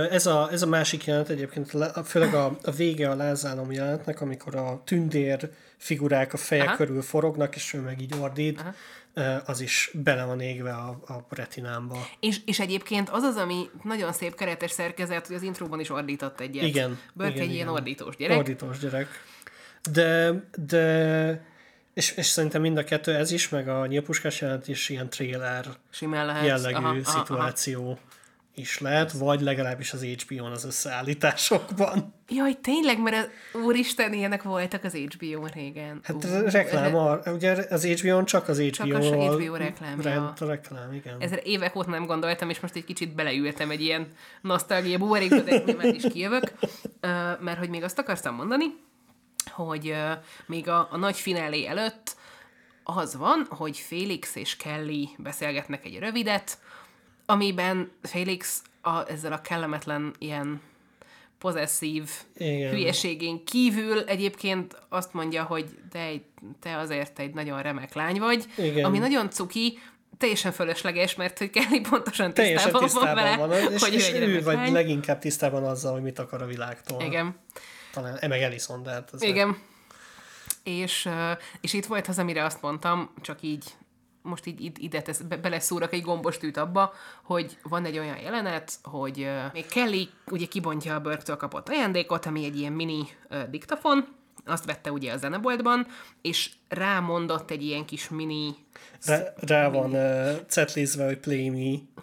Ez 0.10 0.26
a, 0.26 0.52
ez 0.52 0.62
a 0.62 0.68
másik 0.68 1.06
jelenet 1.06 1.30
egyébként, 1.30 1.72
le- 1.72 2.04
főleg 2.06 2.34
a, 2.34 2.58
a 2.64 2.72
vége 2.72 3.10
a 3.10 3.16
lázálom 3.16 3.72
jelenetnek, 3.72 4.22
amikor 4.22 4.56
a 4.56 4.82
tündér 4.86 5.50
figurák 5.78 6.34
a 6.34 6.38
feje 6.38 6.64
Aha. 6.64 6.76
körül 6.76 7.02
forognak, 7.02 7.56
és 7.56 7.74
ő 7.74 7.80
meg 7.80 8.02
így 8.02 8.14
ordít, 8.20 8.60
Ö, 8.60 8.70
az 9.46 9.62
is 9.62 9.92
bele 9.94 10.24
van 10.24 10.40
égve 10.40 10.74
a, 10.74 10.90
a 10.90 11.26
retinámba. 11.30 12.08
és, 12.20 12.40
és 12.46 12.60
egyébként 12.60 13.10
az 13.10 13.24
az, 13.24 13.36
ami 13.36 13.70
nagyon 13.84 14.14
szép 14.14 14.36
keretes 14.36 14.72
szerkezet, 14.72 15.28
hogy 15.28 15.36
az 15.36 15.42
intróban 15.42 15.80
is 15.80 15.90
ordított 15.90 16.40
egyet. 16.40 16.64
Igen, 16.64 17.00
Burke 17.14 17.32
igen, 17.32 17.44
egy 17.44 17.54
ilyen 17.54 17.62
igen. 17.62 17.74
ordítós 17.74 18.16
gyerek. 18.16 18.38
Ordítós 18.38 18.80
gyerek. 18.80 19.08
De, 19.92 20.32
de 20.58 21.54
és, 21.94 22.12
és 22.12 22.26
szerintem 22.26 22.62
mind 22.62 22.78
a 22.78 22.84
kettő, 22.84 23.16
ez 23.16 23.32
is, 23.32 23.50
meg 23.50 23.68
a 23.68 23.86
nyílpuskás 23.86 24.42
jelent 24.42 24.68
is 24.68 24.90
ilyen 24.90 25.10
trailer 25.10 25.66
Simán 25.90 26.26
lehet. 26.26 26.46
jellegű 26.46 26.76
Aha, 26.76 26.98
aha, 27.04 27.34
aha. 27.34 27.98
Is 28.56 28.80
lehet, 28.80 29.12
vagy 29.12 29.42
legalábbis 29.42 29.94
az 29.94 30.04
HBO-n 30.04 30.52
az 30.52 30.66
összeállításokban. 30.66 32.14
Jaj, 32.30 32.54
tényleg, 32.62 33.02
mert 33.02 33.16
az, 33.16 33.62
úristen, 33.62 34.14
ilyenek 34.14 34.44
voltak 34.44 34.84
az 34.84 34.96
HBO-n 34.96 35.52
régen. 35.54 36.00
Hát 36.04 36.24
uh, 36.24 36.52
reklám, 36.52 36.96
a, 36.96 37.20
ugye 37.26 37.66
az 37.70 37.86
HBO-n 37.86 38.26
csak 38.26 38.48
az 38.48 38.60
HBO, 38.60 38.96
az 38.96 39.10
-val 39.10 39.42
HBO 39.42 39.56
reklámja. 39.56 40.04
Rend, 40.04 40.40
reklám, 40.40 40.94
igen. 40.94 41.16
Ezzel 41.20 41.38
évek 41.38 41.76
óta 41.76 41.90
nem 41.90 42.06
gondoltam, 42.06 42.50
és 42.50 42.60
most 42.60 42.76
egy 42.76 42.86
kicsit 42.86 43.16
beleültem 43.16 43.70
egy 43.70 43.82
ilyen 43.82 44.08
nosztalgia 44.42 44.98
buborékba, 44.98 45.40
de 45.40 45.62
nyilván 45.66 45.94
is 45.94 46.04
kijövök, 46.12 46.52
mert 47.40 47.58
hogy 47.58 47.70
még 47.70 47.84
azt 47.84 48.00
akartam 48.00 48.36
mondani, 48.36 48.66
hogy 49.52 49.96
még 50.46 50.70
a, 50.70 50.88
a 50.92 50.98
nagy 50.98 51.18
finálé 51.18 51.66
előtt 51.66 52.16
az 52.84 53.16
van, 53.16 53.46
hogy 53.50 53.78
Félix 53.78 54.36
és 54.36 54.58
Kelly 54.58 55.10
beszélgetnek 55.18 55.86
egy 55.86 56.00
rövidet, 56.00 56.58
amiben 57.26 57.92
Félix 58.02 58.62
a, 58.82 59.10
ezzel 59.10 59.34
a 59.34 59.42
kellemetlen 59.42 60.14
ilyen 60.18 60.62
pozesszív 61.38 62.10
Igen. 62.38 62.72
hülyeségén 62.72 63.46
kívül 63.46 64.04
egyébként 64.04 64.78
azt 64.90 65.14
mondja, 65.14 65.44
hogy 65.44 65.66
te, 65.92 66.12
te 66.60 66.78
azért 66.78 67.20
egy 67.20 67.34
nagyon 67.34 67.62
remek 67.62 67.94
lány 67.94 68.20
vagy, 68.20 68.46
Igen. 68.58 68.86
ami 68.86 68.98
nagyon 68.98 69.30
cuki, 69.30 69.80
teljesen 70.18 70.52
fölösleges, 70.52 71.16
mert 71.16 71.38
hogy 71.38 71.50
Kelly 71.50 71.80
pontosan 71.90 72.34
Teljesen 72.34 72.72
tisztában, 72.72 72.88
tisztában 72.88 73.16
van 73.16 73.24
vele, 73.24 73.62
van, 73.64 73.74
és, 73.74 73.84
hogy 73.84 73.94
és 73.94 74.12
ő 74.12 74.28
ő 74.28 74.44
vagy 74.44 74.56
lány. 74.56 74.72
leginkább 74.72 75.20
tisztában 75.20 75.64
azzal, 75.64 75.94
hogy 75.94 76.02
mit 76.02 76.20
akar 76.20 76.42
a 76.42 76.46
világtól. 76.46 77.02
Igen. 77.02 77.36
Talán, 77.92 78.18
e 78.20 78.28
meg 78.28 78.42
Ellison, 78.42 78.84
de 78.84 78.90
hát 78.90 79.10
az 79.12 79.24
Igen. 79.24 79.58
És, 80.64 81.10
és 81.62 81.74
itt 81.74 81.86
volt 81.86 82.08
az, 82.08 82.20
amire 82.20 82.44
azt 82.44 82.62
mondtam, 82.62 83.14
csak 83.22 83.42
így 83.42 83.64
most 84.26 84.46
így, 84.46 84.84
ide 84.84 85.02
tesz, 85.02 85.20
be, 85.20 85.38
beleszúrok 85.38 85.94
egy 85.94 86.02
gombostűt 86.02 86.58
abba, 86.58 86.94
hogy 87.24 87.58
van 87.64 87.86
egy 87.86 87.98
olyan 87.98 88.18
jelenet, 88.18 88.74
hogy 88.84 89.22
ö, 89.22 89.40
még 89.54 89.66
Kelly 89.66 90.10
ugye 90.32 90.46
kibontja 90.46 90.96
a 90.96 91.00
Burke-től 91.00 91.38
kapott 91.38 91.70
ajándékot, 91.70 92.26
ami 92.26 92.46
egy 92.46 92.60
ilyen 92.60 92.74
mini 92.74 93.04
ö, 93.30 93.40
diktafon, 93.50 94.08
azt 94.46 94.66
vette 94.66 94.92
ugye 94.92 95.14
a 95.14 95.18
zeneboltban, 95.18 95.88
és 96.22 96.50
rámondott 96.70 97.52
egy 97.52 97.64
ilyen 97.64 97.86
kis 97.86 98.10
mini 98.10 98.56
Rá, 99.06 99.34
rá 99.36 99.70
van 99.70 99.92
uh, 99.92 100.46
cetlizve, 100.48 101.06
hogy 101.06 101.18
Play 101.18 101.50
Me. 101.50 102.02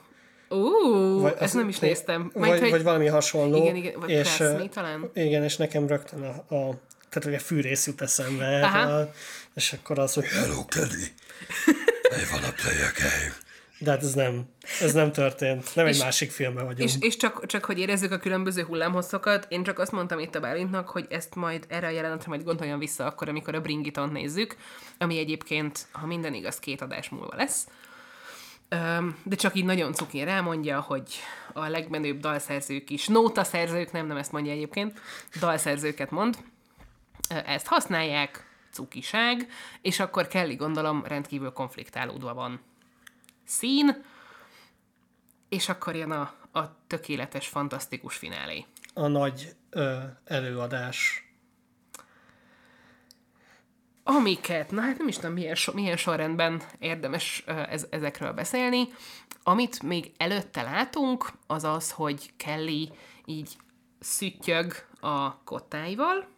Ú, 0.57 1.21
Vagy 1.21 1.35
ezt 1.39 1.55
nem 1.55 1.69
is 1.69 1.79
néztem. 1.79 2.31
Vagy, 2.35 2.49
Majd, 2.49 2.61
hogy, 2.61 2.71
vagy 2.71 2.83
valami 2.83 3.07
hasonló. 3.07 3.57
Igen, 3.57 3.77
igen, 3.77 4.01
vagy 4.01 4.11
és, 4.11 4.37
Press 4.37 4.69
talán. 4.71 5.11
Igen, 5.15 5.43
és 5.43 5.57
nekem 5.57 5.87
rögtön 5.87 6.23
a, 6.23 6.55
a 6.55 6.81
tehát 7.09 7.29
ugye 7.29 7.39
fűrész 7.39 7.87
jut 7.87 8.01
eszembe, 8.01 8.65
Aha. 8.65 8.79
a, 8.79 9.13
és 9.55 9.73
akkor 9.73 9.99
az, 9.99 10.15
hogy 10.15 10.25
Hello, 10.25 10.65
Kelly. 10.65 11.07
I 12.21 12.25
wanna 12.33 12.53
play 12.53 12.77
a 12.77 12.93
game. 12.99 13.35
de 13.79 13.91
hát 13.91 14.03
ez 14.03 14.15
nem, 14.15 14.45
ez 14.81 14.93
nem 14.93 15.13
történt. 15.13 15.75
Nem 15.75 15.87
egy 15.87 15.99
másik 15.99 16.31
filmben 16.31 16.65
vagyunk. 16.65 16.89
És, 16.89 16.95
és 17.01 17.17
csak, 17.17 17.47
csak, 17.47 17.65
hogy 17.65 17.79
érezzük 17.79 18.13
a 18.13 18.19
különböző 18.19 18.63
hullámhosszokat, 18.63 19.47
én 19.49 19.63
csak 19.63 19.79
azt 19.79 19.93
mondtam 19.93 20.19
itt 20.19 20.35
a 20.35 20.41
Bálintnak, 20.41 20.89
hogy 20.89 21.07
ezt 21.11 21.35
majd 21.35 21.65
erre 21.69 21.87
a 21.87 21.91
jelenetre 21.91 22.29
majd 22.29 22.45
gondoljon 22.45 22.79
vissza 22.79 23.05
akkor, 23.07 23.29
amikor 23.29 23.55
a 23.55 23.61
Bringitont 23.61 24.13
nézzük, 24.13 24.57
ami 24.99 25.19
egyébként, 25.19 25.87
ha 25.93 26.07
minden 26.07 26.35
igaz, 26.35 26.59
két 26.59 26.81
adás 26.81 27.09
múlva 27.09 27.37
lesz. 27.37 27.67
De 29.23 29.37
csak 29.37 29.55
így 29.55 29.65
nagyon 29.65 29.93
cukin 29.93 30.25
rámondja, 30.25 30.81
hogy 30.81 31.03
a 31.53 31.69
legmenőbb 31.69 32.21
dalszerzők 32.21 32.91
is, 32.91 33.07
nótaszerzők, 33.07 33.93
nem, 33.93 34.07
nem 34.07 34.17
ezt 34.17 34.33
mondja 34.33 34.53
egyébként, 34.53 35.01
dalszerzőket 35.41 36.11
mond, 36.11 36.37
ezt 37.47 37.67
használják, 37.67 38.52
cukiság, 38.73 39.49
és 39.83 40.01
akkor 40.01 40.27
Kelly 40.27 40.55
gondolom 40.55 41.05
rendkívül 41.05 41.53
konfliktálódva 41.53 42.35
van. 42.35 42.61
Szín, 43.45 44.05
és 45.49 45.69
akkor 45.69 45.97
jön 45.97 46.11
a, 46.11 46.33
a 46.53 46.87
tökéletes, 46.87 47.49
fantasztikus 47.49 48.17
finálé. 48.17 48.65
A 48.95 49.07
nagy 49.07 49.55
ö, 49.71 49.99
előadás. 50.25 51.27
Amiket, 54.05 54.71
na 54.71 54.81
hát 54.81 54.99
nem 54.99 55.09
is 55.09 55.17
tudom, 55.17 55.33
milyen, 55.33 55.55
so, 55.55 55.73
milyen 55.73 55.97
sorrendben 55.97 56.63
érdemes 56.79 57.43
ö, 57.47 57.53
ez, 57.53 57.87
ezekről 57.91 58.33
beszélni. 58.33 58.89
Amit 59.43 59.83
még 59.83 60.13
előtte 60.17 60.63
látunk, 60.63 61.33
az 61.47 61.65
az, 61.65 61.91
hogy 61.91 62.33
Kelly 62.37 62.91
így 63.25 63.57
szüttyög 63.99 64.73
a 65.01 65.43
kottáival, 65.45 66.29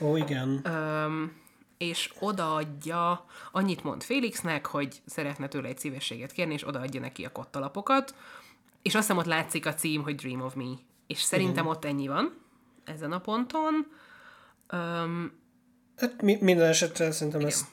Ó, 0.00 0.16
igen. 0.16 0.60
öm, 0.64 1.40
és 1.78 2.12
odaadja, 2.18 3.26
annyit 3.52 3.84
mond 3.84 4.02
Félixnek, 4.02 4.66
hogy 4.66 5.02
szeretne 5.06 5.48
tőle 5.48 5.68
egy 5.68 5.78
szívességet 5.78 6.32
kérni, 6.32 6.52
és 6.52 6.66
odaadja 6.66 7.00
neki 7.00 7.24
a 7.24 7.32
kottalapokat, 7.32 8.14
és 8.82 8.94
azt 8.94 9.06
hiszem 9.06 9.18
ott 9.18 9.26
látszik 9.26 9.66
a 9.66 9.74
cím, 9.74 10.02
hogy 10.02 10.14
Dream 10.14 10.40
of 10.40 10.54
Me. 10.54 10.72
És 11.06 11.22
szerintem 11.22 11.66
ott 11.66 11.84
ennyi 11.84 12.06
van 12.06 12.34
ezen 12.84 13.12
a 13.12 13.18
ponton. 13.18 13.86
Öm, 14.66 15.40
Hát 15.96 16.22
mi, 16.22 16.38
minden 16.40 16.68
esetre 16.68 17.10
szerintem 17.10 17.40
ezt, 17.40 17.66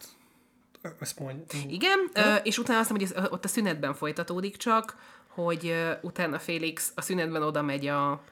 ezt 1.00 1.20
mondj. 1.20 1.58
Igen, 1.68 2.10
ö, 2.14 2.36
és 2.36 2.58
utána 2.58 2.80
azt 2.80 2.90
mondom, 2.90 3.08
hogy 3.08 3.18
ez, 3.18 3.32
ott 3.32 3.46
a 3.46 3.48
szünetben 3.48 3.94
folytatódik 3.94 4.58
csak, 4.58 4.96
hogy 5.28 5.76
utána 6.02 6.40
Félix 6.40 6.92
a 6.96 7.02
szünetben 7.02 7.44
oda 7.44 7.62
megy 7.62 7.88
a, 7.88 8.24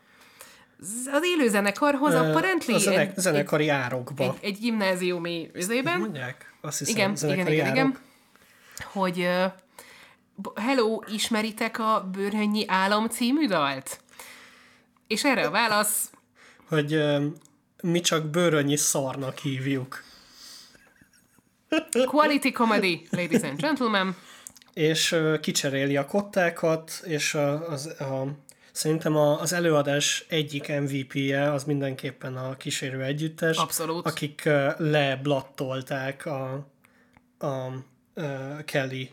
az 1.11 1.23
élő 1.23 1.47
zenekarhoz, 1.49 2.13
Ö, 2.13 2.17
apparently 2.17 2.73
a 2.73 2.77
zene, 2.77 2.99
egy, 2.99 3.17
zenekari 3.17 3.69
árokba. 3.69 4.23
egy, 4.23 4.37
egy 4.41 4.59
gimnáziumi 4.59 5.49
üzében. 5.53 5.99
Mondják? 5.99 6.53
Azt 6.61 6.77
hiszem, 6.77 6.93
Igen, 6.95 7.05
igen, 7.05 7.15
zenekari 7.15 7.55
igen, 7.55 7.67
igen. 7.73 7.97
Hogy 8.91 9.27
b- 10.35 10.59
hello, 10.59 10.99
ismeritek 11.13 11.79
a 11.79 12.09
Bőrhönnyi 12.11 12.63
Álom 12.67 13.07
című 13.09 13.47
dalt? 13.47 13.99
És 15.07 15.23
erre 15.23 15.45
a 15.45 15.49
válasz, 15.51 16.09
Hogy 16.67 16.93
ö, 16.93 17.25
mi 17.81 17.99
csak 17.99 18.25
bőrönnyi 18.25 18.75
szarnak 18.75 19.37
hívjuk. 19.37 20.03
quality 22.05 22.51
comedy, 22.51 23.07
ladies 23.11 23.41
and 23.43 23.59
gentlemen. 23.61 24.15
és 24.73 25.11
ö, 25.11 25.39
kicseréli 25.39 25.97
a 25.97 26.05
kottákat, 26.05 27.01
és 27.05 27.33
a, 27.33 27.69
az, 27.69 27.85
a, 27.85 28.27
szerintem 28.77 29.15
a, 29.15 29.41
az 29.41 29.53
előadás 29.53 30.25
egyik 30.27 30.67
MVP-je 30.67 31.51
az 31.51 31.63
mindenképpen 31.63 32.37
a 32.37 32.57
kísérő 32.57 33.03
együttes, 33.03 33.57
Abszolút. 33.57 34.05
akik 34.05 34.49
leblattolták 34.77 36.25
a, 36.25 36.53
a 37.39 37.71
ö, 38.13 38.23
Kelly 38.65 39.11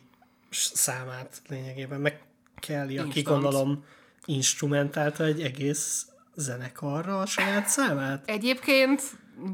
számát 0.50 1.42
lényegében, 1.48 2.00
meg 2.00 2.22
Kelly, 2.60 2.98
aki 2.98 3.18
Instant. 3.18 3.26
gondolom 3.42 3.84
instrumentálta 4.24 5.24
egy 5.24 5.42
egész 5.42 6.06
zenekarra 6.34 7.20
a 7.20 7.26
saját 7.26 7.66
számát. 7.66 8.28
Egyébként, 8.28 9.02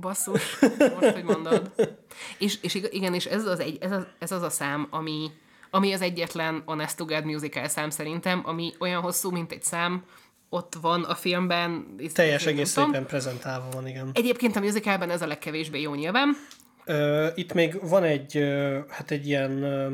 basszus, 0.00 0.58
most, 1.00 1.12
hogy 1.12 1.24
mondod. 1.24 1.70
És, 2.38 2.58
és 2.62 2.74
ig- 2.74 2.92
igen, 2.92 3.14
és 3.14 3.24
ez 3.24 3.44
az, 3.46 3.60
egy, 3.60 3.78
ez, 3.80 3.90
az, 3.92 4.06
ez 4.18 4.32
az 4.32 4.42
a 4.42 4.50
szám, 4.50 4.86
ami, 4.90 5.30
ami 5.70 5.92
az 5.92 6.00
egyetlen 6.00 6.62
Honest 6.66 6.96
to 6.96 7.04
God 7.04 7.24
musical 7.24 7.68
szám 7.68 7.90
szerintem, 7.90 8.42
ami 8.44 8.72
olyan 8.78 9.00
hosszú, 9.02 9.30
mint 9.30 9.52
egy 9.52 9.62
szám, 9.62 10.04
ott 10.48 10.74
van 10.80 11.04
a 11.04 11.14
filmben. 11.14 11.96
Teljes 12.14 12.46
egész 12.46 12.70
szépen 12.70 13.06
prezentálva 13.06 13.68
van, 13.72 13.86
igen. 13.86 14.10
Egyébként 14.14 14.56
a 14.56 14.60
musicalben 14.60 15.10
ez 15.10 15.22
a 15.22 15.26
legkevésbé 15.26 15.80
jó 15.80 15.94
nyilván. 15.94 16.36
Ö, 16.84 17.28
itt 17.34 17.52
még 17.52 17.88
van 17.88 18.02
egy, 18.02 18.36
ö, 18.36 18.78
hát 18.88 19.10
egy 19.10 19.26
ilyen, 19.26 19.62
ö, 19.62 19.92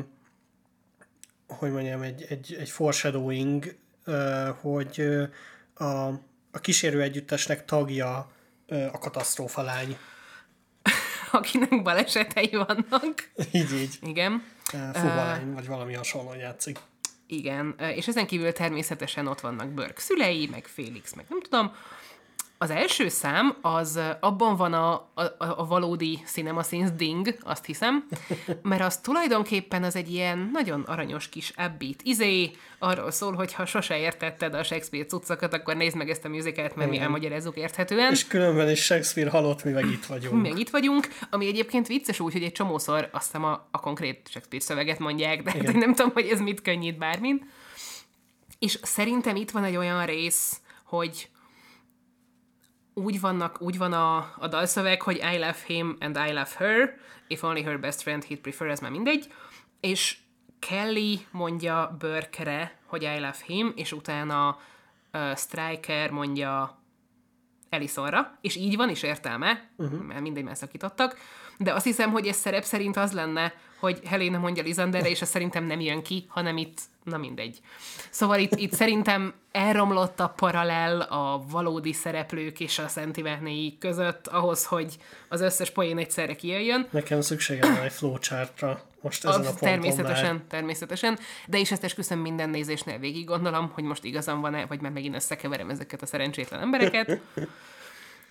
hogy 1.49 1.71
mondjam, 1.71 2.03
egy, 2.03 2.27
egy, 2.29 2.57
egy 2.61 2.71
foreshadowing, 2.71 3.77
ö, 4.05 4.49
hogy 4.61 5.01
ö, 5.01 5.25
a, 5.85 6.07
a 6.51 6.61
kísérő 6.61 7.03
együttesnek 7.03 7.65
tagja 7.65 8.31
ö, 8.67 8.85
a 8.93 8.99
katasztrófa 8.99 9.63
lány. 9.63 9.97
Akinek 11.31 11.83
balesetei 11.83 12.51
vannak. 12.51 13.31
Így, 13.53 13.73
így. 13.73 13.99
Igen. 14.03 14.43
Fuvalány, 14.93 15.53
vagy 15.53 15.67
valami 15.67 15.95
hasonló 15.95 16.35
játszik. 16.35 16.79
Igen, 17.27 17.75
és 17.95 18.09
ezen 18.09 18.27
kívül 18.27 18.53
természetesen 18.53 19.27
ott 19.27 19.41
vannak 19.41 19.69
Burke 19.69 20.01
szülei, 20.01 20.47
meg 20.47 20.67
Félix, 20.67 21.15
meg 21.15 21.25
nem 21.29 21.41
tudom. 21.41 21.73
Az 22.59 22.71
első 22.71 23.09
szám, 23.09 23.57
az 23.61 24.01
abban 24.21 24.57
van 24.57 24.73
a, 24.73 24.93
a, 24.93 25.23
a 25.39 25.67
valódi 25.67 26.19
Cinema 26.27 26.63
Sins 26.63 26.91
ding, 26.93 27.37
azt 27.43 27.65
hiszem, 27.65 28.09
mert 28.63 28.83
az 28.83 28.97
tulajdonképpen 28.97 29.83
az 29.83 29.97
egy 29.97 30.13
ilyen 30.13 30.51
nagyon 30.53 30.81
aranyos 30.81 31.29
kis 31.29 31.51
upbeat 31.51 32.03
izé, 32.03 32.51
arról 32.79 33.11
szól, 33.11 33.33
hogy 33.33 33.53
ha 33.53 33.67
sose 33.67 33.99
értetted 33.99 34.55
a 34.55 34.63
Shakespeare 34.63 35.07
cuccokat, 35.07 35.53
akkor 35.53 35.77
nézd 35.77 35.97
meg 35.97 36.11
ezt 36.11 36.25
a 36.25 36.29
musicalt, 36.29 36.77
mert 36.77 36.91
mi 36.91 36.99
elmagyarázzuk 36.99 37.57
érthetően. 37.57 38.13
És 38.13 38.27
különben 38.27 38.71
is 38.71 38.85
Shakespeare 38.85 39.31
halott, 39.31 39.65
mi 39.65 39.71
meg 39.71 39.87
itt 39.87 40.07
vagyunk. 40.07 40.43
Még 40.43 40.59
itt 40.59 40.71
vagyunk, 40.71 41.09
ami 41.31 41.47
egyébként 41.47 41.87
vicces 41.87 42.21
úgy, 42.21 42.33
hogy 42.33 42.43
egy 42.43 42.53
csomószor 42.53 43.09
azt 43.13 43.25
hiszem 43.25 43.45
a, 43.45 43.67
a 43.71 43.81
konkrét 43.81 44.29
Shakespeare 44.31 44.65
szöveget 44.65 44.99
mondják, 44.99 45.43
de 45.43 45.51
hát 45.51 45.73
nem 45.73 45.95
tudom, 45.95 46.13
hogy 46.13 46.27
ez 46.27 46.41
mit 46.41 46.63
könnyít 46.63 46.99
bármin. 46.99 47.51
És 48.59 48.79
szerintem 48.83 49.37
itt 49.37 49.51
van 49.51 49.65
egy 49.65 49.77
olyan 49.77 50.07
rész, 50.07 50.61
hogy 50.85 51.29
úgy, 52.99 53.21
vannak, 53.21 53.63
úgy 53.63 53.79
van 53.79 53.93
a, 53.93 54.17
a 54.39 54.49
dalszöveg, 54.49 55.03
hogy 55.03 55.17
I 55.17 55.39
love 55.39 55.57
him 55.67 55.97
and 56.01 56.17
I 56.17 56.33
love 56.33 56.51
her, 56.57 56.99
if 57.29 57.43
only 57.43 57.63
her 57.63 57.81
best 57.81 58.03
friend 58.03 58.25
he'd 58.25 58.41
prefer, 58.41 58.69
ez 58.69 58.81
már 58.81 58.91
mindegy, 58.91 59.33
és 59.81 60.19
Kelly 60.59 61.27
mondja 61.31 61.97
Burke-re, 61.99 62.79
hogy 62.87 63.03
I 63.03 63.19
love 63.19 63.37
him, 63.47 63.73
és 63.77 63.93
utána 63.93 64.59
uh, 65.13 65.37
Striker 65.37 66.11
mondja 66.11 66.83
Elisonra, 67.69 68.39
és 68.41 68.57
így 68.57 68.77
van 68.77 68.91
is 68.91 69.03
értelme, 69.03 69.71
uh-huh. 69.77 70.01
mert 70.01 70.21
mindegy, 70.21 70.45
már 70.45 70.57
szakítottak, 70.57 71.19
de 71.59 71.73
azt 71.73 71.85
hiszem, 71.85 72.11
hogy 72.11 72.27
ez 72.27 72.37
szerep 72.37 72.65
szerint 72.65 72.97
az 72.97 73.13
lenne, 73.13 73.55
hogy 73.79 74.01
Helena 74.05 74.39
mondja 74.39 74.63
Lisanderre, 74.63 75.09
és 75.09 75.21
ez 75.21 75.29
szerintem 75.29 75.65
nem 75.65 75.81
jön 75.81 76.03
ki, 76.03 76.27
hanem 76.29 76.57
itt, 76.57 76.81
na 77.03 77.17
mindegy. 77.17 77.59
Szóval 78.11 78.39
itt, 78.39 78.55
itt 78.55 78.73
szerintem 78.73 79.35
elromlott 79.53 80.21
a 80.21 80.29
paralel 80.29 81.01
a 81.01 81.45
valódi 81.51 81.93
szereplők 81.93 82.61
és 82.61 82.79
a 82.79 82.89
szentivernéi 82.89 83.79
között 83.79 84.27
ahhoz, 84.27 84.65
hogy 84.65 84.97
az 85.29 85.41
összes 85.41 85.71
poén 85.71 85.99
egyszerre 85.99 86.35
kijöjjön. 86.35 86.87
Nekem 86.91 87.21
szükségem 87.21 87.75
van 87.75 87.83
egy 87.83 87.93
flowchartra 87.93 88.83
most 89.01 89.25
ezen 89.25 89.35
a 89.35 89.39
Az 89.39 89.47
ponton 89.47 89.69
természetesen, 89.69 90.35
már. 90.35 90.45
természetesen, 90.49 91.19
de 91.47 91.59
is 91.59 91.71
ezt 91.71 91.85
esküszöm 91.85 92.19
minden 92.19 92.51
nézésnél 92.51 92.99
végig 92.99 93.25
gondolom, 93.25 93.71
hogy 93.75 93.85
most 93.85 94.05
igazam 94.05 94.41
van-e, 94.41 94.67
vagy 94.67 94.81
már 94.81 94.93
megint 94.93 95.15
összekeverem 95.15 95.71
ezeket 95.71 96.03
a 96.03 96.07
szerencsétlen 96.07 96.61
embereket. 96.61 97.21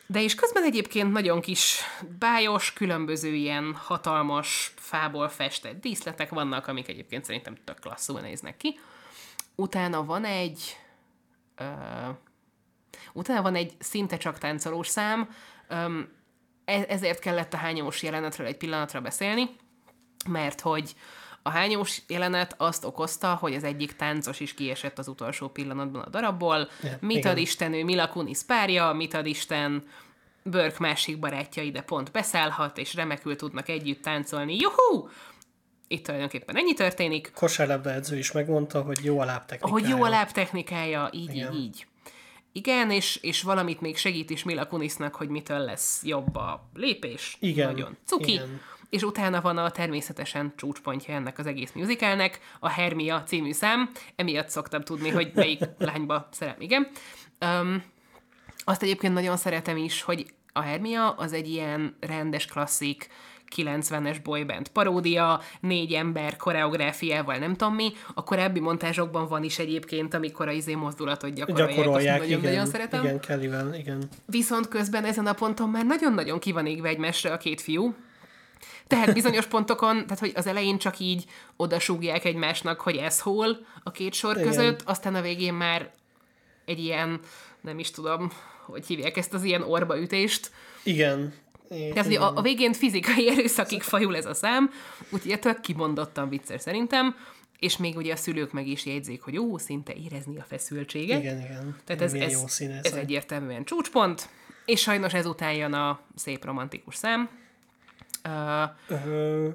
De 0.08 0.22
és 0.22 0.36
közben 0.36 0.64
egyébként 0.64 1.12
nagyon 1.12 1.42
kis 1.42 1.80
bájos, 2.20 2.74
különböző 2.74 3.34
ilyen 3.34 3.76
hatalmas, 3.76 4.74
fából 4.76 5.30
festett 5.30 5.82
díszletek 5.82 6.30
vannak, 6.30 6.68
amik 6.68 6.88
egyébként 6.88 7.26
szerintem 7.26 7.56
tök 7.64 7.80
klasszul 7.80 8.20
néznek 8.20 8.58
ki. 8.58 8.80
Utána 9.56 10.04
van 10.04 10.26
egy... 10.26 10.78
Ö, 11.56 11.64
utána 13.14 13.42
van 13.42 13.56
egy 13.56 13.74
szinte 13.80 14.18
csak 14.18 14.38
táncolós 14.38 14.88
szám, 14.88 15.30
öm, 15.68 16.10
e- 16.66 16.86
ezért 16.88 17.20
kellett 17.20 17.54
a 17.54 17.58
hányós 17.58 18.04
jelenetről 18.04 18.48
egy 18.48 18.58
pillanatra 18.58 19.02
beszélni, 19.02 19.50
mert 20.30 20.62
hogy 20.62 20.96
a 21.48 21.50
hányós 21.50 22.02
jelenet 22.08 22.56
azt 22.58 22.86
okozta, 22.86 23.36
hogy 23.36 23.54
az 23.54 23.64
egyik 23.64 23.96
táncos 23.96 24.40
is 24.40 24.54
kiesett 24.54 25.00
az 25.00 25.08
utolsó 25.08 25.48
pillanatban 25.48 26.02
a 26.02 26.10
darabból. 26.10 26.70
Ja, 26.84 26.98
mit 27.00 27.18
igen. 27.18 27.32
ad 27.32 27.38
Isten, 27.38 27.74
ő 27.74 27.84
Mila 27.84 28.10
Kunis 28.10 28.44
párja, 28.44 28.94
mit 28.94 29.14
ad 29.14 29.26
Isten, 29.26 29.88
Burke 30.44 30.76
másik 30.80 31.20
barátja 31.20 31.64
ide 31.64 31.82
pont 31.82 32.12
beszállhat, 32.12 32.78
és 32.78 32.94
remekül 32.94 33.36
tudnak 33.36 33.70
együtt 33.70 34.02
táncolni. 34.02 34.58
Juhú! 34.58 35.10
Itt 35.88 36.06
tulajdonképpen 36.06 36.58
ennyi 36.58 36.74
történik. 36.74 37.32
Kosárlabda 37.36 37.92
edző 37.92 38.18
is 38.18 38.32
megmondta, 38.32 38.82
hogy 38.82 39.00
jó 39.04 39.20
a 39.20 39.26
lábtechnikája. 39.26 39.74
Hogy 39.74 39.90
jó 39.90 40.04
a 40.04 40.10
lábtechnikája, 40.10 41.10
így, 41.14 41.34
Igen. 41.34 41.54
így, 41.54 41.60
így. 41.60 41.88
Igen, 42.52 42.92
és, 42.92 43.16
és 43.16 43.42
valamit 43.42 43.82
még 43.82 43.98
segít 43.98 44.30
is 44.30 44.44
Mila 44.44 44.68
Kunisnak, 44.68 45.16
hogy 45.16 45.30
mitől 45.30 45.60
lesz 45.60 46.02
jobb 46.04 46.36
a 46.36 46.70
lépés. 46.74 47.38
Igen, 47.40 47.72
Nagyon 47.72 47.98
cuki. 48.06 48.32
igen. 48.32 48.62
És 48.90 49.02
utána 49.02 49.42
van 49.42 49.58
a 49.58 49.72
természetesen 49.72 50.54
csúcspontja 50.56 51.14
ennek 51.14 51.40
az 51.40 51.46
egész 51.46 51.72
musicalnek, 51.72 52.40
a 52.60 52.70
Hermia 52.70 53.24
című 53.24 53.52
szám, 53.52 53.90
emiatt 54.16 54.50
szoktam 54.50 54.82
tudni, 54.82 55.10
hogy 55.10 55.32
melyik 55.34 55.62
lányba 55.78 56.28
szerem, 56.32 56.56
igen. 56.60 56.88
Um, 57.42 57.84
azt 58.64 58.84
egyébként 58.84 59.14
nagyon 59.14 59.38
szeretem 59.38 59.78
is, 59.78 60.02
hogy 60.02 60.26
a 60.54 60.62
Hermia 60.62 61.10
az 61.10 61.34
egy 61.34 61.50
ilyen 61.50 61.96
rendes, 62.00 62.46
klasszik, 62.46 63.08
90-es 63.56 64.18
boyband 64.24 64.68
paródia, 64.68 65.42
négy 65.60 65.94
ember 65.94 66.36
koreográfiával, 66.36 67.38
nem 67.38 67.56
tudom 67.56 67.76
mi. 67.76 67.92
A 68.14 68.24
korábbi 68.24 68.60
montázsokban 68.60 69.28
van 69.28 69.44
is 69.44 69.60
egyébként, 69.60 70.14
amikor 70.14 70.48
a 70.48 70.52
izé 70.52 70.76
mozdulatot 70.76 71.34
gyakorolják. 71.34 71.76
Gyakorolják, 71.76 72.20
nagyon-nagyon 72.20 72.52
igen, 72.52 72.66
szeretem. 72.66 73.04
igen, 73.04 73.20
Kellyvel, 73.20 73.76
igen. 73.76 74.04
Viszont 74.26 74.68
közben 74.68 75.06
ezen 75.06 75.28
a 75.28 75.34
ponton 75.34 75.70
már 75.70 75.86
nagyon-nagyon 75.86 76.40
ki 76.40 76.52
van 76.52 76.66
égve 76.66 76.90
egymásra 76.90 77.32
a 77.32 77.38
két 77.38 77.62
fiú. 77.62 77.94
Tehát 78.88 79.14
bizonyos 79.14 79.46
pontokon, 79.46 80.02
tehát 80.04 80.20
hogy 80.20 80.32
az 80.36 80.48
elején 80.48 80.78
csak 80.78 81.00
így 81.00 81.26
odasúgják 81.56 82.26
egymásnak, 82.26 82.82
hogy 82.82 82.96
ez 82.96 83.20
hol 83.20 83.66
a 83.84 83.92
két 83.92 84.14
sor 84.14 84.38
Igen. 84.38 84.48
között, 84.48 84.82
aztán 84.82 85.16
a 85.16 85.22
végén 85.22 85.54
már 85.54 85.92
egy 86.66 86.80
ilyen, 86.80 87.20
nem 87.62 87.80
is 87.80 87.92
tudom, 87.92 88.32
hogy 88.66 88.86
hívják 88.86 89.18
ezt 89.18 89.34
az 89.34 89.44
ilyen 89.44 89.62
orbaütést. 89.62 90.52
Igen. 90.84 91.34
Tehát 91.70 92.06
hogy 92.06 92.16
a, 92.16 92.36
a 92.36 92.42
végén 92.42 92.74
fizikai 92.74 93.30
erőszakig 93.38 93.82
fajul 93.82 94.16
ez 94.16 94.26
a 94.26 94.34
szám, 94.34 94.72
úgyhogy 95.10 95.32
ettől 95.32 95.60
kimondottan 95.60 96.30
vicces 96.30 96.62
szerintem, 96.62 97.16
és 97.60 97.78
még 97.78 97.96
ugye 97.96 98.14
a 98.14 98.16
szülők 98.16 98.52
meg 98.52 98.68
is 98.68 98.86
jegyzik, 98.86 99.22
hogy 99.22 99.34
jó, 99.34 99.58
szinte 99.58 99.94
érezni 99.94 100.38
a 100.40 100.44
feszültséget. 100.48 101.20
Igen, 101.20 101.38
igen. 101.38 101.76
Tehát 101.86 102.02
ez, 102.02 102.14
ez, 102.14 102.32
jó 102.32 102.48
színész. 102.48 102.84
ez 102.84 102.94
egyértelműen 102.94 103.64
csúcspont, 103.64 104.30
és 104.66 104.82
sajnos 104.82 105.14
ezután 105.14 105.54
jön 105.54 105.74
a 105.74 106.00
szép 106.16 106.46
romantikus 106.46 106.96
szám. 106.96 107.30
Uh, 108.26 109.54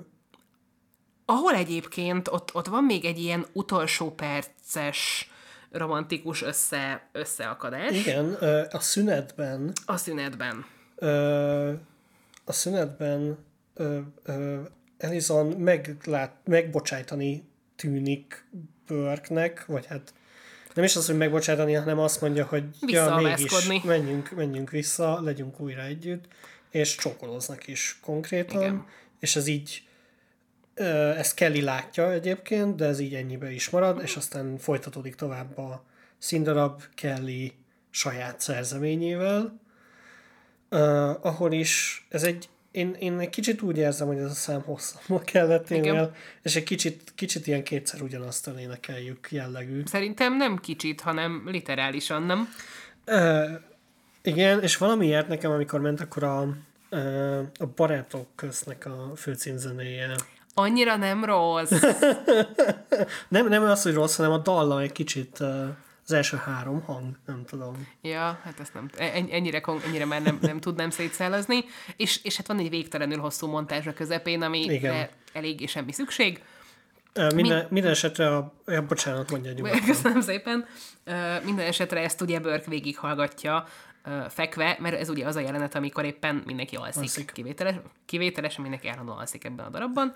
ahol 1.25 1.55
egyébként 1.55 2.29
ott, 2.29 2.55
ott 2.55 2.67
van 2.67 2.85
még 2.85 3.05
egy 3.05 3.19
ilyen 3.19 3.47
utolsó 3.53 4.11
perces 4.11 5.31
romantikus 5.71 6.43
össze, 6.43 7.09
összeakadás. 7.13 7.97
Igen, 7.97 8.33
a 8.71 8.81
szünetben. 8.81 9.73
A 9.87 9.97
szünetben. 9.97 10.65
ö, 10.97 11.73
a 12.45 12.53
szünetben 12.53 13.39
ö, 13.75 13.99
ö, 14.23 14.61
Elizon 14.99 15.47
meglát, 15.47 16.37
megbocsájtani 16.45 17.49
tűnik 17.77 18.47
Burke-nek, 18.87 19.67
vagy 19.67 19.87
hát 19.87 20.15
nem 20.75 20.85
is 20.85 20.97
az, 20.97 21.07
hogy 21.07 21.17
megbocsájtani, 21.17 21.73
hanem 21.73 21.99
azt 21.99 22.21
mondja, 22.21 22.45
hogy 22.45 22.65
ja, 22.81 23.17
mégis 23.17 23.83
menjünk, 23.83 24.31
menjünk 24.31 24.71
vissza, 24.71 25.21
legyünk 25.21 25.61
újra 25.61 25.83
együtt, 25.83 26.29
és 26.71 26.95
csókolóznak 26.95 27.67
is 27.67 27.99
konkrétan, 28.03 28.61
Igen. 28.61 28.87
és 29.19 29.37
ez 29.37 29.47
így 29.47 29.85
ezt 31.17 31.35
Kelly 31.35 31.61
látja 31.61 32.13
egyébként, 32.13 32.77
de 32.77 32.85
ez 32.85 32.99
így 32.99 33.15
ennyibe 33.15 33.53
is 33.53 33.71
marad, 33.71 34.01
és 34.03 34.17
aztán 34.17 34.59
folytatódik 34.59 35.15
tovább 35.15 35.59
a 35.59 35.85
színdarab 36.19 36.83
Kelly 36.95 37.53
saját 37.91 38.41
szerzeményével, 38.41 39.61
uh, 40.71 41.27
ahol 41.27 41.53
is 41.53 42.07
ez 42.09 42.23
egy 42.23 42.49
én, 42.71 42.97
én 42.99 43.19
egy 43.19 43.31
kicsit 43.31 43.63
úgy 43.63 43.79
érzem, 43.79 44.07
hogy 44.07 44.19
ez 44.19 44.31
a 44.31 44.35
szám 44.35 44.63
hosszabbnak 44.63 45.25
kellett 45.25 45.71
Igen. 45.71 45.85
énnél, 45.85 46.15
és 46.43 46.57
egy 46.57 46.63
kicsit, 46.63 47.13
kicsit 47.15 47.47
ilyen 47.47 47.65
kétszer 47.65 48.03
ugyanazt 48.03 48.47
a 48.47 48.61
énekeljük 48.61 49.29
jellegű. 49.31 49.83
Szerintem 49.85 50.37
nem 50.37 50.57
kicsit, 50.57 51.01
hanem 51.01 51.43
literálisan, 51.47 52.23
nem? 52.23 52.49
Uh, 53.07 53.51
igen, 54.23 54.63
és 54.63 54.77
valami 54.77 55.07
járt 55.07 55.29
nekem, 55.29 55.51
amikor 55.51 55.81
ment, 55.81 56.01
akkor 56.01 56.23
a, 56.23 56.41
a 57.59 57.67
Barátok 57.77 58.27
köznek 58.35 58.87
a 58.87 59.13
főcímzenéje. 59.17 60.15
Annyira 60.55 60.97
nem 60.97 61.25
rossz. 61.25 61.71
Nem, 63.29 63.49
nem 63.49 63.63
az, 63.63 63.83
hogy 63.83 63.95
rossz, 63.95 64.17
hanem 64.17 64.33
a 64.33 64.39
dallam 64.39 64.79
egy 64.79 64.93
kicsit 64.93 65.39
az 66.11 66.13
első 66.13 66.37
három 66.37 66.83
hang, 66.83 67.17
nem 67.27 67.45
tudom. 67.45 67.89
Ja, 68.03 68.41
hát 68.45 68.61
ezt 68.61 68.75
nem, 68.75 68.91
en- 68.97 69.31
ennyire, 69.31 69.63
ennyire 69.87 70.05
már 70.05 70.23
nem, 70.23 70.39
nem 70.41 70.61
tudnám 70.61 70.91
szétszálazni. 70.91 71.65
És, 71.97 72.25
és 72.25 72.37
hát 72.37 72.47
van 72.47 72.59
egy 72.59 72.71
végtelenül 72.71 73.19
hosszú 73.19 73.47
montázs 73.47 73.87
a 73.87 73.93
közepén, 73.93 74.43
ami 74.43 74.81
eléggé 75.33 75.67
semmi 75.67 75.93
szükség. 75.93 76.43
Minden, 77.35 77.67
minden 77.71 77.91
esetre 77.91 78.37
a, 78.37 78.53
ja, 78.67 78.87
bocsánat, 78.87 79.31
mondja 79.31 79.53
nyugodtan. 79.53 79.85
Köszönöm 79.85 80.21
szépen. 80.21 80.67
Minden 81.45 81.67
esetre 81.67 82.01
ezt 82.01 82.21
ugye 82.21 82.41
Burke 82.41 82.71
végighallgatja 82.71 83.67
ö, 84.05 84.21
fekve, 84.29 84.77
mert 84.81 84.95
ez 84.95 85.09
ugye 85.09 85.27
az 85.27 85.37
a 85.37 85.41
jelenet, 85.41 85.75
amikor 85.75 86.05
éppen 86.05 86.43
mindenki 86.47 86.77
alszik. 86.77 87.03
Alszik. 87.03 87.31
Kivételes, 87.33 87.75
kivételesen 88.07 88.63
mindenki 88.63 88.89
állandóan 88.89 89.19
alszik 89.19 89.45
ebben 89.45 89.67
a 89.67 89.71
darabban. 89.71 90.15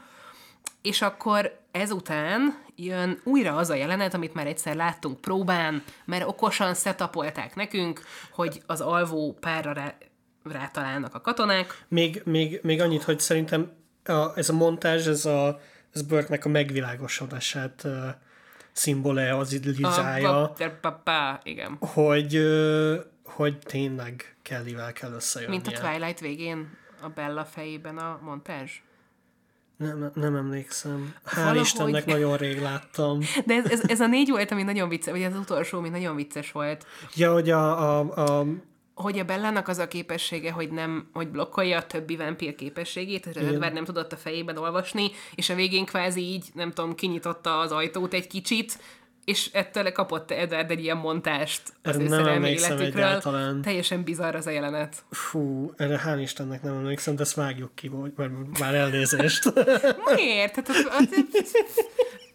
És 0.82 1.02
akkor 1.02 1.58
ezután 1.70 2.62
jön 2.76 3.20
újra 3.24 3.56
az 3.56 3.70
a 3.70 3.74
jelenet, 3.74 4.14
amit 4.14 4.34
már 4.34 4.46
egyszer 4.46 4.76
láttunk 4.76 5.20
próbán, 5.20 5.82
mert 6.04 6.28
okosan 6.28 6.74
setupolták 6.74 7.54
nekünk, 7.54 8.00
hogy 8.30 8.62
az 8.66 8.80
alvó 8.80 9.36
párra 9.40 9.72
rá, 9.72 9.94
rátalálnak 10.42 11.14
a 11.14 11.20
katonák. 11.20 11.84
Még, 11.88 12.22
még, 12.24 12.60
még 12.62 12.80
annyit, 12.80 13.02
hogy 13.02 13.20
szerintem 13.20 13.70
a, 14.04 14.36
ez 14.36 14.48
a 14.48 14.52
montázs, 14.52 15.06
ez 15.06 15.24
a 15.24 15.60
ez 15.94 16.02
Burke-nek 16.02 16.44
a 16.44 16.48
megvilágosodását 16.48 17.82
uh, 17.84 17.92
szimbolea, 18.72 19.38
az 19.38 19.52
idilizálja, 19.52 20.52
Igen. 21.44 21.76
hogy, 21.80 22.36
uh, 22.36 22.94
hogy 23.24 23.58
tényleg 23.58 24.36
Kellyvel 24.42 24.92
kell 24.92 25.12
összejönnie. 25.12 25.56
Mint 25.56 25.76
a 25.76 25.80
Twilight 25.80 26.20
végén 26.20 26.76
a 27.00 27.08
Bella 27.08 27.44
fejében 27.44 27.98
a 27.98 28.20
montázs. 28.22 28.70
Nem, 29.76 30.10
nem 30.14 30.36
emlékszem. 30.36 31.14
Hál' 31.26 31.34
Valahogy- 31.34 31.60
Istennek 31.60 32.06
nagyon 32.06 32.36
rég 32.36 32.60
láttam. 32.60 33.20
De 33.46 33.54
ez, 33.54 33.70
ez, 33.70 33.80
ez 33.88 34.00
a 34.00 34.06
négy 34.06 34.30
volt, 34.30 34.50
ami 34.50 34.62
nagyon 34.62 34.88
vicces, 34.88 35.12
vagy 35.12 35.22
az 35.22 35.36
utolsó, 35.36 35.78
ami 35.78 35.88
nagyon 35.88 36.16
vicces 36.16 36.52
volt. 36.52 36.86
Ja, 37.14 37.32
hogy 37.32 37.50
a, 37.50 37.98
a, 37.98 38.38
a 38.40 38.46
Hogy 38.94 39.18
a 39.18 39.24
Bellának 39.24 39.68
az 39.68 39.78
a 39.78 39.88
képessége, 39.88 40.52
hogy 40.52 40.70
nem, 40.70 41.08
hogy 41.12 41.28
blokkolja 41.28 41.78
a 41.78 41.86
többi 41.86 42.16
vámpír 42.16 42.54
képességét, 42.54 43.24
hogy 43.24 43.36
az 43.36 43.46
Edward 43.46 43.72
nem 43.72 43.84
tudott 43.84 44.12
a 44.12 44.16
fejében 44.16 44.56
olvasni, 44.56 45.10
és 45.34 45.50
a 45.50 45.54
végén 45.54 45.84
kvázi 45.84 46.20
így, 46.20 46.48
nem 46.54 46.72
tudom, 46.72 46.94
kinyitotta 46.94 47.58
az 47.58 47.72
ajtót 47.72 48.14
egy 48.14 48.26
kicsit, 48.26 48.78
és 49.24 49.50
ettől 49.52 49.92
kapott 49.92 50.30
Edward 50.30 50.70
egy 50.70 50.82
ilyen 50.82 50.96
montást 50.96 51.62
az 51.82 51.94
Erre 51.94 52.04
ő 52.04 52.08
nem 52.08 52.18
szerelmi 52.18 52.48
életükről. 52.48 52.86
egyáltalán. 52.86 53.62
Teljesen 53.62 54.02
bizarr 54.02 54.34
az 54.34 54.46
a 54.46 54.50
jelenet. 54.50 55.04
fú, 55.10 55.72
erre 55.76 56.02
hál' 56.06 56.18
Istennek 56.20 56.62
nem 56.62 56.74
emlékszem, 56.74 57.16
de 57.16 57.22
ezt 57.22 57.34
vágjuk 57.34 57.74
ki, 57.74 57.90
mert 58.16 58.58
már 58.58 58.74
elnézést. 58.74 59.52
Miért? 60.14 60.54
Hát 60.54 60.68
az, 60.68 60.88
az, 60.90 61.08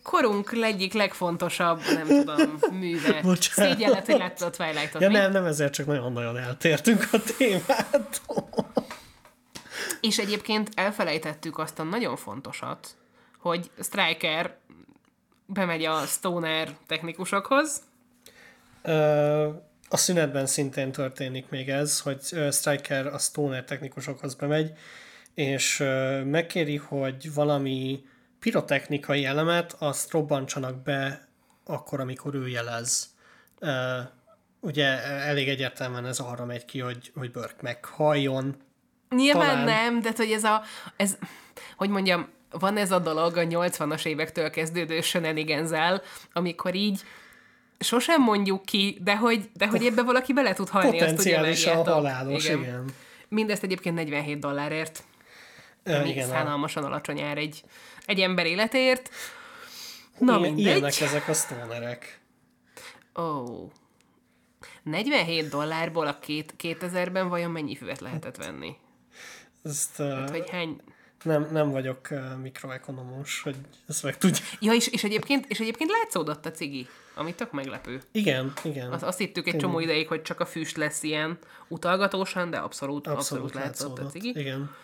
korunk 0.04 0.52
egyik 0.52 0.94
legfontosabb, 0.94 1.82
nem 1.94 2.08
tudom, 2.08 2.60
műve. 2.80 3.22
Bocsánat. 3.24 3.72
Szégyenlet, 3.72 4.06
hogy 4.06 4.18
láttad 4.18 4.48
a 4.48 4.50
Twilight-ot. 4.50 5.02
ja 5.02 5.08
mi? 5.08 5.14
nem, 5.14 5.32
nem 5.32 5.46
ezért, 5.46 5.74
csak 5.74 5.86
nagyon-nagyon 5.86 6.38
eltértünk 6.38 7.08
a 7.12 7.18
témától. 7.38 8.68
És 10.02 10.18
egyébként 10.18 10.70
elfelejtettük 10.76 11.58
azt 11.58 11.80
a 11.80 11.84
nagyon 11.84 12.16
fontosat, 12.16 12.88
hogy 13.38 13.72
Striker 13.80 14.58
bemegy 15.54 15.86
a 15.86 16.06
Stoner 16.06 16.70
technikusokhoz, 16.88 17.82
Ö, 18.82 19.48
A 19.90 19.98
szünetben 19.98 20.46
szintén 20.46 20.92
történik 20.92 21.50
még 21.50 21.70
ez, 21.70 22.00
hogy 22.00 22.22
Striker 22.52 23.08
a 23.08 23.18
Stoner 23.18 23.64
technikusokhoz 23.64 24.36
bemegy, 24.36 24.72
és 25.34 25.78
megkéri, 26.26 26.76
hogy 26.76 27.34
valami 27.34 28.04
pirotechnikai 28.40 29.26
elemet 29.26 29.76
azt 29.80 30.12
robbantsanak 30.12 30.84
be 30.84 31.28
akkor, 31.66 32.00
amikor 32.00 32.36
ő 32.36 32.48
jelez. 32.48 33.16
Ö, 33.60 34.00
Ugye 34.62 34.86
elég 35.04 35.50
egyértelműen 35.50 36.06
ez 36.06 36.20
arra 36.20 36.46
megy 36.46 36.66
ki, 36.66 36.80
hogy, 36.80 37.12
hogy 37.16 37.32
Burke 37.32 37.56
meghalljon. 37.62 38.56
Nyilván 39.10 39.48
Talán. 39.48 39.64
nem, 39.64 40.02
de 40.02 40.12
hogy 40.16 40.32
ez 40.32 40.44
a, 40.44 40.62
ez, 40.96 41.18
hogy 41.78 41.90
mondjam, 41.90 42.30
van 42.52 42.78
ez 42.78 42.92
a 42.92 43.00
dolog 43.00 43.38
a 43.38 43.42
80-as 43.42 44.06
évektől 44.06 44.50
kezdődő 44.50 45.02
shenaniganszel, 45.02 46.02
amikor 46.34 46.76
így 46.76 47.02
sosem 47.80 48.22
mondjuk 48.22 48.66
ki, 48.66 48.98
de 49.02 49.18
hogy, 49.18 49.50
de 49.54 49.68
hogy 49.68 49.86
ebbe 49.86 50.02
valaki 50.04 50.34
bele 50.34 50.54
tud 50.54 50.70
halni, 50.70 50.88
azt 50.88 50.96
ugye 50.98 51.06
Potenciálisan 51.06 51.76
megjátok. 51.78 51.94
halálos, 51.94 52.46
igen. 52.46 52.60
igen. 52.60 52.86
Mindezt 53.28 53.64
egyébként 53.64 53.96
47 53.96 54.40
dollárért, 54.40 55.04
Ö, 55.84 56.04
igen, 56.04 56.28
szánalmasan 56.28 56.84
alacsony 56.84 57.22
ár 57.22 57.38
egy, 57.38 57.64
egy 58.06 58.20
ember 58.20 58.46
életért. 58.46 59.10
Na 60.18 60.38
ilyen- 60.38 60.42
mindegy. 60.54 60.66
Ilyenek 60.66 61.00
ezek 61.02 61.28
a 61.28 61.34
stonerek. 61.34 62.20
Ó. 63.16 63.22
Oh. 63.22 63.70
47 64.84 65.50
dollárból 65.50 66.08
a 66.08 66.20
két, 66.20 66.54
2000-ben 66.64 67.30
vajon 67.30 67.52
mennyi 67.52 67.76
füvet 67.76 68.00
lehetett 68.00 68.36
venni? 68.38 68.76
Ezt, 69.64 70.00
uh, 70.00 70.30
Vagy 70.30 70.50
hány... 70.50 70.82
nem, 71.24 71.48
nem 71.52 71.72
vagyok 71.72 72.08
uh, 72.12 72.38
mikroekonomus, 72.42 73.42
hogy 73.42 73.56
ezt 73.88 74.04
meg 74.04 74.18
tudja. 74.18 74.46
Ja, 74.60 74.74
és, 74.74 74.88
és, 74.88 75.04
egyébként, 75.04 75.46
és 75.48 75.60
egyébként 75.60 75.90
látszódott 75.90 76.46
a 76.46 76.52
cigi, 76.52 76.88
ami 77.16 77.34
tök 77.36 77.52
meglepő. 77.52 78.02
Igen, 78.12 78.54
igen. 78.64 78.92
Azt, 78.92 79.04
azt 79.04 79.18
hittük 79.18 79.48
egy 79.48 79.58
csomó 79.58 79.80
ideig, 79.80 80.08
hogy 80.08 80.22
csak 80.22 80.40
a 80.40 80.46
füst 80.46 80.78
lesz 80.78 81.04
ilyen 81.04 81.38
utalgatósan, 81.68 82.50
de 82.50 82.58
abszolút, 82.58 83.08
abszolút, 83.08 83.44
abszolút 83.44 83.54
látszott 83.54 83.86
a 83.86 83.90
látszódott. 83.90 84.12
cigi. 84.12 84.40
Igen. 84.40 84.76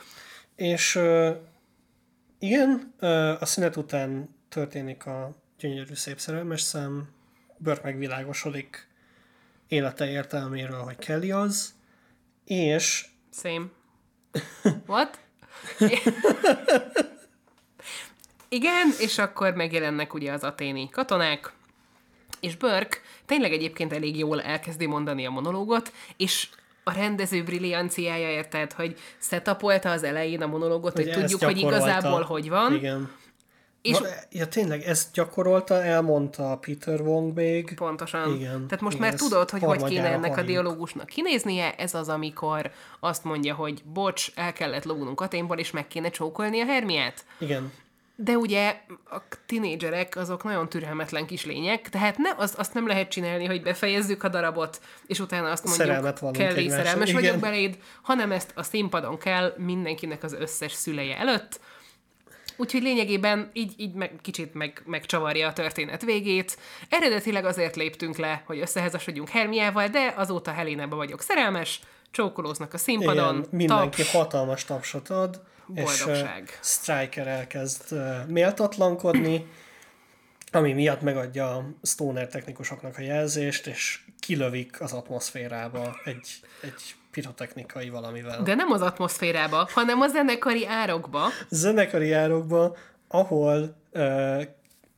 És 0.56 0.96
uh, 0.96 1.36
igen, 2.40 2.94
uh, 3.02 3.42
a 3.42 3.46
szünet 3.46 3.76
után 3.76 4.36
történik 4.50 5.06
a 5.06 5.36
gyönyörű 5.60 5.94
szép 5.94 6.20
szerelmes 6.20 6.62
szám, 6.62 7.10
Burke 7.58 7.82
megvilágosodik 7.84 8.88
élete 9.68 10.10
értelméről, 10.10 10.82
hogy 10.82 10.98
Kelly 10.98 11.32
az, 11.32 11.74
és 12.46 13.06
Same. 13.34 13.66
What? 14.88 15.25
Igen, 18.50 18.88
és 19.00 19.18
akkor 19.18 19.54
megjelennek 19.54 20.14
ugye 20.14 20.32
az 20.32 20.44
aténi 20.44 20.90
katonák, 20.90 21.54
és 22.40 22.56
Burke 22.56 22.98
tényleg 23.26 23.52
egyébként 23.52 23.94
elég 23.94 24.18
jól 24.18 24.42
elkezdi 24.42 24.86
mondani 24.86 25.26
a 25.26 25.30
monológot, 25.30 25.92
és 26.18 26.48
a 26.84 26.92
rendező 26.94 27.44
brillianciája 27.44 28.30
érted, 28.30 28.74
hogy 28.74 28.98
setupolta 29.22 29.92
az 29.92 30.04
elején 30.04 30.42
a 30.42 30.48
monológot, 30.48 30.94
hogy, 30.94 31.14
hogy 31.14 31.14
tudjuk, 31.14 31.44
hogy 31.44 31.58
igazából 31.58 32.22
hogy 32.22 32.50
van. 32.50 32.74
Igen. 32.74 33.12
És 33.86 34.00
És... 34.00 34.08
Ja, 34.32 34.48
tényleg, 34.48 34.82
ezt 34.82 35.12
gyakorolta, 35.14 35.84
elmondta 35.84 36.58
Peter 36.62 37.02
Wong 37.02 37.36
még. 37.36 37.74
Pontosan. 37.76 38.36
Igen, 38.36 38.68
Tehát 38.68 38.82
most 38.82 38.98
igen, 38.98 39.10
már 39.10 39.18
tudod, 39.20 39.50
hogy 39.50 39.64
hogy 39.64 39.84
kéne 39.84 40.08
ennek 40.08 40.32
a 40.32 40.34
halljuk. 40.34 40.48
dialógusnak 40.48 41.06
kinéznie. 41.06 41.76
Ez 41.76 41.94
az, 41.94 42.10
amikor 42.10 42.72
azt 43.00 43.24
mondja, 43.24 43.56
hogy 43.56 43.82
bocs, 43.94 44.32
el 44.36 44.54
kellett 44.54 44.84
lógnunk 44.84 45.22
Aténból, 45.22 45.58
és 45.58 45.72
meg 45.72 45.88
kéne 45.88 46.10
csókolni 46.10 46.62
a 46.62 46.66
Hermiát. 46.66 47.26
Igen. 47.38 47.72
De 48.16 48.38
ugye 48.38 48.82
a 49.10 49.18
tinédzserek 49.46 50.16
azok 50.16 50.44
nagyon 50.44 50.70
türelmetlen 50.70 51.26
kis 51.26 51.46
lények, 51.46 51.90
tehát 51.90 52.18
ne, 52.18 52.30
azt, 52.38 52.58
azt 52.58 52.74
nem 52.74 52.88
lehet 52.88 53.10
csinálni, 53.10 53.46
hogy 53.46 53.62
befejezzük 53.62 54.24
a 54.24 54.30
darabot, 54.30 54.82
és 55.08 55.20
utána 55.20 55.50
azt 55.52 55.66
mondjuk, 55.66 55.88
Szerelmet 55.88 56.32
Kelly, 56.32 56.70
szerelmes 56.70 57.10
Igen. 57.10 57.22
vagyok 57.22 57.40
beléd, 57.40 57.78
hanem 58.02 58.32
ezt 58.32 58.52
a 58.56 58.64
színpadon 58.64 59.18
kell 59.18 59.54
mindenkinek 59.58 60.24
az 60.24 60.34
összes 60.34 60.72
szüleje 60.72 61.18
előtt, 61.18 61.60
Úgyhogy 62.58 62.82
lényegében 62.82 63.50
így, 63.54 63.74
így 63.78 63.94
meg, 63.94 64.12
kicsit 64.22 64.54
meg, 64.54 64.82
megcsavarja 64.86 65.48
a 65.48 65.54
történet 65.54 66.02
végét. 66.02 66.58
Eredetileg 66.90 67.46
azért 67.46 67.76
léptünk 67.76 68.18
le, 68.18 68.44
hogy 68.46 68.60
összeházasodjunk 68.60 69.30
Hermiával, 69.30 69.88
de 69.88 70.14
azóta 70.18 70.52
Helénába 70.52 70.96
vagyok 70.96 71.22
szerelmes, 71.22 71.80
csókolóznak 72.12 72.74
a 72.74 72.78
színpadon, 72.78 73.36
Igen, 73.36 73.48
mindenki 73.52 73.98
taps. 74.02 74.12
hatalmas 74.12 74.66
tapsot 74.66 75.10
ad, 75.10 75.42
és 75.74 75.84
Boldogság. 75.84 76.44
uh, 76.44 76.64
Striker 76.64 77.28
elkezd 77.28 77.82
uh, 77.92 78.28
méltatlankodni, 78.28 79.46
ami 80.52 80.74
miatt 80.74 81.02
megadja 81.02 81.56
a 81.56 81.66
Stoner 81.84 82.28
technikusoknak 82.28 82.98
a 82.98 83.02
jelzést, 83.02 83.68
és 83.68 84.00
kilövik 84.20 84.82
az 84.82 84.92
atmoszférába 84.92 85.96
egy, 86.04 86.28
egy 86.62 86.96
pirotechnikai 87.16 87.90
valamivel. 87.90 88.44
De 88.44 88.56
nem 88.56 88.72
az 88.72 88.82
atmoszférába, 88.82 89.68
hanem 89.72 90.02
a 90.02 90.08
zenekari 90.08 90.68
árokba. 90.68 91.28
zenekari 91.50 92.08
járokba, 92.08 92.76
ahol 93.08 93.76
uh, 93.94 94.44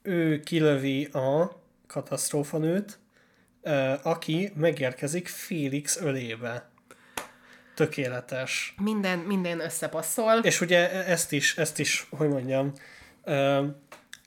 ő 0.02 0.40
kilövi 0.40 1.06
a 1.06 1.52
katasztrófanőt, 1.88 3.00
uh, 3.62 3.94
aki 4.04 4.52
megérkezik 4.56 5.28
Félix 5.28 6.02
ölébe. 6.02 6.70
Tökéletes. 7.76 8.76
Minden, 8.82 9.20
minden 9.20 9.60
összepasszol. 9.60 10.40
És 10.42 10.62
ugye 10.62 11.06
ezt 11.06 11.32
is, 11.32 11.58
ezt 11.58 11.80
is, 11.80 12.08
hogy 12.10 12.30
mondjam, 12.30 12.74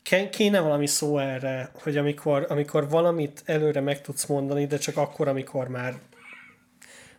ké- 0.03 0.31
kéne 0.31 0.61
valami 0.61 0.87
szó 0.87 1.19
erre, 1.19 1.71
hogy 1.83 1.97
amikor, 1.97 2.47
amikor 2.49 2.89
valamit 2.89 3.43
előre 3.45 3.81
meg 3.81 4.01
tudsz 4.01 4.27
mondani, 4.27 4.67
de 4.67 4.79
csak 4.79 4.97
akkor, 4.97 5.29
amikor 5.29 5.69
már 5.69 5.95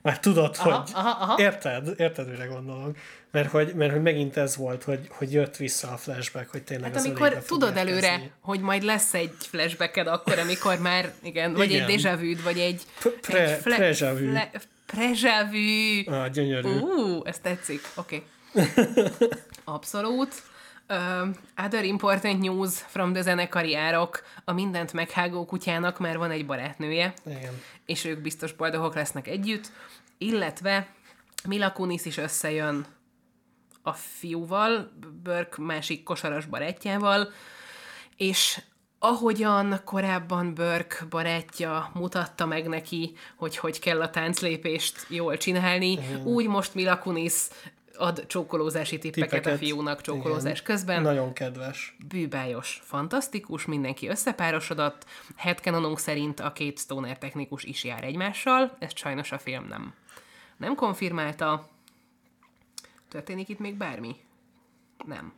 már 0.01 0.19
tudod, 0.19 0.55
Aha, 0.59 0.71
hogy... 0.77 0.89
aha, 0.93 1.09
aha. 1.09 1.41
Érted? 1.41 1.93
Érted, 1.97 2.29
mire 2.29 2.45
gondolom? 2.45 2.91
Mert 3.31 3.49
hogy, 3.49 3.73
mert 3.73 3.91
hogy 3.91 4.01
megint 4.01 4.37
ez 4.37 4.55
volt, 4.55 4.83
hogy, 4.83 4.99
hogy 5.09 5.33
jött 5.33 5.55
vissza 5.57 5.91
a 5.91 5.97
flashback, 5.97 6.49
hogy 6.51 6.63
tényleg 6.63 6.87
Hát 6.87 6.95
az 6.99 7.05
amikor 7.05 7.33
tudod 7.33 7.69
érkezni. 7.75 7.91
előre, 7.91 8.29
hogy 8.39 8.59
majd 8.59 8.83
lesz 8.83 9.13
egy 9.13 9.33
flashbacked 9.37 10.07
akkor, 10.07 10.39
amikor 10.39 10.79
már, 10.79 11.13
igen, 11.23 11.53
vagy 11.53 11.71
Igen. 11.71 11.89
egy 11.89 12.01
déjà 12.01 12.17
vu 12.19 12.43
vagy 12.43 12.59
egy... 12.59 12.81
Pre- 13.21 13.65
egy 13.65 13.95
déjà 13.95 14.11
vu. 14.19 14.31
fle- 14.85 15.49
vu. 15.51 16.13
Ah, 16.13 16.29
gyönyörű. 16.29 16.69
Ú, 16.79 17.25
ez 17.25 17.39
tetszik. 17.39 17.81
Oké. 17.95 18.23
Okay. 18.53 18.67
Abszolút. 19.63 20.33
Uh, 20.91 21.27
other 21.65 21.85
important 21.85 22.41
news 22.41 22.79
from 22.87 23.13
the 23.13 23.21
zenekari 23.21 23.75
árok. 23.75 24.23
A 24.45 24.53
mindent 24.53 24.93
meghágó 24.93 25.45
kutyának 25.45 25.99
már 25.99 26.17
van 26.17 26.31
egy 26.31 26.45
barátnője, 26.45 27.13
Igen. 27.25 27.61
és 27.85 28.05
ők 28.05 28.21
biztos 28.21 28.53
boldogok 28.53 28.95
lesznek 28.95 29.27
együtt, 29.27 29.71
illetve 30.17 30.87
Mila 31.47 31.71
Kunis 31.71 32.05
is 32.05 32.17
összejön 32.17 32.85
a 33.81 33.93
fiúval, 33.93 34.91
Burke 35.23 35.61
másik 35.61 36.03
kosaras 36.03 36.45
barátjával, 36.45 37.31
és 38.17 38.61
ahogyan 38.99 39.81
korábban 39.85 40.53
Burke 40.53 41.05
barátja 41.09 41.91
mutatta 41.93 42.45
meg 42.45 42.67
neki, 42.67 43.15
hogy 43.35 43.57
hogy 43.57 43.79
kell 43.79 44.01
a 44.01 44.09
tánclépést 44.09 45.05
jól 45.09 45.37
csinálni, 45.37 45.99
úgy 46.23 46.47
most 46.47 46.73
Mila 46.73 46.97
Kunis 46.99 47.33
ad 48.01 48.25
csókolózási 48.27 48.97
tippeket, 48.97 49.31
a 49.31 49.35
Tippeket. 49.35 49.57
fiúnak 49.57 50.01
csókolózás 50.01 50.51
Igen. 50.59 50.63
közben 50.63 51.01
Nagyon 51.01 51.33
kedves. 51.33 51.97
bűbájos, 52.07 52.81
fantasztikus, 52.83 53.65
mindenki 53.65 54.07
összepárosodott. 54.07 55.05
Headcanonunk 55.35 55.99
szerint 55.99 56.39
a 56.39 56.51
két 56.51 56.79
stoner 56.79 57.17
technikus 57.17 57.63
is 57.63 57.83
jár 57.83 58.03
egymással, 58.03 58.75
ezt 58.79 58.97
sajnos 58.97 59.31
a 59.31 59.37
film 59.37 59.67
nem, 59.67 59.93
nem 60.57 60.75
konfirmálta. 60.75 61.69
Történik 63.09 63.49
itt 63.49 63.59
még 63.59 63.75
bármi? 63.77 64.15
Nem. 65.05 65.33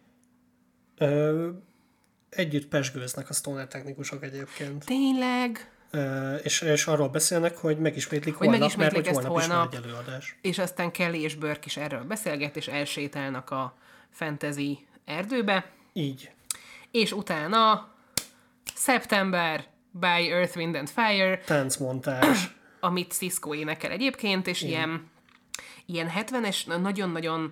Ö, 0.97 1.49
együtt 2.29 2.67
pesgőznek 2.67 3.29
a 3.29 3.33
stoner 3.33 3.67
technikusok 3.67 4.23
egyébként. 4.23 4.85
Tényleg? 4.85 5.71
És, 6.43 6.61
és 6.61 6.85
arról 6.85 7.09
beszélnek, 7.09 7.57
hogy 7.57 7.77
megismétlik 7.77 8.35
Hogy 8.35 8.47
holnap, 8.47 8.59
megismétlik 8.59 9.05
mert 9.05 9.17
hogy 9.17 9.25
holnap, 9.25 9.49
holnap. 9.49 9.73
is 9.73 9.79
van 9.79 9.83
egy 9.83 9.89
előadás. 9.89 10.37
És 10.41 10.57
aztán 10.57 10.91
Kelly 10.91 11.21
és 11.21 11.35
Burke 11.35 11.63
is 11.63 11.77
erről 11.77 12.03
beszélget, 12.03 12.55
és 12.55 12.67
elsétálnak 12.67 13.49
a 13.49 13.75
fantasy 14.09 14.87
erdőbe, 15.05 15.65
Így. 15.93 16.31
és 16.91 17.11
utána 17.11 17.87
September 18.75 19.65
by 19.91 20.31
Earth, 20.31 20.57
Wind 20.57 20.75
and 20.75 20.89
Fire, 20.89 21.37
Táncmontázs. 21.45 22.39
amit 22.79 23.11
Cisco 23.11 23.53
énekel 23.53 23.91
egyébként, 23.91 24.47
és 24.47 24.61
ilyen, 24.61 25.09
ilyen 25.85 26.11
70-es, 26.17 26.81
nagyon-nagyon 26.81 27.51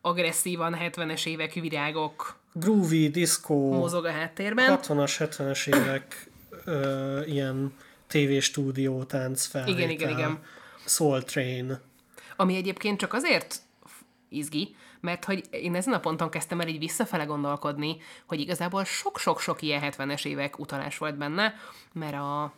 agresszívan 0.00 0.76
70-es 0.80 1.26
évek 1.26 1.52
virágok 1.52 2.38
Groovy, 2.52 3.08
disco, 3.08 3.54
mozog 3.54 4.04
a 4.04 4.10
háttérben. 4.10 4.78
60-as, 4.82 5.12
70-es 5.18 5.76
évek 5.76 6.30
ö, 6.66 7.22
ilyen 7.24 7.72
TV-stúdió 8.06 9.04
tánc 9.04 9.46
felvétel. 9.46 9.78
Igen, 9.78 9.90
igen, 9.90 10.10
igen. 10.10 10.42
Soul 10.84 11.22
Train. 11.22 11.78
Ami 12.36 12.56
egyébként 12.56 12.98
csak 12.98 13.12
azért 13.12 13.62
izgi, 14.28 14.76
mert 15.00 15.24
hogy 15.24 15.44
én 15.50 15.74
ezen 15.74 15.92
a 15.92 16.00
ponton 16.00 16.30
kezdtem 16.30 16.60
el 16.60 16.68
így 16.68 16.78
visszafele 16.78 17.24
gondolkodni, 17.24 17.96
hogy 18.26 18.40
igazából 18.40 18.84
sok-sok-sok 18.84 19.62
ilyen 19.62 19.82
70-es 19.84 20.24
évek 20.24 20.58
utalás 20.58 20.98
volt 20.98 21.16
benne, 21.16 21.54
mert 21.92 22.14
a 22.14 22.52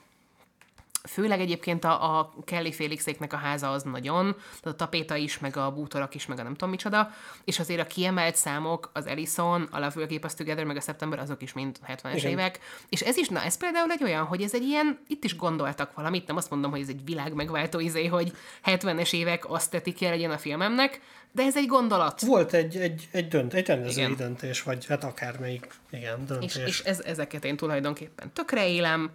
főleg 1.09 1.41
egyébként 1.41 1.85
a, 1.85 2.19
a 2.19 2.35
Kelly 2.45 2.73
Félixéknek 2.73 3.33
a 3.33 3.37
háza 3.37 3.71
az 3.71 3.83
nagyon, 3.83 4.33
tehát 4.35 4.65
a 4.65 4.75
tapéta 4.75 5.17
is, 5.17 5.39
meg 5.39 5.57
a 5.57 5.71
bútorak 5.71 6.15
is, 6.15 6.27
meg 6.27 6.39
a 6.39 6.43
nem 6.43 6.53
tudom 6.53 6.71
micsoda, 6.71 7.11
és 7.45 7.59
azért 7.59 7.81
a 7.81 7.87
kiemelt 7.87 8.37
számok, 8.37 8.91
az 8.93 9.07
Ellison, 9.07 9.69
a 9.71 9.79
Love 9.79 9.93
Will 9.97 10.19
Together, 10.37 10.65
meg 10.65 10.77
a 10.77 10.81
September, 10.81 11.19
azok 11.19 11.43
is 11.43 11.53
mind 11.53 11.79
70-es 11.87 12.15
Igen. 12.15 12.31
évek, 12.31 12.59
és 12.89 13.01
ez 13.01 13.17
is, 13.17 13.29
na 13.29 13.43
ez 13.43 13.57
például 13.57 13.91
egy 13.91 14.03
olyan, 14.03 14.25
hogy 14.25 14.43
ez 14.43 14.55
egy 14.55 14.63
ilyen, 14.63 14.99
itt 15.09 15.25
is 15.25 15.37
gondoltak 15.37 15.95
valamit, 15.95 16.27
nem 16.27 16.37
azt 16.37 16.51
mondom, 16.51 16.71
hogy 16.71 16.81
ez 16.81 16.89
egy 16.89 17.05
világ 17.05 17.35
megváltó 17.35 17.81
izé, 17.81 18.07
hogy 18.07 18.33
70-es 18.65 19.15
évek 19.15 19.51
asztetikje 19.51 20.11
legyen 20.11 20.31
a 20.31 20.39
filmemnek, 20.39 21.01
de 21.33 21.43
ez 21.43 21.57
egy 21.57 21.67
gondolat. 21.67 22.21
Volt 22.21 22.53
egy, 22.53 22.77
egy, 22.77 23.09
egy, 23.11 23.29
dönt, 23.29 23.55
egy 23.55 23.67
rendezői 23.67 24.05
Igen. 24.05 24.17
döntés, 24.17 24.63
vagy 24.63 24.87
hát 24.87 25.05
akármelyik, 25.05 25.67
igen, 25.91 26.27
döntés. 26.27 26.57
És, 26.57 26.63
és 26.67 26.81
ez, 26.81 27.01
ezeket 27.01 27.45
én 27.45 27.57
tulajdonképpen 27.57 28.33
tökre 28.33 28.69
élem, 28.69 29.11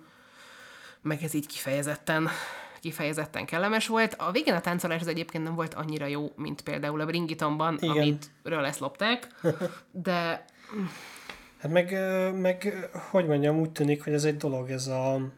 meg 1.04 1.24
ez 1.24 1.34
így 1.34 1.48
kifejezetten 1.48 2.30
kifejezetten 2.80 3.46
kellemes 3.46 3.88
volt. 3.88 4.14
A 4.18 4.32
végén 4.32 4.54
a 4.54 4.62
táncolás 4.62 5.02
az 5.02 5.08
egyébként 5.08 5.44
nem 5.44 5.56
volt 5.56 5.74
annyira 5.74 6.06
jó, 6.06 6.32
mint 6.36 6.62
például 6.62 7.02
a 7.02 7.06
Bringitonban, 7.06 7.78
Igen. 7.80 7.98
amit 7.98 8.26
ről 8.44 8.66
ezt 8.66 8.80
lopták, 8.80 9.28
de 9.92 10.46
Hát 11.64 11.72
meg, 11.72 11.98
meg, 12.42 12.90
hogy 13.10 13.28
mondjam, 13.28 13.60
úgy 13.60 13.72
tűnik, 13.72 14.04
hogy 14.04 14.14
ez 14.14 14.24
egy 14.24 14.38
dolog, 14.38 14.70
ez 14.70 14.88
a 14.88 15.32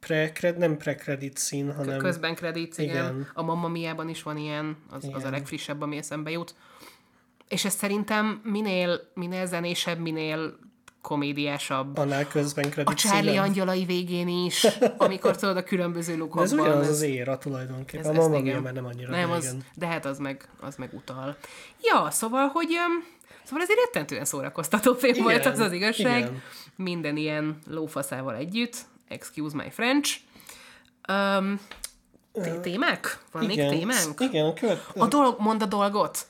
pre 0.00 0.32
nem 0.56 0.76
pre-credit 0.76 1.36
szín, 1.36 1.72
hanem... 1.74 1.98
közben 1.98 2.34
kredit, 2.34 2.78
igen. 2.78 2.94
igen. 2.94 3.14
Igen. 3.14 3.30
A 3.34 3.42
Mamma 3.42 3.68
Mia-ban 3.68 4.08
is 4.08 4.22
van 4.22 4.36
ilyen, 4.36 4.76
az, 4.90 5.04
az 5.04 5.14
a 5.14 5.18
Igen. 5.18 5.30
legfrissebb, 5.30 5.80
ami 5.80 5.96
eszembe 5.96 6.30
jut. 6.30 6.54
És 7.48 7.64
ez 7.64 7.74
szerintem 7.74 8.40
minél, 8.44 9.10
minél 9.14 9.46
zenésebb, 9.46 9.98
minél 9.98 10.58
komédiásabb. 11.06 11.98
Annál 11.98 12.28
közben 12.28 12.72
A 12.84 12.94
Charlie 12.94 13.40
angyalai 13.40 13.84
végén 13.84 14.28
is, 14.28 14.66
amikor 14.98 15.36
tudod 15.36 15.56
a 15.56 15.62
különböző 15.62 16.12
De 16.12 16.18
lukokban. 16.18 16.44
ez 16.44 16.52
ugyanaz 16.52 16.88
az 16.88 17.02
éra 17.02 17.38
tulajdonképpen. 17.38 18.10
Ez- 18.10 18.16
a 18.16 18.20
Mamma 18.20 18.36
igen. 18.36 18.52
Mia 18.52 18.60
már 18.60 18.72
nem 18.72 18.84
annyira 18.84 19.10
Nem, 19.10 19.30
az, 19.30 19.56
de 19.74 19.86
hát 19.86 20.04
az 20.04 20.18
meg, 20.18 20.48
az 20.60 20.76
meg 20.76 20.90
utal. 20.92 21.36
Ja, 21.82 22.10
szóval, 22.10 22.46
hogy 22.46 22.68
szóval 23.44 23.62
ez 23.62 23.70
egy 23.70 23.76
rettentően 23.84 24.24
szórakoztató 24.24 24.94
film 24.94 25.14
Igen, 25.14 25.24
volt, 25.24 25.46
az 25.46 25.58
az 25.58 25.72
igazság. 25.72 26.18
igen. 26.18 26.42
Minden 26.76 27.16
ilyen 27.16 27.58
lófaszával 27.70 28.34
együtt. 28.34 28.76
Excuse 29.08 29.56
my 29.56 29.70
French. 29.70 30.16
Um, 31.08 31.60
témák? 32.62 33.18
Van 33.32 33.44
még 33.44 33.56
Igen, 33.56 33.70
témánk? 33.70 34.20
Igen, 34.20 34.46
a 34.46 34.52
követ... 34.52 34.84
A 34.96 35.06
dolg, 35.06 35.40
mondd 35.40 35.62
a 35.62 35.66
dolgot. 35.66 36.26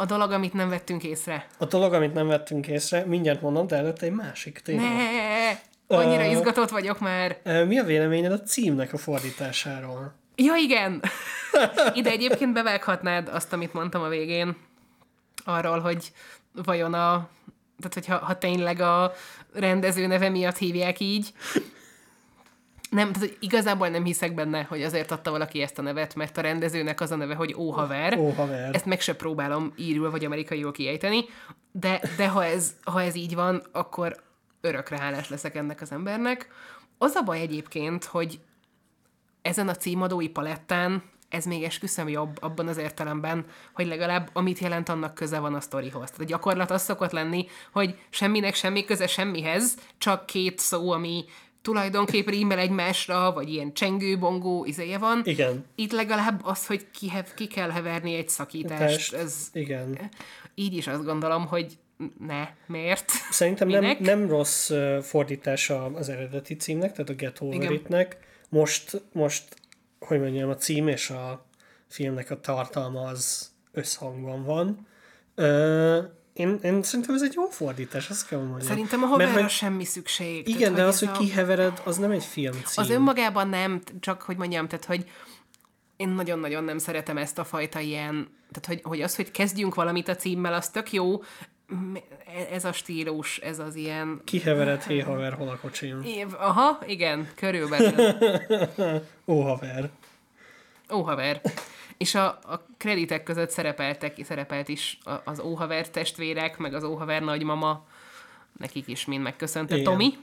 A 0.00 0.04
dolog, 0.04 0.30
amit 0.30 0.52
nem 0.52 0.68
vettünk 0.68 1.02
észre. 1.02 1.46
A 1.58 1.64
dolog, 1.64 1.92
amit 1.92 2.14
nem 2.14 2.26
vettünk 2.26 2.66
észre, 2.66 3.04
mindjárt 3.04 3.40
mondom, 3.40 3.66
de 3.66 3.76
előtte 3.76 4.06
egy 4.06 4.12
másik 4.12 4.58
téma. 4.58 4.80
Ne! 4.80 5.50
Annyira 5.96 6.24
Ö, 6.26 6.30
izgatott 6.30 6.70
vagyok 6.70 6.98
már. 7.00 7.38
Ö, 7.42 7.64
Mi 7.64 7.78
a 7.78 7.84
véleményed 7.84 8.32
a 8.32 8.42
címnek 8.42 8.92
a 8.92 8.96
fordításáról? 8.96 10.14
Ja, 10.36 10.54
igen! 10.54 11.02
Ide 11.94 12.10
egyébként 12.10 12.52
bevághatnád 12.52 13.28
azt, 13.28 13.52
amit 13.52 13.72
mondtam 13.72 14.02
a 14.02 14.08
végén. 14.08 14.56
Arról, 15.44 15.80
hogy 15.80 16.12
vajon 16.52 16.94
a... 16.94 17.28
Tehát, 17.78 17.94
hogyha 17.94 18.16
ha 18.16 18.38
tényleg 18.38 18.80
a 18.80 19.12
rendező 19.54 20.06
neve 20.06 20.28
miatt 20.28 20.56
hívják 20.56 21.00
így. 21.00 21.32
Nem, 22.90 23.12
tehát 23.12 23.36
igazából 23.40 23.88
nem 23.88 24.04
hiszek 24.04 24.34
benne, 24.34 24.62
hogy 24.62 24.82
azért 24.82 25.10
adta 25.10 25.30
valaki 25.30 25.62
ezt 25.62 25.78
a 25.78 25.82
nevet, 25.82 26.14
mert 26.14 26.36
a 26.36 26.40
rendezőnek 26.40 27.00
az 27.00 27.10
a 27.10 27.16
neve, 27.16 27.34
hogy 27.34 27.54
Ó 27.54 27.70
haver. 27.70 28.18
Ó, 28.18 28.30
haver. 28.30 28.74
Ezt 28.74 28.84
meg 28.84 29.00
se 29.00 29.16
próbálom 29.16 29.72
írül 29.76 30.10
vagy 30.10 30.24
amerikaiul 30.24 30.72
kiejteni, 30.72 31.24
de, 31.72 32.00
de 32.16 32.28
ha, 32.28 32.44
ez, 32.44 32.74
ha 32.84 33.02
ez 33.02 33.14
így 33.14 33.34
van, 33.34 33.62
akkor 33.72 34.16
örökre 34.60 34.98
hálás 34.98 35.28
leszek 35.28 35.54
ennek 35.54 35.80
az 35.80 35.92
embernek. 35.92 36.48
Az 36.98 37.14
a 37.14 37.22
baj 37.22 37.40
egyébként, 37.40 38.04
hogy 38.04 38.40
ezen 39.42 39.68
a 39.68 39.74
címadói 39.74 40.28
palettán 40.28 41.02
ez 41.28 41.44
még 41.44 41.62
esküszöm 41.62 42.08
jobb 42.08 42.42
abban 42.42 42.68
az 42.68 42.76
értelemben, 42.76 43.46
hogy 43.74 43.86
legalább 43.86 44.30
amit 44.32 44.58
jelent, 44.58 44.88
annak 44.88 45.14
köze 45.14 45.38
van 45.38 45.54
a 45.54 45.60
sztorihoz. 45.60 46.10
Tehát 46.10 46.20
a 46.20 46.24
gyakorlat 46.24 46.70
az 46.70 46.82
szokott 46.82 47.10
lenni, 47.10 47.46
hogy 47.72 47.98
semminek 48.10 48.54
semmi 48.54 48.84
köze 48.84 49.06
semmihez, 49.06 49.74
csak 49.98 50.26
két 50.26 50.58
szó, 50.58 50.90
ami 50.90 51.24
tulajdonképp 51.68 52.28
rímel 52.28 52.58
egymásra, 52.58 53.32
vagy 53.32 53.48
ilyen 53.48 53.72
csengő-bongó 53.72 54.64
izéje 54.64 54.98
van. 54.98 55.20
Igen. 55.24 55.64
Itt 55.74 55.92
legalább 55.92 56.40
az, 56.44 56.66
hogy 56.66 56.90
ki, 56.90 57.12
ki 57.36 57.46
kell 57.46 57.70
heverni 57.70 58.14
egy 58.14 58.28
szakítást, 58.28 58.80
Test, 58.80 59.12
ez 59.12 59.48
Igen. 59.52 60.10
így 60.54 60.74
is 60.74 60.86
azt 60.86 61.04
gondolom, 61.04 61.46
hogy 61.46 61.78
ne, 62.26 62.48
miért? 62.66 63.10
Szerintem 63.30 63.68
nem, 63.68 63.80
Minek? 63.80 63.98
nem 63.98 64.28
rossz 64.28 64.70
fordítása 65.02 65.84
az 65.84 66.08
eredeti 66.08 66.56
címnek, 66.56 66.92
tehát 66.92 67.10
a 67.10 67.14
Get 67.14 67.40
Over. 67.40 67.72
It-nek. 67.72 68.16
Most, 68.48 69.02
most, 69.12 69.44
hogy 69.98 70.20
mondjam, 70.20 70.50
a 70.50 70.56
cím 70.56 70.88
és 70.88 71.10
a 71.10 71.46
filmnek 71.88 72.30
a 72.30 72.40
tartalma 72.40 73.00
az 73.00 73.50
összhangban 73.72 74.44
van. 74.44 74.86
Én, 76.38 76.58
én 76.62 76.82
szerintem 76.82 77.14
ez 77.14 77.22
egy 77.22 77.32
jó 77.34 77.44
fordítás, 77.44 78.10
azt 78.10 78.28
kell 78.28 78.38
mondjam. 78.38 78.60
Szerintem 78.68 79.02
a 79.02 79.06
Mert 79.06 79.12
haverra 79.12 79.40
hogy- 79.40 79.50
semmi 79.50 79.84
szükség. 79.84 80.48
Igen, 80.48 80.74
de 80.74 80.82
az, 80.82 80.94
ez 80.94 80.98
hogy 80.98 81.08
a- 81.08 81.18
kihevered, 81.18 81.80
az 81.84 81.96
nem 81.96 82.10
egy 82.10 82.24
filmcím. 82.24 82.82
Az 82.82 82.90
önmagában 82.90 83.48
nem, 83.48 83.82
csak 84.00 84.22
hogy 84.22 84.36
mondjam, 84.36 84.68
tehát 84.68 84.84
hogy 84.84 85.10
én 85.96 86.08
nagyon-nagyon 86.08 86.64
nem 86.64 86.78
szeretem 86.78 87.16
ezt 87.16 87.38
a 87.38 87.44
fajta 87.44 87.78
ilyen, 87.80 88.28
tehát 88.52 88.66
hogy, 88.66 88.80
hogy 88.82 89.02
az, 89.02 89.16
hogy 89.16 89.30
kezdjünk 89.30 89.74
valamit 89.74 90.08
a 90.08 90.16
címmel, 90.16 90.54
az 90.54 90.68
tök 90.68 90.92
jó, 90.92 91.22
ez 92.52 92.64
a 92.64 92.72
stílus, 92.72 93.38
ez 93.38 93.58
az 93.58 93.74
ilyen... 93.74 94.20
Kihevered, 94.24 94.82
hé 94.82 94.98
haver, 95.00 95.32
hol 95.32 95.48
a 95.48 95.58
kocsim. 95.60 96.00
Aha, 96.38 96.78
igen, 96.86 97.28
körülbelül. 97.34 98.14
Ó, 99.26 99.40
haver. 99.40 99.90
Ó, 100.90 101.02
haver. 101.02 101.40
És 101.98 102.14
a, 102.14 102.26
a 102.26 102.66
kreditek 102.76 103.22
között 103.22 103.50
szerepeltek, 103.50 104.24
szerepelt 104.24 104.68
is 104.68 104.98
az 105.24 105.40
óhaver 105.40 105.88
testvérek, 105.88 106.58
meg 106.58 106.74
az 106.74 106.84
óhaver 106.84 107.22
nagymama, 107.22 107.86
nekik 108.58 108.88
is 108.88 109.04
mind 109.04 109.22
megköszönte 109.22 109.74
Igen. 109.74 109.84
Tomi. 109.92 110.14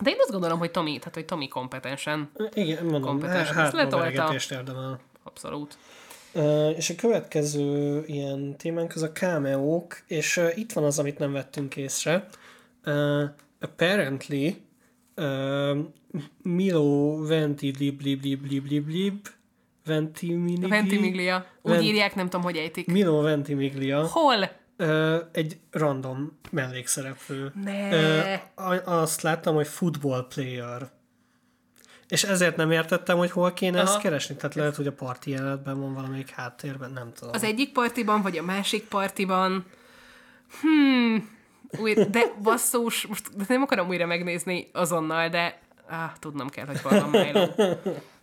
De 0.00 0.10
én 0.10 0.16
azt 0.18 0.30
gondolom, 0.30 0.58
hogy 0.58 0.70
Tomi, 0.70 0.98
tehát 0.98 1.14
hogy 1.14 1.24
Tomi 1.24 1.48
kompetensen, 1.48 2.30
Igen, 2.52 2.84
mondom, 2.84 3.02
Kompetens. 3.02 3.48
Ezt 3.48 3.52
hátba 3.52 3.76
letolta. 3.76 4.34
érdemel. 4.50 5.00
abszolút. 5.22 5.76
Ö, 6.32 6.70
és 6.70 6.90
a 6.90 6.94
következő 6.94 8.02
ilyen 8.06 8.56
témánk 8.56 8.94
az 8.94 9.02
a 9.02 9.12
cameók, 9.12 10.02
és 10.06 10.36
uh, 10.36 10.58
itt 10.58 10.72
van 10.72 10.84
az, 10.84 10.98
amit 10.98 11.18
nem 11.18 11.32
vettünk 11.32 11.76
észre. 11.76 12.28
Uh, 12.86 13.22
apparently 13.60 14.48
uh, 15.16 15.78
Milo 16.42 17.18
Venti 17.26 17.74
lib 17.78 18.00
lib 18.00 18.22
lib 18.22 18.44
lib 18.44 18.66
lib 18.66 18.88
lib 18.88 19.28
Ventimiglia. 19.84 20.68
Ventimiglia. 20.68 21.46
Úgy 21.62 21.72
Vent- 21.72 21.84
írják, 21.84 22.14
nem 22.14 22.24
tudom, 22.24 22.42
hogy 22.42 22.56
ejtik. 22.56 22.86
Milo 22.86 23.20
Ventimiglia. 23.20 24.06
Hol? 24.06 24.50
Ö, 24.76 25.18
egy 25.32 25.58
random 25.70 26.38
mellékszereplő. 26.50 27.52
Ne. 27.64 27.92
Ö, 27.92 28.34
azt 28.84 29.22
láttam, 29.22 29.54
hogy 29.54 29.66
football 29.66 30.26
player. 30.34 30.90
És 32.08 32.24
ezért 32.24 32.56
nem 32.56 32.70
értettem, 32.70 33.16
hogy 33.16 33.30
hol 33.30 33.52
kéne 33.52 33.80
Aha. 33.80 33.88
ezt 33.88 33.98
keresni. 34.00 34.36
Tehát 34.36 34.54
lehet, 34.54 34.76
hogy 34.76 34.86
a 34.86 34.92
parti 34.92 35.30
jelenetben 35.30 35.80
van 35.80 35.94
valamelyik 35.94 36.30
háttérben, 36.30 36.90
nem 36.90 37.12
tudom. 37.12 37.34
Az 37.34 37.42
egyik 37.42 37.72
partiban, 37.72 38.22
vagy 38.22 38.38
a 38.38 38.42
másik 38.42 38.88
partiban? 38.88 39.64
Hmm, 40.60 41.30
új, 41.78 41.94
de 41.94 42.32
basszus, 42.42 43.06
most 43.06 43.30
nem 43.48 43.62
akarom 43.62 43.88
újra 43.88 44.06
megnézni 44.06 44.68
azonnal, 44.72 45.28
de 45.28 45.58
ah, 45.88 46.10
tudnom 46.18 46.48
kell, 46.48 46.66
hogy 46.66 46.82
van. 46.82 47.10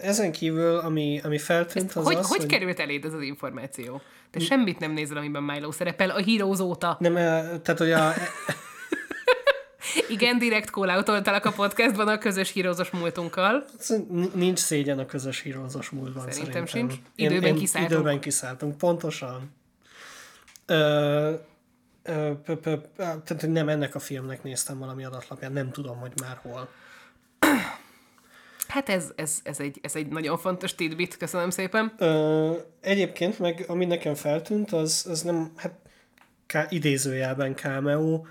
Ezen 0.00 0.32
kívül, 0.32 0.76
ami, 0.76 1.20
ami 1.24 1.38
feltűnt, 1.38 1.92
az 1.92 2.04
Hogy, 2.04 2.16
az, 2.16 2.28
hogy 2.28 2.38
hogy... 2.38 2.46
került 2.46 2.80
eléd 2.80 3.04
ez 3.04 3.12
az 3.12 3.22
információ? 3.22 4.00
Te 4.30 4.38
semmit 4.38 4.78
nem 4.78 4.92
nézel, 4.92 5.16
amiben 5.16 5.42
Milo 5.42 5.72
szerepel, 5.72 6.10
a 6.10 6.22
Heroes 6.22 6.60
óta. 6.60 6.96
Nem, 7.00 7.14
tehát, 7.62 7.78
hogy 7.78 7.90
a, 7.90 8.12
Igen, 10.08 10.38
direkt 10.38 10.70
call 10.70 10.88
a 10.88 11.52
podcastban 11.56 12.08
a 12.08 12.18
közös 12.18 12.52
hírozos 12.52 12.90
múltunkkal. 12.90 13.64
nincs 14.34 14.58
szégyen 14.58 14.98
a 14.98 15.06
közös 15.06 15.40
hírozós 15.40 15.90
múltban 15.90 16.30
Szerintem 16.30 16.66
szerintem. 16.66 16.96
sincs. 16.96 17.08
Időben 17.14 17.54
kiszálltunk. 17.54 17.92
Időben 17.94 18.20
kiszálltunk, 18.20 18.78
pontosan. 18.78 19.54
Ö, 20.66 21.32
ö, 22.02 22.32
tehát, 23.24 23.46
nem 23.46 23.68
ennek 23.68 23.94
a 23.94 23.98
filmnek 23.98 24.42
néztem 24.42 24.78
valami 24.78 25.04
adatlapján, 25.04 25.52
nem 25.52 25.70
tudom, 25.70 25.98
hogy 25.98 26.12
már 26.22 26.38
hol. 26.42 26.68
Hát 28.76 28.88
ez, 28.88 29.12
ez, 29.14 29.40
ez, 29.42 29.60
egy, 29.60 29.78
ez 29.82 29.96
egy 29.96 30.08
nagyon 30.08 30.38
fontos 30.38 30.74
tidbit, 30.74 31.16
köszönöm 31.16 31.50
szépen. 31.50 31.92
Ö, 31.98 32.52
egyébként 32.80 33.38
meg, 33.38 33.64
ami 33.68 33.84
nekem 33.84 34.14
feltűnt, 34.14 34.72
az, 34.72 35.06
az 35.08 35.22
nem, 35.22 35.52
hát 35.56 35.72
ká, 36.46 36.66
idézőjelben 36.68 37.54
cameo, 37.54 38.24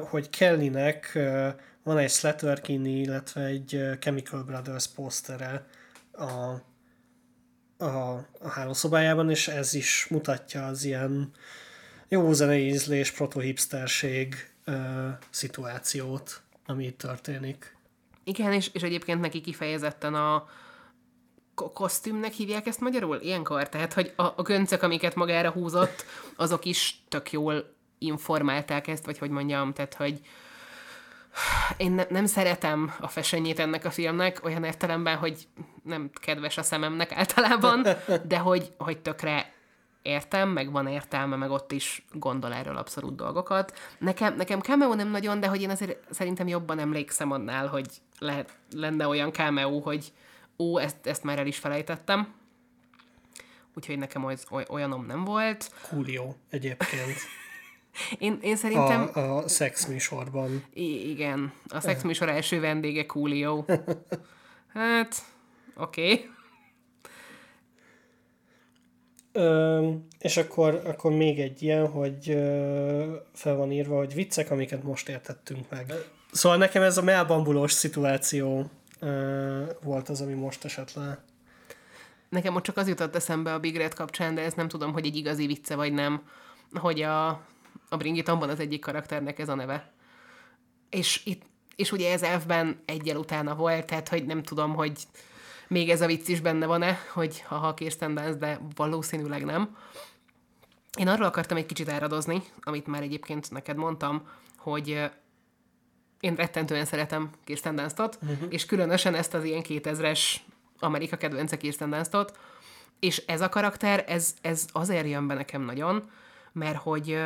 hogy 0.00 0.30
Kellynek 0.30 1.10
ö, 1.14 1.48
van 1.82 1.98
egy 1.98 2.10
Slaterkini, 2.10 3.00
illetve 3.00 3.44
egy 3.44 3.82
Chemical 4.00 4.42
Brothers 4.42 4.88
posztere 4.88 5.66
a, 6.12 6.24
a, 7.84 8.26
a 8.40 8.48
hálószobájában, 8.48 9.30
és 9.30 9.48
ez 9.48 9.74
is 9.74 10.06
mutatja 10.10 10.66
az 10.66 10.84
ilyen 10.84 11.30
jó 12.08 12.32
zenei 12.32 12.66
ízlés, 12.66 13.10
proto-hipsterség 13.10 14.34
ö, 14.64 15.08
szituációt, 15.30 16.42
ami 16.66 16.84
itt 16.84 16.98
történik. 16.98 17.77
Igen, 18.28 18.52
és, 18.52 18.70
és 18.72 18.82
egyébként 18.82 19.20
neki 19.20 19.40
kifejezetten 19.40 20.14
a 20.14 20.48
ko- 21.54 21.72
kosztümnek 21.72 22.32
hívják 22.32 22.66
ezt 22.66 22.80
magyarul? 22.80 23.18
Ilyenkor? 23.20 23.68
Tehát, 23.68 23.92
hogy 23.92 24.12
a, 24.16 24.22
a 24.22 24.42
göncök, 24.42 24.82
amiket 24.82 25.14
magára 25.14 25.50
húzott, 25.50 26.04
azok 26.36 26.64
is 26.64 27.02
tök 27.08 27.32
jól 27.32 27.74
informálták 27.98 28.86
ezt, 28.86 29.04
vagy 29.04 29.18
hogy 29.18 29.30
mondjam, 29.30 29.72
tehát, 29.72 29.94
hogy 29.94 30.20
én 31.76 31.92
ne, 31.92 32.04
nem 32.08 32.26
szeretem 32.26 32.94
a 33.00 33.08
fesenyét 33.08 33.58
ennek 33.58 33.84
a 33.84 33.90
filmnek, 33.90 34.40
olyan 34.44 34.64
értelemben, 34.64 35.16
hogy 35.16 35.48
nem 35.82 36.10
kedves 36.20 36.58
a 36.58 36.62
szememnek 36.62 37.12
általában, 37.12 37.86
de 38.24 38.38
hogy, 38.38 38.72
hogy 38.78 38.98
tökre 38.98 39.52
értem, 40.08 40.48
meg 40.48 40.72
van 40.72 40.86
értelme, 40.86 41.36
meg 41.36 41.50
ott 41.50 41.72
is 41.72 42.04
gondol 42.12 42.52
erről 42.52 42.76
abszolút 42.76 43.16
dolgokat. 43.16 43.78
Nekem, 43.98 44.34
nekem 44.36 44.60
cameo 44.60 44.94
nem 44.94 45.08
nagyon, 45.08 45.40
de 45.40 45.46
hogy 45.46 45.62
én 45.62 45.70
azért 45.70 45.98
szerintem 46.10 46.48
jobban 46.48 46.78
emlékszem 46.78 47.30
annál, 47.30 47.66
hogy 47.66 47.88
lehet, 48.18 48.58
lenne 48.70 49.06
olyan 49.06 49.32
cameo, 49.32 49.78
hogy 49.78 50.12
ó, 50.58 50.78
ezt, 50.78 51.06
ezt 51.06 51.22
már 51.22 51.38
el 51.38 51.46
is 51.46 51.58
felejtettem. 51.58 52.34
Úgyhogy 53.74 53.98
nekem 53.98 54.24
oly- 54.24 54.66
olyanom 54.68 55.06
nem 55.06 55.24
volt. 55.24 55.70
Coolio 55.88 56.34
egyébként 56.50 57.16
Én, 58.18 58.38
én 58.40 58.56
szerintem... 58.56 59.10
a, 59.12 59.18
a 59.18 59.48
szex 59.48 59.86
műsorban. 59.86 60.64
I- 60.74 61.10
igen, 61.10 61.52
a 61.68 61.80
szexműsor 61.80 62.28
első 62.28 62.60
vendége 62.60 63.06
Coolio. 63.06 63.64
Hát, 64.72 65.16
oké. 65.76 66.12
Okay. 66.12 66.30
Ö, 69.38 69.90
és 70.18 70.36
akkor, 70.36 70.80
akkor 70.84 71.12
még 71.12 71.40
egy 71.40 71.62
ilyen, 71.62 71.88
hogy 71.88 72.30
ö, 72.30 73.16
fel 73.32 73.56
van 73.56 73.72
írva, 73.72 73.96
hogy 73.96 74.14
viccek, 74.14 74.50
amiket 74.50 74.82
most 74.82 75.08
értettünk 75.08 75.70
meg. 75.70 75.92
Szóval 76.32 76.58
nekem 76.58 76.82
ez 76.82 76.96
a 76.96 77.02
melbambulós 77.02 77.72
szituáció 77.72 78.70
ö, 79.00 79.62
volt 79.82 80.08
az, 80.08 80.20
ami 80.20 80.32
most 80.32 80.64
esett 80.64 80.94
le. 80.94 81.24
Nekem 82.28 82.54
ott 82.54 82.62
csak 82.62 82.76
az 82.76 82.88
jutott 82.88 83.14
eszembe 83.14 83.52
a 83.52 83.58
Big 83.58 83.76
Red 83.76 83.94
kapcsán, 83.94 84.34
de 84.34 84.42
ezt 84.42 84.56
nem 84.56 84.68
tudom, 84.68 84.92
hogy 84.92 85.06
egy 85.06 85.16
igazi 85.16 85.46
vicce 85.46 85.76
vagy 85.76 85.92
nem, 85.92 86.22
hogy 86.72 87.02
a, 87.02 87.28
a 87.88 87.96
Bringitonban 87.98 88.48
az 88.48 88.60
egyik 88.60 88.80
karakternek 88.80 89.38
ez 89.38 89.48
a 89.48 89.54
neve. 89.54 89.92
És 90.90 91.20
itt 91.24 91.42
és 91.78 91.92
ugye 91.92 92.12
ez 92.12 92.22
elfben 92.22 92.80
egyel 92.84 93.16
utána 93.16 93.54
volt, 93.54 93.86
tehát 93.86 94.08
hogy 94.08 94.26
nem 94.26 94.42
tudom, 94.42 94.74
hogy 94.74 94.92
még 95.68 95.90
ez 95.90 96.00
a 96.00 96.06
vicc 96.06 96.28
is 96.28 96.40
benne 96.40 96.66
van-e, 96.66 96.98
hogy 97.12 97.40
ha 97.40 97.74
Kirsten 97.74 98.14
Dunst, 98.14 98.38
de 98.38 98.60
valószínűleg 98.74 99.44
nem. 99.44 99.76
Én 100.98 101.08
arról 101.08 101.26
akartam 101.26 101.56
egy 101.56 101.66
kicsit 101.66 101.88
áradozni, 101.88 102.42
amit 102.60 102.86
már 102.86 103.02
egyébként 103.02 103.50
neked 103.50 103.76
mondtam, 103.76 104.28
hogy 104.56 105.10
én 106.20 106.34
rettentően 106.34 106.84
szeretem 106.84 107.30
Kirsten 107.44 107.76
Dunstot, 107.76 108.18
uh-huh. 108.22 108.46
és 108.48 108.66
különösen 108.66 109.14
ezt 109.14 109.34
az 109.34 109.44
ilyen 109.44 109.62
2000-es 109.68 110.20
Amerika 110.78 111.16
kedvence 111.16 111.56
Kirsten 111.56 111.90
Dunstot, 111.90 112.38
és 113.00 113.22
ez 113.26 113.40
a 113.40 113.48
karakter, 113.48 114.04
ez, 114.06 114.34
ez 114.40 114.66
azért 114.72 115.06
jön 115.06 115.26
be 115.26 115.34
nekem 115.34 115.62
nagyon, 115.62 116.10
mert 116.52 116.76
hogy- 116.76 117.18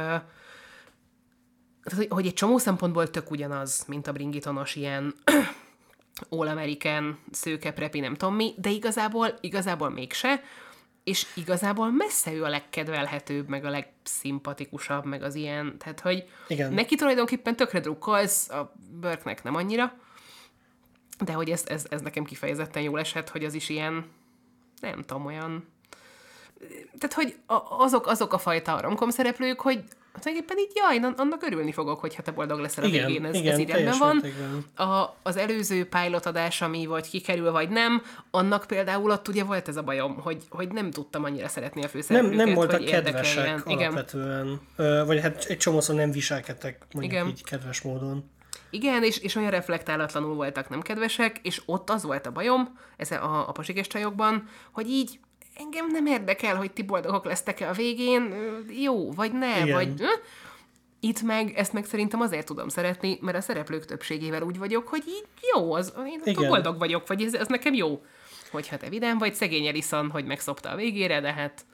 hogy 2.09 2.27
egy 2.27 2.35
csomó 2.35 2.59
szempontból 2.59 3.11
tök 3.11 3.31
ugyanaz, 3.31 3.85
mint 3.87 4.07
a 4.07 4.13
Bringitonos 4.13 4.75
ilyen 4.75 5.15
all-american, 6.29 7.19
szőke, 7.31 7.73
prepi, 7.73 8.01
nem 8.01 8.15
tudom 8.15 8.35
mi, 8.35 8.55
de 8.57 8.71
igazából, 8.71 9.39
igazából 9.41 9.91
mégse, 9.91 10.43
és 11.05 11.27
igazából 11.35 11.91
messze 11.91 12.33
ő 12.33 12.45
a 12.45 12.49
legkedvelhetőbb, 12.49 13.49
meg 13.49 13.65
a 13.65 13.71
legszimpatikusabb, 13.71 15.05
meg 15.05 15.23
az 15.23 15.35
ilyen, 15.35 15.79
tehát 15.79 16.01
hogy 16.01 16.29
Igen. 16.49 16.73
neki 16.73 16.95
tulajdonképpen 16.95 17.57
tökre 17.57 17.81
drukkolsz, 17.81 18.51
a 18.51 18.73
Burke-nek 19.01 19.43
nem 19.43 19.55
annyira, 19.55 19.95
de 21.19 21.33
hogy 21.33 21.51
ez, 21.51 21.65
ez, 21.67 21.87
ez 21.89 22.01
nekem 22.01 22.25
kifejezetten 22.25 22.83
jól 22.83 23.01
esett, 23.01 23.29
hogy 23.29 23.45
az 23.45 23.55
is 23.55 23.69
ilyen, 23.69 24.11
nem 24.81 25.03
tudom, 25.03 25.27
olyan... 25.27 25.69
Tehát, 26.99 27.13
hogy 27.13 27.37
azok, 27.69 28.07
azok 28.07 28.33
a 28.33 28.39
fajta 28.39 28.81
romkom 28.81 29.11
szereplők, 29.11 29.61
hogy 29.61 29.85
tulajdonképpen 30.21 30.59
így, 30.59 30.71
jaj, 30.75 30.99
na- 30.99 31.15
annak 31.17 31.43
örülni 31.43 31.73
fogok, 31.73 32.01
hogyha 32.01 32.23
te 32.23 32.31
boldog 32.31 32.59
leszel 32.61 32.85
a 32.85 32.87
Igen, 32.87 33.07
végén, 33.07 33.25
ez, 33.25 33.35
igen, 33.35 33.53
ez 33.53 33.59
így 33.59 33.71
rendben 33.71 33.99
van. 33.99 34.15
mértékben. 34.17 34.87
A, 34.89 35.15
az 35.23 35.37
előző 35.37 35.87
pilot 35.87 36.27
adás, 36.27 36.63
ami 36.63 36.87
vagy 36.87 37.09
kikerül, 37.09 37.51
vagy 37.51 37.69
nem, 37.69 38.03
annak 38.31 38.65
például 38.67 39.11
ott 39.11 39.29
ugye 39.29 39.45
volt 39.45 39.69
ez 39.69 39.77
a 39.77 39.83
bajom, 39.83 40.21
hogy, 40.21 40.43
hogy 40.49 40.69
nem 40.69 40.91
tudtam 40.91 41.25
annyira 41.25 41.49
szeretni 41.49 41.81
a 41.81 41.83
Nem, 41.85 41.91
főszereplőket, 41.93 42.45
nem 42.45 42.55
voltak 42.55 42.79
hogy 42.81 42.91
kedvesek 42.91 43.27
érdekeljen. 43.27 43.63
Igen. 43.67 43.93
alapvetően. 43.93 44.61
Ö, 44.77 45.03
vagy 45.07 45.21
hát 45.21 45.45
egy 45.45 45.59
csomószor 45.59 45.95
nem 45.95 46.11
viselkedtek 46.11 46.87
mondjuk 46.93 47.15
Igen. 47.15 47.27
így 47.29 47.45
kedves 47.45 47.81
módon. 47.81 48.31
Igen, 48.71 49.03
és, 49.03 49.19
és 49.19 49.35
olyan 49.35 49.51
reflektálatlanul 49.51 50.35
voltak 50.35 50.69
nem 50.69 50.81
kedvesek, 50.81 51.39
és 51.43 51.63
ott 51.67 51.91
az 51.91 52.03
volt 52.03 52.27
a 52.27 52.31
bajom, 52.33 52.79
ez 52.97 53.11
a, 53.11 53.49
a 53.49 53.53
pasikes 53.53 53.87
csajokban, 53.87 54.49
hogy 54.73 54.89
így 54.89 55.21
engem 55.55 55.91
nem 55.91 56.07
érdekel, 56.07 56.57
hogy 56.57 56.73
ti 56.73 56.83
boldogok 56.83 57.25
lesztek-e 57.25 57.69
a 57.69 57.73
végén, 57.73 58.35
jó, 58.83 59.13
vagy 59.13 59.33
ne, 59.33 59.61
Igen. 59.61 59.73
vagy... 59.75 60.01
ö? 60.01 60.07
Itt 61.01 61.23
meg, 61.23 61.53
ezt 61.57 61.73
meg 61.73 61.85
szerintem 61.85 62.21
azért 62.21 62.47
tudom 62.47 62.69
szeretni, 62.69 63.19
mert 63.21 63.37
a 63.37 63.41
szereplők 63.41 63.85
többségével 63.85 64.43
úgy 64.43 64.59
vagyok, 64.59 64.89
hogy 64.89 65.03
így 65.09 65.25
jó, 65.55 65.73
az, 65.73 65.93
én 66.07 66.21
Igen. 66.25 66.49
boldog 66.49 66.79
vagyok, 66.79 67.07
vagy 67.07 67.23
ez, 67.23 67.35
ez 67.35 67.47
nekem 67.47 67.75
jó. 67.75 68.03
Hogyha 68.51 68.77
te 68.77 68.89
vidám 68.89 69.19
vagy, 69.19 69.35
szegény 69.35 69.67
Elison, 69.67 70.11
hogy 70.11 70.25
megszopta 70.25 70.71
a 70.71 70.77
végére, 70.77 71.21
de 71.21 71.33
hát 71.33 71.65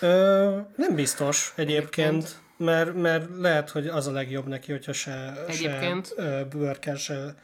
Ö, 0.00 0.58
nem 0.76 0.94
biztos 0.94 1.52
egyébként, 1.56 2.08
Egyébként. 2.08 2.36
mert, 2.56 2.94
mert 2.94 3.28
lehet, 3.38 3.70
hogy 3.70 3.86
az 3.86 4.06
a 4.06 4.12
legjobb 4.12 4.46
neki, 4.46 4.72
hogyha 4.72 4.92
se, 4.92 5.44
Egyébként. 5.48 6.14
se 6.16 6.44
bőrkel, 6.50 6.96
se 6.96 7.34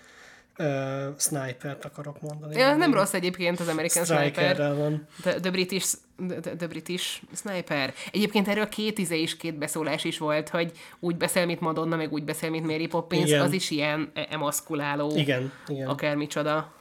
ö, 0.57 1.09
snipert 1.19 1.85
akarok 1.85 2.21
mondani. 2.21 2.57
ja, 2.57 2.77
nem 2.77 2.95
rossz 2.95 3.13
egyébként 3.13 3.61
az 3.61 3.69
American 3.69 4.05
Sniper. 4.05 4.57
Van. 4.77 5.07
The, 5.21 5.41
the, 5.41 5.51
British, 5.51 5.95
the, 6.29 6.57
the 6.57 6.67
British 6.67 7.23
Sniper. 7.35 7.95
Egyébként 8.13 8.49
erről 8.49 8.69
két 8.69 8.99
íze 8.99 9.17
is, 9.17 9.37
két 9.37 9.59
beszólás 9.59 10.05
is 10.05 10.19
volt, 10.19 10.49
hogy 10.49 10.73
úgy 11.01 11.17
beszél, 11.17 11.47
mint 11.47 11.61
Madonna, 11.61 11.97
meg 11.97 12.13
úgy 12.13 12.25
beszél, 12.25 12.51
mint 12.51 12.67
Mary 12.67 12.87
Poppins, 12.87 13.29
Igen. 13.29 13.41
az 13.41 13.53
is 13.53 13.71
ilyen 13.71 14.11
e- 14.15 14.27
emaszkuláló, 14.31 15.17
Igen, 15.17 15.53
igen. 15.67 15.89
akármicsoda. 15.89 16.73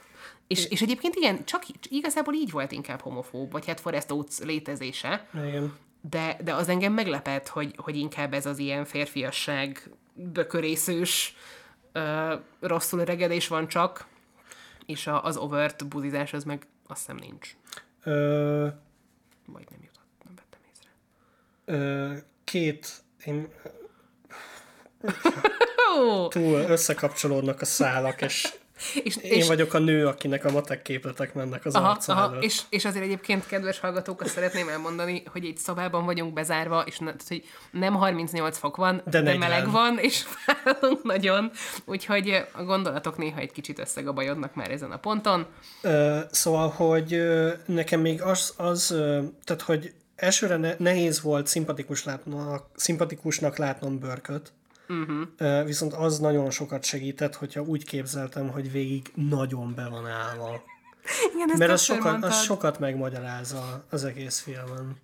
És, 0.46 0.66
és 0.66 0.82
egyébként 0.82 1.14
igen, 1.14 1.44
csak 1.44 1.62
igazából 1.88 2.34
így 2.34 2.50
volt 2.50 2.72
inkább 2.72 3.00
homofób, 3.00 3.52
vagy 3.52 3.66
hát 3.66 3.80
Forrest 3.80 4.10
Oates 4.10 4.38
létezése, 4.38 5.26
igen. 5.46 5.74
de, 6.10 6.36
de 6.44 6.54
az 6.54 6.68
engem 6.68 6.92
meglepett, 6.92 7.48
hogy, 7.48 7.74
hogy 7.76 7.96
inkább 7.96 8.34
ez 8.34 8.46
az 8.46 8.58
ilyen 8.58 8.84
férfiasság, 8.84 9.90
bökörészős, 10.14 11.36
ö, 11.94 12.34
rosszul 12.60 12.98
öregedés 13.00 13.48
van 13.48 13.68
csak, 13.68 14.06
és 14.86 15.06
a, 15.06 15.24
az 15.24 15.36
overt 15.36 15.86
buzizás 15.88 16.32
az 16.32 16.44
meg 16.44 16.66
azt 16.86 16.98
hiszem 17.00 17.16
nincs. 17.16 17.56
Ö, 18.02 18.66
Vagy 19.46 19.64
nem 19.70 19.78
jutott, 19.82 20.06
nem 20.24 20.34
vettem 20.34 20.60
észre. 20.72 20.90
ö, 21.64 22.12
két, 22.44 23.02
én 23.24 23.48
túl 26.28 26.58
összekapcsolódnak 26.60 27.60
a 27.60 27.64
szálak, 27.64 28.22
és 28.22 28.54
és, 29.04 29.16
én 29.16 29.32
és, 29.32 29.46
vagyok 29.46 29.74
a 29.74 29.78
nő, 29.78 30.06
akinek 30.06 30.44
a 30.44 30.50
matek 30.50 30.82
képletek 30.82 31.34
mennek 31.34 31.64
az 31.64 31.74
aha, 31.74 31.88
arca 31.88 32.12
aha, 32.12 32.30
előtt. 32.30 32.42
és, 32.42 32.60
és 32.68 32.84
azért 32.84 33.04
egyébként, 33.04 33.46
kedves 33.46 33.80
hallgatók, 33.80 34.20
azt 34.20 34.32
szeretném 34.32 34.68
elmondani, 34.68 35.22
hogy 35.32 35.44
egy 35.44 35.56
szobában 35.56 36.04
vagyunk 36.04 36.32
bezárva, 36.32 36.84
és 36.86 36.98
ne, 36.98 37.06
tehát, 37.06 37.28
hogy 37.28 37.44
nem 37.70 37.94
38 37.94 38.58
fok 38.58 38.76
van, 38.76 39.02
de, 39.04 39.10
de 39.10 39.20
40. 39.20 39.38
meleg 39.38 39.70
van, 39.70 39.98
és 39.98 40.24
fáradunk 40.34 41.02
nagyon. 41.02 41.50
Úgyhogy 41.84 42.44
a 42.52 42.62
gondolatok 42.62 43.18
néha 43.18 43.38
egy 43.38 43.52
kicsit 43.52 43.78
összegabajodnak 43.78 44.54
már 44.54 44.70
ezen 44.70 44.90
a 44.90 44.96
ponton. 44.96 45.46
Ö, 45.82 46.18
szóval, 46.30 46.68
hogy 46.68 47.22
nekem 47.66 48.00
még 48.00 48.22
az, 48.22 48.54
az 48.56 48.86
tehát, 49.44 49.62
hogy 49.64 49.92
elsőre 50.16 50.56
ne, 50.56 50.74
nehéz 50.78 51.22
volt 51.22 51.46
szimpatikus 51.46 52.04
látnak, 52.04 52.66
szimpatikusnak 52.74 53.56
látnom 53.56 53.98
bőrköt, 53.98 54.52
uh-huh. 54.88 55.64
viszont 55.64 55.92
az 55.92 56.18
nagyon 56.18 56.50
sokat 56.50 56.84
segített, 56.84 57.34
hogyha 57.34 57.62
úgy 57.62 57.84
képzeltem, 57.84 58.48
hogy 58.48 58.72
végig 58.72 59.12
nagyon 59.14 59.74
be 59.74 59.88
van 59.88 60.06
állva. 60.06 60.62
Igen, 61.34 61.50
ezt 61.50 61.58
Mert 61.58 61.70
az 61.70 61.82
sokat, 61.82 62.24
az 62.24 62.42
sokat 62.42 62.78
megmagyarázza 62.78 63.84
az 63.90 64.04
egész 64.04 64.40
filmen. 64.40 64.96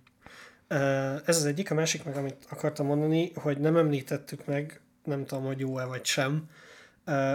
Ez 1.25 1.37
az 1.37 1.45
egyik, 1.45 1.71
a 1.71 1.73
másik 1.73 2.03
meg, 2.03 2.15
amit 2.15 2.45
akartam 2.49 2.85
mondani, 2.85 3.31
hogy 3.35 3.57
nem 3.57 3.77
említettük 3.77 4.45
meg, 4.45 4.81
nem 5.03 5.25
tudom, 5.25 5.43
hogy 5.43 5.59
jó-e 5.59 5.85
vagy 5.85 6.05
sem, 6.05 6.49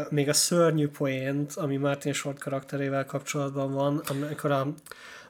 még 0.09 0.29
a 0.29 0.33
szörnyű 0.33 0.89
poént, 0.89 1.53
ami 1.53 1.77
Martin 1.77 2.13
Short 2.13 2.39
karakterével 2.39 3.05
kapcsolatban 3.05 3.73
van, 3.73 4.03
amikor 4.21 4.51
a, 4.51 4.67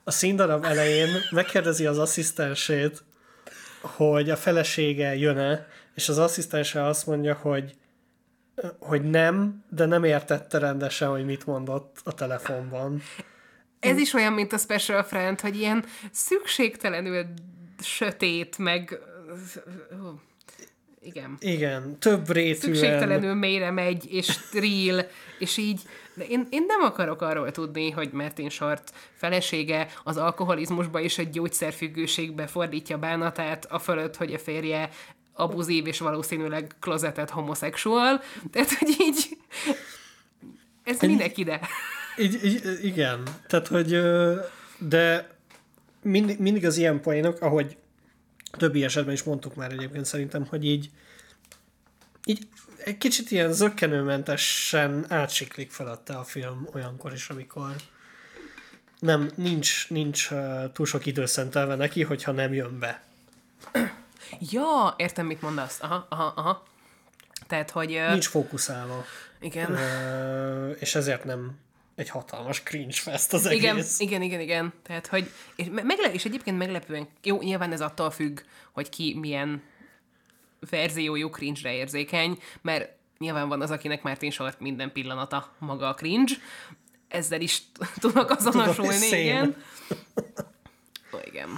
a 0.05 0.11
színdarab 0.11 0.65
elején 0.65 1.09
megkérdezi 1.31 1.87
az 1.87 1.99
asszisztensét, 1.99 3.03
hogy 3.81 4.31
a 4.31 4.37
felesége 4.37 5.17
jön-e, 5.17 5.67
és 5.97 6.09
az 6.09 6.19
asszisztense 6.19 6.85
azt 6.85 7.07
mondja, 7.07 7.35
hogy 7.35 7.75
hogy 8.79 9.11
nem, 9.11 9.65
de 9.71 9.87
nem 9.87 10.05
értette 10.05 10.59
rendesen, 10.59 11.09
hogy 11.09 11.25
mit 11.25 11.47
mondott 11.47 11.97
a 12.05 12.15
telefonban. 12.15 13.03
Ez 13.81 13.99
is 13.99 14.13
olyan, 14.13 14.33
mint 14.33 14.53
a 14.53 14.59
Special 14.59 15.03
Friend, 15.03 15.41
hogy 15.41 15.57
ilyen 15.57 15.85
szükségtelenül 16.11 17.27
sötét, 17.83 18.59
meg... 18.59 18.99
Igen. 21.01 21.37
Igen, 21.39 21.99
több 21.99 22.31
rétűen. 22.31 22.75
Szükségtelenül 22.75 23.35
mélyre 23.35 23.71
megy, 23.71 24.13
és 24.13 24.39
drill, 24.53 25.01
és 25.39 25.57
így... 25.57 25.83
De 26.15 26.25
én, 26.25 26.47
én 26.51 26.65
nem 26.67 26.81
akarok 26.81 27.23
arról 27.23 27.51
tudni, 27.51 27.91
hogy 27.91 28.13
Martin 28.13 28.49
Short 28.49 28.93
felesége 29.15 29.87
az 30.05 30.17
alkoholizmusba 30.17 31.01
és 31.01 31.19
egy 31.19 31.31
gyógyszerfüggőségbe 31.31 32.47
fordítja 32.47 32.99
bánatát 32.99 33.65
a 33.65 33.79
fölött, 33.79 34.17
hogy 34.17 34.33
a 34.33 34.39
férje 34.39 34.91
abuzív 35.37 35.87
és 35.87 35.99
valószínűleg 35.99 36.75
klozetet 36.81 37.31
homoszexual. 37.31 38.23
Tehát, 38.51 38.71
hogy 38.71 38.97
így... 38.99 39.37
Ez 40.85 41.01
minek 41.01 41.37
ide? 41.37 41.61
Így, 42.19 42.45
így, 42.45 42.79
igen, 42.83 43.23
tehát, 43.47 43.67
hogy 43.67 44.01
de 44.79 45.35
mindig, 46.03 46.39
mindig 46.39 46.67
az 46.67 46.77
ilyen 46.77 47.01
poénok, 47.01 47.41
ahogy 47.41 47.77
többi 48.51 48.85
esetben 48.85 49.15
is 49.15 49.23
mondtuk 49.23 49.55
már 49.55 49.73
egyébként 49.73 50.05
szerintem, 50.05 50.47
hogy 50.47 50.65
így 50.65 50.91
így 52.29 52.49
egy 52.85 52.99
kicsit 52.99 53.31
ilyen 53.31 53.53
zöggenőmentesen 53.53 55.05
átsiklik 55.09 55.71
felette 55.71 56.15
a 56.15 56.25
film 56.25 56.69
olyankor 56.75 57.13
is, 57.13 57.29
amikor 57.29 57.71
nem, 58.99 59.31
nincs, 59.35 59.91
nincs 59.91 60.29
túl 60.73 60.87
sok 60.87 61.07
idő 61.07 61.27
szentelve 61.27 61.75
neki, 61.75 62.03
hogyha 62.03 62.33
nem 62.33 62.53
jön 62.55 62.79
be. 62.79 63.03
Ja, 64.51 64.95
értem, 64.99 65.27
mit 65.27 65.41
mondasz. 65.43 65.83
Aha, 65.83 66.07
aha, 66.09 66.33
aha. 66.37 66.63
Tehát, 67.47 67.71
hogy... 67.71 68.01
Nincs 68.11 68.29
fókuszálva. 68.29 69.05
Igen. 69.41 69.73
Ö, 69.73 70.71
és 70.71 70.95
ezért 70.95 71.25
nem 71.25 71.59
egy 71.95 72.09
hatalmas 72.09 72.63
cringe 72.63 72.95
fest 72.95 73.33
az 73.33 73.51
Igen, 73.51 73.75
egész. 73.77 74.01
igen, 74.01 74.23
igen, 74.23 74.41
igen. 74.41 74.73
Tehát, 74.83 75.07
hogy, 75.07 75.31
és, 75.57 75.67
me- 75.71 75.85
megle- 75.85 76.15
és 76.15 76.25
egyébként 76.25 76.59
meglepően, 76.59 77.09
jó, 77.23 77.43
nyilván 77.43 77.73
ez 77.73 77.81
attól 77.81 78.11
függ, 78.11 78.41
hogy 78.73 78.89
ki 78.89 79.17
milyen 79.21 79.63
verziójú 80.71 81.29
cringe-re 81.31 81.73
érzékeny, 81.75 82.39
mert 82.63 82.91
nyilván 83.19 83.49
van 83.49 83.63
az, 83.63 83.71
akinek 83.71 84.03
Martin 84.03 84.31
Short 84.31 84.61
minden 84.61 84.93
pillanata 84.93 85.55
maga 85.59 85.89
a 85.89 85.95
cringe, 85.95 86.33
ezzel 87.09 87.41
is 87.41 87.63
tudok 87.99 88.31
azonosulni, 88.31 88.93
szén. 88.95 89.21
igen. 89.21 89.57
Ó, 91.15 91.19
igen. 91.25 91.49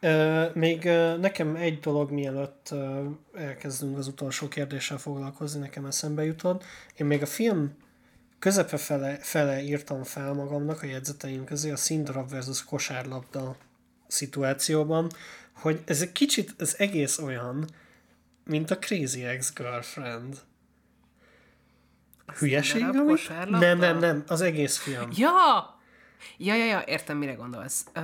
Ö, 0.00 0.46
még 0.54 0.84
nekem 1.20 1.56
egy 1.56 1.80
dolog, 1.80 2.10
mielőtt 2.10 2.68
ö, 2.70 3.08
elkezdünk 3.34 3.98
az 3.98 4.06
utolsó 4.06 4.48
kérdéssel 4.48 4.98
foglalkozni, 4.98 5.60
nekem 5.60 5.84
eszembe 5.84 6.24
jutott. 6.24 6.64
Én 6.96 7.06
még 7.06 7.22
a 7.22 7.26
film 7.26 7.76
közepe 8.38 8.76
fele, 8.76 9.16
fele 9.16 9.62
írtam 9.62 10.02
fel 10.02 10.32
magamnak 10.32 10.82
a 10.82 10.86
jegyzeteim 10.86 11.44
közé 11.44 11.70
a 11.70 11.76
színdarab 11.76 12.30
versus 12.30 12.64
kosárlabda 12.64 13.56
szituációban, 14.06 15.10
hogy 15.52 15.80
ez 15.84 16.02
egy 16.02 16.12
kicsit 16.12 16.54
az 16.58 16.78
egész 16.78 17.18
olyan, 17.18 17.68
mint 18.44 18.70
a 18.70 18.78
Crazy 18.78 19.24
Ex-Girlfriend. 19.24 20.38
Hülyeség, 22.38 22.86
kosárlabda? 23.06 23.66
Nem, 23.66 23.78
nem, 23.78 23.98
nem, 23.98 24.24
az 24.26 24.40
egész 24.40 24.78
film. 24.78 25.10
Ja! 25.14 25.78
Ja, 26.36 26.54
ja, 26.54 26.64
ja, 26.64 26.82
értem, 26.86 27.16
mire 27.16 27.32
gondolsz. 27.32 27.86
Ö... 27.92 28.00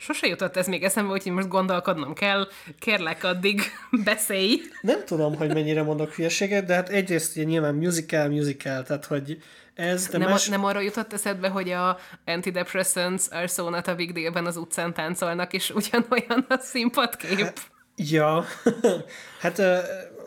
Sose 0.00 0.26
jutott 0.26 0.56
ez 0.56 0.66
még 0.66 0.82
eszembe, 0.82 1.12
úgyhogy 1.12 1.32
most 1.32 1.48
gondolkodnom 1.48 2.14
kell. 2.14 2.48
Kérlek, 2.78 3.24
addig 3.24 3.60
beszélj. 4.04 4.60
Nem 4.80 5.04
tudom, 5.04 5.36
hogy 5.36 5.54
mennyire 5.54 5.82
mondok 5.82 6.12
hülyeséget, 6.12 6.64
de 6.64 6.74
hát 6.74 6.88
egyrészt 6.88 7.36
ugye 7.36 7.44
nyilván 7.44 7.74
musical, 7.74 8.28
musical, 8.28 8.82
tehát 8.82 9.04
hogy 9.04 9.42
ez, 9.74 10.08
de 10.08 10.18
Nem, 10.18 10.28
más... 10.28 10.48
nem 10.48 10.64
arra 10.64 10.80
jutott 10.80 11.12
eszedbe, 11.12 11.48
hogy 11.48 11.70
a 11.70 11.98
antidepressants 12.26 13.24
are 13.30 13.46
so 13.46 13.70
not 13.70 13.86
a 13.86 13.94
big 13.94 14.12
deal-ben 14.12 14.46
az 14.46 14.56
utcán 14.56 14.94
táncolnak, 14.94 15.52
és 15.52 15.70
ugyanolyan 15.70 16.46
a 16.48 16.58
színpadkép. 16.58 17.52
Ja, 17.96 18.44
hát 19.40 19.62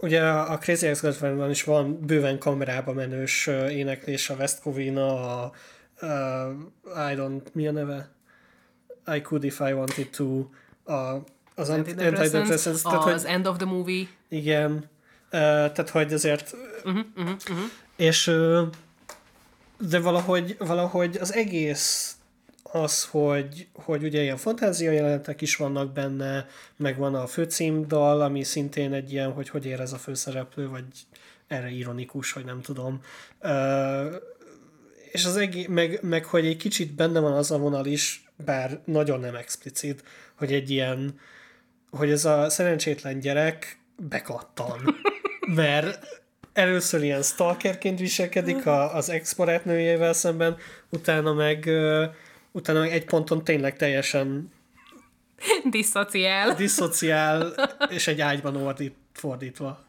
ugye 0.01 0.21
a 0.21 0.57
Crazy 0.57 0.87
ex 0.87 1.03
is 1.49 1.63
van 1.63 1.99
bőven 2.05 2.39
kamerába 2.39 2.93
menős 2.93 3.47
éneklés, 3.69 4.29
a 4.29 4.35
West 4.35 4.61
Covina, 4.61 5.41
a 5.41 5.51
uh, 6.01 7.11
I 7.11 7.15
don't, 7.15 7.51
mi 7.53 7.67
a 7.67 7.71
neve? 7.71 8.12
I 9.07 9.21
could 9.21 9.43
if 9.43 9.59
I 9.59 9.73
wanted 9.73 10.09
to, 10.09 10.45
a, 10.93 11.23
az 11.55 11.69
anti- 11.69 11.89
Antidepressants, 11.89 12.33
antidepressants, 12.33 12.81
tehát 12.81 13.05
az 13.05 13.21
hogy 13.21 13.31
end 13.31 13.47
of 13.47 13.57
the 13.57 13.65
movie. 13.65 14.07
igen, 14.29 14.71
uh, 14.71 14.85
tehát 15.31 15.89
hogy 15.89 16.13
azért, 16.13 16.55
és 17.95 18.27
ö, 18.27 18.63
de 19.89 19.99
valahogy, 19.99 20.55
valahogy 20.59 21.17
az 21.21 21.33
egész 21.33 22.15
az, 22.63 23.05
hogy, 23.05 23.67
hogy 23.73 24.03
ugye 24.03 24.21
ilyen 24.21 24.37
fantázia 24.37 24.91
jelenetek 24.91 25.41
is 25.41 25.55
vannak 25.55 25.93
benne, 25.93 26.47
meg 26.77 26.97
van 26.97 27.15
a 27.15 27.27
főcímdal, 27.27 28.21
ami 28.21 28.43
szintén 28.43 28.93
egy 28.93 29.11
ilyen, 29.11 29.31
hogy 29.31 29.49
hogy 29.49 29.65
érez 29.65 29.93
a 29.93 29.97
főszereplő, 29.97 30.69
vagy 30.69 30.85
erre 31.47 31.69
ironikus, 31.69 32.31
hogy 32.31 32.45
nem 32.45 32.61
tudom. 32.61 33.01
Ö, 33.39 34.15
és 35.11 35.25
az 35.25 35.35
egész, 35.37 35.67
meg, 35.67 35.99
meg 36.01 36.25
hogy 36.25 36.45
egy 36.45 36.57
kicsit 36.57 36.93
benne 36.95 37.19
van 37.19 37.33
az 37.33 37.51
a 37.51 37.57
vonal 37.57 37.85
is, 37.85 38.22
bár 38.43 38.79
nagyon 38.85 39.19
nem 39.19 39.35
explicit, 39.35 40.03
hogy 40.35 40.53
egy 40.53 40.69
ilyen, 40.69 41.19
hogy 41.91 42.11
ez 42.11 42.25
a 42.25 42.49
szerencsétlen 42.49 43.19
gyerek 43.19 43.77
bekattan. 43.97 44.95
Mert 45.55 46.21
először 46.53 47.03
ilyen 47.03 47.21
stalkerként 47.21 47.99
viselkedik 47.99 48.65
a, 48.65 48.95
az 48.95 49.09
ex 49.09 49.33
barátnőjével 49.33 50.13
szemben, 50.13 50.57
utána 50.89 51.33
meg, 51.33 51.69
utána 52.51 52.79
meg 52.79 52.91
egy 52.91 53.05
ponton 53.05 53.43
tényleg 53.43 53.77
teljesen 53.77 54.51
Disszociál. 55.69 56.55
diszociál, 56.55 57.53
és 57.95 58.07
egy 58.07 58.21
ágyban 58.21 58.55
ordít, 58.55 58.95
fordítva. 59.13 59.83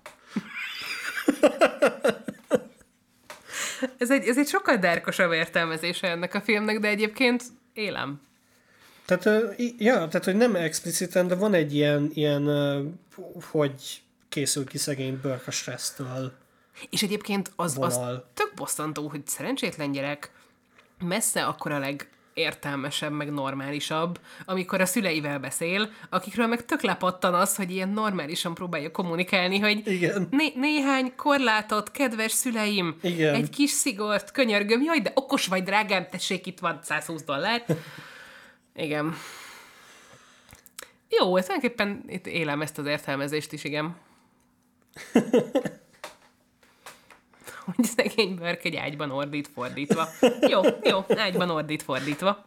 Ez 3.98 4.10
egy, 4.10 4.28
ez 4.28 4.38
egy 4.38 4.46
sokkal 4.46 4.76
dárkosabb 4.76 5.32
értelmezése 5.32 6.08
ennek 6.08 6.34
a 6.34 6.40
filmnek, 6.40 6.78
de 6.78 6.88
egyébként 6.88 7.42
élem. 7.72 8.20
Tehát, 9.06 9.54
ja, 9.78 9.94
tehát, 9.94 10.24
hogy 10.24 10.36
nem 10.36 10.54
expliciten, 10.54 11.26
de 11.26 11.34
van 11.34 11.54
egy 11.54 11.74
ilyen, 11.74 12.10
ilyen 12.14 12.48
hogy 13.50 14.02
készül 14.28 14.66
ki 14.66 14.78
szegény 14.78 15.20
Burke 15.22 15.44
a 15.46 15.50
stressztől. 15.50 16.32
És 16.90 17.02
egyébként 17.02 17.52
az, 17.56 17.76
az 17.80 17.94
Vonal. 17.94 18.30
tök 18.34 18.52
bosszantó, 18.54 19.08
hogy 19.08 19.26
szerencsétlen 19.26 19.92
gyerek 19.92 20.30
messze 20.98 21.44
akkor 21.44 21.72
a 21.72 21.78
legértelmesebb, 21.78 23.12
meg 23.12 23.32
normálisabb, 23.32 24.20
amikor 24.44 24.80
a 24.80 24.86
szüleivel 24.86 25.38
beszél, 25.38 25.90
akikről 26.10 26.46
meg 26.46 26.64
tök 26.64 26.82
lepattan 26.82 27.34
az, 27.34 27.56
hogy 27.56 27.70
ilyen 27.70 27.88
normálisan 27.88 28.54
próbálja 28.54 28.90
kommunikálni, 28.90 29.58
hogy 29.58 29.86
Igen. 29.86 30.28
Né- 30.30 30.56
néhány 30.56 31.12
korlátot, 31.16 31.90
kedves 31.90 32.32
szüleim, 32.32 32.96
Igen. 33.02 33.34
egy 33.34 33.50
kis 33.50 33.70
szigort, 33.70 34.30
könyörgöm, 34.30 34.82
jaj, 34.82 35.00
de 35.00 35.10
okos 35.14 35.46
vagy, 35.46 35.62
drágám, 35.62 36.06
tessék, 36.10 36.46
itt 36.46 36.58
van 36.58 36.78
120 36.82 37.22
dollár. 37.24 37.64
Igen. 38.74 39.14
Jó, 41.08 41.36
ez 41.36 41.44
tulajdonképpen 41.44 42.04
itt 42.06 42.26
élem 42.26 42.62
ezt 42.62 42.78
az 42.78 42.86
értelmezést 42.86 43.52
is, 43.52 43.64
igen. 43.64 43.96
hogy 47.64 47.84
szegény 47.84 48.34
Burke 48.34 48.60
egy 48.62 48.76
ágyban 48.76 49.10
ordít 49.10 49.48
fordítva. 49.54 50.08
Jó, 50.40 50.60
jó, 50.82 51.04
ágyban 51.08 51.50
ordít 51.50 51.82
fordítva. 51.82 52.44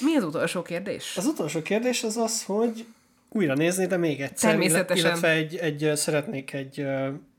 Mi 0.00 0.16
az 0.16 0.24
utolsó 0.24 0.62
kérdés? 0.62 1.16
Az 1.16 1.26
utolsó 1.26 1.62
kérdés 1.62 2.02
az 2.02 2.16
az, 2.16 2.44
hogy 2.44 2.86
újra 3.28 3.54
nézni, 3.54 3.86
de 3.86 3.96
még 3.96 4.20
egyszer. 4.20 4.50
Természetesen. 4.50 5.06
Illetve 5.06 5.30
egy, 5.30 5.56
egy, 5.56 5.96
szeretnék 5.96 6.52
egy 6.52 6.86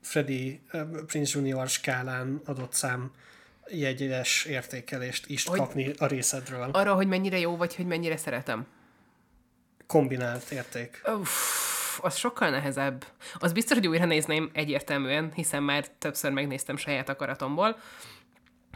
Freddy 0.00 0.60
Prince 1.06 1.38
Junior 1.38 1.68
skálán 1.68 2.40
adott 2.44 2.72
szám 2.72 3.10
jegyes 3.68 4.44
értékelést 4.44 5.26
is 5.26 5.44
Hogy- 5.46 5.58
kapni 5.58 5.92
a 5.98 6.06
részedről. 6.06 6.68
Arra, 6.72 6.94
hogy 6.94 7.06
mennyire 7.06 7.38
jó, 7.38 7.56
vagy 7.56 7.76
hogy 7.76 7.86
mennyire 7.86 8.16
szeretem. 8.16 8.66
Kombinált 9.86 10.50
érték. 10.50 11.02
Uff, 11.06 11.98
az 12.02 12.16
sokkal 12.16 12.50
nehezebb. 12.50 13.04
Az 13.38 13.52
biztos, 13.52 13.76
hogy 13.76 13.86
újra 13.86 14.04
nézném 14.04 14.50
egyértelműen, 14.52 15.32
hiszen 15.34 15.62
már 15.62 15.88
többször 15.88 16.30
megnéztem 16.32 16.76
saját 16.76 17.08
akaratomból. 17.08 17.76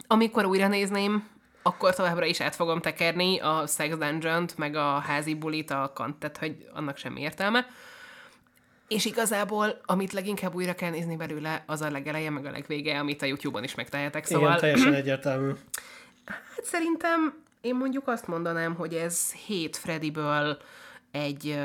Amikor 0.07 0.45
újra 0.45 0.69
nézném, 0.69 1.29
akkor 1.63 1.95
továbbra 1.95 2.25
is 2.25 2.41
át 2.41 2.55
fogom 2.55 2.81
tekerni 2.81 3.39
a 3.41 3.65
Sex 3.67 3.97
dungeon 3.97 4.49
meg 4.57 4.75
a 4.75 4.99
házi 4.99 5.35
bulit, 5.35 5.71
a 5.71 5.93
kant, 5.95 6.19
tehát 6.19 6.37
hogy 6.37 6.69
annak 6.73 6.97
semmi 6.97 7.21
értelme. 7.21 7.67
És 8.89 9.05
igazából, 9.05 9.81
amit 9.85 10.13
leginkább 10.13 10.55
újra 10.55 10.75
kell 10.75 10.91
nézni 10.91 11.17
belőle, 11.17 11.63
az 11.67 11.81
a 11.81 11.91
legeleje, 11.91 12.31
meg 12.31 12.47
a 12.47 12.51
legvége, 12.51 12.99
amit 12.99 13.23
a 13.23 13.27
YouTube-on 13.27 13.65
is 13.65 13.75
megtehetek. 13.75 14.25
Szóval... 14.25 14.49
Igen, 14.49 14.61
teljesen 14.61 14.95
egyértelmű. 15.03 15.53
Hát 16.25 16.65
szerintem 16.65 17.43
én 17.61 17.75
mondjuk 17.75 18.09
azt 18.09 18.27
mondanám, 18.27 18.75
hogy 18.75 18.95
ez 18.95 19.33
hét 19.33 19.77
Freddyből 19.77 20.59
egy 21.11 21.59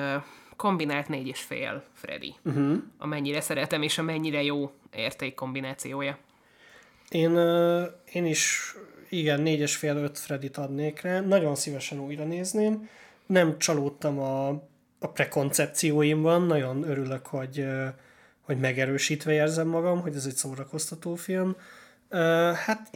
kombinált 0.56 1.08
négy 1.08 1.28
és 1.28 1.40
fél 1.40 1.84
Freddy. 1.94 2.36
Uh-huh. 2.44 2.78
Amennyire 2.98 3.42
szeretem, 3.42 3.82
és 3.82 3.98
amennyire 3.98 4.44
jó 4.44 4.72
érték 4.96 5.36
kombinációja. 5.36 6.18
Én, 7.10 7.38
én 8.14 8.26
is 8.26 8.76
igen, 9.10 9.42
négyes 9.42 9.76
fél 9.76 9.96
öt 9.96 10.20
Fredit 10.20 10.58
adnék 10.58 11.02
rá. 11.02 11.20
Nagyon 11.20 11.56
szívesen 11.56 12.00
újra 12.00 12.24
nézném. 12.24 12.90
Nem 13.26 13.60
csalódtam 13.60 14.20
a, 14.20 14.64
a 15.04 15.08
prekoncepcióimban. 15.08 16.42
Nagyon 16.42 16.84
örülök, 16.90 17.26
hogy, 17.26 17.68
hogy 18.42 18.60
megerősítve 18.60 19.32
érzem 19.32 19.68
magam, 19.68 20.02
hogy 20.02 20.16
ez 20.16 20.26
egy 20.26 20.36
szórakoztató 20.36 21.16
film. 21.16 21.56
Hát 22.66 22.90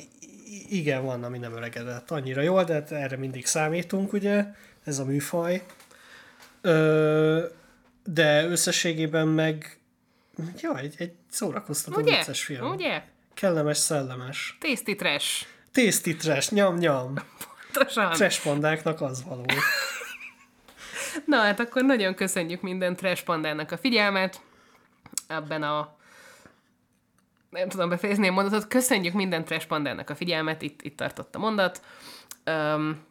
igen, 0.69 1.05
van, 1.05 1.23
ami 1.23 1.37
nem 1.37 1.55
öregedett 1.55 2.11
annyira 2.11 2.41
jól, 2.41 2.63
de 2.63 2.73
hát 2.73 2.91
erre 2.91 3.17
mindig 3.17 3.45
számítunk, 3.45 4.13
ugye? 4.13 4.45
Ez 4.83 4.99
a 4.99 5.05
műfaj. 5.05 5.63
De 8.03 8.45
összességében 8.45 9.27
meg 9.27 9.79
ja, 10.61 10.77
egy, 10.77 10.95
egy 10.97 11.11
szórakoztató 11.29 12.01
Ugye? 12.01 12.17
vicces 12.17 12.43
film. 12.43 12.69
Ugye? 12.69 13.03
Kellemes, 13.33 13.77
szellemes. 13.77 14.57
Tasty 14.59 14.95
trash. 14.95 15.45
Tasty 15.71 16.15
trash, 16.15 16.53
nyam, 16.53 16.77
nyam. 16.77 17.13
Pontosan. 17.73 18.11
Trash 18.11 18.43
pandáknak 18.43 19.01
az 19.01 19.23
való. 19.23 19.45
Na 21.25 21.37
hát 21.37 21.59
akkor 21.59 21.83
nagyon 21.83 22.15
köszönjük 22.15 22.61
minden 22.61 22.95
trash 22.95 23.23
pandának 23.23 23.71
a 23.71 23.77
figyelmet. 23.77 24.41
Ebben 25.27 25.63
a 25.63 25.95
nem 27.49 27.69
tudom 27.69 27.89
befejezni 27.89 28.27
a 28.27 28.31
mondatot. 28.31 28.67
Köszönjük 28.67 29.13
minden 29.13 29.45
trash 29.45 29.67
pandának 29.67 30.09
a 30.09 30.15
figyelmet, 30.15 30.61
itt, 30.61 30.81
itt 30.81 30.97
tartott 30.97 31.35
a 31.35 31.39
mondat. 31.39 31.81
Um, 32.45 33.05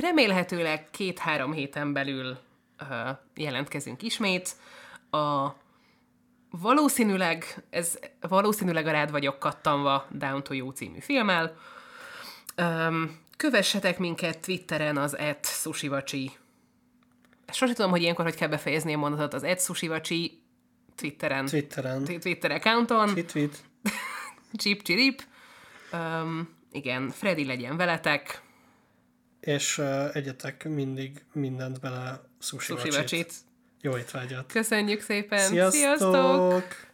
remélhetőleg 0.00 0.90
két-három 0.90 1.52
héten 1.52 1.92
belül 1.92 2.38
uh, 2.80 3.16
jelentkezünk 3.34 4.02
ismét. 4.02 4.56
A 5.10 5.48
valószínűleg, 6.50 7.64
ez 7.70 7.98
valószínűleg 8.20 8.86
a 8.86 8.90
rád 8.90 9.10
vagyok 9.10 9.38
kattanva 9.38 10.06
Down 10.10 10.42
to 10.42 10.54
You 10.54 10.70
című 10.70 11.00
filmmel. 11.00 11.56
Um, 12.56 13.18
kövessetek 13.36 13.98
minket 13.98 14.40
Twitteren 14.40 14.96
az 14.96 15.16
et 15.16 15.46
sushivacsi 15.46 16.30
Sose 17.52 17.72
tudom, 17.72 17.90
hogy 17.90 18.02
ilyenkor 18.02 18.24
hogy 18.24 18.34
kell 18.34 18.48
befejezni 18.48 18.94
a 18.94 18.98
mondatot. 18.98 19.34
Az 19.34 19.42
Ed 19.42 19.60
Sushivacsi 19.60 20.42
Twitteren. 20.96 21.46
Twitteren. 21.46 22.04
Twi- 22.04 22.20
Twitter 22.20 22.50
accounton. 22.50 23.08
Tweet, 23.08 23.26
tweet. 23.26 23.64
Csip 24.62 24.82
csirip. 24.82 25.22
Um, 25.92 26.48
igen, 26.72 27.10
Freddy 27.10 27.44
legyen 27.44 27.76
veletek. 27.76 28.42
És 29.40 29.78
uh, 29.78 30.16
egyetek 30.16 30.64
mindig 30.64 31.24
mindent 31.32 31.80
bele 31.80 32.20
sushi 32.40 32.72
Sushi 32.72 32.90
vacsit. 32.90 33.32
Jó 33.80 33.96
étvágyat. 33.96 34.52
Köszönjük 34.52 35.00
szépen. 35.00 35.38
Sziasztok! 35.38 35.72
Sziasztok! 35.72 36.87